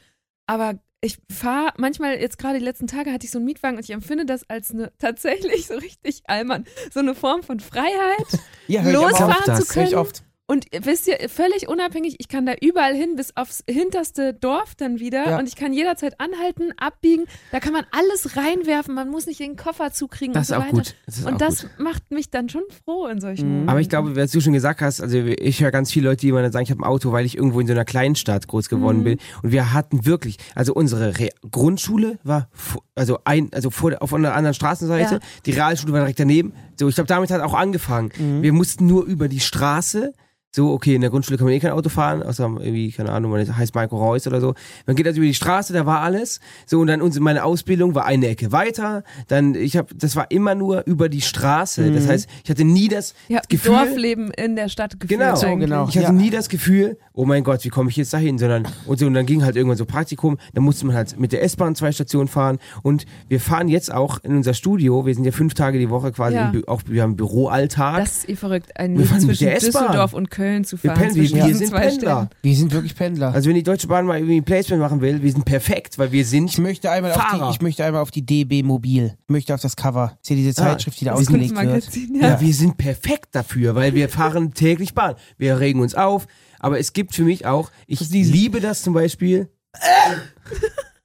Aber 0.46 0.74
ich 1.04 1.18
fahre 1.30 1.72
manchmal, 1.78 2.20
jetzt 2.20 2.38
gerade 2.38 2.58
die 2.60 2.64
letzten 2.64 2.86
Tage 2.86 3.12
hatte 3.12 3.26
ich 3.26 3.32
so 3.32 3.38
einen 3.38 3.44
Mietwagen 3.46 3.76
und 3.76 3.82
ich 3.84 3.90
empfinde 3.90 4.24
das 4.24 4.48
als 4.48 4.70
eine 4.70 4.92
tatsächlich 4.98 5.66
so 5.66 5.74
richtig 5.74 6.22
allmann, 6.26 6.64
so 6.94 7.00
eine 7.00 7.14
Form 7.14 7.42
von 7.42 7.60
Freiheit, 7.60 8.26
Ja, 8.68 8.82
hör 8.82 8.92
losfahren 8.92 9.34
zu 9.44 9.46
Das 9.46 9.76
höre 9.76 9.84
ich 9.84 9.90
können. 9.90 10.00
oft. 10.00 10.22
Und 10.52 10.66
wisst 10.84 11.08
ihr, 11.08 11.16
völlig 11.30 11.66
unabhängig, 11.68 12.16
ich 12.18 12.28
kann 12.28 12.44
da 12.44 12.52
überall 12.60 12.94
hin, 12.94 13.16
bis 13.16 13.34
aufs 13.38 13.64
hinterste 13.66 14.34
Dorf 14.34 14.74
dann 14.74 15.00
wieder. 15.00 15.26
Ja. 15.30 15.38
Und 15.38 15.48
ich 15.48 15.56
kann 15.56 15.72
jederzeit 15.72 16.20
anhalten, 16.20 16.72
abbiegen. 16.76 17.24
Da 17.52 17.58
kann 17.58 17.72
man 17.72 17.84
alles 17.90 18.36
reinwerfen. 18.36 18.94
Man 18.94 19.08
muss 19.08 19.24
nicht 19.24 19.40
den 19.40 19.56
Koffer 19.56 19.92
zukriegen 19.92 20.34
Das 20.34 20.50
und 20.50 20.56
ist 20.56 20.60
so 20.60 20.62
auch 20.62 20.66
weiter. 20.66 20.76
gut. 20.76 20.94
Das 21.06 21.16
ist 21.18 21.26
und 21.26 21.40
das 21.40 21.62
gut. 21.62 21.70
macht 21.78 22.10
mich 22.10 22.28
dann 22.30 22.50
schon 22.50 22.64
froh 22.84 23.06
in 23.06 23.20
solchen 23.22 23.46
Mhm. 23.46 23.50
Momenten. 23.52 23.68
Aber 23.70 23.80
ich 23.80 23.88
glaube, 23.88 24.14
was 24.14 24.30
du 24.30 24.40
schon 24.42 24.52
gesagt 24.52 24.82
hast, 24.82 25.00
also 25.00 25.16
ich 25.16 25.62
höre 25.62 25.70
ganz 25.70 25.90
viele 25.90 26.10
Leute, 26.10 26.20
die 26.20 26.28
immer 26.28 26.42
dann 26.42 26.52
sagen, 26.52 26.64
ich 26.64 26.70
habe 26.70 26.82
ein 26.82 26.86
Auto, 26.86 27.12
weil 27.12 27.24
ich 27.24 27.34
irgendwo 27.36 27.58
in 27.60 27.66
so 27.66 27.72
einer 27.72 27.86
Kleinstadt 27.86 28.46
groß 28.46 28.68
geworden 28.68 28.98
Mhm. 28.98 29.04
bin. 29.04 29.18
Und 29.42 29.52
wir 29.52 29.72
hatten 29.72 30.04
wirklich, 30.04 30.36
also 30.54 30.74
unsere 30.74 31.18
Re 31.18 31.30
Grundschule 31.50 32.18
war 32.24 32.50
also 32.94 33.20
ein, 33.24 33.48
also 33.54 33.70
vor, 33.70 33.92
auf 34.00 34.12
einer 34.12 34.34
anderen 34.34 34.52
Straßenseite, 34.54 35.14
Ja. 35.14 35.20
die 35.46 35.52
Realschule 35.52 35.94
war 35.94 36.00
direkt 36.00 36.20
daneben. 36.20 36.52
So, 36.78 36.88
ich 36.90 36.94
glaube, 36.96 37.08
damit 37.08 37.30
hat 37.30 37.40
auch 37.40 37.54
angefangen. 37.54 38.10
Mhm. 38.18 38.42
Wir 38.42 38.52
mussten 38.52 38.86
nur 38.86 39.04
über 39.06 39.28
die 39.28 39.40
Straße. 39.40 40.12
So, 40.54 40.70
okay, 40.72 40.94
in 40.96 41.00
der 41.00 41.08
Grundschule 41.08 41.38
kann 41.38 41.46
man 41.46 41.54
eh 41.54 41.60
kein 41.60 41.70
Auto 41.70 41.88
fahren, 41.88 42.22
außer 42.22 42.44
irgendwie, 42.60 42.92
keine 42.92 43.10
Ahnung, 43.10 43.30
man 43.30 43.56
heißt 43.56 43.74
Marco 43.74 43.96
Reus 43.96 44.26
oder 44.26 44.38
so. 44.38 44.52
Man 44.86 44.96
geht 44.96 45.06
also 45.06 45.16
über 45.16 45.26
die 45.26 45.32
Straße, 45.32 45.72
da 45.72 45.86
war 45.86 46.00
alles. 46.02 46.40
So, 46.66 46.80
und 46.80 46.88
dann 46.88 47.00
unsere, 47.00 47.24
meine 47.24 47.42
Ausbildung 47.44 47.94
war 47.94 48.04
eine 48.04 48.26
Ecke 48.26 48.52
weiter. 48.52 49.02
Dann, 49.28 49.54
ich 49.54 49.78
habe, 49.78 49.94
das 49.94 50.14
war 50.14 50.30
immer 50.30 50.54
nur 50.54 50.82
über 50.86 51.08
die 51.08 51.22
Straße. 51.22 51.90
Das 51.92 52.06
heißt, 52.06 52.28
ich 52.44 52.50
hatte 52.50 52.64
nie 52.64 52.88
das 52.88 53.14
ein 53.30 53.38
Gefühl. 53.48 53.72
Dorfleben 53.76 54.30
in 54.30 54.54
der 54.54 54.68
Stadt 54.68 55.00
geführt. 55.00 55.18
Genau, 55.20 55.36
So, 55.36 55.56
genau. 55.56 55.88
Ich 55.88 55.96
hatte 55.96 56.08
Ja. 56.08 56.12
nie 56.12 56.28
das 56.28 56.50
Gefühl, 56.50 56.98
oh 57.14 57.24
mein 57.24 57.44
Gott, 57.44 57.64
wie 57.64 57.70
komme 57.70 57.88
ich 57.88 57.96
jetzt 57.96 58.12
dahin, 58.12 58.36
sondern 58.36 58.68
und 58.84 58.98
so 58.98 59.06
und 59.06 59.14
dann 59.14 59.24
ging 59.24 59.44
halt 59.44 59.56
irgendwann 59.56 59.78
so 59.78 59.86
Praktikum, 59.86 60.36
dann 60.52 60.64
musste 60.64 60.84
man 60.84 60.94
halt 60.96 61.18
mit 61.18 61.32
der 61.32 61.42
S-Bahn 61.44 61.74
zwei 61.76 61.92
Stationen 61.92 62.28
fahren 62.28 62.58
und 62.82 63.06
wir 63.28 63.40
fahren 63.40 63.68
jetzt 63.68 63.90
auch 63.92 64.18
in 64.22 64.36
unser 64.36 64.52
Studio, 64.52 65.06
wir 65.06 65.14
sind 65.14 65.24
ja 65.24 65.32
fünf 65.32 65.54
Tage 65.54 65.78
die 65.78 65.88
Woche 65.88 66.12
quasi, 66.12 66.36
Ja. 66.36 66.52
auch 66.66 66.82
wir 66.86 67.02
haben 67.02 67.16
Büroalltag. 67.16 68.00
Das 68.00 68.18
ist 68.18 68.28
eh 68.28 68.36
verrückt, 68.36 68.76
ein 68.78 68.98
Wir 68.98 69.06
fahren 69.06 69.16
mit 69.18 69.26
zwischen 69.28 69.44
der 69.44 69.56
S-Bahn. 69.56 69.82
Düsseldorf 69.86 70.12
und 70.12 70.30
Köln 70.30 70.41
zu 70.64 70.82
wir 70.82 70.90
fahren. 70.90 71.00
pennen, 71.00 71.14
wir, 71.14 71.22
zwischen 71.22 71.36
wir 71.36 71.44
diesen 71.44 71.58
sind 71.58 71.68
zwei 71.70 71.88
Pendler. 71.88 72.16
Städten. 72.16 72.42
Wir 72.42 72.56
sind 72.56 72.72
wirklich 72.72 72.94
Pendler. 72.94 73.34
Also 73.34 73.48
wenn 73.48 73.56
die 73.56 73.62
Deutsche 73.62 73.86
Bahn 73.86 74.06
mal 74.06 74.18
irgendwie 74.18 74.36
ein 74.36 74.44
Placement 74.44 74.82
machen 74.82 75.00
will, 75.00 75.22
wir 75.22 75.32
sind 75.32 75.44
perfekt, 75.44 75.98
weil 75.98 76.12
wir 76.12 76.24
sind 76.24 76.50
ich 76.50 76.58
möchte 76.58 76.90
einmal 76.90 77.12
auf 77.12 77.20
Fahrer. 77.20 77.48
die, 77.48 77.54
ich 77.54 77.60
möchte 77.62 77.84
einmal 77.84 78.02
auf 78.02 78.10
die 78.10 78.24
DB 78.24 78.62
Mobil. 78.62 79.16
Ich 79.22 79.28
möchte 79.28 79.54
auf 79.54 79.60
das 79.60 79.76
Cover. 79.76 80.18
Ist 80.22 80.30
ja 80.30 80.36
diese 80.36 80.54
Zeitschrift, 80.54 81.00
die 81.00 81.04
da 81.04 81.12
das 81.12 81.20
ausgelegt 81.20 81.56
wird. 81.56 81.88
Ja. 82.20 82.28
ja. 82.28 82.40
wir 82.40 82.54
sind 82.54 82.76
perfekt 82.76 83.28
dafür, 83.32 83.74
weil 83.74 83.94
wir 83.94 84.08
fahren 84.08 84.54
täglich 84.54 84.94
Bahn. 84.94 85.14
Wir 85.38 85.60
regen 85.60 85.80
uns 85.80 85.94
auf, 85.94 86.26
aber 86.58 86.78
es 86.78 86.92
gibt 86.92 87.14
für 87.14 87.24
mich 87.24 87.46
auch, 87.46 87.70
ich 87.86 88.00
liebe 88.10 88.60
das 88.60 88.82
zum 88.82 88.94
Beispiel. 88.94 89.48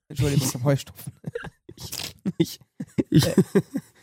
Entschuldigung, 0.09 0.47
ich 0.47 0.53
hab 0.53 0.63
Heustropfen. 0.63 1.13
Ich, 2.37 2.59
ich, 3.09 3.25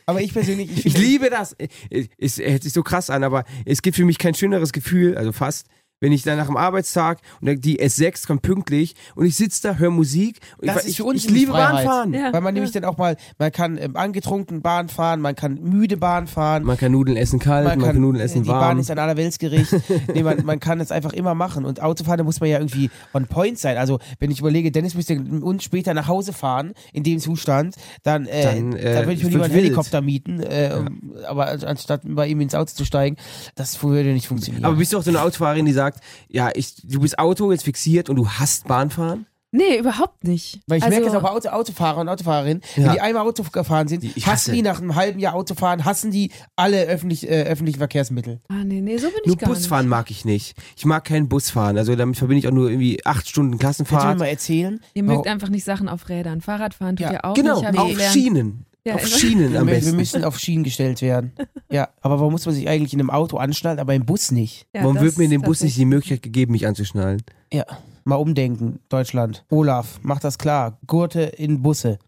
Aber 0.06 0.20
ich 0.20 0.32
persönlich, 0.32 0.70
ich, 0.70 0.86
ich 0.86 0.98
liebe 0.98 1.30
das. 1.30 1.56
Es, 1.90 2.08
es 2.18 2.38
hört 2.38 2.62
sich 2.62 2.72
so 2.72 2.82
krass 2.82 3.10
an, 3.10 3.24
aber 3.24 3.44
es 3.64 3.82
gibt 3.82 3.96
für 3.96 4.04
mich 4.04 4.18
kein 4.18 4.34
schöneres 4.34 4.72
Gefühl, 4.72 5.16
also 5.16 5.32
fast, 5.32 5.66
wenn 6.00 6.12
ich 6.12 6.22
dann 6.22 6.36
nach 6.36 6.46
dem 6.46 6.56
Arbeitstag 6.56 7.18
und 7.40 7.64
die 7.64 7.80
S6 7.80 8.26
kommt 8.26 8.42
pünktlich 8.42 8.94
und 9.14 9.24
ich 9.26 9.36
sitze 9.36 9.62
da, 9.68 9.74
höre 9.76 9.90
Musik. 9.90 10.40
Und 10.58 10.68
Das 10.68 10.82
ich, 10.82 10.90
ist 10.90 10.96
für 10.96 11.04
uns 11.04 11.24
ich, 11.24 11.30
ich 11.30 11.34
liebe 11.34 11.52
Freiheit. 11.52 11.84
Bahnfahren. 11.86 12.12
Ja. 12.14 12.32
Weil 12.32 12.40
man 12.42 12.52
nämlich 12.54 12.72
dann 12.72 12.84
auch 12.84 12.98
mal, 12.98 13.16
man 13.38 13.52
kann 13.52 13.78
ähm, 13.78 13.96
angetrunken 13.96 14.60
Bahn 14.60 14.88
fahren, 14.88 15.20
man 15.20 15.34
kann 15.34 15.54
müde 15.62 15.96
Bahn 15.96 16.26
fahren. 16.26 16.64
Man 16.64 16.76
kann 16.76 16.92
Nudeln 16.92 17.16
essen 17.16 17.38
kalt, 17.38 17.66
man, 17.66 17.80
kann, 17.80 18.00
Nudeln 18.00 18.22
essen 18.22 18.42
die 18.42 18.48
warm. 18.48 18.60
Bahn 18.60 18.78
ist 18.78 18.90
ein 18.90 18.98
allerweltsgericht. 18.98 19.72
nee, 20.14 20.22
man, 20.22 20.44
man 20.44 20.60
kann 20.60 20.80
es 20.80 20.90
einfach 20.90 21.12
immer 21.14 21.34
machen. 21.34 21.64
Und 21.64 21.80
Autofahren, 21.80 22.18
da 22.18 22.24
muss 22.24 22.40
man 22.40 22.50
ja 22.50 22.58
irgendwie 22.58 22.90
on 23.14 23.26
point 23.26 23.58
sein. 23.58 23.76
Also, 23.78 23.98
wenn 24.18 24.30
ich 24.30 24.40
überlege, 24.40 24.70
Dennis 24.72 24.94
müsste 24.94 25.14
uns 25.18 25.64
später 25.64 25.94
nach 25.94 26.08
Hause 26.08 26.32
fahren, 26.32 26.74
in 26.92 27.02
dem 27.04 27.18
Zustand, 27.18 27.76
dann, 28.02 28.26
äh, 28.26 28.42
Dann, 28.42 28.70
dann, 28.72 28.80
äh, 28.80 28.94
würde 29.06 29.12
ich 29.12 29.24
mir 29.24 29.30
lieber 29.30 29.44
einen 29.44 29.54
wild. 29.54 29.64
Helikopter 29.64 30.00
mieten. 30.02 30.40
Äh, 30.40 30.74
um, 30.78 31.14
Aber 31.26 31.46
an- 31.48 31.62
anstatt 31.64 32.02
bei 32.04 32.26
ihm 32.26 32.40
ins 32.40 32.54
Auto 32.54 32.72
zu 32.74 32.84
steigen, 32.84 33.16
das 33.54 33.82
würde 33.82 34.12
nicht 34.12 34.26
funktionieren. 34.28 34.64
aber 34.64 34.76
bist 34.76 34.92
du 34.92 34.98
auch 34.98 35.02
so 35.02 35.10
eine 35.10 35.22
Autofahrerin, 35.22 35.64
die 35.64 35.72
sagt, 35.72 35.83
ja, 36.28 36.50
ich, 36.54 36.74
du 36.84 37.00
bist 37.00 37.18
Auto 37.18 37.50
jetzt 37.52 37.64
fixiert 37.64 38.08
und 38.10 38.16
du 38.16 38.28
hasst 38.28 38.66
Bahnfahren? 38.68 39.26
Nee, 39.56 39.78
überhaupt 39.78 40.24
nicht. 40.24 40.58
Weil 40.66 40.78
ich 40.78 40.82
also, 40.84 40.96
merke 40.96 41.10
es 41.10 41.14
auch 41.14 41.22
bei 41.22 41.30
Auto, 41.30 41.48
Autofahrer 41.50 42.00
und 42.00 42.08
Autofahrerinnen, 42.08 42.60
wenn 42.74 42.86
Ja. 42.86 42.92
die 42.94 43.00
einmal 43.00 43.24
Auto 43.24 43.44
gefahren 43.44 43.86
sind, 43.86 44.02
hassen 44.04 44.26
hasse. 44.26 44.50
die 44.52 44.62
nach 44.62 44.80
einem 44.80 44.96
halben 44.96 45.20
Jahr 45.20 45.34
Autofahren, 45.34 45.84
hassen 45.84 46.10
die 46.10 46.32
alle 46.56 46.82
öffentlich, 46.86 47.28
äh, 47.30 47.44
öffentlichen 47.44 47.78
Verkehrsmittel. 47.78 48.40
Ah, 48.48 48.64
nee, 48.64 48.80
nee, 48.80 48.96
so 48.96 49.06
bin 49.06 49.20
Nur 49.26 49.34
ich 49.36 49.38
gar 49.40 49.48
Busfahren 49.50 49.84
nicht. 49.86 49.90
mag 49.90 50.10
ich 50.10 50.24
nicht. 50.24 50.56
Ich 50.76 50.84
mag 50.86 51.04
keinen 51.04 51.28
Busfahren. 51.28 51.78
Also 51.78 51.94
damit 51.94 52.16
verbinde 52.16 52.40
ich 52.40 52.48
auch 52.48 52.52
nur 52.52 52.68
irgendwie 52.68 53.06
acht 53.06 53.28
Stunden 53.28 53.56
Kannst 53.58 53.78
du 53.78 53.84
mir 53.84 53.88
Klassenfahrt. 53.90 54.18
mal 54.18 54.26
erzählen? 54.26 54.80
Ihr 54.92 55.04
mögt 55.04 55.28
einfach 55.28 55.50
nicht 55.50 55.62
Sachen 55.62 55.88
auf 55.88 56.08
Rädern. 56.08 56.40
Fahrradfahren 56.40 56.96
tut 56.96 57.06
Ja, 57.06 57.12
ihr 57.12 57.24
auch 57.24 57.34
Genau, 57.34 57.60
nicht. 57.60 57.70
ich 57.74 57.78
auf 57.78 57.88
gelernt. 57.90 58.12
Schienen. 58.12 58.66
Ja, 58.86 58.94
auf 58.96 59.06
immer- 59.06 59.16
Schienen 59.18 59.52
Wir, 59.52 59.60
am 59.60 59.66
mü- 59.66 59.70
wir 59.70 59.74
besten. 59.76 59.96
müssen 59.96 60.24
auf 60.24 60.38
Schienen 60.38 60.62
gestellt 60.64 61.00
werden. 61.02 61.32
Ja, 61.70 61.88
aber 62.02 62.18
warum 62.20 62.32
muss 62.32 62.44
man 62.44 62.54
sich 62.54 62.68
eigentlich 62.68 62.92
in 62.92 63.00
einem 63.00 63.10
Auto 63.10 63.38
anschnallen, 63.38 63.78
aber 63.78 63.94
im 63.94 64.04
Bus 64.04 64.30
nicht? 64.30 64.66
Ja, 64.74 64.82
Warum 64.82 65.00
wird 65.00 65.16
mir 65.18 65.24
in 65.24 65.30
dem 65.30 65.42
Bus 65.42 65.62
nicht 65.62 65.76
die 65.78 65.86
Möglichkeit 65.86 66.22
gegeben, 66.22 66.52
mich 66.52 66.66
anzuschnallen? 66.66 67.22
Ja, 67.52 67.64
mal 68.04 68.16
umdenken, 68.16 68.80
Deutschland. 68.90 69.44
Olaf, 69.50 69.98
mach 70.02 70.20
das 70.20 70.36
klar. 70.36 70.78
Gurte 70.86 71.20
in 71.22 71.62
Busse. 71.62 71.98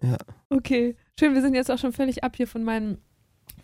Okay, 0.51 0.97
schön. 1.19 1.35
Wir 1.35 1.41
sind 1.41 1.55
jetzt 1.55 1.71
auch 1.71 1.79
schon 1.79 1.93
völlig 1.93 2.23
ab 2.25 2.37
hier 2.37 2.47
von 2.47 2.63
meinen, 2.63 2.99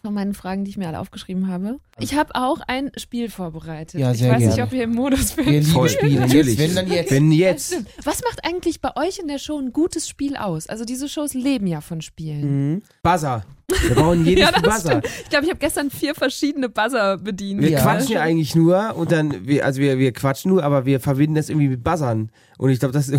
von 0.02 0.14
meinen 0.14 0.34
Fragen, 0.34 0.64
die 0.64 0.70
ich 0.70 0.76
mir 0.76 0.88
alle 0.88 0.98
aufgeschrieben 0.98 1.46
habe. 1.48 1.78
Ich 2.00 2.14
habe 2.14 2.34
auch 2.34 2.60
ein 2.66 2.90
Spiel 2.96 3.30
vorbereitet. 3.30 4.00
Ja, 4.00 4.10
ich 4.12 4.18
sehr 4.18 4.32
weiß 4.32 4.40
nicht, 4.40 4.56
gerne. 4.56 4.62
ob 4.68 4.72
ihr 4.74 4.82
im 4.84 4.94
Modus 4.94 5.36
Wir 5.36 5.44
bin. 5.44 5.54
lieben. 5.62 5.88
Spiele. 5.88 6.20
Natürlich. 6.20 6.58
Jetzt, 6.58 6.74
wenn 6.74 6.74
dann 6.86 6.92
jetzt. 6.92 7.10
Wenn 7.12 7.32
jetzt. 7.32 7.76
Was 8.04 8.20
macht 8.24 8.44
eigentlich 8.44 8.80
bei 8.80 8.90
euch 8.96 9.18
in 9.20 9.28
der 9.28 9.38
Show 9.38 9.58
ein 9.58 9.72
gutes 9.72 10.08
Spiel 10.08 10.36
aus? 10.36 10.66
Also 10.66 10.84
diese 10.84 11.08
Shows 11.08 11.34
leben 11.34 11.66
ja 11.68 11.80
von 11.80 12.00
Spielen. 12.02 12.72
Mhm. 12.74 12.82
Buzzer. 13.02 13.44
Wir 13.86 13.94
brauchen 13.94 14.24
jedes 14.26 14.44
Ja, 14.44 14.50
das 14.50 14.62
Buzzer. 14.62 14.88
stimmt. 14.98 15.06
Ich 15.22 15.30
glaube, 15.30 15.44
ich 15.44 15.50
habe 15.50 15.60
gestern 15.60 15.90
vier 15.90 16.14
verschiedene 16.16 16.68
Buzzer 16.68 17.18
bedient. 17.18 17.60
Wir 17.62 17.70
Ja. 17.70 17.80
quatschen 17.82 18.12
ja 18.12 18.22
eigentlich 18.22 18.56
nur 18.56 18.96
und 18.96 19.12
dann, 19.12 19.46
wir, 19.46 19.64
also 19.64 19.80
wir, 19.80 19.98
wir 19.98 20.12
quatschen 20.12 20.50
nur, 20.50 20.64
aber 20.64 20.84
wir 20.84 20.98
verbinden 20.98 21.36
das 21.36 21.48
irgendwie 21.48 21.68
mit 21.68 21.84
Buzzern. 21.84 22.30
Und 22.58 22.70
ich 22.70 22.80
glaube, 22.80 22.92
das 22.92 23.12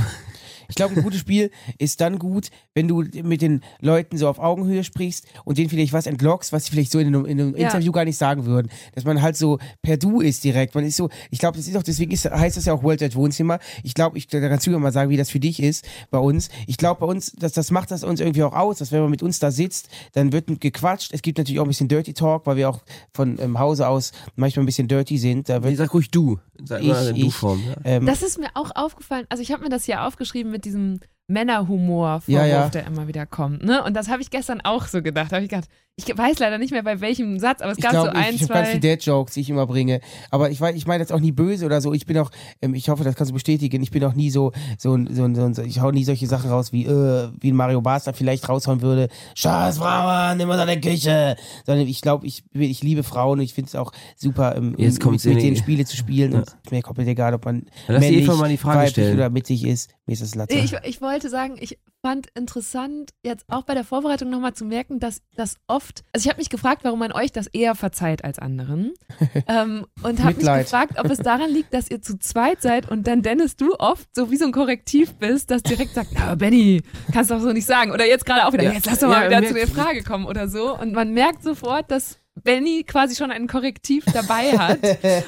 Ich 0.69 0.75
glaube, 0.75 0.95
ein 0.95 1.03
gutes 1.03 1.19
Spiel 1.19 1.51
ist 1.77 2.01
dann 2.01 2.19
gut, 2.19 2.49
wenn 2.73 2.87
du 2.87 3.03
mit 3.23 3.41
den 3.41 3.61
Leuten 3.81 4.17
so 4.17 4.27
auf 4.27 4.39
Augenhöhe 4.39 4.83
sprichst 4.83 5.25
und 5.45 5.57
denen 5.57 5.69
vielleicht 5.69 5.93
was 5.93 6.05
entlockst, 6.05 6.51
was 6.53 6.65
sie 6.65 6.71
vielleicht 6.71 6.91
so 6.91 6.99
in 6.99 7.07
einem, 7.07 7.25
in 7.25 7.39
einem 7.39 7.55
Ja. 7.57 7.67
Interview 7.67 7.91
gar 7.91 8.05
nicht 8.05 8.17
sagen 8.17 8.45
würden. 8.45 8.69
Dass 8.95 9.03
man 9.05 9.21
halt 9.21 9.35
so 9.37 9.59
per 9.81 9.97
Du 9.97 10.21
ist 10.21 10.43
direkt. 10.43 10.75
Man 10.75 10.83
ist 10.85 10.95
so, 10.97 11.09
ich 11.31 11.39
glaube, 11.39 11.57
das 11.57 11.67
ist 11.67 11.75
auch, 11.77 11.83
deswegen 11.83 12.11
ist, 12.11 12.25
heißt 12.25 12.57
das 12.57 12.65
ja 12.65 12.73
auch 12.73 12.83
World 12.83 13.01
Wide 13.01 13.15
Wohnzimmer. 13.15 13.59
Ich 13.83 13.93
glaube, 13.93 14.17
ich, 14.17 14.27
da 14.27 14.39
kannst 14.47 14.65
du 14.67 14.71
mir 14.71 14.79
mal 14.79 14.91
sagen, 14.91 15.09
wie 15.09 15.17
das 15.17 15.29
für 15.29 15.39
dich 15.39 15.61
ist 15.61 15.85
bei 16.11 16.17
uns. 16.19 16.49
Ich 16.67 16.77
glaube, 16.77 17.01
bei 17.01 17.05
uns, 17.07 17.31
dass 17.33 17.51
das 17.53 17.71
macht 17.71 17.91
das 17.91 18.03
uns 18.03 18.19
irgendwie 18.19 18.43
auch 18.43 18.53
aus, 18.53 18.77
dass 18.79 18.91
wenn 18.91 19.01
man 19.01 19.09
mit 19.11 19.23
uns 19.23 19.39
da 19.39 19.51
sitzt, 19.51 19.89
dann 20.13 20.31
wird 20.31 20.59
gequatscht. 20.61 21.13
Es 21.13 21.21
gibt 21.21 21.37
natürlich 21.37 21.59
auch 21.59 21.65
ein 21.65 21.69
bisschen 21.69 21.87
Dirty 21.87 22.13
Talk, 22.13 22.45
weil 22.45 22.55
wir 22.57 22.69
auch 22.69 22.81
von 23.13 23.37
ähm, 23.39 23.59
Hause 23.59 23.87
aus 23.87 24.11
manchmal 24.35 24.63
ein 24.63 24.65
bisschen 24.67 24.87
dirty 24.87 25.17
sind. 25.17 25.49
Da 25.49 25.57
ich 25.57 25.63
wird 25.63 25.77
sag 25.77 25.93
ruhig 25.93 26.09
du. 26.11 26.39
Sag 26.63 26.81
Ich- 26.81 26.87
mal 26.87 27.07
in 27.09 27.15
ich- 27.15 27.23
Du-Form. 27.23 27.61
Ja. 27.67 27.75
ähm, 27.83 28.05
Das 28.05 28.21
ist 28.23 28.37
mir 28.39 28.49
auch 28.53 28.71
aufgefallen. 28.75 29.25
Also 29.29 29.41
ich 29.41 29.51
habe 29.51 29.63
mir 29.63 29.69
das 29.69 29.83
hier 29.85 30.03
aufgeschrieben 30.05 30.51
mit 30.53 30.63
diesem 30.63 30.99
Männerhumor-Vorwurf, 31.27 32.27
Ja, 32.27 32.45
ja. 32.45 32.69
der 32.69 32.85
immer 32.87 33.07
wieder 33.07 33.25
kommt. 33.25 33.63
Ne? 33.63 33.83
Und 33.83 33.95
das 33.95 34.09
habe 34.09 34.21
ich 34.21 34.29
gestern 34.29 34.61
auch 34.61 34.87
so 34.87 35.01
gedacht. 35.01 35.31
Da 35.31 35.37
habe 35.37 35.45
ich 35.45 35.49
gedacht, 35.51 35.69
ich 35.95 36.05
weiß 36.17 36.39
leider 36.39 36.57
nicht 36.57 36.71
mehr 36.71 36.81
bei 36.81 37.01
welchem 37.01 37.37
Satz, 37.37 37.61
aber 37.61 37.71
es 37.73 37.77
Ich 37.77 37.83
gab 37.83 37.91
glaube, 37.91 38.09
so 38.09 38.15
ein, 38.15 38.33
ich, 38.33 38.41
ich 38.41 38.49
habe 38.49 38.53
ganz 38.53 38.69
zwei. 38.69 38.79
viele 38.79 38.95
Dad-Jokes, 38.95 39.35
die 39.35 39.41
ich 39.41 39.49
immer 39.51 39.67
bringe. 39.67 39.99
Aber 40.31 40.49
ich 40.49 40.59
weiß, 40.59 40.75
ich 40.75 40.87
meine 40.87 41.01
jetzt 41.03 41.13
auch 41.13 41.19
nie 41.19 41.31
böse 41.31 41.67
oder 41.67 41.81
so. 41.81 41.93
Ich 41.93 42.07
bin 42.07 42.17
auch, 42.17 42.31
ähm, 42.63 42.73
ich 42.73 42.89
hoffe, 42.89 43.03
das 43.03 43.15
kannst 43.15 43.29
du 43.29 43.33
bestätigen. 43.35 43.83
Ich 43.83 43.91
bin 43.91 44.03
auch 44.03 44.15
nie 44.15 44.31
so, 44.31 44.53
so, 44.79 44.95
ein- 44.95 45.07
so, 45.13 45.23
ein- 45.23 45.35
so, 45.35 45.43
ein- 45.43 45.53
so 45.53 45.61
ich 45.61 45.81
hau 45.81 45.91
nie 45.91 46.03
solche 46.03 46.25
Sachen 46.25 46.49
raus 46.49 46.73
wie, 46.73 46.85
äh, 46.85 47.29
wie 47.39 47.51
ein 47.51 47.55
Mario 47.55 47.81
Basler 47.81 48.15
vielleicht 48.15 48.49
raushauen 48.49 48.81
würde. 48.81 49.07
Scheiß 49.35 49.77
Frauen, 49.77 50.37
nimm 50.37 50.49
uns 50.49 50.57
an 50.59 50.65
der 50.67 50.81
Küche. 50.81 51.35
Sondern 51.63 51.87
ich 51.87 52.01
glaube, 52.01 52.25
ich, 52.25 52.43
ich 52.53 52.81
liebe 52.81 53.03
Frauen 53.03 53.37
und 53.37 53.45
ich 53.45 53.53
finde 53.53 53.67
es 53.67 53.75
auch 53.75 53.91
super, 54.15 54.55
ähm, 54.57 54.73
Jetzt 54.79 54.93
mit, 54.95 55.03
kommt's 55.03 55.25
mit 55.25 55.43
denen 55.43 55.57
Spiele 55.57 55.85
zu 55.85 55.95
spielen. 55.95 56.33
Und 56.33 56.47
ist 56.47 56.71
mir 56.71 56.81
komplett 56.81 57.07
egal, 57.07 57.35
ob 57.35 57.45
man 57.45 57.67
männlich, 57.87 58.25
mal 58.25 58.49
die 58.49 58.57
Frage 58.57 58.77
weiblich 58.79 58.91
stellen. 58.93 59.13
oder 59.17 59.29
mittig 59.29 59.63
ist. 59.63 59.91
Mir 60.07 60.13
ist 60.13 60.23
das 60.23 60.33
Latte. 60.33 60.55
Ich, 60.55 60.73
ich 60.83 61.01
wollte 61.01 61.12
sagen, 61.21 61.57
ich 61.59 61.79
fand 62.01 62.27
interessant, 62.35 63.11
jetzt 63.23 63.45
auch 63.47 63.63
bei 63.63 63.73
der 63.73 63.85
Vorbereitung 63.85 64.29
nochmal 64.29 64.53
zu 64.53 64.65
merken, 64.65 64.99
dass 64.99 65.21
das 65.35 65.55
oft, 65.67 66.03
also 66.11 66.25
ich 66.25 66.29
habe 66.29 66.39
mich 66.39 66.49
gefragt, 66.49 66.83
warum 66.83 66.99
man 66.99 67.13
euch 67.13 67.31
das 67.31 67.47
eher 67.47 67.75
verzeiht 67.75 68.25
als 68.25 68.39
anderen. 68.39 68.93
ähm, 69.47 69.85
und 70.03 70.21
habe 70.21 70.35
mich 70.35 70.45
gefragt, 70.45 70.99
ob 70.99 71.09
es 71.09 71.19
daran 71.19 71.49
liegt, 71.49 71.73
dass 71.73 71.89
ihr 71.89 72.01
zu 72.01 72.19
zweit 72.19 72.61
seid 72.61 72.89
und 72.91 73.07
dann 73.07 73.21
Dennis, 73.21 73.55
du 73.55 73.75
oft 73.79 74.07
so 74.13 74.31
wie 74.31 74.37
so 74.37 74.45
ein 74.45 74.51
Korrektiv 74.51 75.13
bist, 75.15 75.49
das 75.49 75.63
direkt 75.63 75.93
sagt, 75.93 76.09
na 76.13 76.35
Benny, 76.35 76.81
kannst 77.13 77.31
doch 77.31 77.39
so 77.39 77.53
nicht 77.53 77.65
sagen. 77.65 77.91
Oder 77.91 78.05
jetzt 78.05 78.25
gerade 78.25 78.45
auch 78.45 78.53
wieder, 78.53 78.63
Ja. 78.63 78.73
jetzt 78.73 78.85
lass 78.85 78.99
doch 78.99 79.07
mal 79.07 79.31
Ja, 79.31 79.37
wieder 79.39 79.47
zu 79.47 79.53
der 79.53 79.67
Frage 79.67 80.03
kommen 80.03 80.25
oder 80.25 80.49
so. 80.49 80.77
Und 80.77 80.91
man 80.93 81.13
merkt 81.13 81.43
sofort, 81.43 81.89
dass 81.89 82.19
Benny 82.43 82.83
quasi 82.83 83.15
schon 83.15 83.29
ein 83.31 83.47
Korrektiv 83.47 84.03
dabei 84.11 84.57
hat 84.57 84.79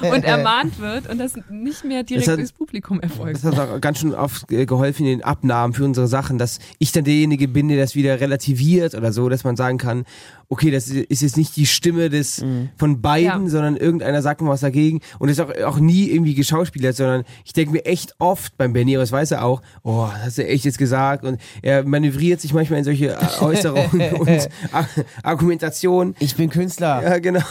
und 0.02 0.24
ermahnt 0.26 0.80
wird 0.80 1.08
und 1.08 1.20
das 1.20 1.34
nicht 1.50 1.86
mehr 1.86 2.04
direkt 2.04 2.28
hat- 2.28 2.38
durchs 2.40 2.52
Publikum 2.52 3.00
erfolgt. 3.00 3.44
Das 3.44 3.56
hat 3.56 3.70
auch 3.70 3.80
ganz 3.80 4.00
schön 4.00 4.14
oft 4.16 4.52
äh, 4.52 4.66
geholfen 4.66 5.06
in 5.06 5.20
den 5.20 5.24
Abnahmen 5.24 5.74
für 5.74 5.84
unsere 5.86 6.08
Sachen, 6.08 6.38
dass 6.40 6.60
ich 6.80 6.92
dann 6.92 7.04
derjenige 7.04 7.48
bin, 7.48 7.68
der 7.70 7.78
das 7.78 7.94
wieder 7.96 8.20
relativiert 8.20 8.96
oder 8.96 9.14
so, 9.14 9.30
dass 9.30 9.44
man 9.44 9.56
sagen 9.56 9.78
kann, 9.78 10.06
okay, 10.48 10.72
das 10.72 10.88
ist 10.90 11.22
jetzt 11.22 11.38
nicht 11.38 11.56
die 11.56 11.66
Stimme 11.66 12.10
des 12.10 12.44
von 12.78 13.02
beiden, 13.02 13.44
Ja. 13.46 13.50
sondern 13.50 13.78
irgendeiner 13.78 14.22
sagt 14.22 14.42
mal 14.42 14.50
was 14.50 14.62
dagegen 14.62 15.02
und 15.20 15.30
ist 15.30 15.40
auch, 15.42 15.52
auch 15.66 15.80
nie 15.80 16.10
irgendwie 16.10 16.36
geschauspielert, 16.36 16.96
sondern 16.96 17.24
ich 17.44 17.54
denke 17.54 17.72
mir 17.72 17.86
echt 17.86 18.16
oft 18.20 18.58
beim 18.58 18.74
Benny, 18.74 18.96
aber 18.96 19.04
das 19.04 19.12
weiß 19.12 19.32
er 19.32 19.44
auch, 19.46 19.62
oh, 19.84 20.08
das 20.14 20.26
hast 20.26 20.38
du 20.38 20.48
echt 20.48 20.66
jetzt 20.66 20.78
gesagt 20.78 21.24
und 21.26 21.40
er 21.62 21.84
manövriert 21.84 22.42
sich 22.42 22.54
manchmal 22.54 22.80
in 22.80 22.86
solche 22.86 23.18
Äußerungen 23.42 24.14
und 24.16 24.50
Ar 24.72 24.88
Argumentationen. 25.24 26.16
Ich 26.20 26.36
bin 26.36 26.50
Künstler. 26.50 27.02
Ja, 27.04 27.20
genau. 27.20 27.42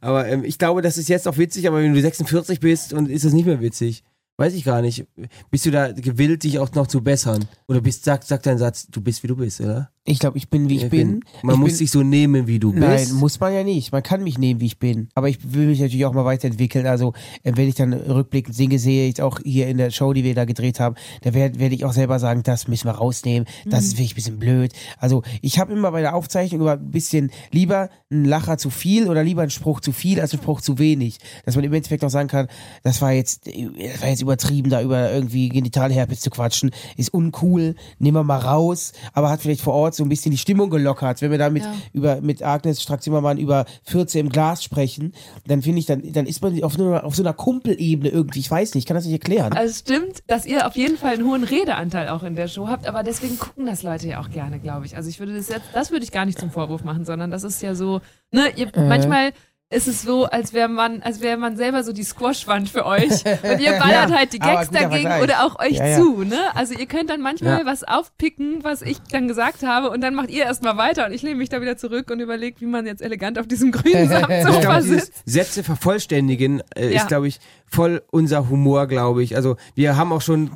Aber 0.00 0.26
ähm, 0.28 0.44
ich 0.44 0.58
glaube, 0.58 0.82
das 0.82 0.98
ist 0.98 1.08
jetzt 1.08 1.28
auch 1.28 1.38
witzig, 1.38 1.66
aber 1.68 1.82
wenn 1.82 1.94
du 1.94 2.00
46 2.00 2.60
bist 2.60 2.92
und 2.92 3.08
ist 3.08 3.24
das 3.24 3.32
nicht 3.32 3.46
mehr 3.46 3.60
witzig. 3.60 4.02
Weiß 4.36 4.52
ich 4.54 4.64
gar 4.64 4.82
nicht. 4.82 5.06
Bist 5.52 5.64
du 5.64 5.70
da 5.70 5.92
gewillt, 5.92 6.42
dich 6.42 6.58
auch 6.58 6.72
noch 6.74 6.88
zu 6.88 7.02
bessern? 7.02 7.44
Oder 7.68 7.80
bist, 7.80 8.04
sagt, 8.04 8.24
sagt 8.24 8.46
dein 8.46 8.58
Satz, 8.58 8.88
du 8.90 9.00
bist 9.00 9.22
wie 9.22 9.28
du 9.28 9.36
bist, 9.36 9.60
oder? 9.60 9.90
Ich 10.06 10.18
glaube, 10.18 10.36
ich 10.36 10.50
bin, 10.50 10.68
wie 10.68 10.76
ich 10.76 10.90
bin. 10.90 11.24
Man 11.42 11.54
ich 11.54 11.60
muss 11.60 11.70
bin, 11.70 11.78
dich 11.78 11.90
so 11.90 12.02
nehmen, 12.02 12.46
wie 12.46 12.58
du 12.58 12.74
Nein, 12.74 12.98
bist. 12.98 13.14
muss 13.14 13.40
man 13.40 13.54
ja 13.54 13.64
nicht. 13.64 13.90
Man 13.90 14.02
kann 14.02 14.22
mich 14.22 14.36
nehmen, 14.36 14.60
wie 14.60 14.66
ich 14.66 14.78
bin. 14.78 15.08
Aber 15.14 15.30
ich 15.30 15.54
will 15.54 15.68
mich 15.68 15.80
natürlich 15.80 16.04
auch 16.04 16.12
mal 16.12 16.26
weiterentwickeln. 16.26 16.86
Also, 16.86 17.14
äh, 17.42 17.52
wenn 17.54 17.68
ich 17.68 17.74
dann 17.74 17.94
rückblickend 17.94 18.54
singe, 18.54 18.78
sehe 18.78 19.08
ich 19.08 19.22
auch 19.22 19.40
hier 19.42 19.66
in 19.66 19.78
der 19.78 19.90
Show, 19.90 20.12
die 20.12 20.22
wir 20.22 20.34
da 20.34 20.44
gedreht 20.44 20.78
haben, 20.78 20.96
da 21.22 21.32
werde 21.32 21.58
werd 21.58 21.72
ich 21.72 21.86
auch 21.86 21.94
selber 21.94 22.18
sagen, 22.18 22.42
das 22.42 22.68
müssen 22.68 22.86
wir 22.86 22.92
rausnehmen. 22.92 23.48
Das 23.64 23.84
ist 23.84 23.92
wirklich 23.92 24.12
ein 24.12 24.16
bisschen 24.16 24.38
blöd. 24.38 24.74
Also, 24.98 25.22
ich 25.40 25.58
habe 25.58 25.72
immer 25.72 25.90
bei 25.90 26.02
der 26.02 26.14
Aufzeichnung 26.14 26.60
über 26.60 26.72
ein 26.72 26.90
bisschen 26.90 27.30
lieber 27.50 27.88
einen 28.10 28.26
Lacher 28.26 28.58
zu 28.58 28.68
viel 28.68 29.08
oder 29.08 29.24
lieber 29.24 29.40
einen 29.40 29.50
Spruch 29.50 29.80
zu 29.80 29.92
viel 29.92 30.20
als 30.20 30.32
einen 30.32 30.42
Spruch 30.42 30.60
zu 30.60 30.78
wenig. 30.78 31.16
Dass 31.46 31.56
man 31.56 31.64
im 31.64 31.72
Endeffekt 31.72 32.04
auch 32.04 32.10
sagen 32.10 32.28
kann, 32.28 32.48
das 32.82 33.00
war 33.00 33.12
jetzt, 33.12 33.46
das 33.46 34.02
war 34.02 34.08
jetzt 34.10 34.20
übertrieben, 34.20 34.68
da 34.68 34.82
über 34.82 35.10
irgendwie 35.10 35.48
Genitalherpes 35.48 36.20
zu 36.20 36.28
quatschen. 36.28 36.72
Ist 36.98 37.14
uncool. 37.14 37.74
Nehmen 37.98 38.18
wir 38.18 38.22
mal 38.24 38.36
raus. 38.36 38.92
Aber 39.14 39.30
hat 39.30 39.40
vielleicht 39.40 39.62
vor 39.62 39.72
Ort 39.72 39.93
so 39.96 40.02
ein 40.04 40.08
bisschen 40.08 40.30
die 40.32 40.38
Stimmung 40.38 40.70
gelockert. 40.70 41.20
Wenn 41.22 41.30
wir 41.30 41.38
da 41.38 41.50
mit, 41.50 41.62
Ja. 41.62 41.74
über, 41.92 42.20
mit 42.20 42.42
Agnes 42.42 42.82
Strack-Zimmermann 42.82 43.38
über 43.38 43.64
14 43.84 44.26
im 44.26 44.32
Glas 44.32 44.62
sprechen, 44.64 45.12
dann 45.46 45.62
finde 45.62 45.78
ich, 45.80 45.86
dann, 45.86 46.02
dann 46.12 46.26
ist 46.26 46.42
man 46.42 46.62
auf, 46.62 46.76
nur, 46.78 47.04
auf 47.04 47.14
so 47.14 47.22
einer 47.22 47.32
Kumpelebene 47.32 48.08
irgendwie. 48.10 48.38
Ich 48.40 48.50
weiß 48.50 48.74
nicht, 48.74 48.82
ich 48.84 48.86
kann 48.86 48.94
das 48.96 49.04
nicht 49.04 49.12
erklären. 49.14 49.52
Also 49.52 49.70
es 49.70 49.78
stimmt, 49.80 50.22
dass 50.26 50.46
ihr 50.46 50.66
auf 50.66 50.76
jeden 50.76 50.96
Fall 50.96 51.14
einen 51.14 51.24
hohen 51.26 51.44
Redeanteil 51.44 52.08
auch 52.08 52.22
in 52.22 52.36
der 52.36 52.48
Show 52.48 52.68
habt, 52.68 52.86
aber 52.86 53.02
deswegen 53.02 53.38
gucken 53.38 53.66
das 53.66 53.82
Leute 53.82 54.08
ja 54.08 54.20
auch 54.20 54.30
gerne, 54.30 54.58
glaube 54.60 54.86
ich. 54.86 54.96
Also 54.96 55.08
ich 55.08 55.18
würde 55.20 55.34
das 55.36 55.48
jetzt, 55.48 55.66
das 55.72 55.90
würde 55.90 56.04
ich 56.04 56.12
gar 56.12 56.24
nicht 56.26 56.38
zum 56.38 56.50
Vorwurf 56.50 56.84
machen, 56.84 57.04
sondern 57.04 57.30
das 57.30 57.44
ist 57.44 57.62
ja 57.62 57.74
so, 57.74 58.00
ne, 58.32 58.48
ihr, 58.56 58.74
Äh. 58.74 58.88
manchmal 58.88 59.32
ist 59.74 59.88
es 59.88 60.02
so, 60.02 60.24
als 60.26 60.52
wäre 60.52 60.68
man, 60.68 61.02
als 61.02 61.20
wäre 61.20 61.36
man 61.36 61.56
selber 61.56 61.82
so 61.84 61.92
die 61.92 62.04
Squashwand 62.04 62.68
für 62.70 62.86
euch 62.86 63.10
und 63.42 63.60
ihr 63.60 63.72
ballert 63.72 64.10
Ja, 64.10 64.16
halt 64.18 64.32
die 64.32 64.38
Gags 64.38 64.70
dagegen 64.70 64.90
Vergleich. 65.02 65.22
oder 65.22 65.44
auch 65.44 65.58
euch 65.58 65.72
Ja, 65.78 65.86
ja. 65.86 65.96
zu, 65.98 66.22
ne? 66.24 66.38
Also 66.54 66.74
ihr 66.74 66.86
könnt 66.86 67.10
dann 67.10 67.20
manchmal 67.20 67.60
Ja. 67.60 67.66
was 67.66 67.84
aufpicken, 67.84 68.62
was 68.62 68.82
ich 68.82 68.98
dann 69.10 69.28
gesagt 69.28 69.62
habe 69.62 69.90
und 69.90 70.00
dann 70.00 70.14
macht 70.14 70.30
ihr 70.30 70.44
erstmal 70.44 70.76
weiter 70.76 71.06
und 71.06 71.12
ich 71.12 71.22
lehne 71.22 71.36
mich 71.36 71.48
da 71.48 71.60
wieder 71.60 71.76
zurück 71.76 72.10
und 72.10 72.20
überlege, 72.20 72.60
wie 72.60 72.66
man 72.66 72.86
jetzt 72.86 73.02
elegant 73.02 73.38
auf 73.38 73.46
diesem 73.46 73.72
grünen 73.72 74.08
Samtsofa 74.08 74.80
sitzt. 74.80 75.12
Sätze 75.26 75.62
vervollständigen 75.64 76.62
äh, 76.76 76.90
Ja. 76.92 77.00
ist, 77.00 77.08
glaube 77.08 77.28
ich, 77.28 77.40
voll 77.66 78.02
unser 78.12 78.48
Humor, 78.48 78.86
glaube 78.86 79.22
ich. 79.24 79.34
Also 79.36 79.56
wir 79.74 79.96
haben 79.96 80.12
auch 80.12 80.20
schon 80.22 80.50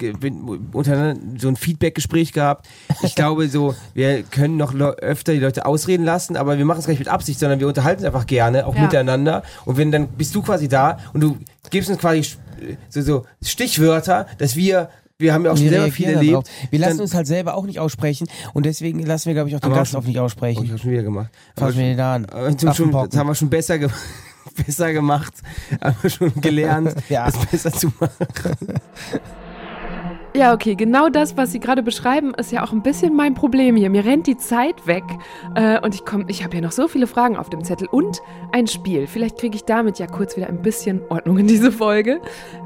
untereinander 0.72 1.20
so 1.38 1.48
ein 1.48 1.56
Feedback-Gespräch 1.56 2.32
gehabt. 2.32 2.68
Ich 3.02 3.14
glaube 3.14 3.48
so, 3.48 3.74
wir 3.94 4.22
können 4.22 4.56
noch 4.56 4.72
öfter 4.74 5.32
die 5.32 5.40
Leute 5.40 5.66
ausreden 5.66 6.04
lassen, 6.04 6.36
aber 6.36 6.58
wir 6.58 6.64
machen 6.64 6.78
es 6.78 6.86
gar 6.86 6.92
nicht 6.92 7.00
mit 7.00 7.08
Absicht, 7.08 7.40
sondern 7.40 7.60
wir 7.60 7.66
unterhalten 7.66 8.00
uns 8.00 8.06
einfach 8.06 8.26
gerne, 8.26 8.66
auch 8.66 8.74
Ja. 8.74 8.82
Miteinander. 9.08 9.42
Und 9.64 9.76
wenn 9.76 9.90
dann 9.90 10.08
bist 10.08 10.34
du 10.34 10.42
quasi 10.42 10.68
da 10.68 10.98
und 11.12 11.20
du 11.22 11.36
gibst 11.70 11.90
uns 11.90 11.98
quasi 11.98 12.20
sch- 12.20 12.36
so, 12.88 13.02
so 13.02 13.26
Stichwörter, 13.42 14.26
dass 14.38 14.56
wir 14.56 14.90
wir 15.20 15.34
haben 15.34 15.44
ja 15.44 15.50
auch 15.50 15.56
schon 15.56 15.68
selber 15.68 15.90
viel 15.90 16.06
erlebt. 16.10 16.32
darauf. 16.32 16.44
Wir 16.70 16.78
lassen 16.78 16.98
Dann- 16.98 17.00
uns 17.00 17.14
halt 17.14 17.26
selber 17.26 17.54
auch 17.54 17.64
nicht 17.66 17.80
aussprechen 17.80 18.28
und 18.54 18.64
deswegen 18.66 19.04
lassen 19.04 19.26
wir, 19.26 19.34
glaube 19.34 19.48
ich, 19.48 19.56
auch 19.56 19.60
den 19.60 19.66
Aber 19.72 19.80
Gast 19.80 19.96
auch 19.96 20.04
nicht 20.04 20.18
Oh, 20.20 20.22
aussprechen. 20.22 20.62
ich 20.62 20.70
habe 20.70 20.78
schon 20.78 20.92
wieder 20.92 21.02
gemacht. 21.02 21.30
Fass 21.56 21.74
mir 21.74 21.82
den 21.96 22.00
an. 22.00 22.24
Aber 22.30 22.52
schon, 22.74 22.92
das 22.92 23.16
haben 23.16 23.26
wir 23.26 23.34
schon 23.34 23.50
besser, 23.50 23.78
ge 23.80 23.88
besser 24.66 24.92
gemacht, 24.92 25.32
haben 25.82 25.96
wir 26.02 26.10
schon 26.10 26.32
gelernt, 26.40 26.94
Ja. 27.08 27.26
das 27.26 27.46
besser 27.46 27.72
zu 27.72 27.88
machen. 27.98 28.10
Ja, 30.38 30.54
okay, 30.54 30.76
genau 30.76 31.08
das, 31.08 31.36
was 31.36 31.50
Sie 31.50 31.58
gerade 31.58 31.82
beschreiben, 31.82 32.32
ist 32.32 32.52
ja 32.52 32.62
auch 32.62 32.70
ein 32.70 32.80
bisschen 32.80 33.16
mein 33.16 33.34
Problem 33.34 33.74
hier. 33.74 33.90
Mir 33.90 34.04
rennt 34.04 34.28
die 34.28 34.36
Zeit 34.36 34.86
weg 34.86 35.02
äh, 35.56 35.80
und 35.80 35.96
ich 35.96 36.02
ich 36.28 36.44
habe 36.44 36.52
hier 36.52 36.62
noch 36.62 36.70
so 36.70 36.86
viele 36.86 37.08
Fragen 37.08 37.36
auf 37.36 37.50
dem 37.50 37.64
Zettel 37.64 37.88
und 37.90 38.22
ein 38.52 38.68
Spiel. 38.68 39.08
Vielleicht 39.08 39.38
kriege 39.38 39.56
ich 39.56 39.64
damit 39.64 39.98
ja 39.98 40.06
kurz 40.06 40.36
wieder 40.36 40.46
ein 40.46 40.62
bisschen 40.62 41.02
Ordnung 41.08 41.38
in 41.38 41.48
diese 41.48 41.72
Folge. 41.72 42.20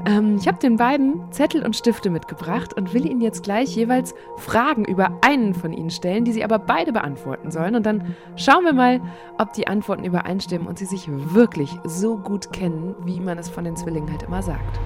Ähm, 0.05 0.37
ich 0.39 0.47
habe 0.47 0.59
den 0.59 0.77
beiden 0.77 1.31
Zettel 1.31 1.65
und 1.65 1.75
Stifte 1.75 2.11
mitgebracht 2.11 2.75
und 2.75 2.93
will 2.93 3.07
Ihnen 3.07 3.21
jetzt 3.21 3.41
gleich 3.41 3.75
jeweils 3.75 4.13
Fragen 4.37 4.85
über 4.85 5.17
einen 5.21 5.55
von 5.55 5.73
Ihnen 5.73 5.89
stellen, 5.89 6.25
die 6.25 6.31
Sie 6.31 6.43
aber 6.43 6.59
beide 6.59 6.93
beantworten 6.93 7.49
sollen. 7.49 7.73
Und 7.73 7.87
dann 7.87 8.13
schauen 8.35 8.65
wir 8.65 8.73
mal, 8.73 9.01
ob 9.39 9.51
die 9.53 9.65
Antworten 9.65 10.03
übereinstimmen 10.03 10.67
und 10.67 10.77
Sie 10.77 10.85
sich 10.85 11.07
wirklich 11.09 11.71
so 11.85 12.17
gut 12.17 12.53
kennen, 12.53 12.93
wie 13.03 13.19
man 13.19 13.39
es 13.39 13.49
von 13.49 13.63
den 13.63 13.75
Zwillingen 13.75 14.11
halt 14.11 14.21
immer 14.21 14.43
sagt. 14.43 14.79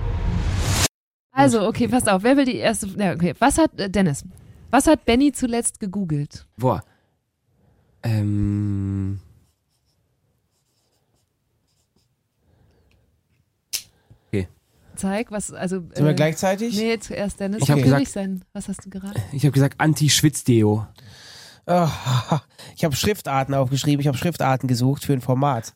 Also, 1.38 1.68
okay, 1.68 1.88
passt 1.88 2.10
auf. 2.10 2.24
Wer 2.24 2.36
will 2.36 2.46
die 2.46 2.56
erste? 2.58 2.88
Ja, 2.98 3.14
okay. 3.14 3.34
Was 3.40 3.58
hat 3.58 3.80
äh, 3.80 3.90
Dennis? 3.90 4.24
Was 4.72 4.88
hat 4.88 5.06
Benny 5.06 5.32
zuletzt 5.32 5.80
gegoogelt? 5.80 6.48
Boah. 6.58 6.84
Ähm. 8.04 9.20
Zeig, 14.96 15.32
was, 15.32 15.54
also. 15.54 15.84
Sind 15.94 16.06
wir 16.06 16.14
gleichzeitig? 16.16 16.76
Nee, 16.76 16.98
zuerst 16.98 17.40
Dennis. 17.40 17.62
Ich 17.62 17.70
hab 17.70 17.76
Okay. 17.76 17.84
gesagt- 17.84 18.00
Nicht 18.00 18.12
sein. 18.12 18.44
Was 18.54 18.68
hast 18.68 18.84
du 18.84 18.90
geraten? 18.90 19.22
Ich 19.32 19.44
habe 19.44 19.52
gesagt 19.52 19.76
Anti-Schwitzdeo. 19.80 20.88
Ah, 21.68 22.42
ich 22.76 22.84
habe 22.84 22.96
Schriftarten 22.96 23.54
aufgeschrieben, 23.54 24.02
ich 24.02 24.08
habe 24.08 24.18
Schriftarten 24.18 24.68
gesucht 24.68 25.06
für 25.06 25.14
ein 25.14 25.22
Format. 25.22 25.76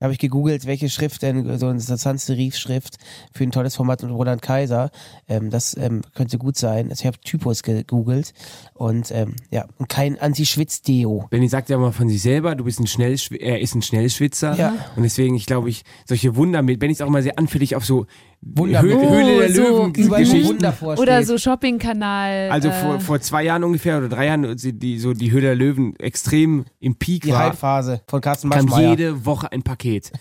Habe 0.00 0.12
ich 0.12 0.18
gegoogelt, 0.18 0.66
welche 0.66 0.88
Schrift 0.88 1.22
denn, 1.22 1.58
so 1.58 1.66
eine 1.66 1.80
Sans-Serif-Schrift 1.80 2.98
für 3.32 3.44
ein 3.44 3.50
tolles 3.50 3.76
Format 3.76 4.02
mit 4.02 4.10
Roland 4.10 4.42
Kaiser. 4.42 4.90
Ähm, 5.28 5.50
das 5.50 5.76
ähm, 5.76 6.02
könnte 6.14 6.38
gut 6.38 6.56
sein. 6.56 6.90
Also 6.90 7.02
ich 7.02 7.06
habe 7.06 7.18
Typus 7.20 7.62
gegoogelt 7.62 8.32
und 8.74 9.10
ähm, 9.10 9.36
ja, 9.50 9.66
und 9.78 9.88
kein 9.88 10.18
Anti-Schwitz-Deo. 10.18 11.26
Benny 11.30 11.48
sagt 11.48 11.68
ja 11.68 11.76
immer 11.76 11.92
von 11.92 12.08
sich 12.08 12.22
selber, 12.22 12.54
du 12.54 12.64
bist 12.64 12.80
ein 12.80 12.86
Schnellschw 12.86 13.36
er 13.36 13.60
ist 13.60 13.74
ein 13.74 13.82
Schnellschwitzer. 13.82 14.54
Ja. 14.56 14.74
Und 14.96 15.02
deswegen, 15.02 15.34
ich 15.34 15.46
glaube, 15.46 15.68
ich, 15.68 15.82
solche 16.06 16.36
Wunder 16.36 16.62
mit, 16.62 16.78
Benny 16.78 16.92
ist 16.92 17.02
auch 17.02 17.08
immer 17.08 17.22
sehr 17.22 17.38
anfällig 17.38 17.76
auf 17.76 17.84
so 17.84 18.06
Wunder- 18.42 18.80
Höhle, 18.80 18.96
Oh, 18.96 19.10
Höhle 19.14 19.38
der 19.38 19.52
so 19.52 19.62
Löwen 19.62 19.94
wo 20.10 20.16
Geschichten. 20.16 20.64
Oder 20.98 21.22
so 21.24 21.36
Shopping-Kanal. 21.36 22.48
Also 22.50 22.68
äh, 22.68 22.72
vor, 22.72 23.00
vor 23.00 23.20
zwei 23.20 23.44
Jahren 23.44 23.64
ungefähr 23.64 23.98
oder 23.98 24.08
drei 24.08 24.26
Jahren, 24.26 24.56
die, 24.56 24.98
so 24.98 25.12
die 25.12 25.30
Höhle 25.30 25.42
der 25.42 25.54
Löwen 25.56 25.94
extrem 25.98 26.64
im 26.78 26.96
Peak 26.96 27.22
Die 27.24 27.30
war. 27.32 27.40
Hype-Phase 27.50 28.00
von 28.08 28.20
Carsten 28.20 28.48
kam 28.48 28.64
Maschmeyer. 28.66 28.90
jede 28.90 29.26
Woche 29.26 29.52
ein 29.52 29.62
Paket. 29.62 30.10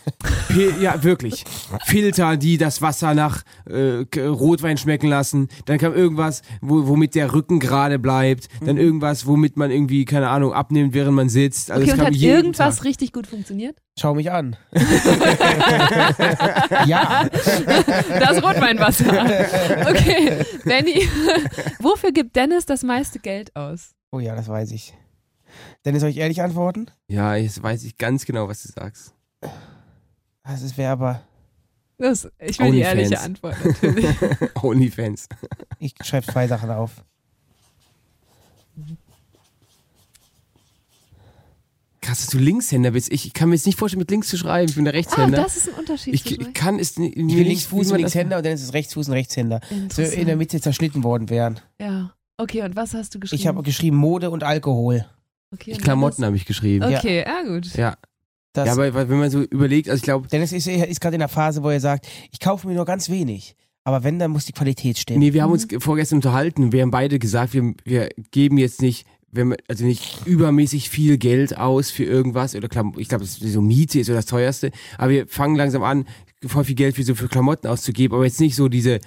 Ja, 0.81 1.03
wirklich. 1.03 1.43
Filter, 1.85 2.35
die 2.35 2.57
das 2.57 2.81
Wasser 2.81 3.13
nach 3.13 3.43
äh, 3.69 4.03
Rotwein 4.19 4.77
schmecken 4.77 5.07
lassen. 5.07 5.47
Dann 5.65 5.77
kam 5.77 5.93
irgendwas, 5.93 6.41
wo, 6.59 6.87
womit 6.87 7.13
der 7.13 7.33
Rücken 7.33 7.59
gerade 7.59 7.99
bleibt. 7.99 8.47
Dann 8.65 8.75
Mhm. 8.75 8.81
irgendwas, 8.81 9.27
womit 9.27 9.57
man 9.57 9.69
irgendwie, 9.69 10.05
keine 10.05 10.29
Ahnung, 10.29 10.51
abnimmt, 10.53 10.95
während 10.95 11.15
man 11.15 11.29
sitzt. 11.29 11.69
Also 11.69 11.83
okay, 11.83 11.91
es 11.91 11.97
und 11.99 12.03
kam 12.03 12.13
hat 12.13 12.19
irgendwas 12.21 12.77
Tag. 12.77 12.85
richtig 12.85 13.13
gut 13.13 13.27
funktioniert? 13.27 13.75
Schau 13.99 14.13
mich 14.15 14.31
an. 14.31 14.55
ja. 16.85 17.27
Das 17.27 18.41
Rotweinwasser. 18.41 19.11
Okay, 19.89 20.45
Benny, 20.63 21.01
wofür 21.79 22.13
gibt 22.13 22.37
Dennis 22.37 22.65
das 22.65 22.83
meiste 22.83 23.19
Geld 23.19 23.53
aus? 23.57 23.95
Oh 24.11 24.19
ja, 24.19 24.35
das 24.35 24.47
weiß 24.47 24.71
ich. 24.71 24.93
Dennis, 25.83 25.99
soll 25.99 26.11
ich 26.11 26.17
ehrlich 26.17 26.41
antworten? 26.41 26.89
Ja, 27.09 27.35
jetzt 27.35 27.61
weiß 27.61 27.83
ich 27.83 27.97
ganz 27.97 28.25
genau, 28.25 28.47
was 28.47 28.63
du 28.63 28.69
sagst. 28.71 29.13
Das 30.43 30.77
wäre 30.77 30.93
aber. 30.93 31.21
Das, 31.97 32.29
ich 32.39 32.57
will 32.59 32.71
die 32.71 32.85
Onlyfans. 32.85 32.97
ehrliche 32.99 33.19
Antwort 33.19 33.57
natürlich. 33.65 34.05
Onlyfans. 34.63 35.27
Ich 35.79 35.93
schreibe 36.03 36.25
zwei 36.25 36.47
Sachen 36.47 36.69
auf. 36.71 37.03
Krass, 42.09 42.21
dass 42.25 42.27
du 42.31 42.39
Linkshänder 42.39 42.91
bist. 42.91 43.11
Ich 43.11 43.33
kann 43.33 43.49
mir 43.49 43.55
jetzt 43.55 43.65
nicht 43.65 43.77
vorstellen, 43.77 43.99
mit 43.99 44.09
links 44.11 44.27
zu 44.29 44.37
schreiben. 44.37 44.67
Ich 44.69 44.75
bin 44.75 44.85
der 44.85 44.93
Ah, 44.93 44.97
Rechtshänder. 44.97 45.37
das 45.43 45.57
ist 45.57 45.69
ein 45.69 45.75
Unterschied. 45.75 46.13
ich, 46.13 46.39
ich 46.39 46.53
kann 46.53 46.79
es 46.79 46.97
nicht. 46.97 47.11
Ich 47.17 47.25
bin 47.27 47.29
Linksfuß 47.29 47.91
und 47.91 47.97
Linkshänder 47.99 48.37
und 48.37 48.45
Dennis 48.45 48.61
ist 48.63 48.73
Rechtsfuß 48.73 49.07
und 49.07 49.13
Rechtshänder. 49.13 49.61
So 49.91 50.01
in 50.01 50.25
der 50.25 50.35
Mitte 50.35 50.59
zerschnitten 50.59 51.03
worden 51.03 51.29
wären. 51.29 51.59
Ja. 51.79 52.13
Okay, 52.37 52.63
und 52.63 52.75
was 52.75 52.93
hast 52.93 53.13
du 53.13 53.19
geschrieben? 53.19 53.39
Ich 53.41 53.47
habe 53.47 53.61
geschrieben 53.63 53.97
Mode 53.97 54.29
und 54.31 54.43
Alkohol. 54.43 55.05
okay, 55.53 55.71
Ich 55.71 55.77
und 55.77 55.83
Klamotten 55.83 56.25
habe 56.25 56.35
ich 56.35 56.45
geschrieben. 56.45 56.85
Okay, 56.85 57.23
ja, 57.27 57.43
gut. 57.43 57.73
Ja. 57.75 57.95
Das, 58.53 58.65
ja, 58.65 58.73
aber 58.73 58.93
weil- 58.93 59.09
wenn 59.09 59.19
man 59.19 59.29
so 59.29 59.41
überlegt, 59.43 59.89
also 59.89 59.97
ich 59.99 60.03
glaube, 60.03 60.27
Dennis 60.27 60.51
ist, 60.51 60.65
ist 60.67 61.01
gerade 61.01 61.15
in 61.15 61.19
der 61.19 61.27
Phase, 61.29 61.61
wo 61.63 61.69
er 61.69 61.79
sagt, 61.79 62.07
ich 62.31 62.39
kaufe 62.39 62.67
mir 62.67 62.73
nur 62.73 62.85
ganz 62.85 63.09
wenig. 63.09 63.55
Aber 63.83 64.03
wenn, 64.03 64.19
dann 64.19 64.31
muss 64.31 64.45
die 64.45 64.51
Qualität 64.53 64.97
stimmen. 64.97 65.19
nee, 65.19 65.33
wir 65.33 65.43
haben 65.43 65.51
uns 65.51 65.67
vorgestern 65.79 66.17
unterhalten. 66.17 66.71
Wir 66.71 66.81
haben 66.81 66.91
beide 66.91 67.19
gesagt, 67.19 67.53
wir, 67.53 67.73
wir 67.85 68.09
geben 68.31 68.57
jetzt 68.57 68.81
nicht, 68.81 69.05
wenn 69.31 69.49
wir, 69.49 69.57
also 69.67 69.85
nicht 69.85 70.25
übermäßig 70.25 70.89
viel 70.89 71.17
Geld 71.17 71.57
aus 71.57 71.91
für 71.91 72.03
irgendwas 72.03 72.55
oder 72.55 72.67
Klam 72.67 72.93
ich 72.97 73.09
glaube, 73.09 73.25
so 73.25 73.61
Miete 73.61 73.99
ist 73.99 74.07
so 74.07 74.13
das 74.13 74.25
teuerste. 74.25 74.71
Aber 74.97 75.11
wir 75.11 75.27
fangen 75.27 75.55
langsam 75.55 75.83
an, 75.83 76.05
voll 76.45 76.63
viel 76.63 76.75
Geld 76.75 76.95
für 76.95 77.03
so 77.03 77.15
für 77.15 77.27
Klamotten 77.27 77.67
auszugeben, 77.67 78.15
aber 78.15 78.25
jetzt 78.25 78.39
nicht 78.39 78.55
so 78.55 78.69
diese 78.69 78.99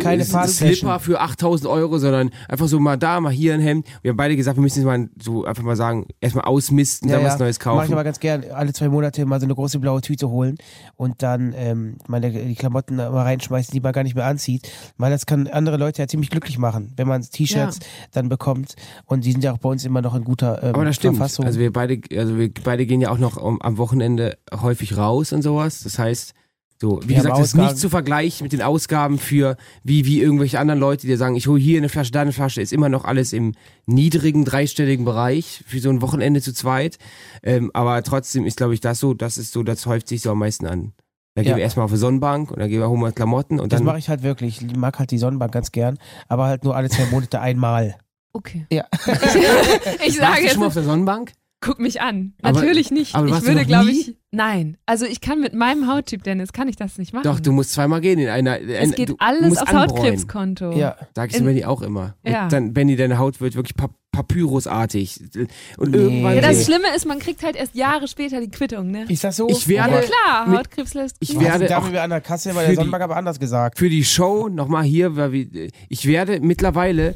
Keine 0.00 0.24
Slipper 0.24 1.00
für 1.00 1.20
8000 1.20 1.70
Euro, 1.70 1.98
sondern 1.98 2.30
einfach 2.48 2.68
so 2.68 2.78
mal 2.78 2.96
da, 2.96 3.20
mal 3.20 3.32
hier 3.32 3.54
ein 3.54 3.60
Hemd. 3.60 3.86
Wir 4.02 4.10
haben 4.10 4.16
beide 4.16 4.36
gesagt, 4.36 4.56
wir 4.56 4.62
müssen 4.62 4.78
jetzt 4.78 4.86
mal 4.86 5.08
so 5.20 5.44
einfach 5.44 5.62
mal 5.62 5.76
sagen, 5.76 6.06
erstmal 6.20 6.44
ausmisten, 6.44 7.10
dann 7.10 7.24
was 7.24 7.38
Neues 7.38 7.58
Mach 7.58 7.72
ich 7.72 7.80
kaufen. 7.80 7.92
aber 7.92 8.04
ganz 8.04 8.20
gern, 8.20 8.44
alle 8.52 8.72
zwei 8.72 8.88
Monate 8.88 9.24
mal 9.26 9.40
so 9.40 9.46
eine 9.46 9.54
große 9.54 9.78
blaue 9.78 10.00
Tüte 10.00 10.28
holen 10.28 10.56
und 10.96 11.22
dann 11.22 11.54
ähm, 11.56 11.96
meine 12.06 12.30
die 12.30 12.54
Klamotten 12.54 12.96
mal 12.96 13.08
reinschmeißen, 13.08 13.72
die 13.72 13.80
man 13.80 13.92
gar 13.92 14.02
nicht 14.02 14.14
mehr 14.14 14.26
anzieht. 14.26 14.70
Weil 14.98 15.10
das 15.10 15.26
kann 15.26 15.46
andere 15.48 15.76
Leute 15.76 16.02
ja 16.02 16.08
ziemlich 16.08 16.30
glücklich 16.30 16.58
machen, 16.58 16.92
wenn 16.96 17.08
man 17.08 17.22
T-Shirts 17.22 17.80
dann 18.12 18.28
bekommt. 18.28 18.74
Und 19.04 19.24
die 19.24 19.32
sind 19.32 19.44
ja 19.44 19.52
auch 19.52 19.58
bei 19.58 19.68
uns 19.68 19.84
immer 19.84 20.02
noch 20.02 20.14
in 20.14 20.24
guter 20.24 20.62
ähm, 20.62 20.74
Aber 20.74 20.84
das 20.84 20.96
stimmt. 20.96 21.16
Verfassung. 21.16 21.46
Also 21.46 21.58
wir 21.58 21.72
beide, 21.72 22.00
also 22.16 22.36
wir 22.38 22.50
beide 22.64 22.86
gehen 22.86 23.00
ja 23.00 23.10
auch 23.10 23.18
noch 23.18 23.36
am 23.38 23.78
Wochenende 23.78 24.38
häufig 24.52 24.96
raus 24.96 25.32
und 25.32 25.42
sowas. 25.42 25.82
Das 25.82 25.98
heißt, 25.98 26.34
so, 26.80 27.00
wie 27.04 27.08
Wir 27.10 27.16
gesagt, 27.16 27.38
das 27.38 27.46
ist 27.48 27.54
nicht 27.54 27.78
zu 27.78 27.88
vergleichen 27.88 28.44
mit 28.44 28.52
den 28.52 28.60
Ausgaben 28.62 29.18
für, 29.18 29.56
wie, 29.82 30.04
wie 30.04 30.20
irgendwelche 30.20 30.58
anderen 30.60 30.78
Leute, 30.80 31.06
die 31.06 31.16
sagen, 31.16 31.34
ich 31.36 31.46
hole 31.46 31.60
hier 31.60 31.78
eine 31.78 31.88
Flasche, 31.88 32.12
da 32.12 32.20
eine 32.20 32.32
Flasche, 32.32 32.60
ist 32.60 32.72
immer 32.72 32.88
noch 32.90 33.04
alles 33.04 33.32
im 33.32 33.54
niedrigen, 33.86 34.44
dreistelligen 34.44 35.04
Bereich 35.04 35.64
für 35.66 35.80
so 35.80 35.88
ein 35.90 36.02
Wochenende 36.02 36.42
zu 36.42 36.52
zweit. 36.52 36.98
Ähm, 37.42 37.70
aber 37.72 38.02
trotzdem 38.02 38.44
ist, 38.44 38.58
glaube 38.58 38.74
ich, 38.74 38.80
das 38.80 39.00
so, 39.00 39.14
das 39.14 39.38
ist 39.38 39.52
so, 39.52 39.62
das 39.62 39.86
häuft 39.86 40.08
sich 40.08 40.20
so 40.20 40.30
am 40.32 40.38
meisten 40.38 40.66
an. 40.66 40.92
Da 41.34 41.42
gehen 41.42 41.50
Ja. 41.50 41.56
wir 41.56 41.64
erstmal 41.64 41.84
auf 41.84 41.90
die 41.92 41.98
Sonnenbank 41.98 42.50
und 42.50 42.58
dann 42.60 42.68
gehen 42.68 42.80
wir 42.80 42.88
holen 42.88 43.00
wir 43.00 43.12
Klamotten 43.12 43.60
und 43.60 43.72
das 43.72 43.80
dann. 43.80 43.86
mache 43.86 43.98
ich 43.98 44.08
halt 44.08 44.22
wirklich. 44.22 44.62
Ich 44.62 44.74
mag 44.76 44.98
halt 44.98 45.10
die 45.10 45.18
Sonnenbank 45.18 45.52
ganz 45.52 45.70
gern, 45.72 45.98
aber 46.28 46.46
halt 46.46 46.64
nur 46.64 46.74
alle 46.76 46.88
zwei 46.88 47.04
Monate 47.06 47.40
einmal. 47.40 47.96
Okay. 48.32 48.66
Ja. 48.70 48.84
Ich 50.06 50.18
Warst 50.18 50.18
sage 50.18 50.36
du 50.36 50.42
jetzt, 50.42 50.52
schon 50.52 50.60
mal 50.60 50.66
auf 50.66 50.74
der 50.74 50.82
Sonnenbank? 50.84 51.32
guck 51.60 51.78
mich 51.80 52.00
an. 52.00 52.34
Aber- 52.42 52.60
Natürlich 52.60 52.90
nicht. 52.90 53.14
aber 53.14 53.26
ich 53.26 53.32
warst 53.32 53.46
du 53.46 53.48
würde, 53.52 53.64
glaube 53.66 53.90
ich, 53.90 54.14
nein. 54.32 54.76
Also 54.86 55.06
ich 55.06 55.20
kann 55.20 55.40
mit 55.40 55.54
meinem 55.54 55.86
Hauttyp, 55.90 56.22
Dennis, 56.24 56.52
kann 56.52 56.68
ich 56.68 56.76
das 56.76 56.98
nicht 56.98 57.12
machen. 57.12 57.24
Doch, 57.24 57.40
du 57.40 57.52
musst 57.52 57.72
zweimal 57.72 58.00
gehen 58.00 58.18
in 58.18 58.28
einer. 58.28 58.60
es 58.60 58.78
ein- 58.80 58.90
geht 58.92 59.08
du 59.10 59.16
alles 59.18 59.48
musst 59.48 59.62
aufs 59.62 59.70
anbräunen. 59.72 59.90
Hautkrebskonto. 60.04 60.72
Ja. 60.72 60.96
Sag 61.14 61.28
ich 61.30 61.34
zu 61.34 61.40
In- 61.40 61.46
Benny 61.46 61.64
auch 61.64 61.82
immer. 61.82 62.14
Und 62.24 62.32
Ja. 62.32 62.48
Dann, 62.48 62.72
Benny, 62.74 62.96
deine 62.96 63.18
Haut 63.18 63.40
wird 63.40 63.54
wirklich 63.54 63.76
pa 63.76 63.88
papyrusartig. 64.12 65.20
Und 65.76 65.90
Nee. 65.90 65.98
irgendwann. 65.98 66.34
Ja, 66.36 66.40
das. 66.40 66.64
Schlimme 66.64 66.86
ist, 66.96 67.04
man 67.04 67.18
kriegt 67.18 67.42
halt 67.42 67.54
erst 67.54 67.74
Jahre 67.74 68.08
später 68.08 68.40
die 68.40 68.48
Quittung, 68.48 68.90
ne? 68.90 69.04
Ist 69.10 69.22
das 69.24 69.36
so? 69.36 69.46
Ich 69.50 69.68
werde- 69.68 69.90
Ja 69.92 69.98
Aber 69.98 70.06
klar, 70.06 70.48
mit- 70.48 70.58
Hautkrebs 70.60 70.94
lässt. 70.94 71.16
ich 71.20 71.38
werde 71.38 71.66
da 71.66 71.76
auch 71.76 71.82
haben 71.84 71.92
wir 71.92 72.02
an 72.02 72.08
der 72.08 72.22
Kasse 72.22 72.48
für 72.54 72.60
der 72.60 72.68
die- 72.70 72.74
Sonnenbank 72.76 73.02
aber 73.04 73.14
anders 73.14 73.38
gesagt. 73.38 73.78
für 73.78 73.90
die 73.90 74.04
Show 74.04 74.48
nochmal 74.48 74.84
hier, 74.84 75.16
weil 75.16 75.32
wir, 75.32 75.68
ich 75.90 76.06
werde 76.06 76.40
mittlerweile 76.40 77.14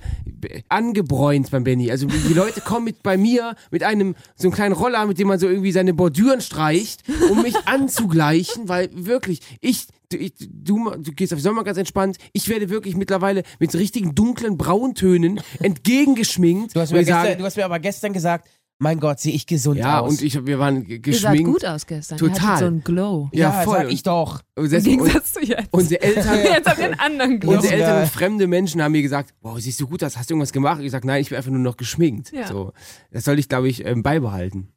angebräunt 0.69 1.51
beim 1.51 1.65
Benny. 1.65 1.91
Also 1.91 2.07
die 2.07 2.35
Leute 2.35 2.61
kommen 2.61 2.85
mit 2.85 3.03
bei 3.03 3.17
mir 3.17 3.55
mit 3.71 3.83
einem 3.83 4.15
so 4.37 4.49
einem 4.49 4.55
kleinen 4.55 4.75
Roller, 4.75 5.07
mit 5.07 5.19
dem 5.19 5.29
man 5.29 5.39
so 5.39 5.49
irgendwie 5.49 5.73
seine 5.73 5.95
Bordüren 5.95 6.41
streicht, 6.41 7.03
um 7.31 7.43
mich 7.43 7.57
anzugleichen, 7.67 8.69
weil 8.69 8.91
wirklich 8.93 9.41
ich 9.61 9.87
du, 10.11 10.17
ich, 10.17 10.33
du, 10.39 10.91
du 10.99 11.13
gehst 11.13 11.33
auf 11.33 11.39
den 11.39 11.43
Sommer 11.45 11.65
ganz 11.65 11.79
entspannt. 11.79 12.19
Ich 12.33 12.49
werde 12.49 12.69
wirklich 12.71 12.97
mittlerweile 12.97 13.43
mit 13.59 13.75
richtigen 13.75 14.15
dunklen 14.15 14.57
Brauntönen 14.57 15.41
entgegengeschminkt. 15.61 16.75
Du 16.77 16.81
hast, 16.81 16.93
mir 16.93 16.99
wir 16.99 17.05
sagen, 17.07 17.23
gestern, 17.25 17.39
du 17.39 17.45
hast 17.45 17.57
mir 17.57 17.65
aber 17.65 17.79
gestern 17.79 18.13
gesagt, 18.13 18.49
mein 18.83 18.99
Gott, 18.99 19.21
sehe 19.21 19.35
ich 19.35 19.47
gesund 19.47 19.77
ja, 19.79 20.01
aus. 20.01 20.11
und 20.13 20.23
ich, 20.23 20.47
wir 20.47 20.59
waren 20.59 20.85
g- 20.85 20.95
Ihr 20.95 21.01
geschminkt. 21.01 21.45
gut 21.45 21.67
aus 21.67 21.87
gestern. 21.87 22.17
Total. 22.17 22.59
So 22.59 22.65
ein 22.65 22.83
Glow. 22.83 23.29
Ja, 23.35 23.51
ja, 23.51 23.63
voll. 23.63 23.77
sag 23.77 23.93
ich 23.93 24.03
doch. 24.03 24.41
Und 24.57 24.73
Im 24.73 24.83
Gegensatz 24.83 25.35
zu 25.35 25.41
jetzt. 25.45 25.69
Unsere 25.71 26.01
Eltern, 26.01 26.39
Jetzt 26.45 26.67
habt 26.67 26.79
ihr 26.79 26.85
einen 26.87 26.99
anderen 26.99 27.41
Glow. 27.41 27.53
Unsere 27.57 27.75
Eltern 27.75 27.97
Ja. 27.97 28.03
und 28.05 28.09
fremde 28.11 28.47
Menschen 28.47 28.83
haben 28.83 28.93
mir 28.93 29.03
gesagt, 29.03 29.35
wow, 29.43 29.59
siehst 29.61 29.79
du 29.83 29.87
gut 29.87 30.03
aus, 30.03 30.17
hast 30.17 30.31
du 30.31 30.35
irgendwas 30.35 30.53
gemacht? 30.53 30.79
Ich 30.79 30.85
gesagt, 30.87 31.05
nein, 31.05 31.21
ich 31.21 31.29
bin 31.29 31.37
einfach 31.37 31.51
nur 31.51 31.61
noch 31.61 31.77
geschminkt. 31.77 32.33
Ja. 32.33 32.47
So, 32.47 32.73
das 33.11 33.25
soll 33.25 33.39
ich, 33.39 33.51
glaube 33.51 33.69
ich, 33.69 33.85
ähm, 33.85 34.03
beibehalten. 34.03 34.69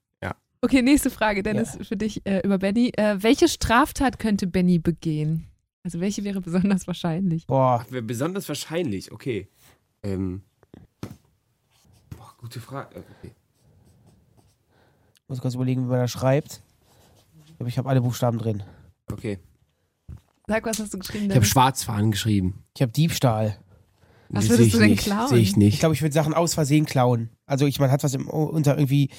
Ja. 0.64 0.68
Okay, 0.68 0.82
nächste 0.82 1.10
Frage, 1.10 1.44
Dennis, 1.44 1.78
für 1.82 1.98
dich 1.98 2.26
äh, 2.26 2.40
über 2.46 2.58
Benny. 2.58 2.92
Äh, 2.96 3.18
welche 3.22 3.50
Straftat 3.50 4.18
könnte 4.18 4.48
Benny 4.48 4.80
begehen? 4.80 5.48
Also 5.84 6.00
welche 6.00 6.24
wäre 6.24 6.40
besonders 6.40 6.88
wahrscheinlich? 6.88 7.46
Boah, 7.48 7.86
Wäre 7.90 8.02
besonders 8.02 8.48
wahrscheinlich, 8.48 9.12
okay. 9.12 9.50
Ähm. 10.04 10.42
Boah, 12.16 12.34
gute 12.38 12.62
Frage. 12.62 13.04
Okay. 13.20 13.32
muss 15.28 15.42
kurz 15.42 15.56
überlegen, 15.56 15.84
wie 15.84 15.90
man 15.90 16.00
das 16.00 16.12
schreibt. 16.12 16.62
Aber 17.60 17.68
ich 17.68 17.78
habe 17.78 17.90
alle 17.90 18.02
Buchstaben 18.02 18.38
drin. 18.38 18.64
okay. 19.12 19.40
Sag, 20.48 20.66
was 20.66 20.80
hast 20.80 20.94
du 20.94 21.00
geschrieben, 21.00 21.30
Ich 21.30 21.36
habe? 21.36 21.46
Schwarzfahren 21.46 22.12
geschrieben. 22.12 22.64
Ich 22.76 22.82
habe 22.82 22.92
Diebstahl. 22.92 23.58
Was 24.34 24.50
würdest 24.50 24.68
ich 24.68 24.74
du 24.74 24.80
denn 24.80 24.90
nicht. 24.92 25.04
klauen? 25.04 25.28
Sehe 25.30 25.40
ich 25.40 25.50
Ich 25.52 25.58
nicht. 25.58 25.80
glaube, 25.80 25.96
ich 25.96 26.02
würde 26.02 26.14
Sachen 26.14 26.34
aus 26.34 26.54
Versehen 26.54 26.86
klauen. 26.86 27.30
Also 27.46 27.66
ich, 27.66 27.80
man 27.80 27.92
hat 27.92 28.04
was 28.04 28.14
im, 28.14 28.28
unter 28.28 28.78
irgendwie 28.78 29.10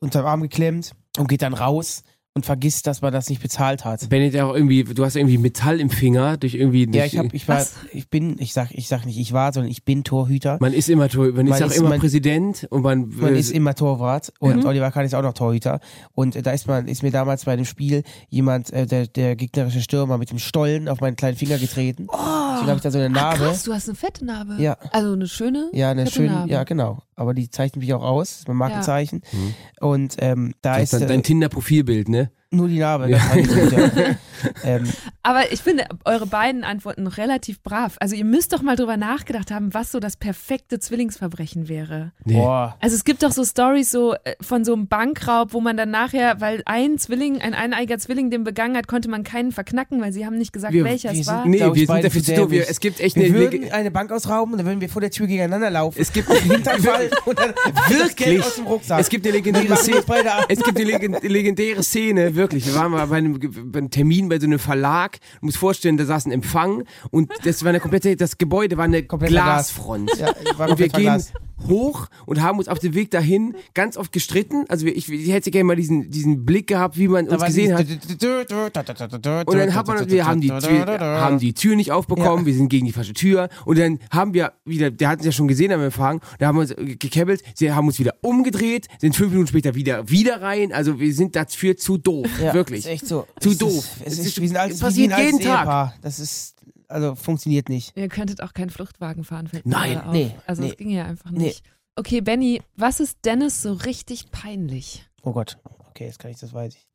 unter 0.00 0.20
dem 0.22 0.26
Arm 0.26 0.40
geklemmt 0.42 0.92
und 1.18 1.28
geht 1.28 1.42
dann 1.42 1.54
raus 1.54 2.02
und 2.34 2.46
vergisst, 2.46 2.86
dass 2.86 3.02
man 3.02 3.12
das 3.12 3.28
nicht 3.28 3.42
bezahlt 3.42 3.84
hat. 3.84 4.08
Benny, 4.08 4.30
der 4.30 4.46
auch 4.46 4.54
irgendwie, 4.54 4.84
du 4.84 5.04
hast 5.04 5.16
irgendwie 5.16 5.36
Metall 5.36 5.78
im 5.80 5.90
Finger 5.90 6.38
durch 6.38 6.54
irgendwie. 6.54 6.84
Ja, 6.86 7.02
durch, 7.02 7.12
ich 7.12 7.18
hab, 7.18 7.34
ich 7.34 7.46
war, 7.46 7.58
Was? 7.58 7.74
ich 7.92 8.08
bin, 8.08 8.36
ich 8.38 8.54
sag, 8.54 8.70
ich 8.72 8.88
sag 8.88 9.04
nicht, 9.04 9.18
ich 9.18 9.32
war, 9.34 9.52
sondern 9.52 9.70
ich 9.70 9.84
bin 9.84 10.02
Torhüter. 10.02 10.56
man 10.60 10.72
ist 10.72 10.88
immer 10.88 11.08
Tor, 11.10 11.26
man, 11.26 11.46
Man 11.46 11.46
ist 11.48 11.62
auch 11.62 11.66
ist- 11.66 11.76
immer 11.76 11.90
man- 11.90 12.00
Präsident 12.00 12.66
und 12.70 12.82
man, 12.82 13.08
Man 13.16 13.34
äh, 13.34 13.38
ist 13.38 13.50
immer 13.50 13.74
Torwart 13.74 14.32
und 14.38 14.56
Mhm. 14.60 14.64
Oliver 14.66 14.90
Kahn 14.90 15.04
ist 15.04 15.14
auch 15.14 15.22
noch 15.22 15.34
Torhüter. 15.34 15.80
Und 16.14 16.34
äh, 16.36 16.40
da 16.42 16.52
ist 16.52 16.66
man, 16.66 16.88
ist 16.88 17.02
mir 17.02 17.10
damals 17.10 17.44
bei 17.44 17.54
dem 17.54 17.66
Spiel 17.66 18.02
jemand, 18.30 18.72
äh, 18.72 18.86
der, 18.86 19.06
der 19.08 19.36
gegnerische 19.36 19.82
Stürmer 19.82 20.16
mit 20.16 20.30
dem 20.30 20.38
Stollen 20.38 20.88
auf 20.88 21.00
meinen 21.00 21.16
kleinen 21.16 21.36
Finger 21.36 21.58
getreten. 21.58 22.06
Oh, 22.08 22.16
Deswegen 22.54 22.68
habe 22.68 22.76
ich 22.76 22.82
da 22.82 22.90
so 22.90 22.98
eine 22.98 23.10
Narbe. 23.10 23.44
krass, 23.44 23.62
du 23.64 23.74
hast 23.74 23.88
eine 23.88 23.94
fette 23.96 24.24
Narbe. 24.24 24.54
Ja. 24.58 24.76
Also 24.92 25.12
eine 25.12 25.26
schöne 25.28 25.68
Ja, 25.74 25.90
eine 25.90 26.06
schöne, 26.10 26.28
Narbe. 26.32 26.50
ja 26.50 26.64
genau. 26.64 27.02
Aber 27.14 27.34
die 27.34 27.50
zeichnet 27.50 27.82
mich 27.82 27.92
auch 27.94 28.02
aus, 28.02 28.30
das 28.30 28.38
ist 28.40 28.48
mein 28.48 28.56
Markenzeichen. 28.56 29.22
Mhm. 29.32 29.54
Und 29.80 30.16
ähm, 30.18 30.54
da 30.62 30.74
das 30.74 30.84
ist 30.84 30.92
ist 30.92 30.92
dein, 30.94 31.02
äh, 31.02 31.06
dein 31.08 31.22
Tinder-Profilbild, 31.22 32.08
ne? 32.08 32.30
Nur 32.52 32.68
die 32.68 32.78
Narbe. 32.78 33.08
Ja. 33.10 33.20
Ähm, 34.64 34.82
Aber 35.22 35.52
ich 35.52 35.60
finde 35.62 35.84
eure 36.04 36.26
beiden 36.26 36.64
Antworten 36.64 37.04
noch 37.04 37.16
relativ 37.16 37.62
brav. 37.62 37.94
Also 38.00 38.16
ihr 38.16 38.24
müsst 38.24 38.52
doch 38.52 38.60
mal 38.60 38.74
drüber 38.74 38.96
nachgedacht 38.96 39.52
haben, 39.52 39.72
was 39.72 39.92
so 39.92 40.00
das 40.00 40.16
perfekte 40.16 40.80
Zwillingsverbrechen 40.80 41.68
wäre. 41.68 42.10
Nee. 42.24 42.34
Boah. 42.34 42.76
Also 42.80 42.96
es 42.96 43.04
gibt 43.04 43.22
doch 43.22 43.30
so 43.30 43.44
Stories 43.44 43.92
so 43.92 44.14
äh, 44.24 44.34
von 44.40 44.64
so 44.64 44.72
einem 44.72 44.88
Bankraub, 44.88 45.52
wo 45.52 45.60
man 45.60 45.76
dann 45.76 45.90
nachher, 45.92 46.40
weil 46.40 46.62
ein 46.66 46.98
Zwilling, 46.98 47.40
ein 47.40 47.54
eineiger 47.54 47.98
Zwilling 47.98 48.30
den 48.30 48.42
begangen 48.42 48.76
hat, 48.76 48.88
konnte 48.88 49.08
man 49.08 49.22
keinen 49.22 49.52
verknacken, 49.52 50.00
weil 50.00 50.12
sie 50.12 50.26
haben 50.26 50.36
nicht 50.38 50.52
gesagt, 50.52 50.72
Wir- 50.74 50.82
welcher 50.82 51.12
wir 51.12 51.20
es 51.20 51.26
war. 51.28 51.46
Nee, 51.46 51.60
wir 51.60 51.86
sind 51.86 52.04
dafür 52.04 52.22
zu 52.24 52.34
doof. 52.34 52.52
Es 52.52 52.80
gibt 52.80 52.98
echt 52.98 53.14
Wir 53.14 53.26
eine 53.26 53.34
würden 53.34 53.70
eine 53.70 53.92
Bank 53.92 54.10
ausrauben 54.10 54.54
und 54.54 54.58
dann 54.58 54.66
würden 54.66 54.80
wir 54.80 54.88
vor 54.88 55.00
der 55.02 55.12
Tür 55.12 55.28
gegeneinander 55.28 55.70
laufen. 55.70 56.00
Es 56.00 56.12
gibt 56.12 56.28
Hintern 56.32 56.80
fallen 56.82 57.10
und 57.26 57.38
dann 57.38 57.52
das 57.54 58.16
Geld 58.16 58.18
wirklich. 58.18 58.44
aus 58.44 58.56
dem 58.56 58.66
Rucksack. 58.66 59.00
Es 59.00 59.08
gibt 59.08 59.24
eine 59.24 59.36
legendäre 59.36 59.76
Szene. 59.76 60.02
Es 60.48 60.58
gibt 60.64 60.76
eine 60.80 60.84
legend- 60.90 61.22
legendäre 61.28 61.82
Szene, 61.84 62.34
wirklich. 62.42 62.66
Wir 62.66 62.74
waren 62.74 62.92
mal 62.92 63.06
bei 63.06 63.16
einem, 63.16 63.38
bei 63.72 63.78
einem 63.78 63.90
Termin 63.90 64.28
bei 64.28 64.38
so 64.38 64.46
einem 64.46 64.58
Verlag. 64.58 65.18
Du 65.40 65.46
musst 65.46 65.58
vorstellen, 65.58 65.96
da 65.96 66.04
saß 66.04 66.26
ein 66.26 66.32
Empfang 66.32 66.84
und 67.10 67.32
das 67.44 67.62
war 67.62 67.70
eine 67.70 67.80
komplette, 67.80 68.16
das 68.16 68.36
Gebäude 68.36 68.76
war 68.76 68.84
eine 68.84 69.04
Kompletter 69.04 69.34
Glasfront. 69.34 70.10
Ja, 70.18 70.34
ich 70.42 70.58
war 70.58 70.68
und 70.70 70.78
wir 70.78 70.88
gehen 70.88 71.04
verglast. 71.04 71.32
Hoch 71.68 72.08
und 72.26 72.42
haben 72.42 72.58
uns 72.58 72.68
auf 72.68 72.78
dem 72.78 72.94
Weg 72.94 73.10
dahin 73.10 73.54
ganz 73.74 73.96
oft 73.96 74.12
gestritten. 74.12 74.64
Also 74.68 74.86
ich, 74.86 75.10
ich 75.10 75.32
hätte 75.32 75.50
gerne 75.50 75.64
mal 75.64 75.76
diesen, 75.76 76.10
diesen 76.10 76.44
Blick 76.44 76.66
gehabt, 76.66 76.96
wie 76.98 77.08
man 77.08 77.26
Da 77.26 77.34
uns 77.36 77.44
gesehen 77.44 77.74
hat. 77.74 77.86
Und 77.88 79.56
dann 79.56 79.74
hat 79.74 79.86
man, 79.86 80.10
wir 80.10 80.26
haben 80.26 80.40
die, 80.40 80.48
Tür, 80.48 81.00
haben 81.00 81.38
die 81.38 81.54
Tür 81.54 81.76
nicht 81.76 81.92
aufbekommen, 81.92 82.46
wir 82.46 82.54
sind 82.54 82.68
gegen 82.68 82.86
die 82.86 82.92
falsche 82.92 83.14
Tür. 83.14 83.48
Und 83.64 83.78
dann 83.78 83.98
haben 84.10 84.34
wir 84.34 84.52
wieder, 84.64 84.90
der 84.90 85.08
hat 85.08 85.18
uns 85.18 85.26
ja 85.26 85.32
schon 85.32 85.48
gesehen 85.48 85.72
am 85.72 85.80
Empfang, 85.80 86.20
da 86.38 86.46
haben 86.46 86.56
wir 86.56 86.62
uns 86.62 86.74
gekebbelt, 86.98 87.42
sie 87.54 87.72
haben 87.72 87.86
uns 87.86 87.98
wieder 87.98 88.14
umgedreht, 88.22 88.86
sind 89.00 89.16
fünf 89.16 89.30
Minuten 89.30 89.48
später 89.48 89.74
wieder, 89.74 90.08
wieder 90.08 90.42
rein. 90.42 90.72
Also 90.72 90.98
wir 90.98 91.12
sind 91.14 91.36
dafür 91.36 91.76
zu 91.76 91.98
doof, 91.98 92.26
Ja, 92.42 92.54
wirklich. 92.54 92.80
Ist 92.80 92.86
echt 92.86 93.06
so. 93.06 93.26
Zu 93.40 93.50
Es 93.50 93.58
doof. 93.58 93.84
Ist, 94.04 94.18
es 94.18 94.26
ist, 94.26 94.40
wir 94.40 94.48
sind 94.48 94.56
als, 94.56 94.78
passiert 94.78 95.16
jeden 95.18 95.38
Tag. 95.40 95.60
Ehepaar. 95.60 95.94
Das 96.02 96.18
ist, 96.18 96.54
also 96.92 97.14
funktioniert 97.14 97.68
nicht. 97.68 97.96
Ihr 97.96 98.08
könntet 98.08 98.42
auch 98.42 98.52
keinen 98.52 98.70
Fluchtwagen 98.70 99.24
fahren, 99.24 99.48
fällt 99.48 99.66
mir 99.66 99.72
Nein, 99.72 100.02
nee, 100.12 100.34
Also 100.46 100.62
nee. 100.62 100.68
das 100.68 100.76
ging 100.76 100.90
ja 100.90 101.04
einfach 101.04 101.30
Nee. 101.30 101.44
nicht. 101.44 101.64
Okay, 101.96 102.20
Benny, 102.20 102.62
was 102.76 103.00
ist 103.00 103.18
Dennis 103.24 103.60
so 103.62 103.72
richtig 103.72 104.30
peinlich? 104.30 105.04
Oh 105.22 105.32
Gott. 105.32 105.58
Okay, 105.90 106.06
jetzt 106.06 106.18
kann 106.18 106.30
ich, 106.30 106.38
das 106.38 106.52
weiß 106.54 106.74
ich. 106.74 106.86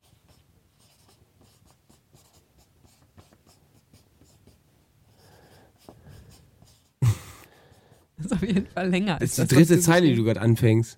Das 8.17 8.25
ist 8.25 8.33
auf 8.33 8.41
jeden 8.41 8.65
Fall 8.67 8.89
länger. 8.89 9.17
Das 9.19 9.31
ist 9.33 9.39
als 9.39 9.49
die 9.49 9.55
dritte 9.55 9.79
Zeile, 9.79 10.07
die 10.07 10.15
du 10.15 10.23
gerade 10.23 10.41
anfängst. 10.41 10.97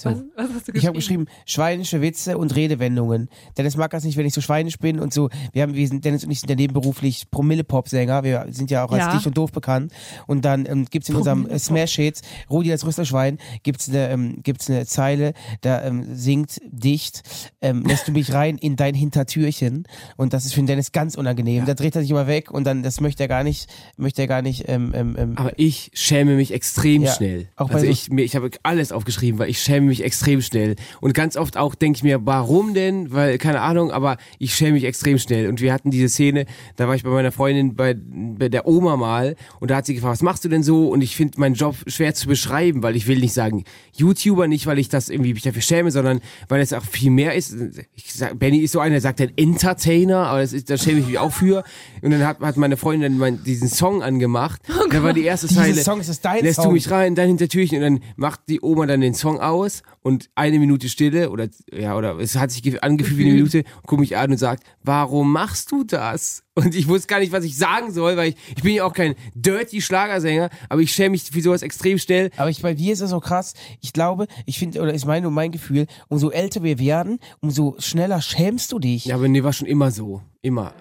So. 0.00 0.10
Was, 0.10 0.18
was 0.36 0.54
hast 0.56 0.68
du 0.68 0.72
Ich 0.74 0.86
habe 0.86 0.96
geschrieben, 0.96 1.26
schweinische 1.46 2.00
Witze 2.00 2.38
und 2.38 2.54
Redewendungen. 2.56 3.28
Dennis 3.58 3.76
mag 3.76 3.90
das 3.90 4.04
nicht, 4.04 4.16
wenn 4.16 4.24
ich 4.26 4.32
so 4.32 4.40
schweinisch 4.40 4.78
bin 4.78 4.98
und 4.98 5.12
so. 5.12 5.28
Wir 5.52 5.62
haben, 5.62 5.74
wir 5.74 5.86
sind, 5.86 6.04
Dennis 6.04 6.24
und 6.24 6.30
ich 6.30 6.40
sind 6.40 6.48
ja 6.48 6.56
nebenberuflich 6.56 7.30
Promille-Pop-Sänger. 7.30 8.24
Wir 8.24 8.46
sind 8.50 8.70
ja 8.70 8.84
auch 8.84 8.92
als 8.92 9.04
Ja. 9.04 9.12
dicht 9.12 9.26
und 9.26 9.36
doof 9.36 9.52
bekannt. 9.52 9.92
Und 10.26 10.44
dann 10.44 10.64
ähm, 10.66 10.86
gibt's 10.90 11.08
in 11.10 11.16
unserem 11.16 11.46
äh, 11.48 11.58
Smash-Hits, 11.58 12.22
Rudi 12.48 12.70
das 12.70 12.86
Rüsselschwein, 12.86 13.38
gibt's 13.62 13.88
eine, 13.88 14.08
ähm, 14.10 14.42
gibt's 14.42 14.70
eine 14.70 14.86
Zeile, 14.86 15.34
da 15.60 15.82
ähm, 15.84 16.06
singt 16.14 16.60
dicht, 16.70 17.22
ähm, 17.60 17.82
lässt 17.84 18.08
du 18.08 18.12
mich 18.12 18.32
rein 18.32 18.56
in 18.56 18.76
dein 18.76 18.94
Hintertürchen. 18.94 19.84
Und 20.16 20.32
das 20.32 20.44
ist 20.46 20.54
für 20.54 20.60
den 20.60 20.66
Dennis 20.66 20.92
ganz 20.92 21.14
unangenehm. 21.16 21.66
Da 21.66 21.74
dreht 21.74 21.94
er 21.96 22.02
sich 22.02 22.10
immer 22.10 22.26
weg 22.26 22.50
und 22.50 22.64
dann, 22.64 22.82
das 22.82 23.00
möchte 23.00 23.22
er 23.24 23.28
gar 23.28 23.44
nicht, 23.44 23.68
möchte 23.96 24.22
er 24.22 24.28
gar 24.28 24.40
nicht, 24.42 24.64
ähm, 24.68 24.92
ähm, 24.94 25.16
ähm, 25.18 25.32
Aber 25.36 25.58
ich 25.58 25.90
schäme 25.94 26.36
mich 26.36 26.52
extrem 26.52 27.02
Ja, 27.02 27.12
schnell. 27.12 27.48
auch 27.56 27.70
also 27.70 27.84
so- 27.84 27.90
ich, 27.90 28.10
mir, 28.10 28.22
ich 28.22 28.36
habe 28.36 28.50
alles 28.62 28.92
aufgeschrieben, 28.92 29.38
weil 29.38 29.50
ich 29.50 29.60
schäme 29.60 29.86
mich 29.90 30.02
extrem 30.02 30.40
schnell. 30.40 30.76
Und 31.00 31.14
ganz 31.14 31.36
oft 31.36 31.56
auch 31.56 31.74
denke 31.74 31.98
ich 31.98 32.02
mir, 32.02 32.24
warum 32.24 32.74
denn? 32.74 33.12
Weil, 33.12 33.38
keine 33.38 33.60
Ahnung, 33.60 33.90
aber 33.90 34.16
ich 34.38 34.54
schäme 34.54 34.72
mich 34.72 34.84
extrem 34.84 35.18
schnell. 35.18 35.48
Und 35.48 35.60
wir 35.60 35.72
hatten 35.72 35.90
diese 35.90 36.08
Szene, 36.08 36.46
da 36.76 36.88
war 36.88 36.94
ich 36.94 37.02
bei 37.02 37.10
meiner 37.10 37.32
Freundin 37.32 37.74
bei, 37.74 37.94
bei 37.94 38.48
der 38.48 38.66
Oma 38.66 38.96
mal 38.96 39.36
und 39.60 39.70
da 39.70 39.76
hat 39.76 39.86
sie 39.86 39.94
gefragt, 39.94 40.12
was 40.12 40.22
machst 40.22 40.44
du 40.44 40.48
denn 40.48 40.62
so? 40.62 40.88
Und 40.88 41.02
ich 41.02 41.16
finde 41.16 41.38
meinen 41.38 41.54
Job 41.54 41.76
schwer 41.86 42.14
zu 42.14 42.26
beschreiben, 42.28 42.82
weil 42.82 42.96
ich 42.96 43.06
will 43.06 43.18
nicht 43.18 43.34
sagen 43.34 43.64
YouTuber, 43.96 44.48
nicht 44.48 44.66
weil 44.66 44.78
ich 44.78 44.88
das 44.88 45.08
irgendwie 45.08 45.34
mich 45.34 45.42
dafür 45.42 45.62
schäme, 45.62 45.90
sondern 45.90 46.20
weil 46.48 46.60
es 46.60 46.72
auch 46.72 46.84
viel 46.84 47.10
mehr 47.10 47.34
ist. 47.34 47.54
Ich 47.94 48.12
sag, 48.14 48.38
Benny 48.38 48.58
ist 48.58 48.72
so 48.72 48.80
einer, 48.80 48.92
der 48.92 49.00
sagt 49.00 49.20
dann 49.20 49.32
Entertainer, 49.36 50.26
aber 50.26 50.40
das 50.40 50.52
ist, 50.52 50.70
da 50.70 50.78
schäme 50.78 51.00
ich 51.00 51.06
mich 51.06 51.18
auch 51.18 51.32
für. 51.32 51.64
Und 52.02 52.10
dann 52.10 52.26
hat, 52.26 52.40
hat 52.40 52.56
meine 52.56 52.76
Freundin 52.76 53.12
dann 53.12 53.18
mein, 53.18 53.44
diesen 53.44 53.68
Song 53.68 54.02
angemacht. 54.02 54.62
da 54.90 55.02
war 55.02 55.12
die 55.12 55.24
erste 55.24 55.48
Zeile. 55.48 55.82
Song, 55.82 56.00
ist 56.00 56.08
das 56.08 56.20
dein 56.20 56.44
Lässt 56.44 56.56
Song? 56.56 56.66
du 56.66 56.72
mich 56.72 56.90
rein, 56.90 57.14
dein 57.14 57.28
Hintertürchen 57.28 57.78
und 57.78 57.82
dann 57.82 58.00
macht 58.16 58.40
die 58.48 58.60
Oma 58.60 58.86
dann 58.86 59.00
den 59.00 59.14
Song 59.14 59.40
aus 59.40 59.79
und 60.02 60.30
eine 60.34 60.58
Minute 60.58 60.88
Stille 60.88 61.30
oder 61.30 61.48
ja 61.72 61.96
oder 61.96 62.18
es 62.18 62.36
hat 62.36 62.50
sich 62.50 62.62
ge- 62.62 62.78
angefühlt 62.80 63.18
wie 63.18 63.24
eine 63.24 63.34
Minute, 63.34 63.64
guck 63.86 63.98
mich 64.00 64.16
an 64.16 64.30
und 64.30 64.36
sagt, 64.38 64.64
warum 64.82 65.32
machst 65.32 65.72
du 65.72 65.84
das? 65.84 66.42
Und 66.54 66.74
ich 66.74 66.88
wusste 66.88 67.06
gar 67.06 67.20
nicht, 67.20 67.32
was 67.32 67.44
ich 67.44 67.56
sagen 67.56 67.90
soll, 67.92 68.16
weil 68.16 68.30
ich, 68.30 68.36
ich 68.56 68.62
bin 68.62 68.74
ja 68.74 68.84
auch 68.84 68.92
kein 68.92 69.14
dirty 69.34 69.80
Schlagersänger, 69.80 70.50
aber 70.68 70.80
ich 70.82 70.92
schäme 70.92 71.10
mich 71.10 71.22
für 71.24 71.40
sowas 71.40 71.62
extrem 71.62 71.98
schnell. 71.98 72.30
Aber 72.36 72.50
ich, 72.50 72.60
bei 72.60 72.74
dir 72.74 72.92
ist 72.92 73.00
es 73.00 73.10
so 73.10 73.20
krass. 73.20 73.54
Ich 73.80 73.92
glaube, 73.92 74.26
ich 74.46 74.58
finde, 74.58 74.80
oder 74.82 74.92
ist 74.92 75.06
mein 75.06 75.24
und 75.24 75.32
mein 75.32 75.52
Gefühl, 75.52 75.86
umso 76.08 76.30
älter 76.30 76.62
wir 76.62 76.78
werden, 76.78 77.18
umso 77.40 77.76
schneller 77.78 78.20
schämst 78.20 78.72
du 78.72 78.78
dich. 78.78 79.06
Ja, 79.06 79.14
aber 79.14 79.28
nee, 79.28 79.42
war 79.42 79.52
schon 79.52 79.68
immer 79.68 79.90
so. 79.90 80.20
Immer. 80.42 80.74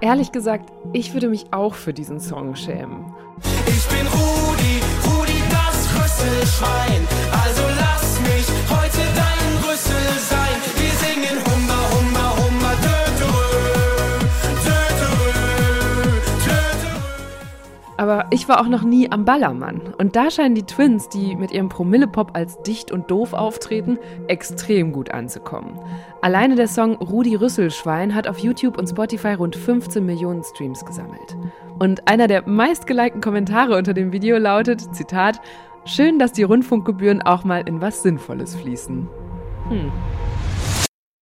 Ehrlich 0.00 0.30
gesagt, 0.30 0.70
ich 0.92 1.12
würde 1.14 1.28
mich 1.28 1.46
auch 1.52 1.74
für 1.74 1.92
diesen 1.92 2.20
Song 2.20 2.54
schämen. 2.54 3.06
Ich 3.66 3.84
bin 3.88 4.06
Rudi, 4.06 4.80
Rudi 5.04 5.42
das 5.50 5.88
Rüsselschwein. 5.96 7.02
Aber 18.08 18.24
ich 18.30 18.48
war 18.48 18.62
auch 18.62 18.68
noch 18.68 18.84
nie 18.84 19.12
am 19.12 19.26
Ballermann. 19.26 19.82
Und 19.98 20.16
da 20.16 20.30
scheinen 20.30 20.54
die 20.54 20.62
Twins, 20.62 21.10
die 21.10 21.36
mit 21.36 21.52
ihrem 21.52 21.68
Promillepop 21.68 22.30
als 22.32 22.62
dicht 22.62 22.90
und 22.90 23.10
doof 23.10 23.34
auftreten, 23.34 23.98
extrem 24.28 24.92
gut 24.92 25.10
anzukommen. 25.10 25.78
Alleine 26.22 26.54
der 26.54 26.68
Song 26.68 26.94
Rudi 26.94 27.34
Rüsselschwein 27.34 28.14
hat 28.14 28.26
auf 28.26 28.38
YouTube 28.38 28.78
und 28.78 28.88
Spotify 28.88 29.34
rund 29.34 29.56
15 29.56 30.06
Millionen 30.06 30.42
Streams 30.42 30.86
gesammelt. 30.86 31.36
Und 31.78 32.08
einer 32.08 32.28
der 32.28 32.48
meistgelikten 32.48 33.20
Kommentare 33.20 33.76
unter 33.76 33.92
dem 33.92 34.10
Video 34.10 34.38
lautet, 34.38 34.94
Zitat, 34.94 35.42
Schön, 35.84 36.18
dass 36.18 36.32
die 36.32 36.44
Rundfunkgebühren 36.44 37.20
auch 37.20 37.44
mal 37.44 37.62
in 37.66 37.82
was 37.82 38.02
Sinnvolles 38.02 38.56
fließen. 38.56 39.06
Hm. 39.68 39.92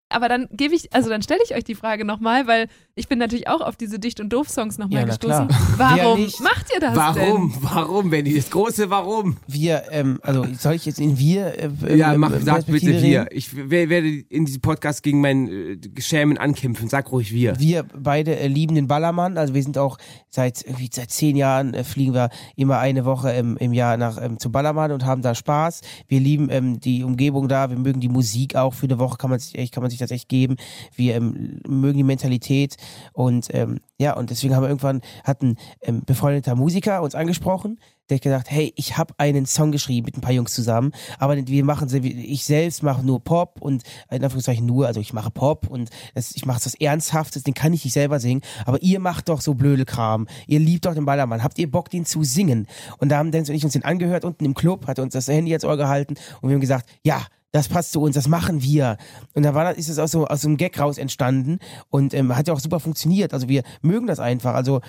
Aber 0.08 0.28
dann 0.28 0.46
gebe 0.52 0.72
ich, 0.74 0.92
also 0.92 1.10
dann 1.10 1.20
stelle 1.20 1.40
ich 1.44 1.54
euch 1.56 1.64
die 1.64 1.74
Frage 1.74 2.04
nochmal, 2.04 2.46
weil 2.46 2.68
ich 2.94 3.08
bin 3.08 3.18
natürlich 3.18 3.48
auch 3.48 3.60
auf 3.60 3.74
diese 3.76 3.98
Dicht- 3.98 4.20
und 4.20 4.32
Doof-Songs 4.32 4.78
nochmal 4.78 5.00
Ja, 5.00 5.06
na 5.06 5.16
gestoßen. 5.16 5.48
Warum 5.76 6.20
macht 6.42 6.66
ihr 6.72 6.80
das 6.80 6.94
Warum? 6.94 7.52
denn? 7.52 7.62
Warum, 7.62 8.10
Benny? 8.10 8.34
Das 8.34 8.48
große 8.50 8.88
Warum? 8.88 9.36
Wir, 9.48 9.82
ähm, 9.90 10.20
also 10.22 10.46
soll 10.56 10.74
ich 10.74 10.86
jetzt 10.86 11.00
in 11.00 11.18
wir? 11.18 11.58
Äh, 11.82 11.96
Ja, 11.96 12.14
ähm, 12.14 12.20
mach, 12.20 12.30
ähm, 12.32 12.42
sag 12.42 12.58
bitte 12.66 12.70
Perspektive 12.72 13.02
wir. 13.02 13.20
reden? 13.22 13.28
Ich 13.32 13.50
wer- 13.70 13.88
werde 13.88 14.08
in 14.08 14.44
diesem 14.46 14.60
Podcast 14.62 15.02
gegen 15.02 15.20
mein 15.20 15.48
äh, 15.48 16.00
Schämen 16.00 16.38
ankämpfen. 16.38 16.88
Sag 16.88 17.10
ruhig 17.10 17.32
wir. 17.32 17.58
Wir 17.58 17.82
beide 17.82 18.36
äh, 18.38 18.46
lieben 18.46 18.76
den 18.76 18.86
Ballermann. 18.86 19.36
Also 19.38 19.54
wir 19.54 19.62
sind 19.64 19.76
auch 19.76 19.98
seit 20.30 20.62
irgendwie 20.64 20.88
seit 20.92 21.10
zehn 21.10 21.34
Jahren 21.34 21.74
äh, 21.74 21.82
fliegen 21.82 22.14
wir 22.14 22.30
immer 22.54 22.78
eine 22.78 23.04
Woche 23.04 23.32
im, 23.32 23.56
im 23.56 23.72
Jahr 23.72 23.96
nach 23.96 24.22
ähm, 24.22 24.38
zum 24.38 24.52
Ballermann 24.52 24.92
und 24.92 25.04
haben 25.04 25.20
da 25.22 25.34
Spaß. 25.34 25.80
Wir 26.06 26.20
lieben 26.20 26.48
ähm, 26.50 26.78
die 26.78 27.02
Umgebung 27.02 27.48
da. 27.48 27.70
Wir 27.70 27.76
mögen 27.78 27.98
die 28.00 28.08
Musik 28.08 28.54
auch. 28.54 28.72
Für 28.72 28.86
eine 28.86 29.00
Woche 29.00 29.18
kann 29.18 29.30
man 29.30 29.40
sich 29.40 29.58
echt, 29.58 29.74
kann 29.74 29.82
man 29.82 29.90
sich 29.90 29.95
das 29.98 30.10
echt 30.10 30.28
geben. 30.28 30.56
Wir 30.94 31.16
ähm, 31.16 31.60
mögen 31.66 31.98
die 31.98 32.04
Mentalität 32.04 32.76
und 33.12 33.48
ähm, 33.50 33.80
ja 33.98 34.16
und 34.16 34.30
deswegen 34.30 34.54
haben 34.54 34.62
wir 34.62 34.68
irgendwann 34.68 35.00
hat 35.24 35.42
ein 35.42 35.56
ähm, 35.82 36.02
befreundeter 36.04 36.54
Musiker 36.54 37.02
uns 37.02 37.14
angesprochen. 37.14 37.78
Der 38.08 38.16
hat 38.16 38.22
gesagt, 38.22 38.50
hey, 38.50 38.72
ich 38.76 38.96
habe 38.96 39.14
einen 39.18 39.46
Song 39.46 39.72
geschrieben 39.72 40.04
mit 40.04 40.16
ein 40.16 40.20
paar 40.20 40.32
Jungs 40.32 40.54
zusammen, 40.54 40.92
aber 41.18 41.36
wir 41.36 41.64
machen, 41.64 41.88
ich 42.04 42.44
selbst 42.44 42.84
mache 42.84 43.04
nur 43.04 43.22
Pop 43.22 43.60
und 43.60 43.82
in 44.10 44.22
Anführungszeichen 44.22 44.64
nur, 44.64 44.86
also 44.86 45.00
ich 45.00 45.12
mache 45.12 45.32
Pop 45.32 45.66
und 45.66 45.90
das, 46.14 46.36
ich 46.36 46.46
mache 46.46 46.60
das 46.62 46.74
Ernsthaftes, 46.74 47.42
den 47.42 47.54
kann 47.54 47.72
ich 47.72 47.84
nicht 47.84 47.94
selber 47.94 48.20
singen, 48.20 48.42
aber 48.64 48.80
ihr 48.80 49.00
macht 49.00 49.28
doch 49.28 49.40
so 49.40 49.54
blöde 49.54 49.84
Kram, 49.84 50.28
ihr 50.46 50.60
liebt 50.60 50.86
doch 50.86 50.94
den 50.94 51.04
Ballermann, 51.04 51.42
habt 51.42 51.58
ihr 51.58 51.68
Bock, 51.68 51.90
den 51.90 52.04
zu 52.04 52.22
singen? 52.22 52.68
Und 52.98 53.08
da 53.08 53.18
haben 53.18 53.32
Dennis 53.32 53.48
und 53.48 53.56
ich 53.56 53.64
uns 53.64 53.72
den 53.72 53.84
angehört 53.84 54.24
unten 54.24 54.44
im 54.44 54.54
Club, 54.54 54.86
hat 54.86 55.00
uns 55.00 55.12
das 55.12 55.26
Handy 55.26 55.50
ans 55.50 55.64
Ohr 55.64 55.76
gehalten 55.76 56.14
und 56.40 56.48
wir 56.48 56.54
haben 56.54 56.60
gesagt, 56.60 56.88
ja, 57.02 57.26
das 57.52 57.68
passt 57.68 57.92
zu 57.92 58.00
uns, 58.00 58.14
das 58.14 58.28
machen 58.28 58.62
wir. 58.62 58.96
Und 59.34 59.42
da 59.44 59.54
war 59.54 59.64
das, 59.64 59.78
ist 59.78 59.88
es 59.88 59.98
aus 59.98 60.10
so, 60.10 60.26
aus 60.26 60.42
so 60.42 60.48
einem 60.48 60.56
Gag 60.56 60.78
raus 60.78 60.98
entstanden 60.98 61.58
und 61.88 62.14
ähm, 62.14 62.36
hat 62.36 62.48
ja 62.48 62.54
auch 62.54 62.60
super 62.60 62.80
funktioniert. 62.80 63.32
Also 63.32 63.48
wir 63.48 63.62
mögen 63.82 64.06
das 64.06 64.20
einfach. 64.20 64.54
Also 64.54 64.80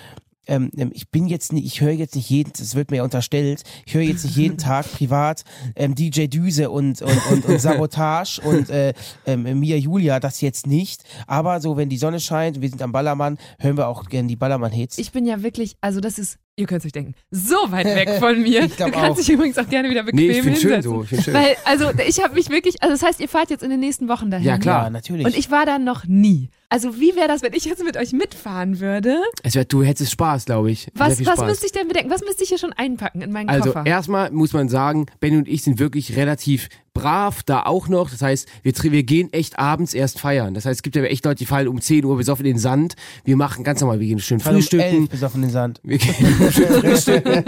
ähm, 0.48 0.70
ähm, 0.76 0.90
ich 0.94 1.10
bin 1.10 1.28
jetzt 1.28 1.52
nicht, 1.52 1.66
ich 1.66 1.80
höre 1.80 1.92
jetzt 1.92 2.16
nicht 2.16 2.28
jeden, 2.30 2.52
das 2.58 2.74
wird 2.74 2.90
mir 2.90 2.98
ja 2.98 3.02
unterstellt, 3.04 3.62
ich 3.86 3.94
höre 3.94 4.02
jetzt 4.02 4.24
nicht 4.24 4.36
jeden 4.36 4.58
Tag 4.58 4.90
privat 4.90 5.44
ähm, 5.76 5.94
DJ 5.94 6.26
Düse 6.26 6.70
und, 6.70 7.02
und, 7.02 7.26
und, 7.30 7.44
und 7.44 7.60
Sabotage 7.60 8.40
und 8.42 8.70
äh, 8.70 8.94
ähm, 9.26 9.60
Mia 9.60 9.76
Julia, 9.76 10.18
das 10.18 10.40
jetzt 10.40 10.66
nicht. 10.66 11.04
Aber 11.26 11.60
so, 11.60 11.76
wenn 11.76 11.88
die 11.88 11.98
Sonne 11.98 12.18
scheint, 12.18 12.60
wir 12.60 12.68
sind 12.68 12.82
am 12.82 12.92
Ballermann, 12.92 13.38
hören 13.58 13.76
wir 13.76 13.88
auch 13.88 14.04
gerne 14.06 14.28
die 14.28 14.36
Ballermann-Hits. 14.36 14.98
Ich 14.98 15.12
bin 15.12 15.26
ja 15.26 15.42
wirklich, 15.42 15.76
also 15.80 16.00
das 16.00 16.18
ist, 16.18 16.38
ihr 16.58 16.66
könnt 16.66 16.80
es 16.80 16.86
euch 16.86 16.92
denken, 16.92 17.14
so 17.30 17.56
weit 17.68 17.86
weg 17.86 18.10
von 18.18 18.40
mir. 18.42 18.64
Ich 18.64 18.76
du 18.76 18.84
kannst 18.90 18.96
auch. 18.98 19.16
dich 19.16 19.30
übrigens 19.30 19.56
auch 19.58 19.68
gerne 19.68 19.88
wieder 19.90 20.02
bequem 20.02 20.26
Nee, 20.26 20.30
ich 20.38 20.42
find's 20.42 20.60
schön 20.60 20.72
hinsetzen. 20.74 21.06
so, 21.08 21.16
ich 21.16 21.24
schön. 21.24 21.34
Weil, 21.34 21.56
also 21.64 21.90
ich 22.06 22.22
habe 22.22 22.34
mich 22.34 22.50
wirklich, 22.50 22.82
also 22.82 22.92
das 22.94 23.02
heißt, 23.02 23.20
ihr 23.20 23.28
fahrt 23.28 23.50
jetzt 23.50 23.62
in 23.62 23.70
den 23.70 23.80
nächsten 23.80 24.08
Wochen 24.08 24.30
dahin. 24.30 24.46
Ja, 24.46 24.58
klar. 24.58 24.84
Ja, 24.84 24.90
natürlich. 24.90 25.24
Und 25.26 25.36
ich 25.36 25.50
war 25.50 25.64
da 25.66 25.78
noch 25.78 26.04
nie. 26.06 26.50
Also 26.70 26.96
wie 27.00 27.16
wäre 27.16 27.28
das, 27.28 27.40
wenn 27.42 27.54
ich 27.54 27.64
jetzt 27.64 27.82
mit 27.82 27.96
euch 27.96 28.12
mitfahren 28.12 28.78
würde? 28.80 29.16
Es 29.42 29.54
wär, 29.54 29.64
du 29.64 29.82
hättest 29.82 30.12
Spaß, 30.12 30.44
glaube 30.44 30.70
ich. 30.70 30.88
Was, 30.94 31.18
was 31.24 31.36
Spaß. 31.36 31.46
müsste 31.46 31.66
ich 31.66 31.72
denn 31.72 31.88
bedenken? 31.88 32.10
Was 32.10 32.20
müsste 32.22 32.42
ich 32.42 32.50
hier 32.50 32.58
schon 32.58 32.74
einpacken 32.74 33.22
in 33.22 33.32
meinen 33.32 33.48
Also 33.48 33.72
Koffer? 33.72 33.86
erstmal 33.86 34.30
muss 34.32 34.52
man 34.52 34.68
sagen, 34.68 35.06
Benny 35.20 35.38
und 35.38 35.48
ich 35.48 35.62
sind 35.62 35.78
wirklich 35.78 36.16
relativ 36.16 36.68
brav 36.92 37.44
da 37.44 37.62
auch 37.62 37.86
noch. 37.88 38.10
Das 38.10 38.22
heißt, 38.22 38.48
wir, 38.64 38.72
wir 38.92 39.02
gehen 39.04 39.32
echt 39.32 39.58
abends 39.58 39.94
erst 39.94 40.18
feiern. 40.18 40.52
Das 40.54 40.64
heißt, 40.66 40.78
es 40.80 40.82
gibt 40.82 40.96
ja 40.96 41.04
echt 41.04 41.24
Leute, 41.24 41.36
die 41.36 41.46
fallen 41.46 41.68
um 41.68 41.80
10 41.80 42.04
Uhr 42.04 42.16
besoffen 42.16 42.44
in 42.44 42.54
den 42.54 42.58
Sand. 42.58 42.96
Wir 43.24 43.36
machen 43.36 43.62
ganz 43.62 43.80
normal, 43.80 44.00
wir 44.00 44.06
gehen 44.08 44.18
schön 44.18 44.40
Fall 44.40 44.54
um 44.56 44.60
frühstücken. 44.60 45.02
elf 45.02 45.08
bis 45.08 45.22
auf 45.22 45.32
den 45.32 45.48
Sand. 45.48 45.80
Wir 45.84 45.98
gehen 45.98 46.12
schön 46.52 46.66
frühstücken. 46.66 47.44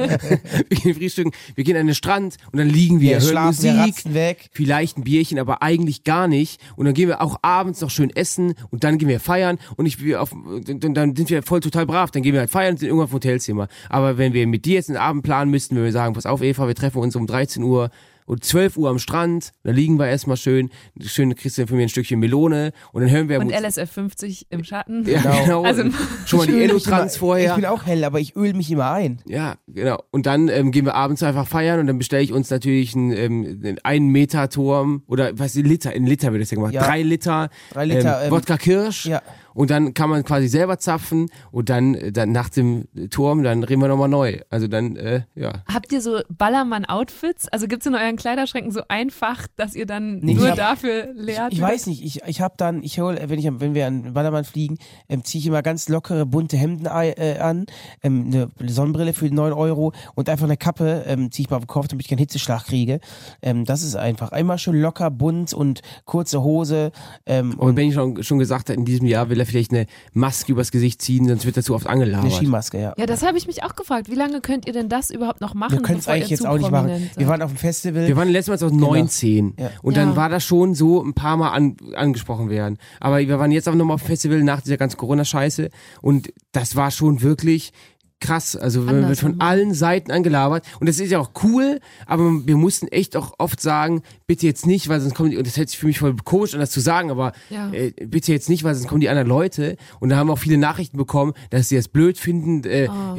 wir 0.69 0.79
gehen 0.79 0.95
frühstücken. 0.95 1.33
Wir 1.57 1.65
gehen 1.65 1.77
an 1.77 1.87
den 1.89 1.95
Strand 1.97 2.37
und 2.53 2.59
dann 2.61 2.69
liegen 2.69 3.01
wir, 3.01 3.11
Wir 3.11 3.17
hören 3.21 3.29
schlafen, 3.29 3.63
wir 3.65 3.73
Musik. 3.73 3.95
ratzen 3.97 4.15
weg. 4.15 4.51
Vielleicht 4.53 4.97
ein 4.99 5.03
Bierchen, 5.05 5.39
aber 5.41 5.63
eigentlich 5.63 6.05
gar 6.05 6.29
nicht. 6.29 6.61
Und 6.77 6.85
dann 6.87 6.95
gehen 6.95 7.09
wir 7.09 7.21
auch 7.21 7.37
abends 7.43 7.81
noch 7.81 7.91
schön 7.91 8.11
essen 8.11 8.55
und 8.71 8.85
dann 8.85 8.99
gehen 8.99 9.09
wir 9.09 9.10
wir 9.11 9.21
feiern 9.21 9.59
und 9.77 9.87
ich 9.87 10.17
auf 10.17 10.31
dann 10.33 11.15
sind 11.15 11.29
wir 11.29 11.43
voll 11.43 11.61
total 11.61 11.85
brav, 11.87 12.11
dann 12.11 12.23
gehen 12.23 12.33
wir 12.33 12.41
halt 12.41 12.51
feiern 12.51 12.73
und 12.73 12.79
sind 12.79 12.89
irgendwann 12.89 13.09
im 13.09 13.15
Hotelzimmer. 13.15 13.69
Aber 13.89 14.17
wenn 14.17 14.33
wir 14.33 14.47
mit 14.47 14.65
dir 14.65 14.75
jetzt 14.75 14.89
einen 14.89 14.99
Abend 14.99 15.23
planen 15.23 15.51
müssten, 15.51 15.77
wenn 15.77 15.85
wir 15.85 15.93
sagen, 15.93 16.15
pass 16.15 16.27
auf 16.27 16.43
Eva, 16.43 16.67
wir 16.67 16.75
treffen 16.75 16.99
uns 16.99 17.15
um 17.17 17.27
13 17.27 17.63
Uhr 17.63 17.91
und 18.31 18.45
12 18.45 18.77
Uhr 18.77 18.89
am 18.89 19.01
Strand, 19.01 19.51
da 19.65 19.73
liegen 19.73 19.99
wir 19.99 20.07
erstmal 20.07 20.37
schön, 20.37 20.71
schön 21.03 21.35
kriegst 21.35 21.59
du 21.59 21.67
für 21.67 21.75
mir 21.75 21.83
ein 21.83 21.89
Stückchen 21.89 22.21
Melone 22.21 22.71
und 22.93 23.03
dann 23.03 23.11
hören 23.11 23.29
wir 23.29 23.41
Und 23.41 23.51
LSF 23.51 23.91
50 23.91 24.47
im 24.51 24.63
Schatten. 24.63 25.05
ja, 25.05 25.21
genau. 25.21 25.65
Also, 25.71 25.83
schon 26.27 26.39
mal 26.39 26.47
die 26.47 26.63
Elotrans 26.63 27.17
vorher. 27.17 27.51
Ich 27.51 27.57
bin 27.57 27.65
auch 27.65 27.87
hell, 27.87 28.05
aber 28.05 28.21
ich 28.21 28.37
öl 28.37 28.55
mich 28.55 28.71
immer 28.71 28.93
ein. 28.93 29.21
Ja, 29.27 29.57
genau. 29.67 30.01
Und 30.13 30.27
dann 30.27 30.49
ähm, 30.49 30.71
gehen 30.71 30.85
wir 30.85 30.95
abends 30.95 31.25
einfach 31.25 31.49
feiern 31.49 31.81
und 31.81 31.89
dann 31.89 31.99
bestelle 31.99 32.23
ich 32.23 32.33
uns 32.33 32.51
natürlich 32.51 32.95
einen, 32.95 33.11
ähm, 33.13 33.79
einen 33.83 34.09
Meter 34.11 34.49
Turm 34.49 35.03
oder 35.09 35.37
was 35.37 35.57
ein 35.57 35.65
Liter, 35.65 35.93
in 35.93 36.07
Liter 36.07 36.31
wird 36.31 36.43
das 36.43 36.53
ja 36.53 36.55
gemacht. 36.55 36.73
Ja. 36.73 36.85
Drei 36.85 37.03
Liter, 37.03 37.51
Drei 37.73 37.85
Liter, 37.85 38.21
ähm, 38.21 38.27
ähm, 38.27 38.31
Wodka 38.31 38.59
Kirsch. 38.59 39.07
Ja. 39.07 39.23
Und 39.55 39.71
dann 39.71 39.95
kann 39.95 40.09
man 40.11 40.23
quasi 40.25 40.49
selber 40.49 40.79
zapfen 40.79 41.29
und 41.51 41.69
dann, 41.69 41.97
dann 42.13 42.33
nach 42.33 42.49
dem 42.49 42.87
Turm, 43.11 43.43
dann 43.43 43.65
reden 43.65 43.81
wir 43.83 43.89
nochmal 43.89 44.09
neu. 44.09 44.39
Also 44.51 44.69
dann, 44.69 44.97
äh, 44.97 45.23
ja. 45.35 45.53
Habt 45.73 45.93
ihr 45.93 46.01
so 46.01 46.21
Ballermann-Outfits? 46.29 47.49
Also 47.49 47.67
gibt 47.67 47.83
es 47.83 47.87
in 47.87 47.95
euren 47.95 48.17
Kleiderschränken 48.17 48.71
so 48.73 48.83
einfach, 48.89 49.47
dass 49.57 49.75
ihr 49.75 49.87
dann 49.87 50.19
Nee, 50.21 50.35
nur 50.35 50.45
ich 50.45 50.51
hab- 50.51 50.57
dafür 50.57 51.13
leert? 51.15 51.53
Ich 51.53 51.61
weiß 51.61 51.87
nicht, 51.87 52.05
ich, 52.05 52.23
ich 52.27 52.41
habe 52.41 52.55
dann, 52.57 52.83
ich 52.83 52.99
hol, 53.01 53.19
wenn 53.27 53.39
ich, 53.39 53.45
wenn 53.61 53.75
wir 53.75 53.87
an 53.87 54.13
Ballermann 54.13 54.45
fliegen, 54.45 54.79
ähm, 55.09 55.25
ziehe 55.25 55.41
ich 55.41 55.47
immer 55.47 55.63
ganz 55.63 55.89
lockere 55.89 56.27
bunte 56.27 56.57
Hemden 56.57 56.87
äh, 56.87 57.39
an, 57.41 57.67
ähm, 58.03 58.49
eine 58.59 58.71
Sonnenbrille 58.71 59.13
für 59.13 59.27
9 59.33 59.53
Euro 59.53 59.93
und 60.15 60.29
einfach 60.29 60.45
eine 60.47 60.57
Kappe 60.57 61.05
ähm, 61.07 61.31
ziehe 61.31 61.45
ich 61.47 61.51
mal 61.51 61.57
auf 61.57 61.65
den 61.65 61.69
Kopf, 61.69 61.89
damit 61.89 62.05
ich 62.05 62.09
keinen 62.09 62.19
Hitzeschlag 62.19 62.65
kriege. 62.67 63.01
Ähm, 63.43 63.65
das 63.65 63.83
ist 63.83 63.97
einfach 63.97 64.33
einmal 64.33 64.59
schön 64.59 64.81
locker, 64.81 65.11
bunt 65.11 65.53
und 65.55 65.81
kurze 66.05 66.43
Hose. 66.43 66.93
Ähm, 67.27 67.55
Und 67.59 67.75
Benny 67.75 67.93
schon, 67.93 68.23
schon 68.23 68.39
gesagt 68.39 68.69
hat, 68.71 68.77
in 68.77 68.85
diesem 68.85 69.07
Jahr 69.07 69.29
will 69.31 69.40
er 69.41 69.47
vielleicht 69.47 69.73
eine 69.73 69.87
Maske 70.13 70.53
übers 70.53 70.71
Gesicht 70.71 71.03
ziehen, 71.03 71.27
sonst 71.27 71.45
wird 71.47 71.57
er 71.57 71.65
zu 71.65 71.75
oft 71.75 71.89
angelabert. 71.89 72.27
eine 72.27 72.35
Skimaske, 72.35 72.81
ja. 72.81 72.95
Ja, 72.97 73.07
das 73.07 73.23
habe 73.25 73.37
ich 73.39 73.47
mich 73.49 73.65
auch 73.65 73.75
gefragt. 73.75 74.09
Wie 74.11 74.15
lange 74.15 74.41
könnt 74.41 74.67
ihr 74.67 74.73
denn 74.73 74.89
das 74.89 75.11
überhaupt 75.11 75.41
noch 75.41 75.55
machen? 75.55 75.73
Wir 75.73 75.83
können 75.83 75.99
es 75.99 76.07
eigentlich 76.09 76.31
jetzt 76.31 76.47
auch 76.47 76.59
nicht 76.59 76.71
machen. 76.71 77.11
Wir 77.17 77.27
waren 77.27 77.43
auf 77.43 77.51
dem 77.51 77.57
Festival. 77.59 78.07
Wir 78.07 78.17
waren 78.17 78.29
letztes 78.29 78.61
Mal 78.61 78.67
auf 78.67 78.73
19 78.73 79.55
Ja. 79.59 79.71
und 79.83 79.97
Ja. 79.97 80.05
dann 80.05 80.15
war 80.17 80.29
das 80.29 80.45
schon 80.45 80.75
so 80.75 81.03
ein 81.03 81.15
paar 81.15 81.37
Mal 81.37 81.51
an, 81.51 81.77
angesprochen 81.95 82.51
werden. 82.51 82.79
Aber 83.01 83.19
wir 83.19 83.39
waren 83.39 83.51
jetzt 83.51 83.69
auch 83.69 83.75
nochmal 83.75 83.95
auf 83.95 84.03
dem 84.03 84.07
Festival 84.09 84.43
nach 84.43 84.61
dieser 84.61 84.77
ganzen 84.77 84.97
Corona-Scheiße 84.99 85.71
und 86.03 86.33
das 86.53 86.77
war 86.77 86.91
schon 86.91 87.23
wirklich 87.23 87.73
krass. 88.21 88.55
Also 88.57 88.87
wir 88.87 89.09
wird 89.09 89.19
von 89.19 89.41
allen 89.41 89.75
Seiten 89.75 90.11
angelabert 90.13 90.65
und 90.79 90.89
das 90.89 90.99
ist 91.01 91.11
ja 91.11 91.19
auch 91.19 91.31
cool, 91.43 91.81
aber 92.07 92.47
wir 92.47 92.57
mussten 92.57 92.87
echt 92.89 93.17
auch 93.17 93.33
oft 93.39 93.61
sagen, 93.61 94.03
bitte 94.27 94.47
jetzt 94.47 94.67
nicht, 94.67 94.89
weil 94.89 95.01
sonst 95.01 95.15
kommen 95.15 95.31
die, 95.31 95.37
und 95.39 95.47
das 95.47 95.57
hätte 95.57 95.71
sich 95.71 95.79
für 95.79 95.87
mich 95.87 95.99
voll 95.99 96.15
komisch 96.25 96.55
an 96.55 96.61
das 96.61 96.71
zu 96.71 96.81
sagen, 96.81 97.11
aber 97.11 97.33
Ja. 97.49 97.71
äh, 97.73 97.91
bitte 98.07 98.33
jetzt 98.33 98.49
nicht, 98.49 98.63
weil 98.65 98.75
sonst 98.75 98.89
kommen 98.89 99.01
die 99.01 99.09
anderen 99.09 99.29
Leute 99.29 99.77
und 100.01 100.11
da 100.11 100.17
haben 100.17 100.31
auch 100.31 100.39
viele 100.39 100.59
Nachrichten 100.59 100.97
bekommen, 100.99 101.33
dass 101.51 101.69
sie 101.69 101.77
das 101.77 101.89
blöd 101.89 102.19
finden, 102.19 102.63
äh, 102.69 102.89
Oh. 102.91 103.17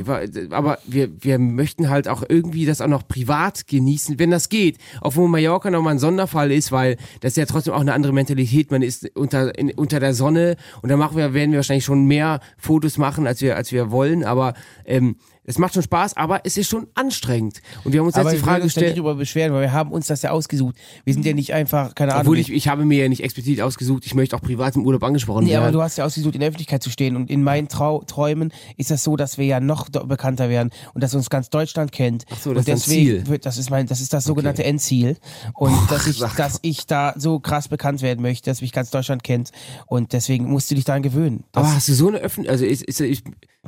aber 0.51 0.77
wir, 0.85 1.09
wir 1.19 1.39
möchten 1.39 1.89
halt 1.89 2.07
auch 2.07 2.23
irgendwie 2.27 2.65
das 2.65 2.81
auch 2.81 2.87
noch 2.87 3.07
privat 3.07 3.67
genießen, 3.67 4.19
wenn 4.19 4.31
das 4.31 4.49
geht. 4.49 4.77
Auch 5.01 5.15
wo 5.15 5.27
Mallorca 5.27 5.69
nochmal 5.71 5.93
ein 5.95 5.99
Sonderfall 5.99 6.51
ist, 6.51 6.71
weil 6.71 6.97
das 7.21 7.31
ist 7.33 7.37
ja 7.37 7.45
trotzdem 7.45 7.73
auch 7.73 7.81
eine 7.81 7.93
andere 7.93 8.13
Mentalität. 8.13 8.71
Man 8.71 8.81
ist 8.81 9.09
unter, 9.15 9.57
in, 9.57 9.71
unter 9.71 9.99
der 9.99 10.13
Sonne 10.13 10.55
und 10.81 10.89
da 10.89 10.97
machen 10.97 11.17
wir, 11.17 11.33
werden 11.33 11.51
wir 11.51 11.57
wahrscheinlich 11.57 11.85
schon 11.85 12.05
mehr 12.05 12.39
Fotos 12.57 12.97
machen, 12.97 13.27
als 13.27 13.41
wir, 13.41 13.55
als 13.55 13.71
wir 13.71 13.91
wollen, 13.91 14.23
aber 14.23 14.53
ähm, 14.91 15.15
es 15.43 15.57
macht 15.57 15.73
schon 15.73 15.81
Spaß, 15.81 16.17
aber 16.17 16.41
es 16.43 16.55
ist 16.55 16.69
schon 16.69 16.87
anstrengend. 16.93 17.61
Und 17.83 17.93
wir 17.93 17.99
haben 17.99 18.07
uns 18.07 18.15
aber 18.15 18.31
jetzt 18.31 18.41
die 18.41 18.45
Frage 18.45 18.63
gestellt, 18.63 18.95
drüber 18.95 19.15
beschweren, 19.15 19.53
weil 19.53 19.61
wir 19.61 19.71
haben 19.71 19.91
uns 19.91 20.05
das 20.07 20.21
ja 20.21 20.31
ausgesucht. 20.31 20.75
Wir 21.03 21.13
sind 21.13 21.25
ja 21.25 21.33
nicht 21.33 21.53
einfach, 21.53 21.95
keine 21.95 22.11
Ahnung. 22.13 22.27
obwohl 22.27 22.37
ich, 22.37 22.51
ich 22.51 22.67
habe 22.67 22.85
mir 22.85 23.01
ja 23.01 23.09
nicht 23.09 23.23
explizit 23.23 23.59
ausgesucht, 23.59 24.05
ich 24.05 24.13
möchte 24.13 24.35
auch 24.35 24.41
privat 24.41 24.75
im 24.75 24.85
Urlaub 24.85 25.03
angesprochen 25.03 25.45
Nee, 25.45 25.55
aber 25.55 25.65
werden. 25.65 25.73
du 25.73 25.81
hast 25.81 25.97
ja 25.97 26.05
ausgesucht, 26.05 26.35
in 26.35 26.41
der 26.41 26.49
Öffentlichkeit 26.49 26.83
zu 26.83 26.91
stehen. 26.91 27.15
Und 27.15 27.31
in 27.31 27.43
meinen 27.43 27.67
Trau 27.67 28.03
Träumen 28.03 28.53
ist 28.77 28.91
das 28.91 29.03
so, 29.03 29.15
dass 29.15 29.39
wir 29.39 29.45
ja 29.45 29.59
noch 29.59 29.89
bekannter 29.89 30.49
werden 30.49 30.69
und 30.93 31.03
dass 31.03 31.15
uns 31.15 31.29
ganz 31.31 31.49
Deutschland 31.49 31.91
kennt. 31.91 32.25
Ach 32.29 32.39
so, 32.39 32.53
das 32.53 32.67
und 32.67 32.73
ist 32.73 32.85
deswegen 32.85 33.05
Ziel. 33.05 33.27
Wird, 33.27 33.45
das 33.47 33.57
ist 33.57 33.71
mein, 33.71 33.87
das 33.87 33.99
ist 33.99 34.13
das 34.13 34.25
sogenannte 34.25 34.63
Endziel. 34.63 35.17
Und 35.55 35.75
dass 35.89 36.05
ich, 36.05 36.19
dass 36.19 36.59
ich 36.61 36.85
da 36.85 37.15
so 37.17 37.39
krass 37.39 37.67
bekannt 37.67 38.03
werden 38.03 38.21
möchte, 38.21 38.49
dass 38.49 38.61
mich 38.61 38.71
ganz 38.71 38.91
Deutschland 38.91 39.23
kennt. 39.23 39.51
Und 39.87 40.13
deswegen 40.13 40.45
musst 40.45 40.69
du 40.69 40.75
dich 40.75 40.85
daran 40.85 41.01
gewöhnen. 41.01 41.45
Aber 41.53 41.73
hast 41.73 41.87
du 41.87 41.93
so 41.93 42.09
eine 42.09 42.19
Öffentlich, 42.19 42.51
also 42.51 42.63
ist, 42.63 42.83
ist, 42.83 42.99
ich, 43.01 43.23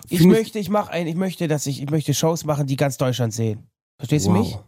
ich 0.09 0.23
möchte, 0.25 0.57
ich 0.57 0.69
mache 0.69 0.91
ein, 0.91 1.07
ich 1.07 1.15
möchte, 1.15 1.47
dass 1.47 1.62
ich, 1.67 1.81
ich 1.81 1.89
möchte 1.89 2.13
Shows 2.13 2.45
machen, 2.45 2.67
die 2.67 2.75
ganz 2.75 2.97
Deutschland 2.97 3.33
sehen. 3.33 3.67
Verstehst 3.97 4.27
wow. 4.27 4.33
du 4.33 4.39
mich? 4.39 4.59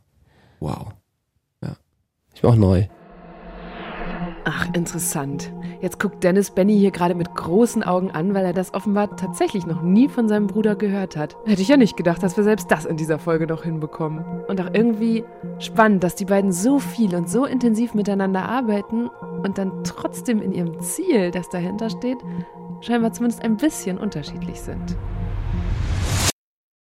Wow. 0.60 0.88
Ja. 1.62 1.76
Ich 2.34 2.42
bin 2.42 2.50
auch 2.50 2.56
neu. 2.56 2.88
Ach, 4.48 4.68
interessant. 4.74 5.52
Jetzt 5.82 6.00
guckt 6.00 6.24
Dennis 6.24 6.52
Benny 6.52 6.78
hier 6.78 6.92
gerade 6.92 7.16
mit 7.16 7.34
großen 7.34 7.82
Augen 7.82 8.12
an, 8.12 8.36
weil 8.36 8.46
er 8.46 8.54
das 8.54 8.76
offenbar 8.76 9.16
tatsächlich 9.18 9.66
noch 9.66 9.82
nie 9.82 10.08
von 10.08 10.30
seinem 10.30 10.46
Bruder 10.46 10.76
gehört 10.76 11.18
hat. 11.18 11.36
Hätte 11.48 11.64
ich 11.64 11.68
ja 11.68 11.78
nicht 11.78 11.98
gedacht, 11.98 12.22
dass 12.22 12.38
wir 12.38 12.44
selbst 12.44 12.70
das 12.70 12.86
in 12.86 12.96
dieser 12.96 13.18
Folge 13.18 13.48
noch 13.48 13.64
hinbekommen. 13.64 14.24
Und 14.48 14.62
auch 14.62 14.70
irgendwie 14.72 15.24
spannend, 15.58 16.04
dass 16.04 16.14
die 16.14 16.26
beiden 16.26 16.52
so 16.52 16.78
viel 16.78 17.16
und 17.16 17.28
so 17.28 17.46
intensiv 17.46 17.96
miteinander 17.96 18.48
arbeiten 18.48 19.08
und 19.08 19.58
dann 19.58 19.84
trotzdem 19.84 20.44
in 20.44 20.52
ihrem 20.52 20.80
Ziel, 20.80 21.32
das 21.32 21.50
dahinter 21.50 21.90
steht, 21.90 22.18
scheinbar 22.82 23.14
zumindest 23.14 23.44
ein 23.44 23.58
bisschen 23.58 23.98
unterschiedlich 23.98 24.62
sind. 24.62 24.96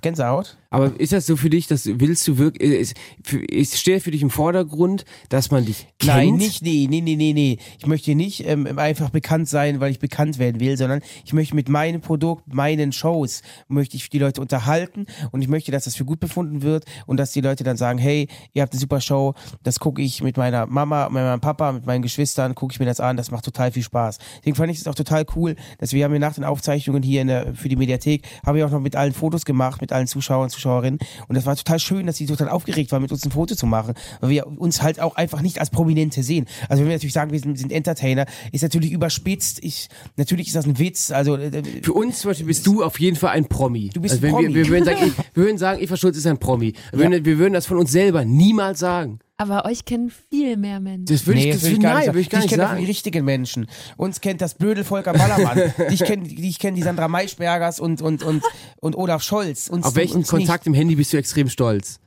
Gänsehaut? 0.00 0.56
Aber 0.70 1.00
ist 1.00 1.12
das 1.14 1.24
so 1.24 1.36
für 1.36 1.48
dich, 1.48 1.66
dass 1.66 1.86
willst 1.86 2.28
du 2.28 2.36
wirklich, 2.36 2.70
ist, 2.70 2.94
für- 3.24 3.42
ist, 3.42 3.78
steht 3.78 4.02
für 4.02 4.10
dich 4.10 4.20
im 4.20 4.28
Vordergrund, 4.28 5.06
dass 5.30 5.50
man 5.50 5.64
dich 5.64 5.86
kennt? 5.98 6.14
Nein, 6.14 6.34
nicht, 6.34 6.62
nee, 6.62 6.86
nee, 6.90 7.00
nee, 7.00 7.16
nee, 7.16 7.32
nee. 7.32 7.58
Ich 7.78 7.86
möchte 7.86 8.14
nicht 8.14 8.46
ähm, 8.46 8.78
einfach 8.78 9.08
bekannt 9.08 9.48
sein, 9.48 9.80
weil 9.80 9.90
ich 9.90 9.98
bekannt 9.98 10.38
werden 10.38 10.60
will, 10.60 10.76
sondern 10.76 11.00
ich 11.24 11.32
möchte 11.32 11.54
mit 11.54 11.70
meinem 11.70 12.02
Produkt, 12.02 12.52
meinen 12.52 12.92
Shows, 12.92 13.40
möchte 13.68 13.96
ich 13.96 14.10
die 14.10 14.18
Leute 14.18 14.42
unterhalten 14.42 15.06
und 15.32 15.40
ich 15.40 15.48
möchte, 15.48 15.72
dass 15.72 15.84
das 15.84 15.96
für 15.96 16.04
gut 16.04 16.20
befunden 16.20 16.60
wird 16.60 16.84
und 17.06 17.16
dass 17.16 17.32
die 17.32 17.40
Leute 17.40 17.64
dann 17.64 17.78
sagen, 17.78 17.98
hey, 17.98 18.28
ihr 18.52 18.60
habt 18.60 18.74
eine 18.74 18.80
super 18.80 19.00
Show, 19.00 19.32
das 19.62 19.80
gucke 19.80 20.02
ich 20.02 20.22
mit 20.22 20.36
meiner 20.36 20.66
Mama, 20.66 21.04
mit 21.04 21.22
meinem 21.22 21.40
Papa, 21.40 21.72
mit 21.72 21.86
meinen 21.86 22.02
Geschwistern, 22.02 22.54
gucke 22.54 22.72
ich 22.74 22.78
mir 22.78 22.86
das 22.86 23.00
an, 23.00 23.16
das 23.16 23.30
macht 23.30 23.44
total 23.46 23.72
viel 23.72 23.82
Spaß. 23.82 24.18
Deswegen 24.40 24.56
fand 24.56 24.70
ich 24.70 24.78
es 24.80 24.86
auch 24.86 24.94
total 24.94 25.24
cool, 25.34 25.56
dass 25.78 25.94
wir 25.94 26.04
haben 26.04 26.12
ja 26.12 26.18
nach 26.18 26.34
den 26.34 26.44
Aufzeichnungen 26.44 27.02
hier 27.02 27.24
der, 27.24 27.54
für 27.54 27.70
die 27.70 27.76
Mediathek, 27.76 28.26
haben 28.44 28.56
wir 28.56 28.66
auch 28.66 28.70
noch 28.70 28.80
mit 28.80 28.96
allen 28.96 29.14
Fotos 29.14 29.46
gemacht, 29.46 29.57
mit 29.80 29.92
allen 29.92 30.06
Zuschauern, 30.06 30.50
Zuschauerinnen 30.50 30.98
und 31.28 31.34
das 31.34 31.46
war 31.46 31.56
total 31.56 31.78
schön, 31.78 32.06
dass 32.06 32.16
sie 32.16 32.26
total 32.26 32.48
aufgeregt 32.48 32.92
waren, 32.92 33.02
mit 33.02 33.12
uns 33.12 33.24
ein 33.24 33.30
Foto 33.30 33.54
zu 33.54 33.66
machen, 33.66 33.94
weil 34.20 34.30
wir 34.30 34.46
uns 34.46 34.82
halt 34.82 35.00
auch 35.00 35.16
einfach 35.16 35.42
nicht 35.42 35.58
als 35.60 35.70
Prominente 35.70 36.22
sehen. 36.22 36.46
Also 36.68 36.82
wenn 36.82 36.88
wir 36.88 36.96
natürlich 36.96 37.12
sagen, 37.12 37.32
wir 37.32 37.40
sind, 37.40 37.58
sind 37.58 37.72
Entertainer, 37.72 38.26
ist 38.52 38.62
natürlich 38.62 38.92
überspitzt. 38.92 39.62
Ich, 39.62 39.88
natürlich 40.16 40.48
ist 40.48 40.56
das 40.56 40.66
ein 40.66 40.78
Witz. 40.78 41.10
Also 41.10 41.36
äh, 41.36 41.62
Für 41.82 41.92
uns 41.92 42.20
zum 42.20 42.30
Beispiel 42.30 42.46
bist 42.46 42.66
du 42.66 42.82
auf 42.82 42.98
jeden 43.00 43.16
Fall 43.16 43.30
ein 43.30 43.46
Promi. 43.46 43.90
Du 43.92 44.00
bist 44.00 44.14
also 44.14 44.26
ein 44.26 44.32
Promi. 44.32 44.54
Wir, 44.54 44.64
wir, 44.64 44.68
würden 44.68 44.84
sagen, 44.84 44.98
ich, 45.06 45.16
wir 45.34 45.44
würden 45.44 45.58
sagen, 45.58 45.82
Eva 45.82 45.96
Schulz 45.96 46.16
ist 46.16 46.26
ein 46.26 46.38
Promi. 46.38 46.72
Wir, 46.92 46.98
würden, 46.98 47.24
wir 47.24 47.38
würden 47.38 47.54
das 47.54 47.66
von 47.66 47.78
uns 47.78 47.92
selber 47.92 48.24
niemals 48.24 48.78
sagen. 48.78 49.20
Aber 49.40 49.64
euch 49.66 49.84
kennen 49.84 50.12
viel 50.30 50.56
mehr 50.56 50.80
Menschen. 50.80 51.06
Das 51.06 51.24
würde 51.24 51.38
ich, 51.38 51.54
das 51.54 51.62
will 51.62 51.72
würde, 51.72 51.82
nein, 51.82 52.06
würde 52.06 52.20
ich 52.20 52.28
gar 52.28 52.40
ich 52.40 52.46
nicht 52.46 52.50
kenne 52.50 52.64
sagen. 52.64 52.80
die 52.80 52.86
richtigen 52.86 53.24
Menschen. 53.24 53.68
Uns 53.96 54.20
kennt 54.20 54.40
das 54.40 54.54
blöde 54.54 54.82
Volker 54.82 55.12
Ballermann. 55.12 55.72
ich 55.90 56.04
kenne 56.04 56.26
ich 56.28 56.58
kenn 56.58 56.74
die 56.74 56.82
Sandra 56.82 57.06
Maischbergers 57.06 57.78
und, 57.78 58.02
und, 58.02 58.24
und, 58.24 58.42
und 58.80 58.96
Olaf 58.96 59.22
Scholz. 59.22 59.68
Uns, 59.68 59.86
Auf 59.86 59.94
welchen 59.94 60.18
uns 60.18 60.28
Kontakt 60.28 60.66
im 60.66 60.74
Handy 60.74 60.96
bist 60.96 61.12
du 61.12 61.18
extrem 61.18 61.48
stolz? 61.48 62.00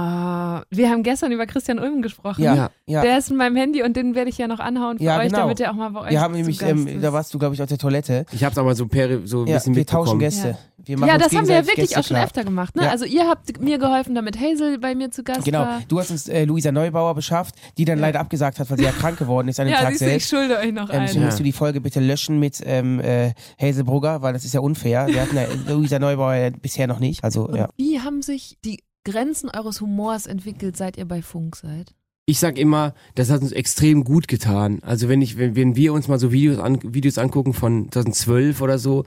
Ah, 0.00 0.62
wir 0.70 0.90
haben 0.90 1.02
gestern 1.02 1.32
über 1.32 1.44
Christian 1.46 1.80
Ulm 1.80 2.02
gesprochen. 2.02 2.42
Ja, 2.42 2.70
ja. 2.86 3.02
Der 3.02 3.18
ist 3.18 3.30
in 3.32 3.36
meinem 3.36 3.56
Handy 3.56 3.82
und 3.82 3.96
den 3.96 4.14
werde 4.14 4.30
ich 4.30 4.38
ja 4.38 4.46
noch 4.46 4.60
anhauen 4.60 4.98
für 4.98 5.04
Ja, 5.04 5.18
euch, 5.18 5.26
genau. 5.26 5.38
damit 5.40 5.58
er 5.58 5.72
auch 5.72 5.74
mal 5.74 5.88
bei 5.90 6.00
euch 6.02 6.10
Wir 6.10 6.20
haben 6.20 6.34
zu 6.34 6.38
nämlich, 6.38 6.58
Gast 6.60 6.70
ähm, 6.70 6.86
ist. 6.86 7.02
da 7.02 7.12
warst 7.12 7.34
du, 7.34 7.38
glaube 7.40 7.54
ich, 7.56 7.62
auf 7.62 7.68
der 7.68 7.78
Toilette. 7.78 8.24
Ich 8.30 8.44
habe 8.44 8.52
es 8.52 8.58
aber 8.58 8.76
so, 8.76 8.86
per, 8.86 9.26
so 9.26 9.42
ein 9.42 9.48
Ja, 9.48 9.54
bisschen 9.56 9.74
wir 9.74 9.84
tauschen 9.84 10.18
mitbekommen. 10.18 10.20
Gäste. 10.20 10.48
Ja. 10.50 10.58
Wir 10.84 10.98
machen 10.98 11.08
Ja, 11.10 11.18
das 11.18 11.34
haben 11.34 11.48
wir 11.48 11.54
ja 11.56 11.60
wirklich 11.66 11.76
Gäste 11.88 11.98
auch 11.98 12.04
schon 12.04 12.14
klar. 12.14 12.24
öfter 12.26 12.44
gemacht. 12.44 12.76
Ne? 12.76 12.84
Ja. 12.84 12.90
Also 12.90 13.04
ihr 13.06 13.26
habt 13.28 13.60
mir 13.60 13.78
geholfen, 13.78 14.14
damit 14.14 14.38
Hazel 14.40 14.78
bei 14.78 14.94
mir 14.94 15.10
zu 15.10 15.24
Gast 15.24 15.44
Genau, 15.44 15.60
war. 15.62 15.82
du 15.88 15.98
hast 15.98 16.12
uns 16.12 16.28
äh, 16.28 16.44
Luisa 16.44 16.70
Neubauer 16.70 17.16
beschafft, 17.16 17.56
die 17.76 17.84
dann 17.84 17.98
leider 17.98 18.20
abgesagt 18.20 18.60
hat, 18.60 18.70
weil 18.70 18.78
sie 18.78 18.84
ja 18.84 18.92
krank 18.92 19.18
geworden 19.18 19.48
ist 19.48 19.58
an 19.58 19.66
dem 19.66 19.72
Ja, 19.72 19.80
Tag 19.80 19.90
siehst 19.90 20.00
du, 20.02 20.04
ich 20.06 20.10
selbst. 20.10 20.30
schulde 20.30 20.58
euch 20.58 20.72
noch 20.72 20.90
Ähm, 20.90 21.00
einen. 21.00 21.08
so 21.08 21.18
musst 21.18 21.38
du 21.40 21.42
die 21.42 21.52
Folge 21.52 21.80
bitte 21.80 21.98
löschen 21.98 22.38
mit 22.38 22.62
ähm, 22.64 23.00
äh, 23.00 23.32
Hazel 23.60 23.82
Brugger, 23.82 24.22
weil 24.22 24.32
das 24.32 24.44
ist 24.44 24.54
ja 24.54 24.60
unfair. 24.60 25.08
Wir 25.08 25.22
hatten 25.22 25.34
ja 25.36 25.46
Luisa 25.68 25.98
Neubauer 25.98 26.34
ja 26.34 26.50
bisher 26.50 26.86
noch 26.86 27.00
nicht. 27.00 27.24
Also, 27.24 27.48
Und 27.48 27.56
ja. 27.56 27.68
wie 27.76 27.98
haben 28.00 28.22
sich 28.22 28.56
die 28.64 28.78
Grenzen 29.10 29.48
eures 29.50 29.80
Humors 29.80 30.26
entwickelt, 30.26 30.76
seit 30.76 30.96
ihr 30.98 31.04
bei 31.06 31.22
Funk 31.22 31.56
seid? 31.56 31.94
Ich 32.26 32.38
sag 32.38 32.58
immer, 32.58 32.92
das 33.14 33.30
hat 33.30 33.40
uns 33.40 33.52
extrem 33.52 34.04
gut 34.04 34.28
getan. 34.28 34.80
Also 34.82 35.08
wenn 35.08 35.22
ich, 35.22 35.38
wenn, 35.38 35.56
wenn 35.56 35.76
wir 35.76 35.92
uns 35.94 36.08
mal 36.08 36.18
so 36.18 36.30
Videos, 36.30 36.58
an, 36.58 36.78
Videos 36.82 37.16
angucken 37.16 37.54
von 37.54 37.90
2012 37.90 38.60
oder 38.60 38.78
so, 38.78 39.04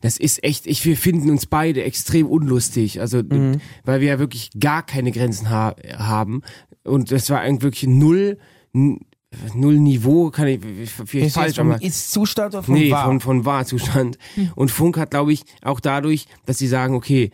das 0.00 0.16
ist 0.16 0.42
echt, 0.44 0.66
ich, 0.66 0.84
wir 0.84 0.96
finden 0.96 1.30
uns 1.30 1.46
beide 1.46 1.82
extrem 1.82 2.26
unlustig. 2.26 3.00
Also, 3.00 3.22
Mhm. 3.22 3.60
weil 3.84 4.00
wir 4.00 4.08
ja 4.08 4.18
wirklich 4.18 4.50
gar 4.58 4.84
keine 4.84 5.10
Grenzen 5.12 5.50
ha 5.50 5.74
haben. 5.96 6.42
Und 6.84 7.10
das 7.10 7.30
war 7.30 7.40
eigentlich 7.40 7.62
wirklich 7.62 7.88
null, 7.88 8.38
null 8.72 9.78
Niveau, 9.78 10.30
kann 10.30 10.48
ich, 10.48 10.60
vielleicht 10.90 11.28
Ist, 11.28 11.34
falsch, 11.34 11.58
aber. 11.58 11.80
Ist-Zustand 11.82 12.54
oder 12.54 12.62
vom 12.62 12.74
nee, 12.74 12.90
War? 12.90 13.04
von, 13.06 13.20
von 13.20 13.44
Wahrzustand. 13.44 14.18
Und 14.54 14.70
Funk 14.70 14.98
hat, 14.98 15.10
glaube 15.10 15.32
ich, 15.32 15.44
auch 15.62 15.80
dadurch, 15.80 16.26
dass 16.46 16.58
sie 16.58 16.68
sagen, 16.68 16.94
okay, 16.94 17.30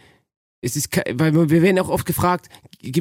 es 0.61 0.75
ist, 0.75 0.89
weil 1.15 1.33
wir 1.51 1.63
werden 1.63 1.79
auch 1.79 1.89
oft 1.89 2.05
gefragt, 2.05 2.49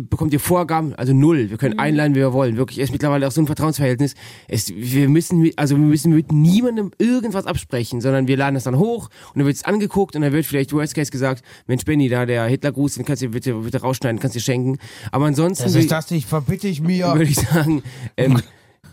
bekommt 0.10 0.32
ihr 0.32 0.40
Vorgaben? 0.40 0.94
Also 0.94 1.14
null. 1.14 1.50
Wir 1.50 1.58
können 1.58 1.74
Mhm. 1.74 1.80
einladen, 1.80 2.14
wie 2.16 2.20
wir 2.20 2.32
wollen. 2.34 2.56
Wirklich, 2.56 2.78
es 2.78 2.86
ist 2.86 2.92
mittlerweile 2.92 3.28
auch 3.28 3.32
so 3.32 3.42
ein 3.42 3.48
Vertrauensverhältnis. 3.48 4.14
Es, 4.48 4.70
wir 4.76 5.10
müssen, 5.10 5.40
mit- 5.40 5.58
also 5.58 5.76
wir 5.76 5.84
müssen 5.84 6.14
mit 6.14 6.32
niemandem 6.32 6.92
irgendwas 7.00 7.48
absprechen, 7.48 8.00
sondern 8.00 8.28
wir 8.28 8.38
laden 8.38 8.54
das 8.56 8.66
dann 8.66 8.78
hoch 8.78 9.10
und 9.34 9.40
dann 9.40 9.46
wird 9.48 9.56
es 9.56 9.64
angeguckt 9.64 10.16
und 10.16 10.22
dann 10.22 10.34
wird 10.34 10.46
vielleicht 10.46 10.72
Worst 10.72 10.94
Case 10.94 11.10
gesagt, 11.12 11.44
Mensch 11.66 11.84
Benny, 11.84 12.10
da 12.10 12.28
der 12.28 12.46
Hitlergruß, 12.46 12.94
den 12.96 13.06
kannst 13.06 13.24
du 13.24 13.30
bitte, 13.30 13.54
bitte 13.56 13.82
rausschneiden, 13.82 14.20
kannst 14.20 14.36
du 14.36 14.40
dir 14.40 14.44
schenken. 14.44 14.78
Aber 15.12 15.26
ansonsten 15.26 15.64
Das 15.64 15.74
ist 15.74 15.90
das 15.92 16.12
nicht, 16.12 16.28
verbitte 16.28 16.68
ich 16.68 16.82
mir. 16.82 17.08
würde 17.14 17.24
ich 17.24 17.38
sagen, 17.38 17.82
ähm, 18.18 18.40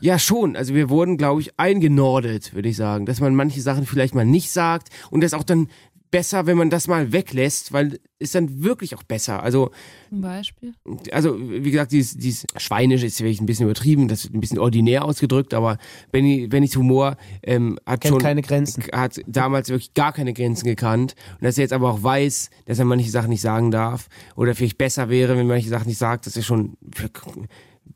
ja 0.00 0.18
schon. 0.18 0.56
Also 0.56 0.74
wir 0.74 0.88
wurden, 0.88 1.18
glaube 1.18 1.42
ich, 1.42 1.58
eingenordet, 1.58 2.54
würde 2.54 2.68
ich 2.70 2.76
sagen, 2.76 3.04
dass 3.04 3.20
man 3.20 3.34
manche 3.34 3.60
Sachen 3.60 3.84
vielleicht 3.84 4.14
mal 4.14 4.24
nicht 4.24 4.50
sagt 4.50 4.88
und 5.10 5.22
das 5.22 5.34
auch 5.34 5.44
dann 5.44 5.68
besser, 6.14 6.46
wenn 6.46 6.56
man 6.56 6.70
das 6.70 6.86
mal 6.86 7.12
weglässt, 7.12 7.72
weil 7.72 7.98
ist 8.20 8.36
dann 8.36 8.62
wirklich 8.62 8.94
auch 8.94 9.02
besser. 9.02 9.42
Also 9.42 9.72
Zum 10.10 10.20
Beispiel. 10.20 10.72
also 11.10 11.36
wie 11.40 11.72
gesagt, 11.72 11.90
dieses, 11.90 12.16
dieses 12.16 12.46
Schweinisch 12.56 13.02
ist 13.02 13.16
vielleicht 13.16 13.40
ein 13.40 13.46
bisschen 13.46 13.66
übertrieben, 13.66 14.06
das 14.06 14.24
ist 14.24 14.32
ein 14.32 14.40
bisschen 14.40 14.60
ordinär 14.60 15.04
ausgedrückt, 15.04 15.54
aber 15.54 15.76
Benny, 16.12 16.46
Bennys 16.46 16.76
Humor 16.76 17.16
ähm, 17.42 17.80
hat 17.84 18.02
Kennt 18.02 18.12
schon 18.12 18.22
keine 18.22 18.42
Grenzen. 18.42 18.84
hat 18.92 19.20
damals 19.26 19.70
wirklich 19.70 19.92
gar 19.94 20.12
keine 20.12 20.32
Grenzen 20.34 20.66
gekannt 20.66 21.16
und 21.32 21.42
dass 21.42 21.58
er 21.58 21.62
jetzt 21.62 21.72
aber 21.72 21.90
auch 21.90 22.02
weiß, 22.04 22.48
dass 22.66 22.78
er 22.78 22.84
manche 22.84 23.10
Sachen 23.10 23.30
nicht 23.30 23.42
sagen 23.42 23.72
darf 23.72 24.06
oder 24.36 24.54
vielleicht 24.54 24.78
besser 24.78 25.08
wäre, 25.08 25.36
wenn 25.36 25.48
manche 25.48 25.68
Sachen 25.68 25.88
nicht 25.88 25.98
sagt, 25.98 26.26
das 26.26 26.36
ist 26.36 26.46
schon 26.46 26.76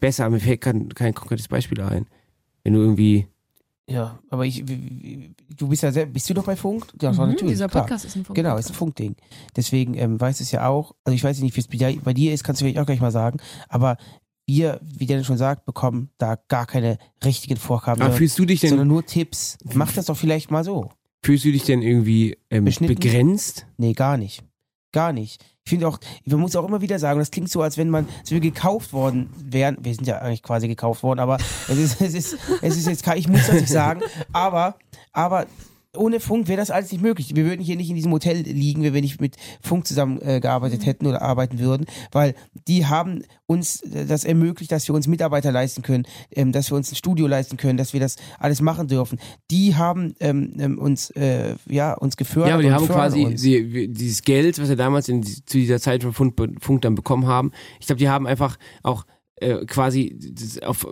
besser. 0.01 0.29
Mir 0.29 0.41
fällt 0.41 0.61
kein, 0.61 0.89
kein 0.89 1.15
konkretes 1.15 1.47
Beispiel 1.47 1.81
ein. 1.83 2.07
Wenn 2.65 2.73
du 2.73 2.81
irgendwie 2.81 3.29
Ja, 3.89 4.19
aber 4.29 4.45
ich, 4.45 4.63
du 5.57 5.69
bist 5.69 5.83
ja 5.83 5.91
selbst, 5.91 6.13
bist 6.13 6.29
du 6.29 6.35
doch 6.35 6.45
bei 6.45 6.57
Funk? 6.57 6.87
Ja, 7.01 7.11
Mhm, 7.11 7.19
natürlich. 7.19 7.55
dieser 7.55 7.69
klar. 7.69 7.85
Podcast 7.85 8.05
ist 8.05 8.17
ein 8.17 8.25
Funk- 8.25 8.37
Genau, 8.37 8.57
ist 8.59 8.69
ein 8.71 8.75
Funkding. 8.75 9.17
Deswegen 9.57 9.95
ähm, 9.95 10.21
weiß 10.21 10.41
es 10.41 10.51
ja 10.53 10.69
auch, 10.69 10.95
also 11.05 11.15
ich 11.15 11.25
weiß 11.25 11.41
nicht, 11.41 11.57
wie 11.57 11.61
es 11.61 12.01
bei 12.03 12.13
dir- 12.13 12.33
ist, 12.35 12.45
kannst 12.45 12.61
du 12.61 12.65
vielleicht 12.67 12.79
auch 12.81 12.87
gleich 12.87 13.01
mal 13.01 13.11
sagen, 13.11 13.39
aber 13.69 13.97
wir, 14.47 14.81
wie 14.83 15.07
Dennis 15.07 15.27
schon 15.27 15.37
sagt, 15.39 15.65
bekommen 15.67 16.11
da 16.19 16.37
gar 16.49 16.67
keine 16.67 16.99
richtigen 17.25 17.57
Vorgaben. 17.57 18.01
Aber 18.01 18.11
sondern- 18.11 18.19
fühlst 18.19 18.39
du 18.39 18.45
dich 18.47 18.61
denn- 18.61 18.71
Sondern 18.71 18.89
nur 18.89 19.05
Tipps. 19.07 19.59
Mach 19.75 19.93
das 19.93 20.07
doch 20.07 20.17
vielleicht 20.17 20.51
mal 20.51 20.65
so. 20.65 20.91
Fühlst 21.23 21.45
du 21.45 21.53
dich 21.53 21.65
denn 21.65 21.83
irgendwie 21.83 22.37
ähm, 22.51 22.65
begrenzt? 22.65 23.67
Nee, 23.77 23.93
gar 23.95 24.17
nicht. 24.17 24.43
Gar 24.93 25.13
nicht. 25.13 25.45
Ich 25.69 25.71
finde 25.71 25.87
auch, 25.87 25.99
man 26.25 26.41
muss 26.41 26.57
auch 26.57 26.67
immer 26.67 26.81
wieder 26.81 26.99
sagen, 26.99 27.19
das 27.19 27.31
klingt 27.31 27.51
so, 27.51 27.61
als 27.61 27.77
wenn 27.77 27.91
man, 27.91 28.09
als 28.21 28.31
wir 28.31 28.41
gekauft 28.41 28.95
worden 28.95 29.29
wären. 29.37 29.77
Wir 29.83 29.95
sind 29.95 30.07
ja 30.07 30.17
eigentlich 30.17 30.43
quasi 30.43 30.67
gekauft 30.67 31.03
worden, 31.03 31.21
aber 31.21 31.37
es 31.69 31.77
ist, 31.77 32.01
es 32.01 32.15
ist, 32.15 32.39
es 32.63 32.79
ist 32.79 32.87
jetzt, 32.87 33.07
ich 33.07 33.29
muss 33.29 33.47
das 33.47 33.61
nicht 33.61 33.69
sagen, 33.69 34.01
aber, 34.33 34.77
aber 35.13 35.45
ohne 35.97 36.21
Funk 36.21 36.49
wäre 36.49 36.59
das 36.59 36.71
alles 36.71 36.93
nicht 36.93 37.01
möglich. 37.01 37.35
Wir 37.35 37.45
würden 37.47 37.63
hier 37.63 37.77
nicht 37.77 37.89
in 37.89 37.97
diesem 37.97 38.13
Hotel 38.13 38.37
liegen, 38.43 38.83
wenn 38.83 38.93
wir 38.93 39.01
nicht 39.01 39.21
mit 39.21 39.37
Funk 39.63 39.87
zusammen 39.87 40.21
äh, 40.21 40.39
gearbeitet 40.41 40.85
hätten 40.85 41.07
oder 41.07 41.23
arbeiten 41.23 41.59
würden, 41.59 41.87
weil 42.13 42.35
die 42.69 42.85
haben 42.87 43.23
uns 43.47 43.81
äh, 43.83 44.05
das 44.05 44.25
ermöglicht, 44.25 44.71
dass 44.71 44.87
wir 44.87 44.95
uns 44.95 45.07
Mitarbeiter 45.07 45.51
leisten 45.51 45.81
können, 45.83 46.05
ähm, 46.31 46.53
dass 46.53 46.71
wir 46.71 46.77
uns 46.77 46.93
ein 46.93 46.97
Studio 46.97 47.27
leisten 47.27 47.57
können, 47.57 47.79
dass 47.79 47.95
wir 47.95 48.01
das 48.01 48.17
alles 48.39 48.61
machen 48.61 48.87
dürfen. 48.87 49.19
Die 49.51 49.77
haben 49.77 50.15
ähm, 50.21 50.53
ähm, 50.59 50.79
uns, 50.79 51.09
äh, 51.11 51.55
ja, 51.67 51.95
uns 51.95 52.17
gefördert. 52.19 52.49
Ja, 52.51 52.55
aber 52.55 52.63
die 52.63 52.71
haben 52.73 52.87
quasi 52.87 53.27
wir- 53.39 53.89
dieses 53.89 54.23
Geld, 54.23 54.61
was 54.61 54.69
wir 54.69 54.77
damals 54.77 55.09
in, 55.09 55.23
die- 55.23 55.45
zu 55.45 55.57
dieser 55.57 55.81
Zeit 55.81 56.03
von 56.03 56.13
Funk, 56.13 56.37
Funk 56.61 56.83
dann 56.83 56.95
bekommen 56.97 57.27
haben. 57.27 57.51
Ich 57.81 57.87
glaube, 57.87 57.99
die 57.99 58.09
haben 58.11 58.27
einfach 58.27 58.59
auch 58.83 59.05
äh, 59.41 59.65
quasi 59.67 60.17
auf, 60.65 60.87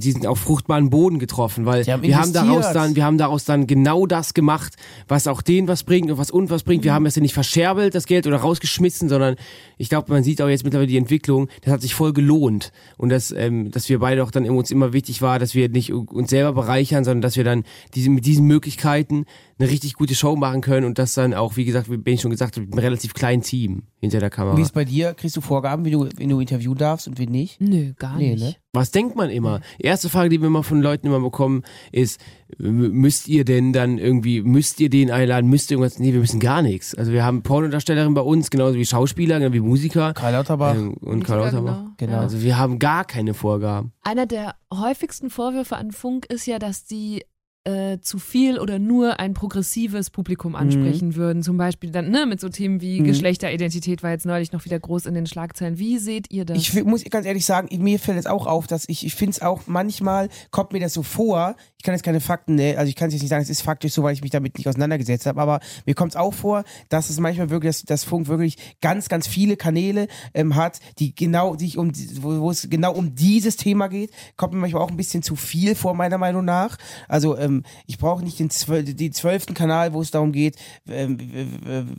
die 0.00 0.12
sind 0.12 0.26
auf 0.26 0.38
fruchtbaren 0.38 0.90
Boden 0.90 1.18
getroffen, 1.18 1.66
weil 1.66 1.84
haben 1.84 2.02
wir 2.02 2.18
haben 2.18 2.32
daraus 2.32 2.72
dann, 2.72 2.96
wir 2.96 3.04
haben 3.04 3.18
daraus 3.18 3.44
dann 3.44 3.66
genau 3.66 4.06
das 4.06 4.34
gemacht, 4.34 4.74
was 5.08 5.26
auch 5.26 5.42
denen 5.42 5.68
was 5.68 5.84
bringt 5.84 6.10
und 6.10 6.18
was 6.18 6.30
uns 6.30 6.50
was 6.50 6.62
bringt. 6.62 6.82
Mhm. 6.82 6.84
Wir 6.84 6.94
haben 6.94 7.06
es 7.06 7.16
ja 7.16 7.22
nicht 7.22 7.34
verscherbelt, 7.34 7.94
das 7.94 8.06
Geld 8.06 8.26
oder 8.26 8.38
rausgeschmissen, 8.38 9.08
sondern 9.08 9.36
ich 9.78 9.88
glaube, 9.88 10.12
man 10.12 10.22
sieht 10.24 10.40
auch 10.42 10.48
jetzt 10.48 10.64
mittlerweile 10.64 10.88
die 10.88 10.96
Entwicklung, 10.96 11.48
das 11.62 11.72
hat 11.72 11.82
sich 11.82 11.94
voll 11.94 12.12
gelohnt 12.12 12.72
und 12.96 13.08
dass, 13.08 13.30
ähm, 13.32 13.70
dass 13.70 13.88
wir 13.88 13.98
beide 13.98 14.22
auch 14.22 14.30
dann 14.30 14.48
uns 14.48 14.70
immer 14.70 14.92
wichtig 14.92 15.22
war, 15.22 15.38
dass 15.38 15.54
wir 15.54 15.68
nicht 15.68 15.92
uns 15.92 16.30
selber 16.30 16.52
bereichern, 16.52 17.04
sondern 17.04 17.22
dass 17.22 17.36
wir 17.36 17.44
dann 17.44 17.64
diese, 17.94 18.10
mit 18.10 18.26
diesen 18.26 18.46
Möglichkeiten 18.46 19.26
eine 19.58 19.70
richtig 19.70 19.94
gute 19.94 20.14
Show 20.14 20.36
machen 20.36 20.60
können 20.60 20.86
und 20.86 20.98
das 20.98 21.14
dann 21.14 21.34
auch, 21.34 21.56
wie 21.56 21.64
gesagt, 21.64 21.90
wie 21.90 21.96
Ben 21.96 22.18
schon 22.18 22.30
gesagt 22.30 22.56
hat, 22.56 22.62
mit 22.62 22.72
einem 22.72 22.80
relativ 22.80 23.14
kleinen 23.14 23.42
Team 23.42 23.84
hinter 24.02 24.18
der 24.20 24.30
Kamera. 24.30 24.56
Wie 24.56 24.62
ist 24.62 24.74
bei 24.74 24.84
dir? 24.84 25.14
Kriegst 25.14 25.36
du 25.36 25.40
Vorgaben, 25.40 25.84
wie 25.86 25.92
du, 25.92 26.08
wenn 26.16 26.28
du 26.28 26.40
interviewen 26.40 26.76
darfst 26.76 27.06
und 27.08 27.18
wie 27.20 27.26
nicht? 27.26 27.60
Nö, 27.60 27.92
gar 27.96 28.18
Nee, 28.18 28.32
nicht. 28.32 28.42
ne? 28.42 28.56
Was 28.74 28.90
denkt 28.90 29.14
man 29.16 29.30
immer? 29.30 29.60
Erste 29.78 30.08
Frage, 30.08 30.28
die 30.28 30.40
wir 30.40 30.48
immer 30.48 30.62
von 30.64 30.82
Leuten 30.82 31.06
immer 31.06 31.20
bekommen, 31.20 31.62
ist, 31.92 32.20
müsst 32.58 33.28
ihr 33.28 33.44
denn 33.44 33.72
dann 33.72 33.98
irgendwie, 33.98 34.42
müsst 34.42 34.80
ihr 34.80 34.90
den 34.90 35.10
einladen, 35.10 35.48
müsst 35.48 35.70
ihr 35.70 35.76
irgendwas? 35.76 35.98
Nee, 35.98 36.12
wir 36.12 36.20
müssen 36.20 36.40
gar 36.40 36.62
nichts. 36.62 36.94
Also 36.94 37.12
wir 37.12 37.24
haben 37.24 37.42
Pornodarstellerin 37.42 38.14
bei 38.14 38.20
uns, 38.22 38.50
genauso 38.50 38.74
wie 38.76 38.84
Schauspieler, 38.86 39.38
genau 39.38 39.52
wie 39.52 39.60
Musiker. 39.60 40.12
Karl 40.14 40.32
Lauterbach. 40.32 40.74
Ähm, 40.74 40.94
und 40.94 41.22
Karl 41.24 41.38
Lauterbach. 41.40 41.76
genau. 41.96 42.12
Genau. 42.12 42.18
Also 42.18 42.42
wir 42.42 42.58
haben 42.58 42.78
gar 42.78 43.04
keine 43.04 43.34
Vorgaben. 43.34 43.92
Einer 44.02 44.26
der 44.26 44.54
häufigsten 44.72 45.30
Vorwürfe 45.30 45.76
an 45.76 45.92
Funk 45.92 46.26
ist 46.26 46.46
ja, 46.46 46.58
dass 46.58 46.84
die 46.84 47.22
äh, 47.64 47.98
zu 48.00 48.18
viel 48.18 48.58
oder 48.58 48.78
nur 48.80 49.20
ein 49.20 49.34
progressives 49.34 50.10
Publikum 50.10 50.56
ansprechen 50.56 51.14
würden. 51.14 51.42
Zum 51.44 51.56
Beispiel 51.56 51.90
dann 51.90 52.10
ne, 52.10 52.26
mit 52.26 52.40
so 52.40 52.48
Themen 52.48 52.80
wie 52.80 53.00
Mhm. 53.00 53.04
Geschlechteridentität 53.04 54.02
war 54.02 54.10
jetzt 54.10 54.26
neulich 54.26 54.52
noch 54.52 54.64
wieder 54.64 54.80
groß 54.80 55.06
in 55.06 55.14
den 55.14 55.26
Schlagzeilen. 55.26 55.78
Wie 55.78 55.98
seht 55.98 56.32
ihr 56.32 56.44
das? 56.44 56.58
Ich 56.58 56.84
muss 56.84 57.04
ganz 57.04 57.24
ehrlich 57.26 57.44
sagen, 57.46 57.68
mir 57.82 57.98
fällt 58.00 58.18
es 58.18 58.26
auch 58.26 58.46
auf, 58.46 58.66
dass 58.66 58.88
ich, 58.88 59.06
ich 59.06 59.14
finde 59.14 59.32
es 59.32 59.42
auch 59.42 59.62
manchmal, 59.66 60.28
kommt 60.50 60.72
mir 60.72 60.80
das 60.80 60.92
so 60.94 61.02
vor, 61.04 61.54
ich 61.78 61.84
kann 61.84 61.94
jetzt 61.94 62.02
keine 62.04 62.20
Fakten, 62.20 62.54
ne, 62.56 62.76
also 62.76 62.88
ich 62.88 62.96
kann 62.96 63.08
es 63.08 63.14
jetzt 63.14 63.22
nicht 63.22 63.30
sagen, 63.30 63.42
es 63.42 63.50
ist 63.50 63.62
faktisch 63.62 63.92
so, 63.92 64.02
weil 64.02 64.14
ich 64.14 64.22
mich 64.22 64.30
damit 64.30 64.56
nicht 64.58 64.68
auseinandergesetzt 64.68 65.26
habe, 65.26 65.40
aber 65.40 65.60
mir 65.86 65.94
kommt 65.94 66.12
es 66.12 66.16
auch 66.16 66.34
vor, 66.34 66.64
dass 66.88 67.10
es 67.10 67.18
manchmal 67.20 67.50
wirklich, 67.50 67.76
dass 67.76 67.82
das 67.84 68.04
Funk 68.04 68.26
wirklich 68.28 68.56
ganz, 68.80 69.08
ganz 69.08 69.26
viele 69.28 69.56
Kanäle 69.56 70.08
ähm, 70.34 70.54
hat, 70.56 70.80
die 70.98 71.14
genau 71.14 71.56
sich 71.56 71.78
um, 71.78 71.92
die- 71.92 72.22
wo, 72.22 72.40
wo 72.40 72.50
es 72.50 72.68
genau 72.70 72.92
um 72.92 73.14
dieses 73.14 73.56
Thema 73.56 73.88
geht, 73.88 74.10
kommt 74.36 74.52
mir 74.54 74.60
manchmal 74.60 74.82
auch 74.82 74.90
ein 74.90 74.96
bisschen 74.96 75.22
zu 75.22 75.36
viel 75.36 75.74
vor, 75.76 75.94
meiner 75.94 76.18
Meinung 76.18 76.44
nach. 76.44 76.76
Also 77.08 77.36
ähm, 77.36 77.51
ich 77.86 77.98
brauche 77.98 78.24
nicht 78.24 78.38
den, 78.38 78.50
zwöl 78.50 78.84
den 78.84 79.12
zwölften 79.12 79.54
Kanal, 79.54 79.92
wo 79.92 80.00
es 80.00 80.10
darum 80.10 80.32
geht, 80.32 80.56
ähm, 80.88 81.18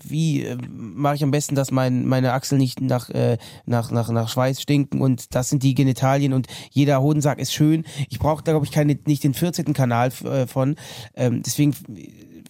wie 0.03 0.43
ähm, 0.43 0.59
mache 0.95 1.15
ich 1.15 1.23
am 1.23 1.31
besten, 1.31 1.55
dass 1.55 1.71
mein, 1.71 2.05
meine 2.05 2.33
Achseln 2.33 2.59
nicht 2.59 2.81
nach, 2.81 3.09
äh, 3.09 3.37
nach, 3.65 3.91
nach, 3.91 4.09
nach 4.09 4.29
Schweiß 4.29 4.61
stinken 4.61 5.01
und 5.01 5.35
das 5.35 5.49
sind 5.49 5.63
die 5.63 5.75
Genitalien 5.75 6.33
und 6.33 6.47
jeder 6.71 7.01
Hodensack 7.01 7.39
ist 7.39 7.53
schön. 7.53 7.85
Ich 8.09 8.19
brauche 8.19 8.43
da, 8.43 8.51
glaube 8.51 8.65
ich, 8.65 8.71
keine, 8.71 8.97
nicht 9.05 9.23
den 9.23 9.33
14. 9.33 9.73
Kanal 9.73 10.11
äh, 10.23 10.47
von. 10.47 10.75
Ähm, 11.15 11.41
deswegen 11.45 11.75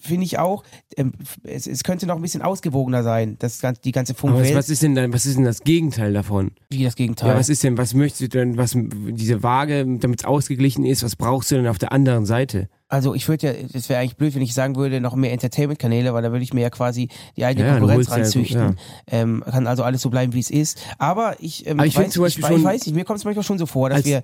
finde 0.03 0.25
ich 0.25 0.37
auch, 0.39 0.63
ähm, 0.97 1.13
es, 1.43 1.65
es 1.65 1.83
könnte 1.83 2.05
noch 2.05 2.15
ein 2.17 2.21
bisschen 2.21 2.41
ausgewogener 2.41 3.03
sein, 3.03 3.37
das, 3.39 3.59
ganze- 3.61 3.81
die 3.81 3.91
ganze 3.91 4.11
Aber 4.13 4.23
was, 4.23 4.31
Funkwelt, 4.35 4.55
was 4.55 4.69
ist 4.69 4.83
denn 4.83 4.95
dann, 4.95 5.13
was 5.13 5.25
ist 5.25 5.37
denn 5.37 5.45
das 5.45 5.61
Gegenteil 5.61 6.13
davon? 6.13 6.51
wie 6.69 6.83
das 6.83 6.95
Gegenteil. 6.95 7.29
Ja, 7.29 7.35
was 7.35 7.49
ist 7.49 7.63
denn, 7.63 7.77
was 7.77 7.93
möchtest 7.93 8.21
du 8.21 8.29
denn, 8.29 8.57
was 8.57 8.75
diese 8.75 9.43
Waage, 9.43 9.85
damit 9.99 10.21
es 10.21 10.25
ausgeglichen 10.25 10.85
ist, 10.85 11.03
was 11.03 11.15
brauchst 11.15 11.51
du 11.51 11.55
denn 11.55 11.67
auf 11.67 11.77
der 11.77 11.91
anderen 11.91 12.25
Seite? 12.25 12.67
Also 12.89 13.15
ich 13.15 13.27
würde 13.27 13.47
ja, 13.47 13.53
das 13.71 13.89
wäre 13.89 13.99
eigentlich 14.01 14.17
blöd, 14.17 14.35
wenn 14.35 14.41
ich 14.43 14.53
sagen 14.53 14.75
würde, 14.75 15.01
noch 15.01 15.15
mehr 15.15 15.31
Entertainment-Kanäle, 15.31 16.13
weil 16.13 16.21
da 16.21 16.31
würde 16.31 16.43
ich 16.43 16.53
mir 16.53 16.61
ja 16.61 16.69
quasi 16.69 17.09
die 17.37 17.43
eigene 17.45 17.65
Ja, 17.65 17.71
Konkurrenz 17.73 17.97
holst 17.97 18.09
ja- 18.09 18.15
ranzüchten. 18.17 18.77
Ähm, 19.07 19.43
kann 19.49 19.65
also 19.65 19.83
alles 19.83 20.01
so 20.01 20.09
bleiben, 20.11 20.33
wie 20.33 20.39
es 20.39 20.51
ist. 20.51 20.79
Aber 20.99 21.35
ich, 21.39 21.65
ähm, 21.65 21.79
Aber 21.79 21.87
ich 21.87 21.95
weiß, 21.95 22.01
find 22.03 22.13
zum 22.13 22.23
Beispiel 22.23 22.43
ich, 22.45 22.57
ich 22.57 22.63
weiß 22.63 22.85
nicht, 22.85 22.95
mir 22.95 23.03
kommt 23.05 23.17
es 23.19 23.25
manchmal 23.25 23.43
schon 23.43 23.57
so 23.57 23.65
vor, 23.65 23.89
dass 23.89 24.05
wir 24.05 24.21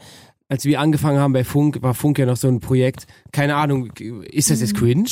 Als 0.50 0.66
wir 0.66 0.80
angefangen 0.80 1.20
haben 1.20 1.34
bei 1.34 1.44
Funk, 1.44 1.82
war 1.82 1.94
Funk 1.96 2.20
ja 2.20 2.26
noch 2.28 2.38
so 2.38 2.48
ein 2.48 2.60
Projekt, 2.60 3.08
keine 3.32 3.56
Ahnung, 3.56 3.88
ist 4.32 4.50
das 4.52 4.62
jetzt 4.62 4.76
cringe? 4.76 5.06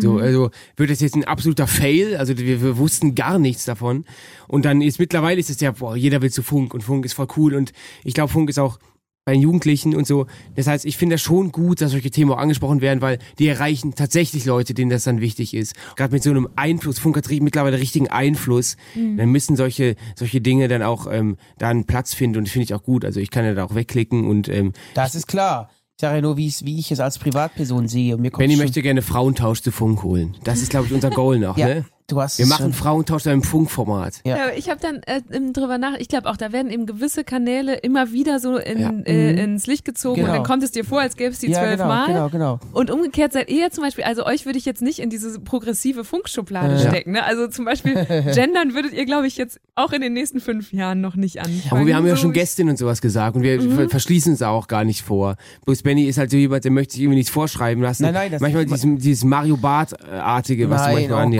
So, 0.00 0.16
also 0.16 0.50
wird 0.76 0.88
das 0.88 1.00
jetzt 1.00 1.14
ein 1.16 1.24
absoluter 1.24 1.66
Fail? 1.66 2.16
Also 2.16 2.38
wir, 2.38 2.62
wir 2.62 2.78
wussten 2.78 3.14
gar 3.14 3.38
nichts 3.38 3.66
davon. 3.66 4.06
Und 4.48 4.64
dann 4.64 4.80
ist 4.80 4.98
mittlerweile 4.98 5.38
ist 5.38 5.50
es 5.50 5.60
ja, 5.60 5.72
boah, 5.72 5.96
jeder 5.96 6.22
will 6.22 6.30
zu 6.30 6.42
Funk 6.42 6.72
und 6.72 6.82
Funk 6.82 7.04
ist 7.04 7.12
voll 7.12 7.28
cool 7.36 7.54
und 7.54 7.72
ich 8.02 8.14
glaube, 8.14 8.32
Funk 8.32 8.48
ist 8.48 8.58
auch 8.58 8.78
bei 9.26 9.34
den 9.34 9.42
Jugendlichen 9.42 9.94
und 9.94 10.06
so. 10.06 10.26
Das 10.56 10.66
heißt, 10.66 10.86
ich 10.86 10.96
finde 10.96 11.16
das 11.16 11.20
schon 11.20 11.52
gut, 11.52 11.82
dass 11.82 11.90
solche 11.92 12.10
Themen 12.10 12.32
auch 12.32 12.38
angesprochen 12.38 12.80
werden, 12.80 13.02
weil 13.02 13.18
die 13.38 13.46
erreichen 13.48 13.94
tatsächlich 13.94 14.46
Leute, 14.46 14.72
denen 14.72 14.90
das 14.90 15.04
dann 15.04 15.20
wichtig 15.20 15.52
ist. 15.52 15.74
Gerade 15.94 16.14
mit 16.14 16.22
so 16.22 16.30
einem 16.30 16.48
Einfluss, 16.56 16.98
Funk 16.98 17.18
hat 17.18 17.28
mittlerweile 17.28 17.78
richtigen 17.78 18.08
Einfluss, 18.08 18.76
dann 18.94 19.30
müssen 19.30 19.56
solche, 19.56 19.96
solche 20.16 20.40
Dinge 20.40 20.68
dann 20.68 20.82
auch 20.82 21.06
ähm, 21.10 21.36
da 21.58 21.68
einen 21.68 21.84
Platz 21.84 22.14
finden 22.14 22.38
und 22.38 22.46
das 22.46 22.52
finde 22.52 22.64
ich 22.64 22.74
auch 22.74 22.82
gut. 22.82 23.04
Also 23.04 23.20
ich 23.20 23.30
kann 23.30 23.44
ja 23.44 23.52
da 23.52 23.64
auch 23.64 23.74
wegklicken 23.74 24.26
und 24.26 24.48
ähm, 24.48 24.72
Das 24.94 25.14
ist 25.14 25.28
klar. 25.28 25.70
Sage 26.02 26.16
ja 26.16 26.20
nur, 26.20 26.36
wie 26.36 26.52
wie 26.64 26.80
ich 26.80 26.90
es 26.90 26.98
als 26.98 27.16
Privatperson 27.20 27.86
sehe. 27.86 28.16
Und 28.16 28.22
mir 28.22 28.32
Benny 28.32 28.54
schon, 28.54 28.64
möchte 28.64 28.82
gerne 28.82 29.02
Frauentausch 29.02 29.62
zu 29.62 29.70
Funk 29.70 30.02
holen. 30.02 30.36
Das 30.42 30.60
ist, 30.60 30.70
glaube 30.70 30.86
ich, 30.86 30.92
unser 30.92 31.10
Goal 31.10 31.38
noch, 31.38 31.56
Ja, 31.62 31.68
ne? 31.68 31.84
Du 32.08 32.20
hast 32.20 32.38
Wir 32.38 32.46
machen 32.46 32.64
schon. 32.66 32.72
Frauentausch 32.72 33.26
im 33.26 33.42
Funkformat. 33.42 34.20
Ja. 34.24 34.36
Ja, 34.36 34.44
ich 34.56 34.68
habe 34.70 34.80
dann 34.80 35.00
äh, 35.06 35.20
drüber 35.52 35.78
nach, 35.78 35.94
ich 35.98 36.08
glaube 36.08 36.28
auch, 36.28 36.36
da 36.36 36.52
werden 36.52 36.70
eben 36.70 36.86
gewisse 36.86 37.24
Kanäle 37.24 37.74
immer 37.76 38.12
wieder 38.12 38.38
so 38.40 38.56
in, 38.56 38.78
Ja. 38.80 38.90
äh, 39.06 39.42
ins 39.42 39.66
Licht 39.66 39.84
gezogen 39.84 40.16
Genau. 40.16 40.28
und 40.28 40.36
dann 40.38 40.44
kommt 40.44 40.62
es 40.62 40.70
dir 40.72 40.84
vor, 40.84 41.00
als 41.00 41.16
gäbe 41.16 41.30
es 41.32 41.38
die 41.38 41.48
ja, 41.50 41.58
zwölf 41.60 41.72
genau, 41.78 41.86
Mal. 41.88 42.06
genau, 42.06 42.28
genau. 42.28 42.60
Und 42.72 42.90
umgekehrt 42.90 43.32
seid 43.32 43.48
ihr 43.50 43.60
ja 43.60 43.70
zum 43.70 43.84
Beispiel, 43.84 44.04
also 44.04 44.26
euch 44.26 44.44
würde 44.46 44.58
ich 44.58 44.64
jetzt 44.64 44.82
nicht 44.82 44.98
in 44.98 45.10
diese 45.10 45.40
progressive 45.40 46.04
Funkschublade 46.04 46.74
Ja. 46.74 46.88
stecken. 46.90 47.12
Ne? 47.12 47.24
Also 47.24 47.48
zum 47.48 47.64
Beispiel 47.64 47.94
gendern 48.34 48.74
würdet 48.74 48.92
ihr, 48.92 49.04
glaube 49.06 49.26
ich, 49.26 49.36
jetzt 49.36 49.60
auch 49.74 49.92
in 49.92 50.00
den 50.02 50.12
nächsten 50.12 50.40
fünf 50.40 50.72
Jahren 50.72 51.00
noch 51.00 51.16
nicht 51.16 51.38
anfangen. 51.40 51.62
Aber 51.70 51.86
wir 51.86 51.96
haben 51.96 52.06
ja 52.06 52.16
So 52.16 52.22
schon 52.22 52.30
wie- 52.34 52.38
Gästinnen 52.40 52.70
und 52.72 52.76
sowas 52.76 53.00
gesagt 53.00 53.36
und 53.36 53.42
wir 53.42 53.60
Mhm. 53.60 53.76
ver- 53.76 53.88
verschließen 53.88 54.34
es 54.34 54.42
auch 54.42 54.66
gar 54.68 54.84
nicht 54.84 55.02
vor. 55.02 55.36
Bloß 55.64 55.82
Benny 55.82 56.04
ist 56.04 56.18
halt 56.18 56.30
so 56.30 56.36
jemand, 56.36 56.64
der 56.64 56.70
möchte 56.72 56.94
sich 56.94 57.02
irgendwie 57.02 57.16
nichts 57.18 57.30
vorschreiben 57.30 57.82
lassen. 57.82 58.02
Nein, 58.02 58.14
nein, 58.14 58.30
das- 58.32 58.40
manchmal 58.40 58.66
dieses, 58.66 58.86
dieses 58.98 59.24
Mario 59.24 59.56
Bart-artige, 59.56 60.68
was 60.70 60.82
du 60.82 60.86
Nein, 60.88 60.94
manchmal 61.10 61.18
oh 61.18 61.22
an 61.22 61.32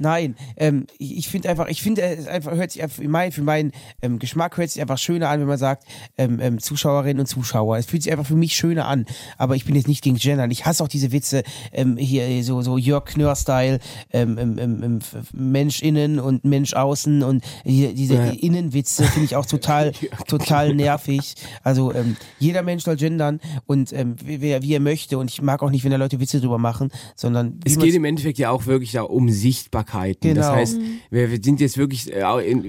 Nein, 0.00 0.36
ähm, 0.56 0.86
ich, 0.98 1.16
ich 1.18 1.28
finde 1.28 1.48
einfach, 1.48 1.68
ich 1.68 1.82
finde 1.82 2.02
es 2.02 2.26
einfach 2.26 2.52
hört 2.52 2.70
sich 2.72 2.82
einfach 2.82 2.96
für 2.96 3.08
mein, 3.08 3.32
für 3.32 3.42
meinen 3.42 3.72
ähm, 4.02 4.18
Geschmack 4.18 4.56
hört 4.56 4.70
sich 4.70 4.80
einfach 4.80 4.98
schöner 4.98 5.28
an, 5.28 5.40
wenn 5.40 5.46
man 5.46 5.58
sagt 5.58 5.84
ähm, 6.16 6.38
ähm, 6.40 6.58
Zuschauerinnen 6.58 7.20
und 7.20 7.26
Zuschauer. 7.26 7.78
Es 7.78 7.86
fühlt 7.86 8.02
sich 8.02 8.12
einfach 8.12 8.26
für 8.26 8.36
mich 8.36 8.54
schöner 8.56 8.86
an. 8.86 9.06
Aber 9.36 9.56
ich 9.56 9.64
bin 9.64 9.74
jetzt 9.74 9.88
nicht 9.88 10.02
gegen 10.02 10.16
Gendern. 10.16 10.50
Ich 10.50 10.66
hasse 10.66 10.82
auch 10.84 10.88
diese 10.88 11.12
Witze 11.12 11.42
ähm, 11.72 11.96
hier 11.96 12.42
so 12.44 12.62
so 12.62 12.78
Jörg 12.78 13.04
Knör-Style, 13.06 13.78
ähm, 14.12 14.38
ähm, 14.38 14.58
ähm, 14.58 14.82
ähm, 14.82 14.98
Mensch 15.32 15.82
innen 15.82 16.18
und 16.20 16.44
Mensch 16.44 16.74
außen 16.74 17.22
und 17.22 17.44
hier, 17.64 17.94
diese 17.94 18.14
Ja. 18.14 18.24
Innenwitze 18.30 19.04
finde 19.04 19.24
ich 19.26 19.36
auch 19.36 19.46
total 19.46 19.92
total 20.28 20.74
nervig. 20.74 21.34
Also 21.62 21.92
ähm, 21.94 22.16
jeder 22.38 22.62
Mensch 22.62 22.84
soll 22.84 22.96
gendern 22.96 23.40
und 23.66 23.92
ähm, 23.92 24.16
wie, 24.24 24.40
wer- 24.40 24.62
wie 24.62 24.74
er 24.74 24.80
möchte. 24.80 25.18
Und 25.18 25.30
ich 25.30 25.42
mag 25.42 25.62
auch 25.62 25.70
nicht, 25.70 25.84
wenn 25.84 25.90
da 25.90 25.96
Leute 25.96 26.20
Witze 26.20 26.40
drüber 26.40 26.58
machen, 26.58 26.90
sondern 27.16 27.60
Es 27.64 27.78
geht 27.78 27.94
im 27.94 28.04
Endeffekt 28.04 28.38
ja 28.38 28.50
auch 28.50 28.66
wirklich 28.66 28.92
da 28.92 29.02
um 29.02 29.28
Sichtbarkeiten. 29.28 29.87
Das 30.34 30.46
Genau. 30.46 30.56
heißt, 30.56 30.78
wir, 31.10 31.30
wir 31.30 31.38
sind 31.42 31.60
jetzt 31.60 31.78
wirklich, 31.78 32.12
äh, 32.12 32.22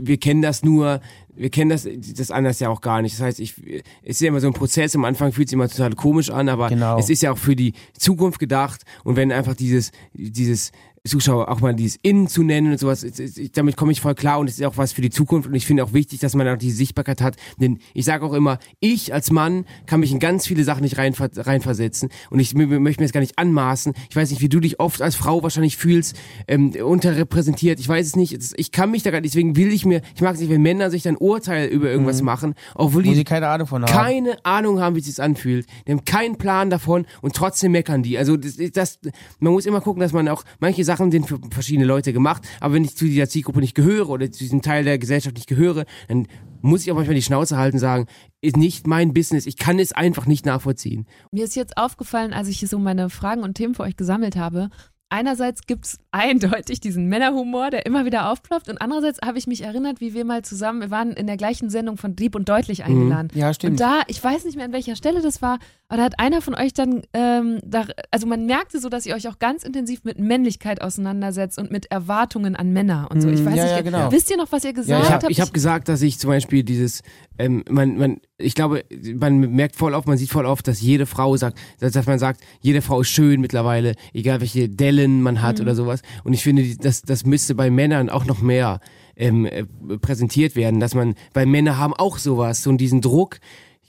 wir 0.05 0.17
kennen 0.17 0.41
das 0.41 0.63
nur, 0.63 1.01
wir 1.35 1.49
kennen 1.49 1.69
das, 1.69 1.87
das 2.17 2.31
anders 2.31 2.59
ja 2.59 2.69
auch 2.69 2.81
gar 2.81 3.01
nicht. 3.01 3.15
Das 3.15 3.21
heißt, 3.21 3.39
ich, 3.39 3.55
es 4.03 4.17
ist 4.17 4.21
ja 4.21 4.27
immer 4.27 4.39
so 4.41 4.47
ein 4.47 4.53
Prozess, 4.53 4.95
am 4.95 5.05
Anfang 5.05 5.31
fühlt 5.31 5.47
sich 5.49 5.53
immer 5.53 5.69
total 5.69 5.93
komisch 5.95 6.29
an, 6.29 6.49
aber 6.49 6.67
Genau. 6.69 6.97
es 6.99 7.09
ist 7.09 7.21
ja 7.21 7.31
auch 7.31 7.37
für 7.37 7.55
die 7.55 7.73
Zukunft 7.97 8.39
gedacht 8.39 8.81
und 9.03 9.15
wenn 9.15 9.31
einfach 9.31 9.55
dieses, 9.55 9.91
dieses 10.13 10.71
Zuschauer 11.05 11.49
auch 11.49 11.59
mal 11.61 11.73
dieses 11.75 11.97
Innen 12.01 12.27
zu 12.27 12.43
nennen 12.43 12.71
und 12.71 12.79
sowas, 12.79 13.05
damit 13.53 13.77
komme 13.77 13.91
ich 13.91 14.01
voll 14.01 14.15
klar 14.15 14.39
und 14.39 14.49
es 14.49 14.59
ist 14.59 14.65
auch 14.65 14.77
was 14.77 14.91
für 14.91 15.01
die 15.01 15.09
Zukunft 15.09 15.47
und 15.49 15.55
ich 15.55 15.65
finde 15.65 15.83
auch 15.83 15.93
wichtig, 15.93 16.19
dass 16.19 16.35
man 16.35 16.47
auch 16.47 16.57
die 16.57 16.71
Sichtbarkeit 16.71 17.21
hat, 17.21 17.35
denn 17.59 17.79
ich 17.93 18.05
sage 18.05 18.25
auch 18.25 18.33
immer, 18.33 18.59
ich 18.79 19.13
als 19.13 19.31
Mann 19.31 19.65
kann 19.85 19.99
mich 20.01 20.11
in 20.11 20.19
ganz 20.19 20.45
viele 20.47 20.63
Sachen 20.63 20.83
nicht 20.83 20.97
reinver 20.97 21.29
reinversetzen 21.35 22.09
und 22.29 22.39
ich 22.39 22.53
möchte 22.53 22.79
mir 22.79 23.05
das 23.07 23.11
gar 23.11 23.21
nicht 23.21 23.39
anmaßen. 23.39 23.93
Ich 24.09 24.15
weiß 24.15 24.29
nicht, 24.29 24.41
wie 24.41 24.49
du 24.49 24.59
dich 24.59 24.79
oft 24.79 25.01
als 25.01 25.15
Frau 25.15 25.41
wahrscheinlich 25.43 25.77
fühlst, 25.77 26.15
ähm, 26.47 26.73
unterrepräsentiert, 26.83 27.79
ich 27.79 27.87
weiß 27.89 28.05
es 28.05 28.15
nicht, 28.15 28.37
ich 28.57 28.71
kann 28.71 28.91
mich 28.91 29.03
da 29.03 29.11
gar 29.11 29.21
nicht, 29.21 29.33
deswegen 29.33 29.55
will 29.55 29.71
ich 29.73 29.85
mir, 29.85 30.01
ich 30.15 30.21
mag 30.21 30.35
es 30.35 30.39
nicht, 30.41 30.49
wenn 30.49 30.61
Männer 30.61 30.89
sich 30.91 31.03
dann 31.03 31.15
Urteil 31.17 31.67
über 31.69 31.89
irgendwas 31.89 32.21
machen, 32.21 32.55
obwohl 32.75 32.99
Mhm. 33.03 33.05
wo 33.07 33.11
die 33.11 33.15
sie 33.17 33.23
keine 33.23 33.47
Ahnung 33.47 33.67
von 33.67 33.83
haben. 33.83 33.91
keine 33.91 34.43
Ahnung 34.45 34.79
haben, 34.79 34.95
wie 34.95 34.99
es 34.99 35.05
sich 35.05 35.21
anfühlt. 35.21 35.65
Die 35.87 35.91
haben 35.91 36.03
keinen 36.05 36.37
Plan 36.37 36.69
davon 36.69 37.05
und 37.21 37.35
trotzdem 37.35 37.71
meckern 37.71 38.03
die. 38.03 38.17
Also 38.17 38.35
das, 38.37 38.57
das, 38.73 38.99
man 39.39 39.53
muss 39.53 39.65
immer 39.65 39.81
gucken, 39.81 40.01
dass 40.01 40.11
man 40.13 40.27
auch, 40.27 40.43
manche 40.59 40.83
Sachen 40.89 41.11
sind 41.11 41.27
für 41.27 41.39
verschiedene 41.51 41.85
Leute 41.85 42.13
gemacht, 42.13 42.41
aber 42.59 42.73
wenn 42.73 42.83
ich 42.83 42.97
zu 42.97 43.05
dieser 43.05 43.29
Zielgruppe 43.29 43.59
nicht 43.59 43.75
gehöre 43.75 44.09
oder 44.09 44.31
zu 44.31 44.39
diesem 44.39 44.63
Teil 44.63 44.83
der 44.83 44.97
Gesellschaft 44.97 45.35
nicht 45.35 45.47
gehöre, 45.47 45.85
dann 46.07 46.25
muss 46.61 46.81
ich 46.81 46.91
auch 46.91 46.95
manchmal 46.95 47.13
die 47.13 47.21
Schnauze 47.21 47.57
halten 47.57 47.75
und 47.75 47.81
sagen, 47.81 48.07
ist 48.41 48.57
nicht 48.57 48.87
mein 48.87 49.13
Business, 49.13 49.45
ich 49.45 49.57
kann 49.57 49.77
es 49.77 49.93
einfach 49.93 50.25
nicht 50.25 50.47
nachvollziehen. 50.47 51.05
Mir 51.31 51.43
ist 51.43 51.55
jetzt 51.55 51.77
aufgefallen, 51.77 52.33
als 52.33 52.47
ich 52.47 52.57
hier 52.57 52.67
so 52.67 52.79
meine 52.79 53.11
Fragen 53.11 53.43
und 53.43 53.53
Themen 53.53 53.75
für 53.75 53.83
euch 53.83 53.97
gesammelt 53.97 54.35
habe. 54.35 54.71
Einerseits 55.09 55.65
gibt 55.67 55.85
es 55.85 55.97
eindeutig 56.11 56.79
diesen 56.79 57.07
Männerhumor, 57.07 57.69
der 57.71 57.85
immer 57.85 58.05
wieder 58.05 58.31
aufploppt. 58.31 58.69
Und 58.69 58.81
andererseits 58.81 59.19
habe 59.23 59.37
ich 59.37 59.47
mich 59.47 59.63
erinnert, 59.63 60.01
wie 60.01 60.13
wir 60.13 60.25
mal 60.25 60.43
zusammen, 60.43 60.81
wir 60.81 60.91
waren 60.91 61.11
in 61.11 61.27
der 61.27 61.37
gleichen 61.37 61.69
Sendung 61.69 61.97
von 61.97 62.15
Deep 62.15 62.35
und 62.35 62.47
Deutlich 62.49 62.83
eingeladen. 62.83 63.29
Ja, 63.33 63.53
stimmt. 63.53 63.73
Und 63.73 63.79
da, 63.79 64.01
ich 64.07 64.23
weiß 64.23 64.45
nicht 64.45 64.55
mehr, 64.55 64.65
an 64.65 64.73
welcher 64.73 64.95
Stelle 64.95 65.21
das 65.21 65.41
war, 65.41 65.59
aber 65.87 65.97
da 65.97 66.03
hat 66.03 66.19
einer 66.19 66.41
von 66.41 66.53
euch 66.55 66.73
dann, 66.73 67.01
ähm, 67.13 67.59
da, 67.63 67.85
also 68.11 68.27
man 68.27 68.45
merkte 68.45 68.79
so, 68.79 68.89
dass 68.89 69.05
ihr 69.05 69.15
euch 69.15 69.27
auch 69.27 69.39
ganz 69.39 69.63
intensiv 69.63 70.03
mit 70.03 70.19
Männlichkeit 70.19 70.81
auseinandersetzt 70.81 71.57
und 71.57 71.71
mit 71.71 71.91
Erwartungen 71.91 72.55
an 72.55 72.71
Männer 72.73 73.07
und 73.11 73.21
so. 73.21 73.29
Ich 73.29 73.41
Mm, 73.41 73.45
weiß 73.45 73.55
ja, 73.55 73.63
nicht, 73.63 73.71
ja, 73.75 73.81
genau. 73.81 74.11
wisst 74.11 74.29
ihr 74.29 74.37
noch, 74.37 74.51
was 74.51 74.63
ihr 74.63 74.73
gesagt 74.73 75.03
ich 75.03 75.09
habe 75.11 75.23
habt? 75.23 75.31
ich 75.31 75.41
hab 75.41 75.53
gesagt, 75.53 75.89
dass 75.89 76.01
ich 76.03 76.19
zum 76.19 76.29
Beispiel 76.29 76.63
dieses, 76.63 77.01
ähm, 77.39 77.63
man, 77.69 77.97
man, 77.97 78.17
ich 78.37 78.53
glaube, 78.53 78.83
man 79.15 79.39
merkt 79.39 79.77
voll 79.77 79.93
oft, 79.93 80.07
man 80.07 80.17
sieht 80.17 80.29
voll 80.29 80.45
oft, 80.45 80.67
dass 80.67 80.81
jede 80.81 81.05
Frau 81.05 81.37
sagt, 81.37 81.57
dass, 81.79 81.93
dass 81.93 82.05
man 82.05 82.19
sagt, 82.19 82.41
jede 82.59 82.81
Frau 82.81 82.99
ist 83.01 83.09
schön 83.09 83.39
mittlerweile, 83.39 83.95
egal 84.13 84.41
welche 84.41 84.67
Dellen 84.67 85.21
man 85.21 85.41
hat 85.41 85.57
Mhm. 85.57 85.63
oder 85.63 85.75
sowas. 85.75 86.01
Und 86.25 86.33
ich 86.33 86.43
finde, 86.43 86.75
das, 86.77 87.01
das 87.01 87.25
müsste 87.25 87.55
bei 87.55 87.71
Männern 87.71 88.09
auch 88.09 88.25
noch 88.25 88.41
mehr 88.41 88.81
ähm, 89.15 89.45
äh, 89.45 89.63
präsentiert 90.01 90.55
werden, 90.55 90.81
dass 90.81 90.93
man, 90.93 91.15
weil 91.33 91.45
Männer 91.45 91.77
haben 91.77 91.93
auch 91.93 92.17
sowas, 92.17 92.61
so 92.61 92.71
diesen 92.73 93.01
Druck, 93.01 93.39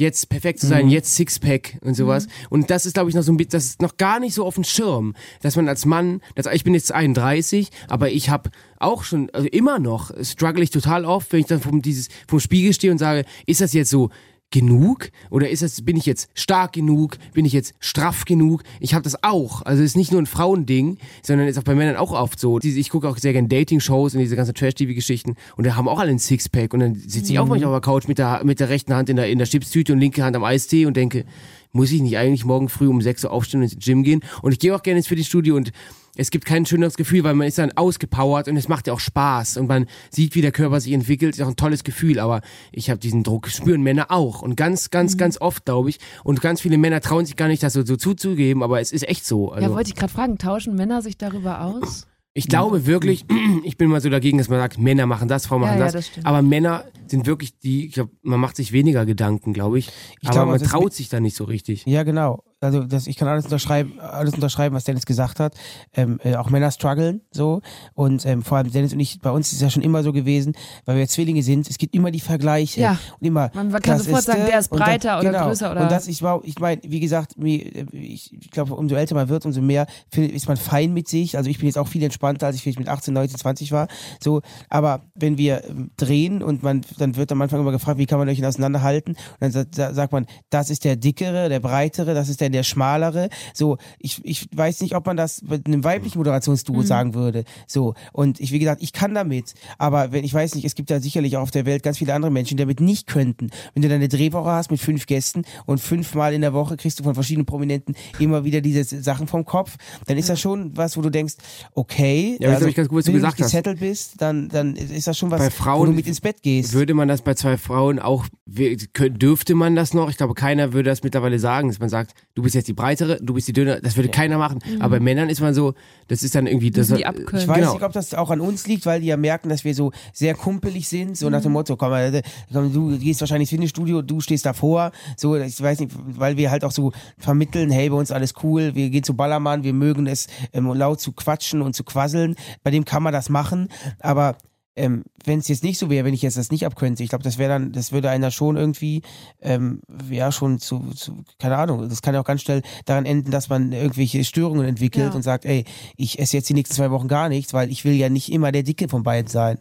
jetzt 0.01 0.29
perfekt 0.31 0.59
zu 0.59 0.67
sein, 0.67 0.87
Mhm. 0.87 0.91
jetzt 0.93 1.15
Sixpack 1.15 1.79
und 1.83 1.95
sowas. 1.95 2.27
Und 2.49 2.71
das 2.71 2.87
ist, 2.87 2.95
glaube 2.95 3.11
ich, 3.11 3.15
noch 3.15 3.23
so 3.23 3.31
ein 3.33 3.37
bisschen, 3.37 3.51
das 3.53 3.67
ist 3.67 3.83
noch 3.83 3.97
gar 3.99 4.19
nicht 4.19 4.35
so 4.35 4.45
auf 4.45 4.55
dem 4.55 4.65
Schirm, 4.65 5.15
dass 5.43 5.57
man 5.57 5.69
als 5.69 5.85
Mann, 5.85 6.21
das, 6.35 6.47
ich 6.53 6.65
bin 6.65 6.75
jetzt 6.75 6.91
31, 6.91 7.69
aber 7.89 8.11
ich 8.11 8.31
habe 8.31 8.51
auch 8.79 9.05
schon, 9.05 9.29
also 9.31 9.47
immer 9.49 9.79
noch, 9.79 10.11
struggle 10.25 10.63
ich 10.65 10.71
total 10.71 11.05
oft, 11.05 11.33
wenn 11.33 11.41
ich 11.41 11.47
dann 11.47 11.61
vom, 11.61 11.83
dieses, 11.83 12.09
vom 12.27 12.41
Spiegel 12.41 12.73
stehe 12.73 12.91
und 12.93 12.99
sage, 12.99 13.25
ist 13.47 13.61
das 13.61 13.73
jetzt 13.75 13.91
so 13.91 14.11
genug? 14.51 15.11
Oder 15.31 15.49
ist 15.51 15.63
das 15.63 15.83
bin 15.83 15.97
ich 15.97 16.07
jetzt 16.07 16.29
stark 16.35 16.73
genug? 16.73 17.19
Bin 17.33 17.45
ich 17.45 17.53
jetzt 17.53 17.75
straff 17.81 18.25
genug? 18.25 18.63
Ich 18.81 18.95
habe 18.95 19.03
das 19.05 19.23
auch. 19.23 19.63
Also 19.63 19.83
es 19.83 19.91
ist 19.91 19.97
nicht 19.97 20.13
nur 20.13 20.21
ein 20.21 20.27
Frauending 20.27 20.99
sondern 21.23 21.49
ist 21.49 21.59
auch 21.59 21.63
bei 21.65 21.75
Männern 21.75 21.97
auch 21.97 22.13
oft 22.13 22.39
so. 22.41 22.59
Ich 22.61 22.91
gucke 22.91 23.09
auch 23.09 23.17
sehr 23.19 23.33
gerne 23.33 23.49
Dating 23.49 23.81
Shows 23.81 24.15
und 24.15 24.21
diese 24.21 24.37
ganzen 24.37 24.55
Trash 24.55 24.75
TV 24.75 24.95
Geschichten 24.95 25.37
und 25.57 25.67
da 25.67 25.77
haben 25.77 25.89
auch 25.89 25.99
alle 25.99 26.11
ein 26.11 26.19
Sixpack. 26.19 26.75
Und 26.75 26.81
dann 26.81 26.95
sitze 26.95 27.33
ich 27.33 27.39
auch 27.39 27.45
Mhm. 27.45 27.51
manchmal 27.51 27.75
auf 27.75 27.81
der 27.81 27.93
Couch 27.93 28.09
mit 28.09 28.19
der 28.19 28.43
mit 28.45 28.61
der 28.61 28.69
rechten 28.69 28.93
Hand 28.95 29.09
in 29.09 29.17
der 29.17 29.29
in 29.29 29.39
der 29.39 29.47
Chipstüte 29.47 29.93
und 29.93 30.01
linke 30.01 30.23
Hand 30.25 30.35
am 30.37 30.45
Eistee 30.45 30.87
und 30.87 30.97
denke 30.97 31.25
muss 31.73 31.93
ich 31.93 32.01
nicht 32.03 32.17
eigentlich 32.19 32.45
morgen 32.45 32.69
früh 32.69 32.89
um 32.89 33.01
6 33.01 33.25
Uhr 33.25 33.31
aufstehen 33.33 33.63
und 33.63 33.73
ins 33.73 33.85
Gym 33.85 34.03
gehen 34.03 34.23
und 34.43 34.53
ich 34.53 34.59
gehe 34.59 34.75
auch 34.75 34.83
gerne 34.83 34.99
ins 34.99 35.07
Fitnessstudio 35.09 35.57
und 35.57 35.73
es 36.17 36.31
gibt 36.31 36.45
kein 36.45 36.67
schöneres 36.67 36.97
Gefühl, 36.97 37.23
weil 37.23 37.35
man 37.35 37.47
ist 37.47 37.57
dann 37.59 37.71
ausgepowert 37.73 38.49
und 38.49 38.57
es 38.57 38.67
macht 38.69 38.89
ja 38.89 38.93
auch 38.93 39.01
Spaß 39.01 39.57
und 39.59 39.69
man 39.69 39.87
sieht, 40.11 40.35
wie 40.35 40.41
der 40.43 40.51
Körper 40.51 40.81
sich 40.81 40.93
entwickelt, 40.93 41.37
ist 41.37 41.41
auch 41.43 41.49
ein 41.49 41.57
tolles 41.57 41.85
Gefühl, 41.85 42.19
aber 42.19 42.41
ich 42.73 42.91
habe 42.91 42.99
diesen 42.99 43.23
Druck, 43.23 43.49
spüren 43.49 43.83
Männer 43.83 44.11
auch 44.11 44.43
und 44.43 44.57
ganz, 44.57 44.87
Mhm. 44.87 44.91
ganz, 44.91 45.17
ganz 45.17 45.41
oft, 45.41 45.65
glaube 45.65 45.89
ich, 45.89 45.99
und 46.25 46.41
ganz 46.41 46.61
viele 46.61 46.79
Männer 46.79 47.01
trauen 47.01 47.25
sich 47.27 47.37
gar 47.37 47.47
nicht, 47.49 47.63
das 47.63 47.73
so, 47.75 47.85
so 47.87 47.97
zuzugeben, 47.97 48.63
aber 48.65 48.81
es 48.81 48.91
ist 48.91 49.09
echt 49.09 49.25
so. 49.25 49.53
Also, 49.53 49.69
ja, 49.69 49.75
wollte 49.75 49.91
ich 49.91 49.95
gerade 49.97 50.13
fragen, 50.13 50.37
tauschen 50.37 50.75
Männer 50.75 51.01
sich 51.01 51.17
darüber 51.17 51.61
aus? 51.63 52.07
Ich 52.33 52.47
glaube 52.49 52.87
wirklich, 52.87 53.25
ich 53.65 53.77
bin 53.77 53.89
mal 53.89 54.01
so 54.01 54.09
dagegen, 54.09 54.39
dass 54.39 54.49
man 54.49 54.59
sagt, 54.59 54.79
Männer 54.79 55.07
machen 55.07 55.29
das, 55.29 55.47
Frauen 55.47 55.63
Ja, 55.63 55.69
machen 55.69 55.79
ja, 55.79 55.85
das, 55.87 55.93
das 55.95 56.07
stimmt. 56.09 56.27
aber 56.27 56.43
Männer 56.43 56.85
sind 57.09 57.27
wirklich 57.27 57.59
die, 57.59 57.87
ich 57.87 57.93
glaube, 57.95 58.13
man 58.23 58.39
macht 58.41 58.57
sich 58.57 58.73
weniger 58.73 59.05
Gedanken, 59.05 59.53
glaube 59.53 59.79
ich, 59.79 59.89
Ich 60.21 60.29
aber 60.29 60.35
glaube, 60.35 60.51
man 60.53 60.61
das 60.61 60.69
traut 60.69 60.93
sich 60.95 61.09
da 61.09 61.19
nicht 61.21 61.37
so 61.37 61.45
richtig. 61.45 61.87
Ja, 61.87 62.03
genau. 62.05 62.45
Also 62.63 62.85
das, 62.85 63.07
ich 63.07 63.17
kann 63.17 63.27
alles 63.27 63.45
unterschreiben, 63.47 63.99
alles 64.01 64.35
unterschreiben, 64.35 64.75
was 64.75 64.85
Dennis 64.85 65.07
gesagt 65.07 65.41
hat. 65.41 65.55
Ähm, 65.95 66.21
äh, 66.23 66.37
auch 66.37 66.51
Männer 66.51 66.71
strugglen 66.71 67.23
so 67.31 67.63
und 67.95 68.27
ähm, 68.27 68.43
vor 68.43 68.59
allem 68.59 68.71
Dennis 68.71 68.93
und 68.93 69.01
ich, 69.01 69.19
bei 69.21 69.31
uns 69.31 69.49
ist 69.49 69.55
es 69.55 69.61
ja 69.63 69.71
schon 69.71 69.83
immer 69.83 70.03
so 70.03 70.13
gewesen, 70.13 70.53
weil 70.85 70.99
wir 70.99 71.09
Zwillinge 71.09 71.43
sind. 71.43 71.71
Es 71.71 71.79
gibt 71.79 71.95
immer 71.95 72.11
die 72.11 72.21
Vergleiche 72.21 72.81
Ja. 72.83 72.99
und 73.19 73.27
immer. 73.27 73.51
Man 73.55 73.73
kann 73.81 73.99
sofort 73.99 74.25
sagen, 74.25 74.43
der 74.47 74.59
ist 74.59 74.71
und 74.71 74.79
dann- 74.79 74.87
breiter 74.89 75.19
oder 75.21 75.31
genau. 75.33 75.47
größer 75.47 75.71
oder- 75.73 75.81
Und 75.83 75.91
das 75.91 76.07
ich 76.07 76.21
war, 76.23 76.41
ich 76.45 76.59
meine, 76.59 76.83
wie 76.85 77.01
gesagt, 77.01 77.39
mir, 77.39 77.65
äh, 77.75 77.87
ich, 77.93 78.31
ich 78.35 78.51
glaube, 78.51 78.75
umso 78.75 78.95
älter 78.95 79.15
man 79.15 79.31
wird, 79.31 79.47
umso 79.47 79.63
mehr 79.63 79.87
find- 80.11 80.31
ist 80.31 80.47
man 80.47 80.59
fein 80.59 80.93
mit 80.93 81.09
sich. 81.09 81.39
Also 81.39 81.49
ich 81.49 81.59
bin 81.59 81.67
jetzt 81.67 81.79
auch 81.79 81.89
viel 81.89 82.03
entspannter, 82.03 82.47
als 82.47 82.57
ich 82.57 82.63
vielleicht 82.63 82.79
mit 82.79 82.89
18, 82.89 83.15
19, 83.15 83.39
20 83.39 83.73
war. 83.73 83.89
So, 84.23 84.43
aber 84.69 85.07
wenn 85.15 85.39
wir 85.39 85.65
ähm, 85.67 85.93
drehen 85.97 86.43
und 86.43 86.63
man, 86.63 86.83
dann 86.99 87.17
wird 87.17 87.33
am 87.33 87.41
Anfang 87.41 87.61
immer 87.61 87.73
gefragt, 87.73 87.97
wie 87.99 88.05
kann 88.07 88.19
man 88.19 88.29
euch 88.29 88.45
auseinanderhalten? 88.45 89.13
Und 89.15 89.41
dann 89.41 89.51
sa- 89.51 89.65
sa- 89.75 89.95
sagt 89.95 90.13
man, 90.13 90.27
das 90.51 90.69
ist 90.69 90.85
der 90.85 90.97
dickere, 90.97 91.49
der 91.49 91.61
breitere, 91.61 92.13
das 92.13 92.29
ist 92.29 92.41
der, 92.43 92.50
der 92.53 92.63
schmalere. 92.63 93.29
So, 93.55 93.79
ich, 93.99 94.21
ich 94.25 94.47
weiß 94.55 94.81
nicht, 94.81 94.95
ob 94.95 95.07
man 95.07 95.17
das 95.17 95.43
mit 95.43 95.67
einem 95.67 95.85
weiblichen 95.85 96.19
Moderationsduo 96.19 96.77
Mhm. 96.79 96.83
sagen 96.87 97.15
würde. 97.15 97.45
So, 97.67 97.95
und 98.13 98.41
ich, 98.41 98.53
wie 98.53 98.59
gesagt, 98.59 98.83
ich 98.83 98.93
kann 98.93 99.15
damit, 99.15 99.55
aber 99.79 100.13
wenn, 100.13 100.25
ich 100.25 100.33
weiß 100.35 100.55
nicht, 100.55 100.65
es 100.65 100.75
gibt 100.75 100.91
da 100.91 101.01
sicherlich 101.01 101.37
auch 101.37 101.43
auf 101.43 101.51
der 101.51 101.67
Welt 101.67 101.83
ganz 101.83 101.99
viele 101.99 102.15
andere 102.15 102.31
Menschen, 102.31 102.57
die 102.57 102.63
damit 102.63 102.81
nicht 102.81 103.07
könnten. 103.07 103.51
Wenn 103.75 103.83
du 103.83 103.89
deine 103.89 104.09
Drehwoche 104.09 104.51
hast 104.51 104.71
mit 104.71 104.81
fünf 104.81 105.07
Gästen 105.07 105.43
und 105.67 105.81
fünfmal 105.81 106.33
in 106.35 106.41
der 106.41 106.53
Woche 106.53 106.77
kriegst 106.77 106.99
du 107.01 107.05
von 107.05 107.15
verschiedenen 107.15 107.47
Prominenten 107.47 107.95
immer 108.19 108.45
wieder 108.45 108.61
diese 108.61 108.85
Sachen 109.03 109.27
vom 109.27 109.45
Kopf, 109.45 109.77
dann 110.07 110.17
ist 110.17 110.29
das 110.29 110.41
schon 110.41 110.77
was, 110.77 110.97
wo 110.97 111.03
du 111.03 111.11
denkst, 111.11 111.35
okay, 111.75 112.37
Ja, 112.41 112.53
hab 112.53 112.63
ich 112.63 112.75
ganz 112.75 112.89
gut, 112.89 112.99
was 112.99 113.05
du 113.07 113.13
wenn 113.13 113.21
du 113.21 113.27
hast. 113.27 113.39
nicht 113.39 113.45
gesettelt 113.47 113.81
bist, 113.81 114.15
dann, 114.21 114.49
dann 114.49 114.77
ist 114.77 115.07
das 115.07 115.17
schon 115.19 115.31
was, 115.31 115.39
Bei 115.41 115.47
wo 115.47 115.51
Frauen 115.51 115.87
du 115.87 115.93
mit 115.93 116.07
ins 116.07 116.21
Bett 116.21 116.43
gehst. 116.43 116.73
Würde 116.73 116.95
man 116.95 117.09
das 117.09 117.23
bei 117.23 117.35
zwei 117.35 117.57
Frauen 117.57 117.99
auch, 117.99 118.27
dürfte 118.47 119.55
man 119.55 119.77
das 119.77 119.95
noch? 119.95 120.11
Ich 120.11 120.17
glaube, 120.17 120.35
keiner 120.35 120.73
würde 120.73 120.91
das 120.91 121.03
mittlerweile 121.03 121.39
sagen, 121.39 121.69
dass 121.69 121.79
man 121.79 121.89
sagt, 121.89 122.13
du 122.41 122.45
bist 122.45 122.55
jetzt 122.55 122.69
die 122.69 122.73
breitere, 122.73 123.19
du 123.21 123.35
bist 123.35 123.49
die 123.49 123.53
dünne. 123.53 123.81
Das 123.83 123.97
würde 123.97 124.09
keiner 124.09 124.39
machen. 124.39 124.61
Mhm. 124.67 124.81
Aber 124.81 124.97
bei 124.97 125.01
Männern 125.01 125.29
ist 125.29 125.41
man 125.41 125.53
so, 125.53 125.75
das 126.09 126.23
ist 126.23 126.35
dann 126.35 126.47
irgendwie, 126.47 126.71
das, 126.71 126.89
die 126.89 127.05
abkönnen. 127.05 127.43
Ich 127.43 127.49
weiß 127.49 127.59
genau. 127.59 127.75
nicht, 127.75 127.83
ob 127.83 127.93
das 127.93 128.15
auch 128.15 128.31
an 128.31 128.41
uns 128.41 128.67
liegt, 128.67 128.87
weil 128.87 129.01
die 129.01 129.09
ja 129.09 129.19
merken, 129.19 129.51
dass 129.51 129.65
wir 129.65 129.75
so 129.75 129.93
sehr 130.15 130.35
kumpelig 130.35 130.89
sind, 130.89 131.19
so 131.19 131.29
nach 131.29 131.43
dem 131.43 131.53
Motto, 131.53 131.77
komm 131.77 131.91
mal, 131.91 132.15
äh, 132.15 132.23
komm, 132.51 132.73
du 132.73 132.99
gehst 132.99 133.21
wahrscheinlich 133.21 133.49
ins 133.49 133.51
Fitnessstudio, 133.51 134.01
du 134.01 134.21
stehst 134.21 134.47
davor, 134.47 134.93
so, 135.17 135.37
ich 135.37 135.61
weiß 135.61 135.81
nicht, 135.81 135.93
weil 135.95 136.37
wir 136.39 136.51
halt 136.51 136.65
auch 136.65 136.73
so 136.73 136.93
vermitteln, 137.19 137.71
hey, 137.71 137.91
bei 137.91 137.97
uns 137.97 138.11
alles 138.11 138.33
cool, 138.43 138.75
wir 138.75 138.89
gehen 138.89 139.05
zu 139.05 139.15
Ballermann, 139.15 139.63
wir 139.63 139.75
mögen 139.75 140.07
es 140.07 140.27
ähm, 140.55 140.73
laut 140.73 141.01
zu 141.01 141.13
quatschen 141.13 141.61
und 141.61 141.75
zu 141.75 141.85
quasseln, 141.85 142.37
bei 142.63 142.71
dem 142.71 142.87
kann 142.87 143.03
man 143.03 143.13
das 143.13 143.29
machen, 143.29 143.69
aber 143.99 144.37
ähm, 144.81 145.05
wenn 145.25 145.39
es 145.39 145.49
jetzt 145.49 145.63
nicht 145.65 145.79
so 145.79 145.91
wäre, 145.91 146.05
wenn 146.05 146.15
ich 146.15 146.23
jetzt 146.23 146.37
das 146.37 146.51
nicht 146.51 146.67
abkönnte, 146.67 147.03
ich 147.03 147.09
glaube, 147.11 147.25
das 147.25 147.39
wäre 147.39 147.51
dann, 147.51 147.73
das 147.73 147.93
würde 147.93 148.11
einer 148.11 148.31
schon 148.31 148.57
irgendwie, 148.57 149.03
ähm, 149.41 149.81
ja, 150.11 150.33
schon 150.33 150.59
zu, 150.59 150.91
zu, 150.95 151.23
keine 151.39 151.57
Ahnung, 151.59 151.89
das 151.89 152.03
kann 152.03 152.15
ja 152.15 152.21
auch 152.21 152.25
ganz 152.25 152.43
schnell 152.43 152.63
daran 152.87 153.07
enden, 153.07 153.31
dass 153.31 153.49
man 153.49 153.73
irgendwelche 153.73 154.25
Störungen 154.25 154.67
entwickelt 154.67 155.11
Ja. 155.11 155.15
und 155.15 155.23
sagt, 155.23 155.45
ey, 155.45 155.65
ich 155.97 156.19
esse 156.19 156.37
jetzt 156.37 156.49
die 156.49 156.55
nächsten 156.55 156.75
zwei 156.75 156.91
Wochen 156.91 157.09
gar 157.09 157.29
nichts, 157.29 157.53
weil 157.53 157.71
ich 157.71 157.85
will 157.85 157.95
ja 157.95 158.09
nicht 158.09 158.33
immer 158.33 158.51
der 158.53 158.63
Dicke 158.63 158.89
von 158.89 159.03
beiden 159.03 159.29
sein. 159.29 159.59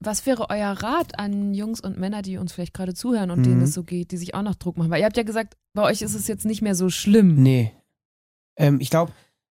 Was 0.00 0.24
wäre 0.24 0.48
euer 0.48 0.70
Rat 0.70 1.18
an 1.18 1.52
Jungs 1.52 1.80
und 1.82 1.98
Männer, 1.98 2.22
die 2.22 2.38
uns 2.38 2.52
vielleicht 2.54 2.72
gerade 2.72 2.94
zuhören 2.94 3.30
und 3.30 3.40
Mhm. 3.40 3.44
denen 3.44 3.62
es 3.62 3.74
so 3.74 3.82
geht, 3.82 4.12
die 4.12 4.16
sich 4.16 4.34
auch 4.34 4.40
noch 4.42 4.54
Druck 4.54 4.78
machen? 4.78 4.90
Weil 4.90 5.00
ihr 5.00 5.04
habt 5.04 5.18
ja 5.18 5.24
gesagt, 5.24 5.58
bei 5.74 5.82
euch 5.82 6.00
ist 6.00 6.14
es 6.14 6.26
jetzt 6.26 6.46
nicht 6.46 6.62
mehr 6.62 6.74
so 6.74 6.88
schlimm. 6.88 7.42
Nee. 7.42 7.72
Ähm, 8.56 8.80
ich 8.80 8.88
glaube, 8.88 9.12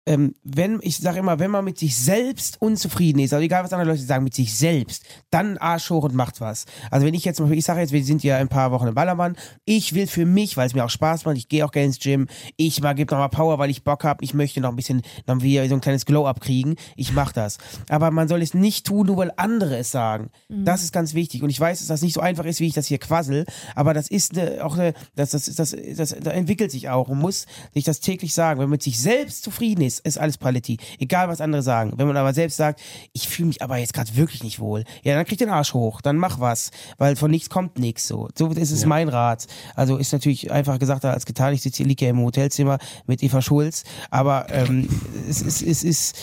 ähm, 0.05 0.33
wenn, 0.43 0.79
ich 0.81 0.97
sage 0.97 1.19
immer, 1.19 1.39
wenn 1.39 1.51
man 1.51 1.63
mit 1.63 1.77
sich 1.77 1.95
selbst 1.95 2.59
unzufrieden 2.61 3.19
ist, 3.19 3.33
also 3.33 3.43
egal 3.43 3.63
was 3.63 3.73
andere 3.73 3.91
Leute 3.91 4.01
sagen, 4.01 4.23
mit 4.23 4.33
sich 4.33 4.57
selbst, 4.57 5.03
dann 5.29 5.57
Arsch 5.57 5.89
hoch 5.91 6.03
und 6.03 6.15
macht 6.15 6.41
was. 6.41 6.65
Also 6.89 7.05
wenn 7.05 7.13
ich 7.13 7.25
jetzt, 7.25 7.39
ich 7.39 7.63
sage 7.63 7.81
jetzt, 7.81 7.91
wir 7.91 8.03
sind 8.03 8.23
ja 8.23 8.37
ein 8.37 8.47
paar 8.47 8.71
Wochen 8.71 8.87
im 8.87 8.95
Ballermann, 8.95 9.35
ich 9.65 9.93
will 9.93 10.07
für 10.07 10.25
mich, 10.25 10.57
weil 10.57 10.65
es 10.65 10.73
mir 10.73 10.83
auch 10.83 10.89
Spaß 10.89 11.25
macht, 11.25 11.37
ich 11.37 11.47
gehe 11.47 11.63
auch 11.63 11.71
gerne 11.71 11.87
ins 11.87 11.99
Gym, 11.99 12.27
ich 12.57 12.81
mal, 12.81 12.95
gebe 12.95 13.13
nochmal 13.13 13.29
Power, 13.29 13.59
weil 13.59 13.69
ich 13.69 13.83
Bock 13.83 14.03
habe, 14.03 14.23
ich 14.23 14.33
möchte 14.33 14.61
noch 14.61 14.69
ein 14.69 14.75
bisschen, 14.75 15.03
noch 15.27 15.41
wie 15.41 15.67
so 15.67 15.75
ein 15.75 15.81
kleines 15.81 16.05
Glow-Up 16.05 16.39
kriegen, 16.41 16.75
ich 16.95 17.13
mache 17.13 17.33
das. 17.33 17.59
Aber 17.89 18.09
man 18.09 18.27
soll 18.27 18.41
es 18.41 18.55
nicht 18.55 18.87
tun, 18.87 19.05
nur 19.07 19.17
weil 19.17 19.31
andere 19.37 19.77
es 19.77 19.91
sagen. 19.91 20.31
Mhm. 20.47 20.65
Das 20.65 20.81
ist 20.83 20.91
ganz 20.91 21.13
wichtig. 21.13 21.43
Und 21.43 21.51
ich 21.51 21.59
weiß, 21.59 21.79
dass 21.79 21.87
das 21.87 22.01
nicht 22.01 22.13
so 22.13 22.21
einfach 22.21 22.45
ist, 22.45 22.59
wie 22.59 22.67
ich 22.67 22.73
das 22.73 22.87
hier 22.87 22.97
quassel, 22.97 23.45
aber 23.75 23.93
das 23.93 24.09
ist 24.09 24.35
eine, 24.37 24.65
auch 24.65 24.75
eine, 24.75 24.93
das, 25.15 25.31
das, 25.31 25.45
das, 25.45 25.71
das, 25.71 26.15
das 26.19 26.33
entwickelt 26.33 26.71
sich 26.71 26.89
auch 26.89 27.09
und 27.09 27.19
muss 27.19 27.45
sich 27.75 27.83
das 27.83 27.99
täglich 27.99 28.33
sagen. 28.33 28.59
Wenn 28.59 28.65
man 28.65 28.71
mit 28.71 28.83
sich 28.83 28.99
selbst 28.99 29.43
zufrieden 29.43 29.83
ist, 29.83 29.98
ist 29.99 30.17
alles 30.17 30.37
Paletti. 30.37 30.77
Egal, 30.99 31.27
was 31.29 31.41
andere 31.41 31.61
sagen. 31.61 31.93
Wenn 31.97 32.07
man 32.07 32.17
aber 32.17 32.33
selbst 32.33 32.57
sagt, 32.57 32.81
ich 33.13 33.27
fühle 33.27 33.47
mich 33.47 33.61
aber 33.61 33.77
jetzt 33.77 33.93
gerade 33.93 34.15
wirklich 34.15 34.43
nicht 34.43 34.59
wohl, 34.59 34.83
ja, 35.03 35.15
dann 35.15 35.25
krieg 35.25 35.37
den 35.37 35.49
Arsch 35.49 35.73
hoch, 35.73 36.01
dann 36.01 36.17
mach 36.17 36.39
was, 36.39 36.71
weil 36.97 37.15
von 37.15 37.29
nichts 37.31 37.49
kommt 37.49 37.77
nichts 37.79 38.07
so. 38.07 38.27
So 38.37 38.49
ist 38.49 38.71
es 38.71 38.81
Ja. 38.81 38.87
mein 38.87 39.09
Rat. 39.09 39.47
Also 39.75 39.97
ist 39.97 40.11
natürlich 40.13 40.51
einfacher 40.51 40.79
gesagt 40.79 41.05
als 41.05 41.25
getan. 41.25 41.53
Ich 41.53 41.61
sitze 41.61 41.77
hier, 41.77 41.85
liege 41.87 42.05
ja 42.05 42.11
im 42.11 42.21
Hotelzimmer 42.21 42.77
mit 43.07 43.21
Eva 43.23 43.41
Schulz, 43.41 43.83
aber 44.09 44.47
ähm, 44.49 44.87
es, 45.29 45.41
es, 45.41 45.61
es 45.61 45.83
ist 45.83 46.15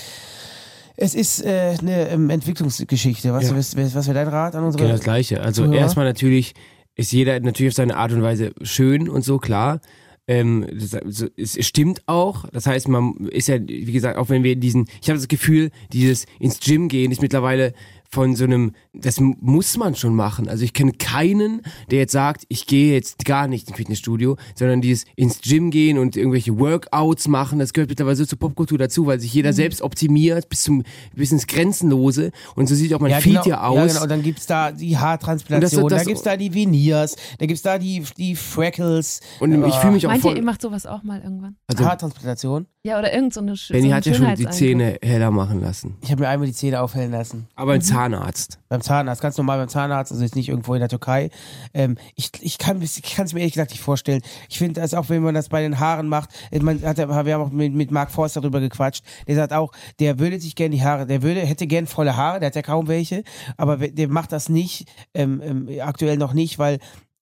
es 0.99 1.15
ist 1.15 1.45
äh, 1.45 1.77
eine 1.79 2.09
ähm, 2.09 2.31
Entwicklungsgeschichte. 2.31 3.33
Was, 3.33 3.51
Ja. 3.51 3.57
was, 3.57 3.77
was 3.77 4.07
wäre 4.07 4.15
dein 4.15 4.29
Rat 4.29 4.55
an 4.55 4.65
unsere 4.65 4.83
Genau 4.85 4.95
das 4.97 5.05
Gleiche. 5.05 5.43
Also 5.43 5.65
Zuhörer? 5.65 5.79
erstmal 5.81 6.07
natürlich 6.07 6.55
ist 6.95 7.13
jeder 7.13 7.39
natürlich 7.41 7.73
auf 7.73 7.77
seine 7.77 7.97
Art 7.97 8.13
und 8.13 8.23
Weise 8.23 8.53
schön 8.63 9.09
und 9.09 9.23
so, 9.23 9.37
klar. 9.39 9.81
Ähm, 10.29 10.67
das, 10.73 10.97
so, 11.07 11.27
es 11.37 11.65
stimmt 11.67 12.03
auch. 12.07 12.49
Das 12.51 12.67
heißt, 12.67 12.89
man 12.89 13.15
ist 13.31 13.49
ja, 13.49 13.59
wie 13.61 13.93
gesagt, 13.93 14.19
auch 14.19 14.29
wenn 14.29 14.43
wir 14.43 14.57
diesen, 14.57 14.87
ich 15.01 15.09
habe 15.09 15.19
das 15.19 15.29
Gefühl, 15.29 15.71
dieses 15.93 16.27
ins 16.41 16.61
Gym 16.61 16.89
gehen 16.89 17.13
ist 17.13 17.23
mittlerweile 17.23 17.75
von 18.11 18.37
so 18.37 18.45
einem, 18.45 18.73
das 18.93 19.21
muss 19.21 19.77
man 19.77 19.95
schon 19.95 20.15
machen. 20.15 20.49
Also 20.49 20.65
ich 20.65 20.73
kenne 20.73 20.93
keinen, 20.93 21.63
der 21.91 21.99
jetzt 22.01 22.13
sagt, 22.13 22.45
ich 22.49 22.67
gehe 22.67 22.93
jetzt 22.95 23.25
gar 23.25 23.49
nicht 23.49 23.69
ins 23.69 23.77
Fitnessstudio, 23.77 24.37
sondern 24.55 24.81
dieses 24.81 25.05
ins 25.17 25.41
Gym 25.41 25.71
gehen 25.71 25.99
und 25.99 26.17
irgendwelche 26.17 26.59
Workouts 26.59 27.29
machen, 27.29 27.59
das 27.59 27.73
gehört 27.73 27.91
mittlerweile 27.91 28.17
so 28.17 28.25
zur 28.27 28.39
Popkultur 28.39 28.79
dazu, 28.79 29.07
weil 29.07 29.21
sich 29.21 29.33
jeder 29.35 29.53
selbst 29.53 29.83
optimiert 29.83 30.49
bis 30.49 30.63
zum 30.63 30.83
bis 31.15 31.33
ins 31.33 31.47
Grenzenlose 31.47 32.31
und 32.55 32.69
so 32.69 32.75
sieht 32.75 32.93
auch 32.95 33.01
mein 33.01 33.11
ja, 33.11 33.21
Feed 33.21 33.33
genau, 33.43 33.47
ja 33.47 33.63
aus. 33.67 33.77
Ja, 33.79 33.87
genau. 33.87 34.03
Und 34.03 34.09
dann 34.11 34.23
gibt's 34.23 34.47
da 34.47 34.73
die 34.73 34.97
Haartransplantation, 34.97 35.83
das- 35.89 35.91
das- 35.91 36.03
da 36.05 36.09
gibt's 36.09 36.23
da 36.23 36.37
die 36.37 36.55
Veneers, 36.55 37.17
da 37.39 37.47
gibt's 37.47 37.63
da 37.63 37.79
die, 37.79 38.03
die 38.17 38.35
Freckles. 38.37 39.21
Und 39.41 39.53
ich 39.67 39.75
fühle 39.77 39.93
mich 39.95 40.07
auch 40.07 40.11
Meint 40.11 40.25
ihr, 40.25 40.29
voll. 40.31 40.37
ihr 40.37 40.45
macht 40.45 40.63
sowas 40.63 40.87
auch 40.87 41.03
mal 41.03 41.21
irgendwann? 41.23 41.57
Also- 41.67 41.85
Haartransplantation? 41.85 42.67
Ja, 42.87 43.01
oder 43.01 43.13
irgend 43.13 43.35
so 43.35 43.41
eine 43.41 43.57
Sch 43.57 43.71
Benny 43.73 43.89
so 43.89 43.95
hat 43.97 44.07
ja 44.07 44.15
schon 44.15 44.33
die. 44.37 44.49
Zähne 44.49 44.97
heller 45.03 45.33
machen 45.33 45.61
lassen. 45.61 45.97
Ich 46.03 46.11
habe 46.13 46.23
mir 46.23 46.29
einmal 46.29 46.47
die 46.47 46.55
Zähne 46.55 46.81
aufhellen 46.81 47.11
lassen. 47.11 47.49
Aber 47.57 47.73
ein 47.73 47.83
Zahnarzt. 47.83 48.61
Beim 48.69 48.81
Zahnarzt, 48.81 49.21
ganz 49.21 49.37
normal 49.37 49.59
beim 49.59 49.69
Zahnarzt, 49.69 50.13
also 50.13 50.23
jetzt 50.23 50.37
nicht 50.37 50.49
irgendwo 50.49 50.73
in 50.75 50.79
der 50.81 50.89
Türkei. 50.89 51.31
Ähm, 51.75 51.97
ich 52.15 52.31
ich 52.41 52.59
kann 52.59 52.81
es 52.81 53.03
mir 53.33 53.41
ehrlich 53.41 53.55
gesagt 53.55 53.73
nicht 53.73 53.81
vorstellen. 53.81 54.23
Ich 54.49 54.59
finde 54.59 54.81
das 54.81 54.95
auch, 54.95 55.09
wenn 55.09 55.21
man 55.23 55.35
das 55.35 55.49
bei 55.49 55.63
den 55.63 55.81
Haaren 55.81 56.09
macht, 56.09 56.31
äh, 56.53 56.61
man 56.61 56.81
hat, 56.83 56.99
ja- 56.99 57.09
wir 57.09 57.35
haben 57.35 57.43
auch 57.43 57.51
mit, 57.51 57.75
mit 57.75 57.91
Mark 57.91 58.13
Forster 58.13 58.41
darüber 58.41 58.61
gequatscht, 58.61 59.05
der 59.27 59.35
sagt 59.35 59.53
auch, 59.53 59.73
der 59.99 60.21
würde 60.21 60.39
sich 60.39 60.55
gerne 60.55 60.77
die 60.77 60.83
Haare, 60.85 61.07
der 61.07 61.23
würde, 61.23 61.41
hätte 61.41 61.67
gern 61.67 61.89
volle 61.89 62.17
Haare, 62.17 62.39
der 62.39 62.47
hat 62.49 62.55
ja 62.55 62.63
kaum 62.63 62.87
welche, 62.87 63.25
aber 63.57 63.79
der 63.79 64.07
macht 64.09 64.31
das 64.31 64.49
nicht, 64.49 64.87
ähm, 65.13 65.41
ähm, 65.45 65.69
aktuell 65.81 66.19
noch 66.19 66.35
nicht, 66.35 66.61
weil 66.61 66.79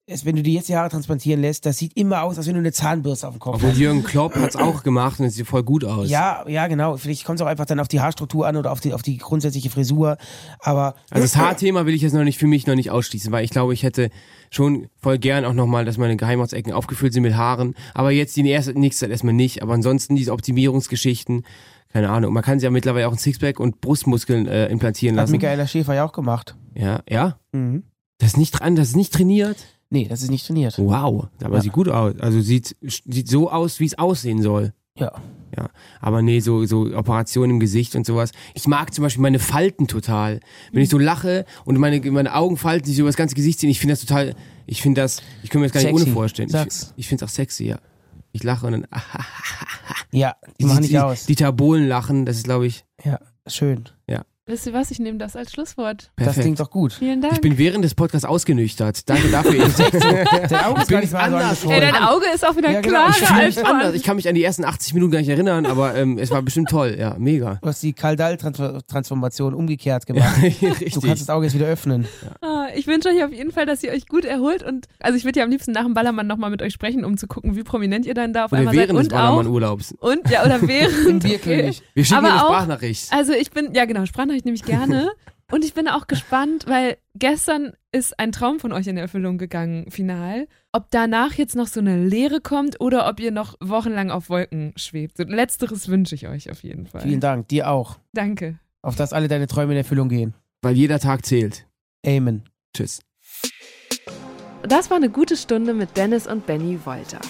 es, 0.07 0.26
wenn 0.26 0.36
du 0.36 0.42
dir 0.42 0.52
jetzt 0.55 0.68
die 0.68 0.76
Haare 0.76 0.90
transplantieren 0.90 1.40
lässt, 1.40 1.64
das 1.64 1.78
sieht 1.78 1.96
immer 1.96 2.22
aus, 2.22 2.36
als 2.36 2.46
wenn 2.46 2.55
du 2.55 2.61
eine 2.61 2.72
Zahnbürste 2.72 3.26
auf 3.26 3.34
dem 3.34 3.40
Kopf 3.40 3.57
Obwohl 3.57 3.70
hast. 3.70 3.78
Jürgen 3.78 4.05
Klopp 4.05 4.34
hat's 4.34 4.55
auch 4.55 4.82
gemacht 4.82 5.18
und 5.18 5.26
es 5.26 5.34
sieht 5.34 5.46
voll 5.46 5.62
gut 5.62 5.82
aus. 5.84 6.11
Ja, 6.11 6.44
ja, 6.46 6.66
genau. 6.66 6.98
Vielleicht 6.98 7.24
kommt 7.24 7.38
es 7.40 7.42
auch 7.42 7.48
einfach 7.48 7.64
dann 7.64 7.80
auf 7.80 7.88
die 7.88 8.00
Haarstruktur 8.00 8.46
an 8.46 8.57
oder 8.57 8.70
auf 8.70 8.80
die, 8.80 8.92
auf 8.92 9.00
die 9.00 9.16
grundsätzliche 9.16 9.70
Frisur. 9.70 10.18
Aber 10.61 10.94
Also 11.11 11.24
das 11.24 11.36
Haarthema 11.36 11.86
will 11.86 11.94
ich 11.94 12.02
jetzt 12.02 12.12
noch 12.12 12.24
nicht 12.24 12.38
für 12.38 12.46
mich 12.46 12.66
noch 12.66 12.74
nicht 12.74 12.90
ausschließen, 12.90 13.32
weil 13.32 13.44
ich 13.44 13.50
glaube, 13.50 13.72
ich 13.72 13.82
hätte 13.82 14.11
schon 14.50 14.88
voll 14.98 15.18
gern 15.18 15.46
auch 15.46 15.55
nochmal, 15.55 15.86
dass 15.86 15.96
meine 15.96 16.16
Geheimratsecken 16.16 16.74
aufgefüllt 16.74 17.14
sind 17.14 17.22
mit 17.22 17.34
Haaren. 17.34 17.74
Aber 17.94 18.11
jetzt 18.11 18.36
die 18.36 18.46
erste 18.46 18.78
nächste 18.78 19.07
Zeit 19.07 19.11
erstmal 19.11 19.34
nicht. 19.34 19.62
Aber 19.62 19.72
ansonsten 19.72 20.16
diese 20.16 20.32
Optimierungsgeschichten, 20.32 21.46
keine 21.90 22.11
Ahnung. 22.11 22.34
Man 22.34 22.42
kann 22.42 22.59
sich 22.59 22.64
ja 22.64 22.70
mittlerweile 22.70 23.09
auch 23.09 23.12
ein 23.12 23.18
Sixpack 23.18 23.59
und 23.59 23.80
Brustmuskeln 23.80 24.46
äh, 24.48 24.66
implantieren 24.66 25.16
hat 25.16 25.22
lassen. 25.22 25.32
Michaela 25.32 25.66
Schäfer 25.66 25.94
ja 25.94 26.05
auch 26.05 26.12
gemacht. 26.12 26.57
Ja, 26.74 27.00
ja. 27.09 27.38
Mhm. 27.52 27.84
Das 28.18 28.30
ist 28.30 28.36
nicht 28.36 28.52
dran, 28.52 28.76
das 28.76 28.88
ist 28.88 28.96
nicht 28.96 29.12
trainiert. 29.12 29.57
Nee, 29.91 30.07
das 30.09 30.22
ist 30.22 30.30
nicht 30.30 30.47
trainiert. 30.47 30.76
Wow, 30.78 31.28
aber 31.43 31.57
Ja. 31.57 31.61
sieht 31.62 31.72
gut 31.72 31.89
aus. 31.89 32.14
Also 32.20 32.41
sieht 32.41 32.76
sieht 32.82 33.28
so 33.28 33.51
aus, 33.51 33.80
wie 33.80 33.87
es 33.87 33.99
aussehen 33.99 34.43
soll. 34.43 34.72
Ja. 34.99 35.12
Ja, 35.57 35.68
aber 36.01 36.20
nee, 36.20 36.41
so, 36.41 36.64
so 36.66 36.93
Operationen 36.97 37.53
im 37.53 37.61
Gesicht 37.61 37.95
und 37.95 38.05
sowas. 38.05 38.32
Ich 38.55 38.66
mag 38.66 38.93
zum 38.93 39.03
Beispiel 39.05 39.22
meine 39.22 39.39
Falten 39.39 39.87
total. 39.87 40.41
Wenn 40.72 40.82
ich 40.82 40.89
so 40.89 40.99
lache 40.99 41.45
und 41.64 41.78
meine, 41.78 42.01
meine 42.11 42.35
Augenfalten 42.35 42.87
sich 42.89 42.99
über 42.99 43.09
das 43.09 43.16
ganze 43.16 43.37
Gesicht 43.37 43.61
ziehen, 43.61 43.70
ich 43.70 43.78
finde 43.78 43.93
das 43.93 44.01
total, 44.01 44.35
ich 44.66 44.82
finde 44.82 45.01
das, 45.01 45.22
ich 45.45 45.51
kann 45.51 45.61
mir 45.61 45.68
das 45.68 45.74
gar 45.74 45.80
nicht 45.82 45.91
Sexy. 45.91 46.05
ohne 46.07 46.12
vorstellen. 46.12 46.49
Sag's. 46.49 46.93
Ich, 46.97 47.05
ich 47.05 47.09
finde 47.09 47.24
es 47.24 47.30
auch 47.30 47.32
sexy, 47.32 47.66
ja. 47.66 47.78
Ich 48.32 48.43
lache 48.43 48.66
und 48.66 48.72
dann, 48.72 48.87
ah, 48.91 49.01
Ja, 50.11 50.35
die 50.61 50.64
machen 50.64 50.80
nicht 50.80 50.93
die, 50.93 50.99
aus. 50.99 51.26
Die 51.26 51.37
Tabolen 51.37 51.87
lachen, 51.87 52.26
das 52.26 52.37
ist, 52.39 52.45
glaube 52.45 52.66
ich, 52.66 52.85
Ja, 53.05 53.20
schön. 53.47 53.85
Ja, 54.47 54.53
Wisst 54.53 54.66
ihr 54.66 54.72
was? 54.74 54.90
Ich 54.90 54.99
nehme 54.99 55.18
das 55.18 55.36
als 55.36 55.53
Schlusswort. 55.53 56.11
Das 56.16 56.24
perfekt. 56.26 56.42
klingt 56.42 56.61
doch 56.61 56.70
gut. 56.70 56.92
Vielen 56.95 57.20
Dank. 57.22 57.34
ich 57.34 57.40
bin 57.40 57.57
während 57.59 57.84
des 57.84 57.95
Podcasts 57.95 58.24
ausgenüchtert. 58.26 59.09
Danke 59.09 59.28
dafür. 59.30 59.55
Ich, 59.74 60.49
Der 60.51 60.68
Auge 60.68 60.82
ich 60.82 60.86
bin 60.88 61.01
jetzt 61.01 61.14
anders. 61.14 61.64
Ey, 61.64 61.80
dein 61.80 61.97
Auge 61.97 62.24
ist 62.34 62.47
auch 62.47 62.57
wieder 62.57 62.70
Ja, 62.70 62.80
genau. 62.80 62.97
klarer 63.07 63.11
Ich 63.11 63.30
als 63.30 63.57
mich 63.57 63.66
anders. 63.66 63.95
Ich 63.95 64.03
kann 64.03 64.16
mich 64.16 64.28
an 64.28 64.34
die 64.34 64.42
ersten 64.45 64.64
80 64.64 64.95
Minuten 64.95 65.12
gar 65.12 65.18
nicht 65.20 65.28
erinnern, 65.28 65.64
aber 65.66 65.95
ähm, 65.95 66.18
es 66.18 66.30
war 66.30 66.42
bestimmt 66.42 66.68
toll. 66.68 66.97
Ja, 66.99 67.16
mega. 67.18 67.59
Du 67.62 67.68
hast 67.68 67.82
die 67.82 67.92
Kaldal-Transformation 67.92 69.55
umgekehrt 69.55 70.07
gemacht. 70.07 70.42
Richtig. 70.42 70.92
Du 70.95 71.01
kannst 71.01 71.22
das 71.22 71.30
Auge 71.30 71.47
jetzt 71.47 71.55
wieder 71.55 71.66
öffnen. 71.66 72.07
Ah, 72.40 72.66
ich 72.74 72.86
wünsche 72.86 73.09
euch 73.09 73.24
auf 73.24 73.32
jeden 73.32 73.51
Fall, 73.53 73.66
dass 73.66 73.82
ihr 73.82 73.92
euch 73.92 74.07
gut 74.07 74.24
erholt 74.24 74.62
und 74.62 74.86
also 75.01 75.16
ich 75.16 75.24
würde 75.24 75.38
ja 75.40 75.45
am 75.45 75.51
liebsten 75.51 75.72
nach 75.72 75.84
dem 75.84 75.95
Ballermann 75.95 76.26
nochmal 76.26 76.51
mit 76.51 76.61
euch 76.62 76.72
sprechen, 76.72 77.05
um 77.05 77.16
zu 77.16 77.26
gucken, 77.26 77.57
wie 77.57 77.62
prominent 77.62 78.07
ihr 78.07 78.14
dann 78.14 78.32
da 78.32 78.47
auf 78.47 78.53
Oder 78.53 78.61
einmal 78.61 78.74
seid. 78.74 78.88
während 78.88 78.99
des 79.01 79.07
Und 79.09 79.14
auch, 79.14 79.18
Ballermann-Urlaubs. 79.18 79.95
und 80.01 80.30
ja, 80.30 80.45
oder 80.45 80.61
während. 80.66 81.07
Im 81.09 81.18
Bierkönig. 81.20 81.82
Wir 81.95 82.05
schicken 82.05 82.18
Aber 82.18 82.28
eine 82.32 82.42
auch- 82.45 82.49
Sprachnachricht. 82.49 83.12
Also 83.12 83.32
ich 83.32 83.51
bin, 83.51 83.72
ja 83.74 83.84
genau, 83.84 84.05
Sprachnachricht 84.07 84.34
nehme 84.43 84.57
ich 84.57 84.64
gerne. 84.64 85.11
Und 85.53 85.64
ich 85.64 85.74
bin 85.74 85.89
auch 85.89 86.07
gespannt, 86.07 86.64
weil 86.66 86.97
gestern 87.14 87.74
ist 87.93 88.18
ein 88.18 88.32
Traum 88.32 88.61
von 88.61 88.72
euch 88.72 88.87
in 88.87 88.97
Erfüllung 88.97 89.39
gegangen, 89.39 89.91
final. 89.91 90.49
Ob 90.72 90.91
danach 90.91 91.35
jetzt 91.35 91.55
noch 91.55 91.66
so 91.66 91.80
eine 91.80 92.03
Leere 92.05 92.41
kommt 92.41 92.80
oder 92.80 93.09
ob 93.09 93.20
ihr 93.20 93.30
noch 93.30 93.55
wochenlang 93.61 94.11
auf 94.11 94.30
Wolken 94.30 94.72
schwebt. 94.76 95.18
Letzteres 95.18 95.89
wünsche 95.89 96.14
ich 96.14 96.26
euch 96.26 96.51
auf 96.51 96.64
jeden 96.64 96.87
Fall. 96.87 97.03
Vielen 97.03 97.20
Dank. 97.20 97.49
Dir 97.49 97.70
auch. 97.70 97.99
Danke. 98.14 98.59
Auf 98.82 98.97
dass 98.97 99.12
alle 99.12 99.28
deine 99.28 99.47
Träume 99.47 99.72
in 99.72 99.78
Erfüllung 99.78 100.09
gehen. 100.09 100.35
Weil 100.62 100.74
jeder 100.74 100.99
Tag 100.99 101.24
zählt. 101.24 101.66
Amen. 102.05 102.43
Tschüss. 102.74 103.01
Das 104.62 104.91
war 104.91 104.97
eine 104.97 105.11
gute 105.11 105.37
Stunde 105.37 105.74
mit 105.74 105.97
Dennis 105.97 106.26
und 106.26 106.47
Benny 106.47 106.78
Wolter. 106.85 107.20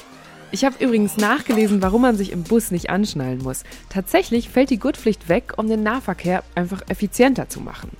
Ich 0.54 0.64
habe 0.64 0.76
übrigens 0.78 1.16
nachgelesen, 1.16 1.82
warum 1.82 2.02
man 2.02 2.16
sich 2.16 2.30
im 2.30 2.44
Bus 2.44 2.70
nicht 2.70 2.88
anschnallen 2.88 3.42
muss. 3.42 3.64
Tatsächlich 3.88 4.48
fällt 4.48 4.70
die 4.70 4.78
Gurtpflicht 4.78 5.28
weg, 5.28 5.54
um 5.56 5.68
den 5.68 5.82
Nahverkehr 5.82 6.44
einfach 6.54 6.80
effizienter 6.88 7.48
zu 7.48 7.60
machen. 7.60 7.90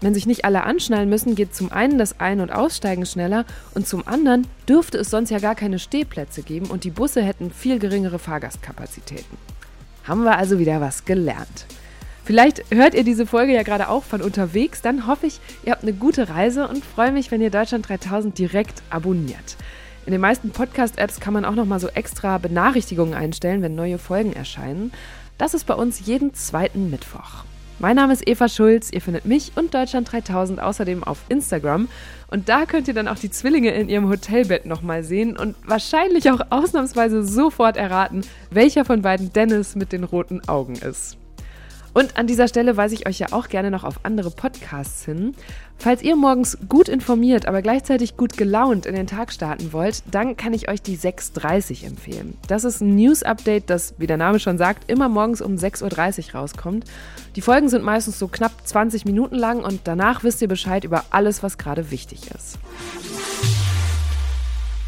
Wenn 0.00 0.12
sich 0.12 0.26
nicht 0.26 0.44
alle 0.44 0.64
anschnallen 0.64 1.08
müssen, 1.08 1.36
geht 1.36 1.54
zum 1.54 1.70
einen 1.70 1.98
das 1.98 2.18
Ein- 2.18 2.40
und 2.40 2.50
Aussteigen 2.50 3.06
schneller 3.06 3.44
und 3.76 3.86
zum 3.86 4.08
anderen 4.08 4.48
dürfte 4.68 4.98
es 4.98 5.08
sonst 5.08 5.30
ja 5.30 5.38
gar 5.38 5.54
keine 5.54 5.78
Stehplätze 5.78 6.42
geben 6.42 6.66
und 6.66 6.82
die 6.82 6.90
Busse 6.90 7.22
hätten 7.22 7.52
viel 7.52 7.78
geringere 7.78 8.18
Fahrgastkapazitäten. 8.18 9.38
Haben 10.02 10.24
wir 10.24 10.36
also 10.36 10.58
wieder 10.58 10.80
was 10.80 11.04
gelernt. 11.04 11.66
Vielleicht 12.24 12.64
hört 12.72 12.94
ihr 12.94 13.04
diese 13.04 13.24
Folge 13.24 13.54
ja 13.54 13.62
gerade 13.62 13.88
auch 13.88 14.02
von 14.02 14.20
unterwegs, 14.20 14.82
dann 14.82 15.06
hoffe 15.06 15.28
ich, 15.28 15.38
ihr 15.62 15.70
habt 15.70 15.84
eine 15.84 15.92
gute 15.92 16.28
Reise 16.28 16.66
und 16.66 16.84
freue 16.84 17.12
mich, 17.12 17.30
wenn 17.30 17.40
ihr 17.40 17.50
Deutschland 17.50 17.88
3000 17.88 18.36
direkt 18.36 18.82
abonniert. 18.90 19.56
In 20.06 20.12
den 20.12 20.20
meisten 20.20 20.50
Podcast-Apps 20.50 21.20
kann 21.20 21.34
man 21.34 21.44
auch 21.44 21.54
nochmal 21.54 21.78
so 21.78 21.88
extra 21.88 22.38
Benachrichtigungen 22.38 23.14
einstellen, 23.14 23.62
wenn 23.62 23.74
neue 23.74 23.98
Folgen 23.98 24.32
erscheinen. 24.32 24.92
Das 25.36 25.54
ist 25.54 25.66
bei 25.66 25.74
uns 25.74 26.06
jeden 26.06 26.34
zweiten 26.34 26.90
Mittwoch. 26.90 27.44
Mein 27.78 27.96
Name 27.96 28.12
ist 28.12 28.28
Eva 28.28 28.48
Schulz, 28.48 28.90
ihr 28.92 29.00
findet 29.00 29.24
mich 29.24 29.52
und 29.56 29.72
Deutschland 29.72 30.12
3000 30.12 30.60
außerdem 30.60 31.02
auf 31.02 31.18
Instagram 31.30 31.88
und 32.28 32.50
da 32.50 32.66
könnt 32.66 32.88
ihr 32.88 32.94
dann 32.94 33.08
auch 33.08 33.18
die 33.18 33.30
Zwillinge 33.30 33.70
in 33.70 33.88
ihrem 33.88 34.10
Hotelbett 34.10 34.66
nochmal 34.66 35.02
sehen 35.02 35.34
und 35.34 35.56
wahrscheinlich 35.66 36.30
auch 36.30 36.40
ausnahmsweise 36.50 37.24
sofort 37.24 37.78
erraten, 37.78 38.20
welcher 38.50 38.84
von 38.84 39.00
beiden 39.00 39.32
Dennis 39.32 39.76
mit 39.76 39.92
den 39.92 40.04
roten 40.04 40.46
Augen 40.46 40.74
ist. 40.74 41.16
Und 41.92 42.16
an 42.16 42.26
dieser 42.26 42.48
Stelle 42.48 42.76
weise 42.76 42.94
ich 42.94 43.06
euch 43.06 43.18
ja 43.18 43.28
auch 43.32 43.48
gerne 43.48 43.70
noch 43.70 43.84
auf 43.84 44.00
andere 44.04 44.30
Podcasts 44.30 45.04
hin. 45.04 45.34
Falls 45.76 46.02
ihr 46.02 46.14
morgens 46.14 46.58
gut 46.68 46.88
informiert, 46.88 47.46
aber 47.46 47.62
gleichzeitig 47.62 48.16
gut 48.16 48.36
gelaunt 48.36 48.86
in 48.86 48.94
den 48.94 49.06
Tag 49.06 49.32
starten 49.32 49.72
wollt, 49.72 50.02
dann 50.10 50.36
kann 50.36 50.52
ich 50.52 50.68
euch 50.68 50.82
die 50.82 50.98
6.30 50.98 51.86
empfehlen. 51.86 52.36
Das 52.46 52.64
ist 52.64 52.80
ein 52.80 52.94
News-Update, 52.96 53.70
das, 53.70 53.94
wie 53.98 54.06
der 54.06 54.18
Name 54.18 54.38
schon 54.38 54.58
sagt, 54.58 54.90
immer 54.90 55.08
morgens 55.08 55.40
um 55.40 55.54
6.30 55.54 56.28
Uhr 56.28 56.40
rauskommt. 56.40 56.84
Die 57.34 57.40
Folgen 57.40 57.68
sind 57.68 57.82
meistens 57.82 58.18
so 58.18 58.28
knapp 58.28 58.52
20 58.64 59.04
Minuten 59.04 59.36
lang 59.36 59.64
und 59.64 59.80
danach 59.84 60.22
wisst 60.22 60.42
ihr 60.42 60.48
Bescheid 60.48 60.84
über 60.84 61.04
alles, 61.10 61.42
was 61.42 61.58
gerade 61.58 61.90
wichtig 61.90 62.30
ist. 62.30 62.58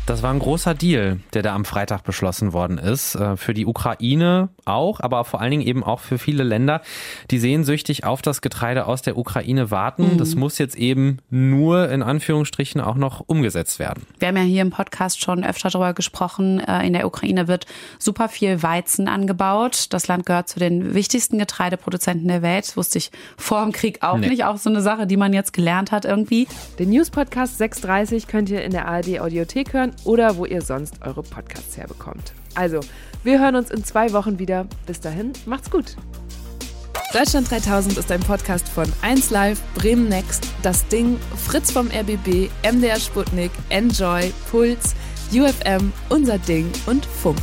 Das 0.04 0.20
war 0.24 0.32
ein 0.32 0.40
großer 0.40 0.74
Deal, 0.74 1.20
der 1.32 1.42
da 1.42 1.54
am 1.54 1.64
Freitag 1.64 2.02
beschlossen 2.02 2.52
worden 2.52 2.76
ist. 2.76 3.14
Äh, 3.14 3.36
Für 3.36 3.54
die 3.54 3.66
Ukraine 3.66 4.48
auch, 4.64 4.98
aber 4.98 5.24
vor 5.24 5.40
allen 5.40 5.52
Dingen 5.52 5.62
eben 5.66 5.84
auch 5.84 6.00
für 6.00 6.18
viele 6.18 6.42
Länder, 6.42 6.82
die 7.30 7.38
sehnsüchtig 7.38 8.04
auf 8.04 8.20
das 8.20 8.40
Getreide 8.42 8.86
aus 8.86 9.02
der 9.02 9.16
Ukraine 9.16 9.70
warten. 9.70 10.14
Mhm. 10.14 10.18
Das 10.18 10.34
muss 10.34 10.58
jetzt 10.58 10.74
eben 10.76 11.18
nur 11.30 11.88
in 11.88 12.02
Anführungsstrichen 12.02 12.80
auch 12.80 12.96
noch 12.96 13.20
umgesetzt 13.26 13.78
werden. 13.78 14.04
Wir 14.18 14.28
haben 14.28 14.36
ja 14.36 14.42
hier 14.42 14.62
im 14.62 14.70
Podcast 14.70 15.20
schon 15.22 15.44
öfter 15.44 15.70
darüber 15.70 15.94
gesprochen. 15.94 16.58
Äh, 16.58 16.84
In 16.84 16.94
der 16.94 17.06
Ukraine 17.06 17.46
wird 17.46 17.66
super 18.00 18.28
viel 18.28 18.60
Weizen 18.60 19.06
angebaut. 19.06 19.86
Das 19.90 20.08
Land 20.08 20.26
gehört 20.26 20.48
zu 20.48 20.58
den 20.58 20.94
wichtigsten 20.94 21.38
Getreideproduzenten 21.38 22.26
der 22.26 22.42
Welt. 22.42 22.66
Das 22.66 22.76
wusste 22.76 22.98
ich 22.98 23.12
vor 23.36 23.62
dem 23.62 23.70
Krieg 23.72 24.02
auch 24.02 24.18
Nee. 24.18 24.30
nicht. 24.30 24.44
Auch 24.44 24.56
so 24.56 24.68
eine 24.68 24.82
Sache, 24.82 25.06
die 25.06 25.16
man 25.16 25.32
jetzt 25.32 25.52
gelernt 25.52 25.92
hat 25.92 26.04
irgendwie. 26.04 26.48
Den 26.80 26.90
News-Podcast 26.90 27.56
630 27.58 28.26
könnt 28.26 28.50
ihr 28.50 28.64
in 28.64 28.72
der 28.72 28.88
ARD-Audiothek 28.88 29.72
hören 29.72 29.91
oder 30.04 30.36
wo 30.36 30.44
ihr 30.46 30.62
sonst 30.62 30.94
eure 31.02 31.22
Podcasts 31.22 31.76
herbekommt. 31.76 32.32
Also, 32.54 32.80
wir 33.22 33.40
hören 33.40 33.56
uns 33.56 33.70
in 33.70 33.84
zwei 33.84 34.12
Wochen 34.12 34.38
wieder. 34.38 34.66
Bis 34.86 35.00
dahin, 35.00 35.32
macht's 35.46 35.70
gut. 35.70 35.96
Deutschland 37.12 37.50
3000 37.50 37.98
ist 37.98 38.10
ein 38.10 38.20
Podcast 38.20 38.66
von 38.68 38.86
1Live, 39.02 39.58
Bremen 39.74 40.08
Next, 40.08 40.48
Das 40.62 40.86
Ding, 40.88 41.18
Fritz 41.36 41.70
vom 41.70 41.88
RBB, 41.88 42.48
MDR 42.62 42.98
Sputnik, 42.98 43.50
Enjoy, 43.68 44.32
Puls, 44.50 44.94
UFM, 45.30 45.92
Unser 46.08 46.38
Ding 46.38 46.70
und 46.86 47.04
Funk. 47.04 47.38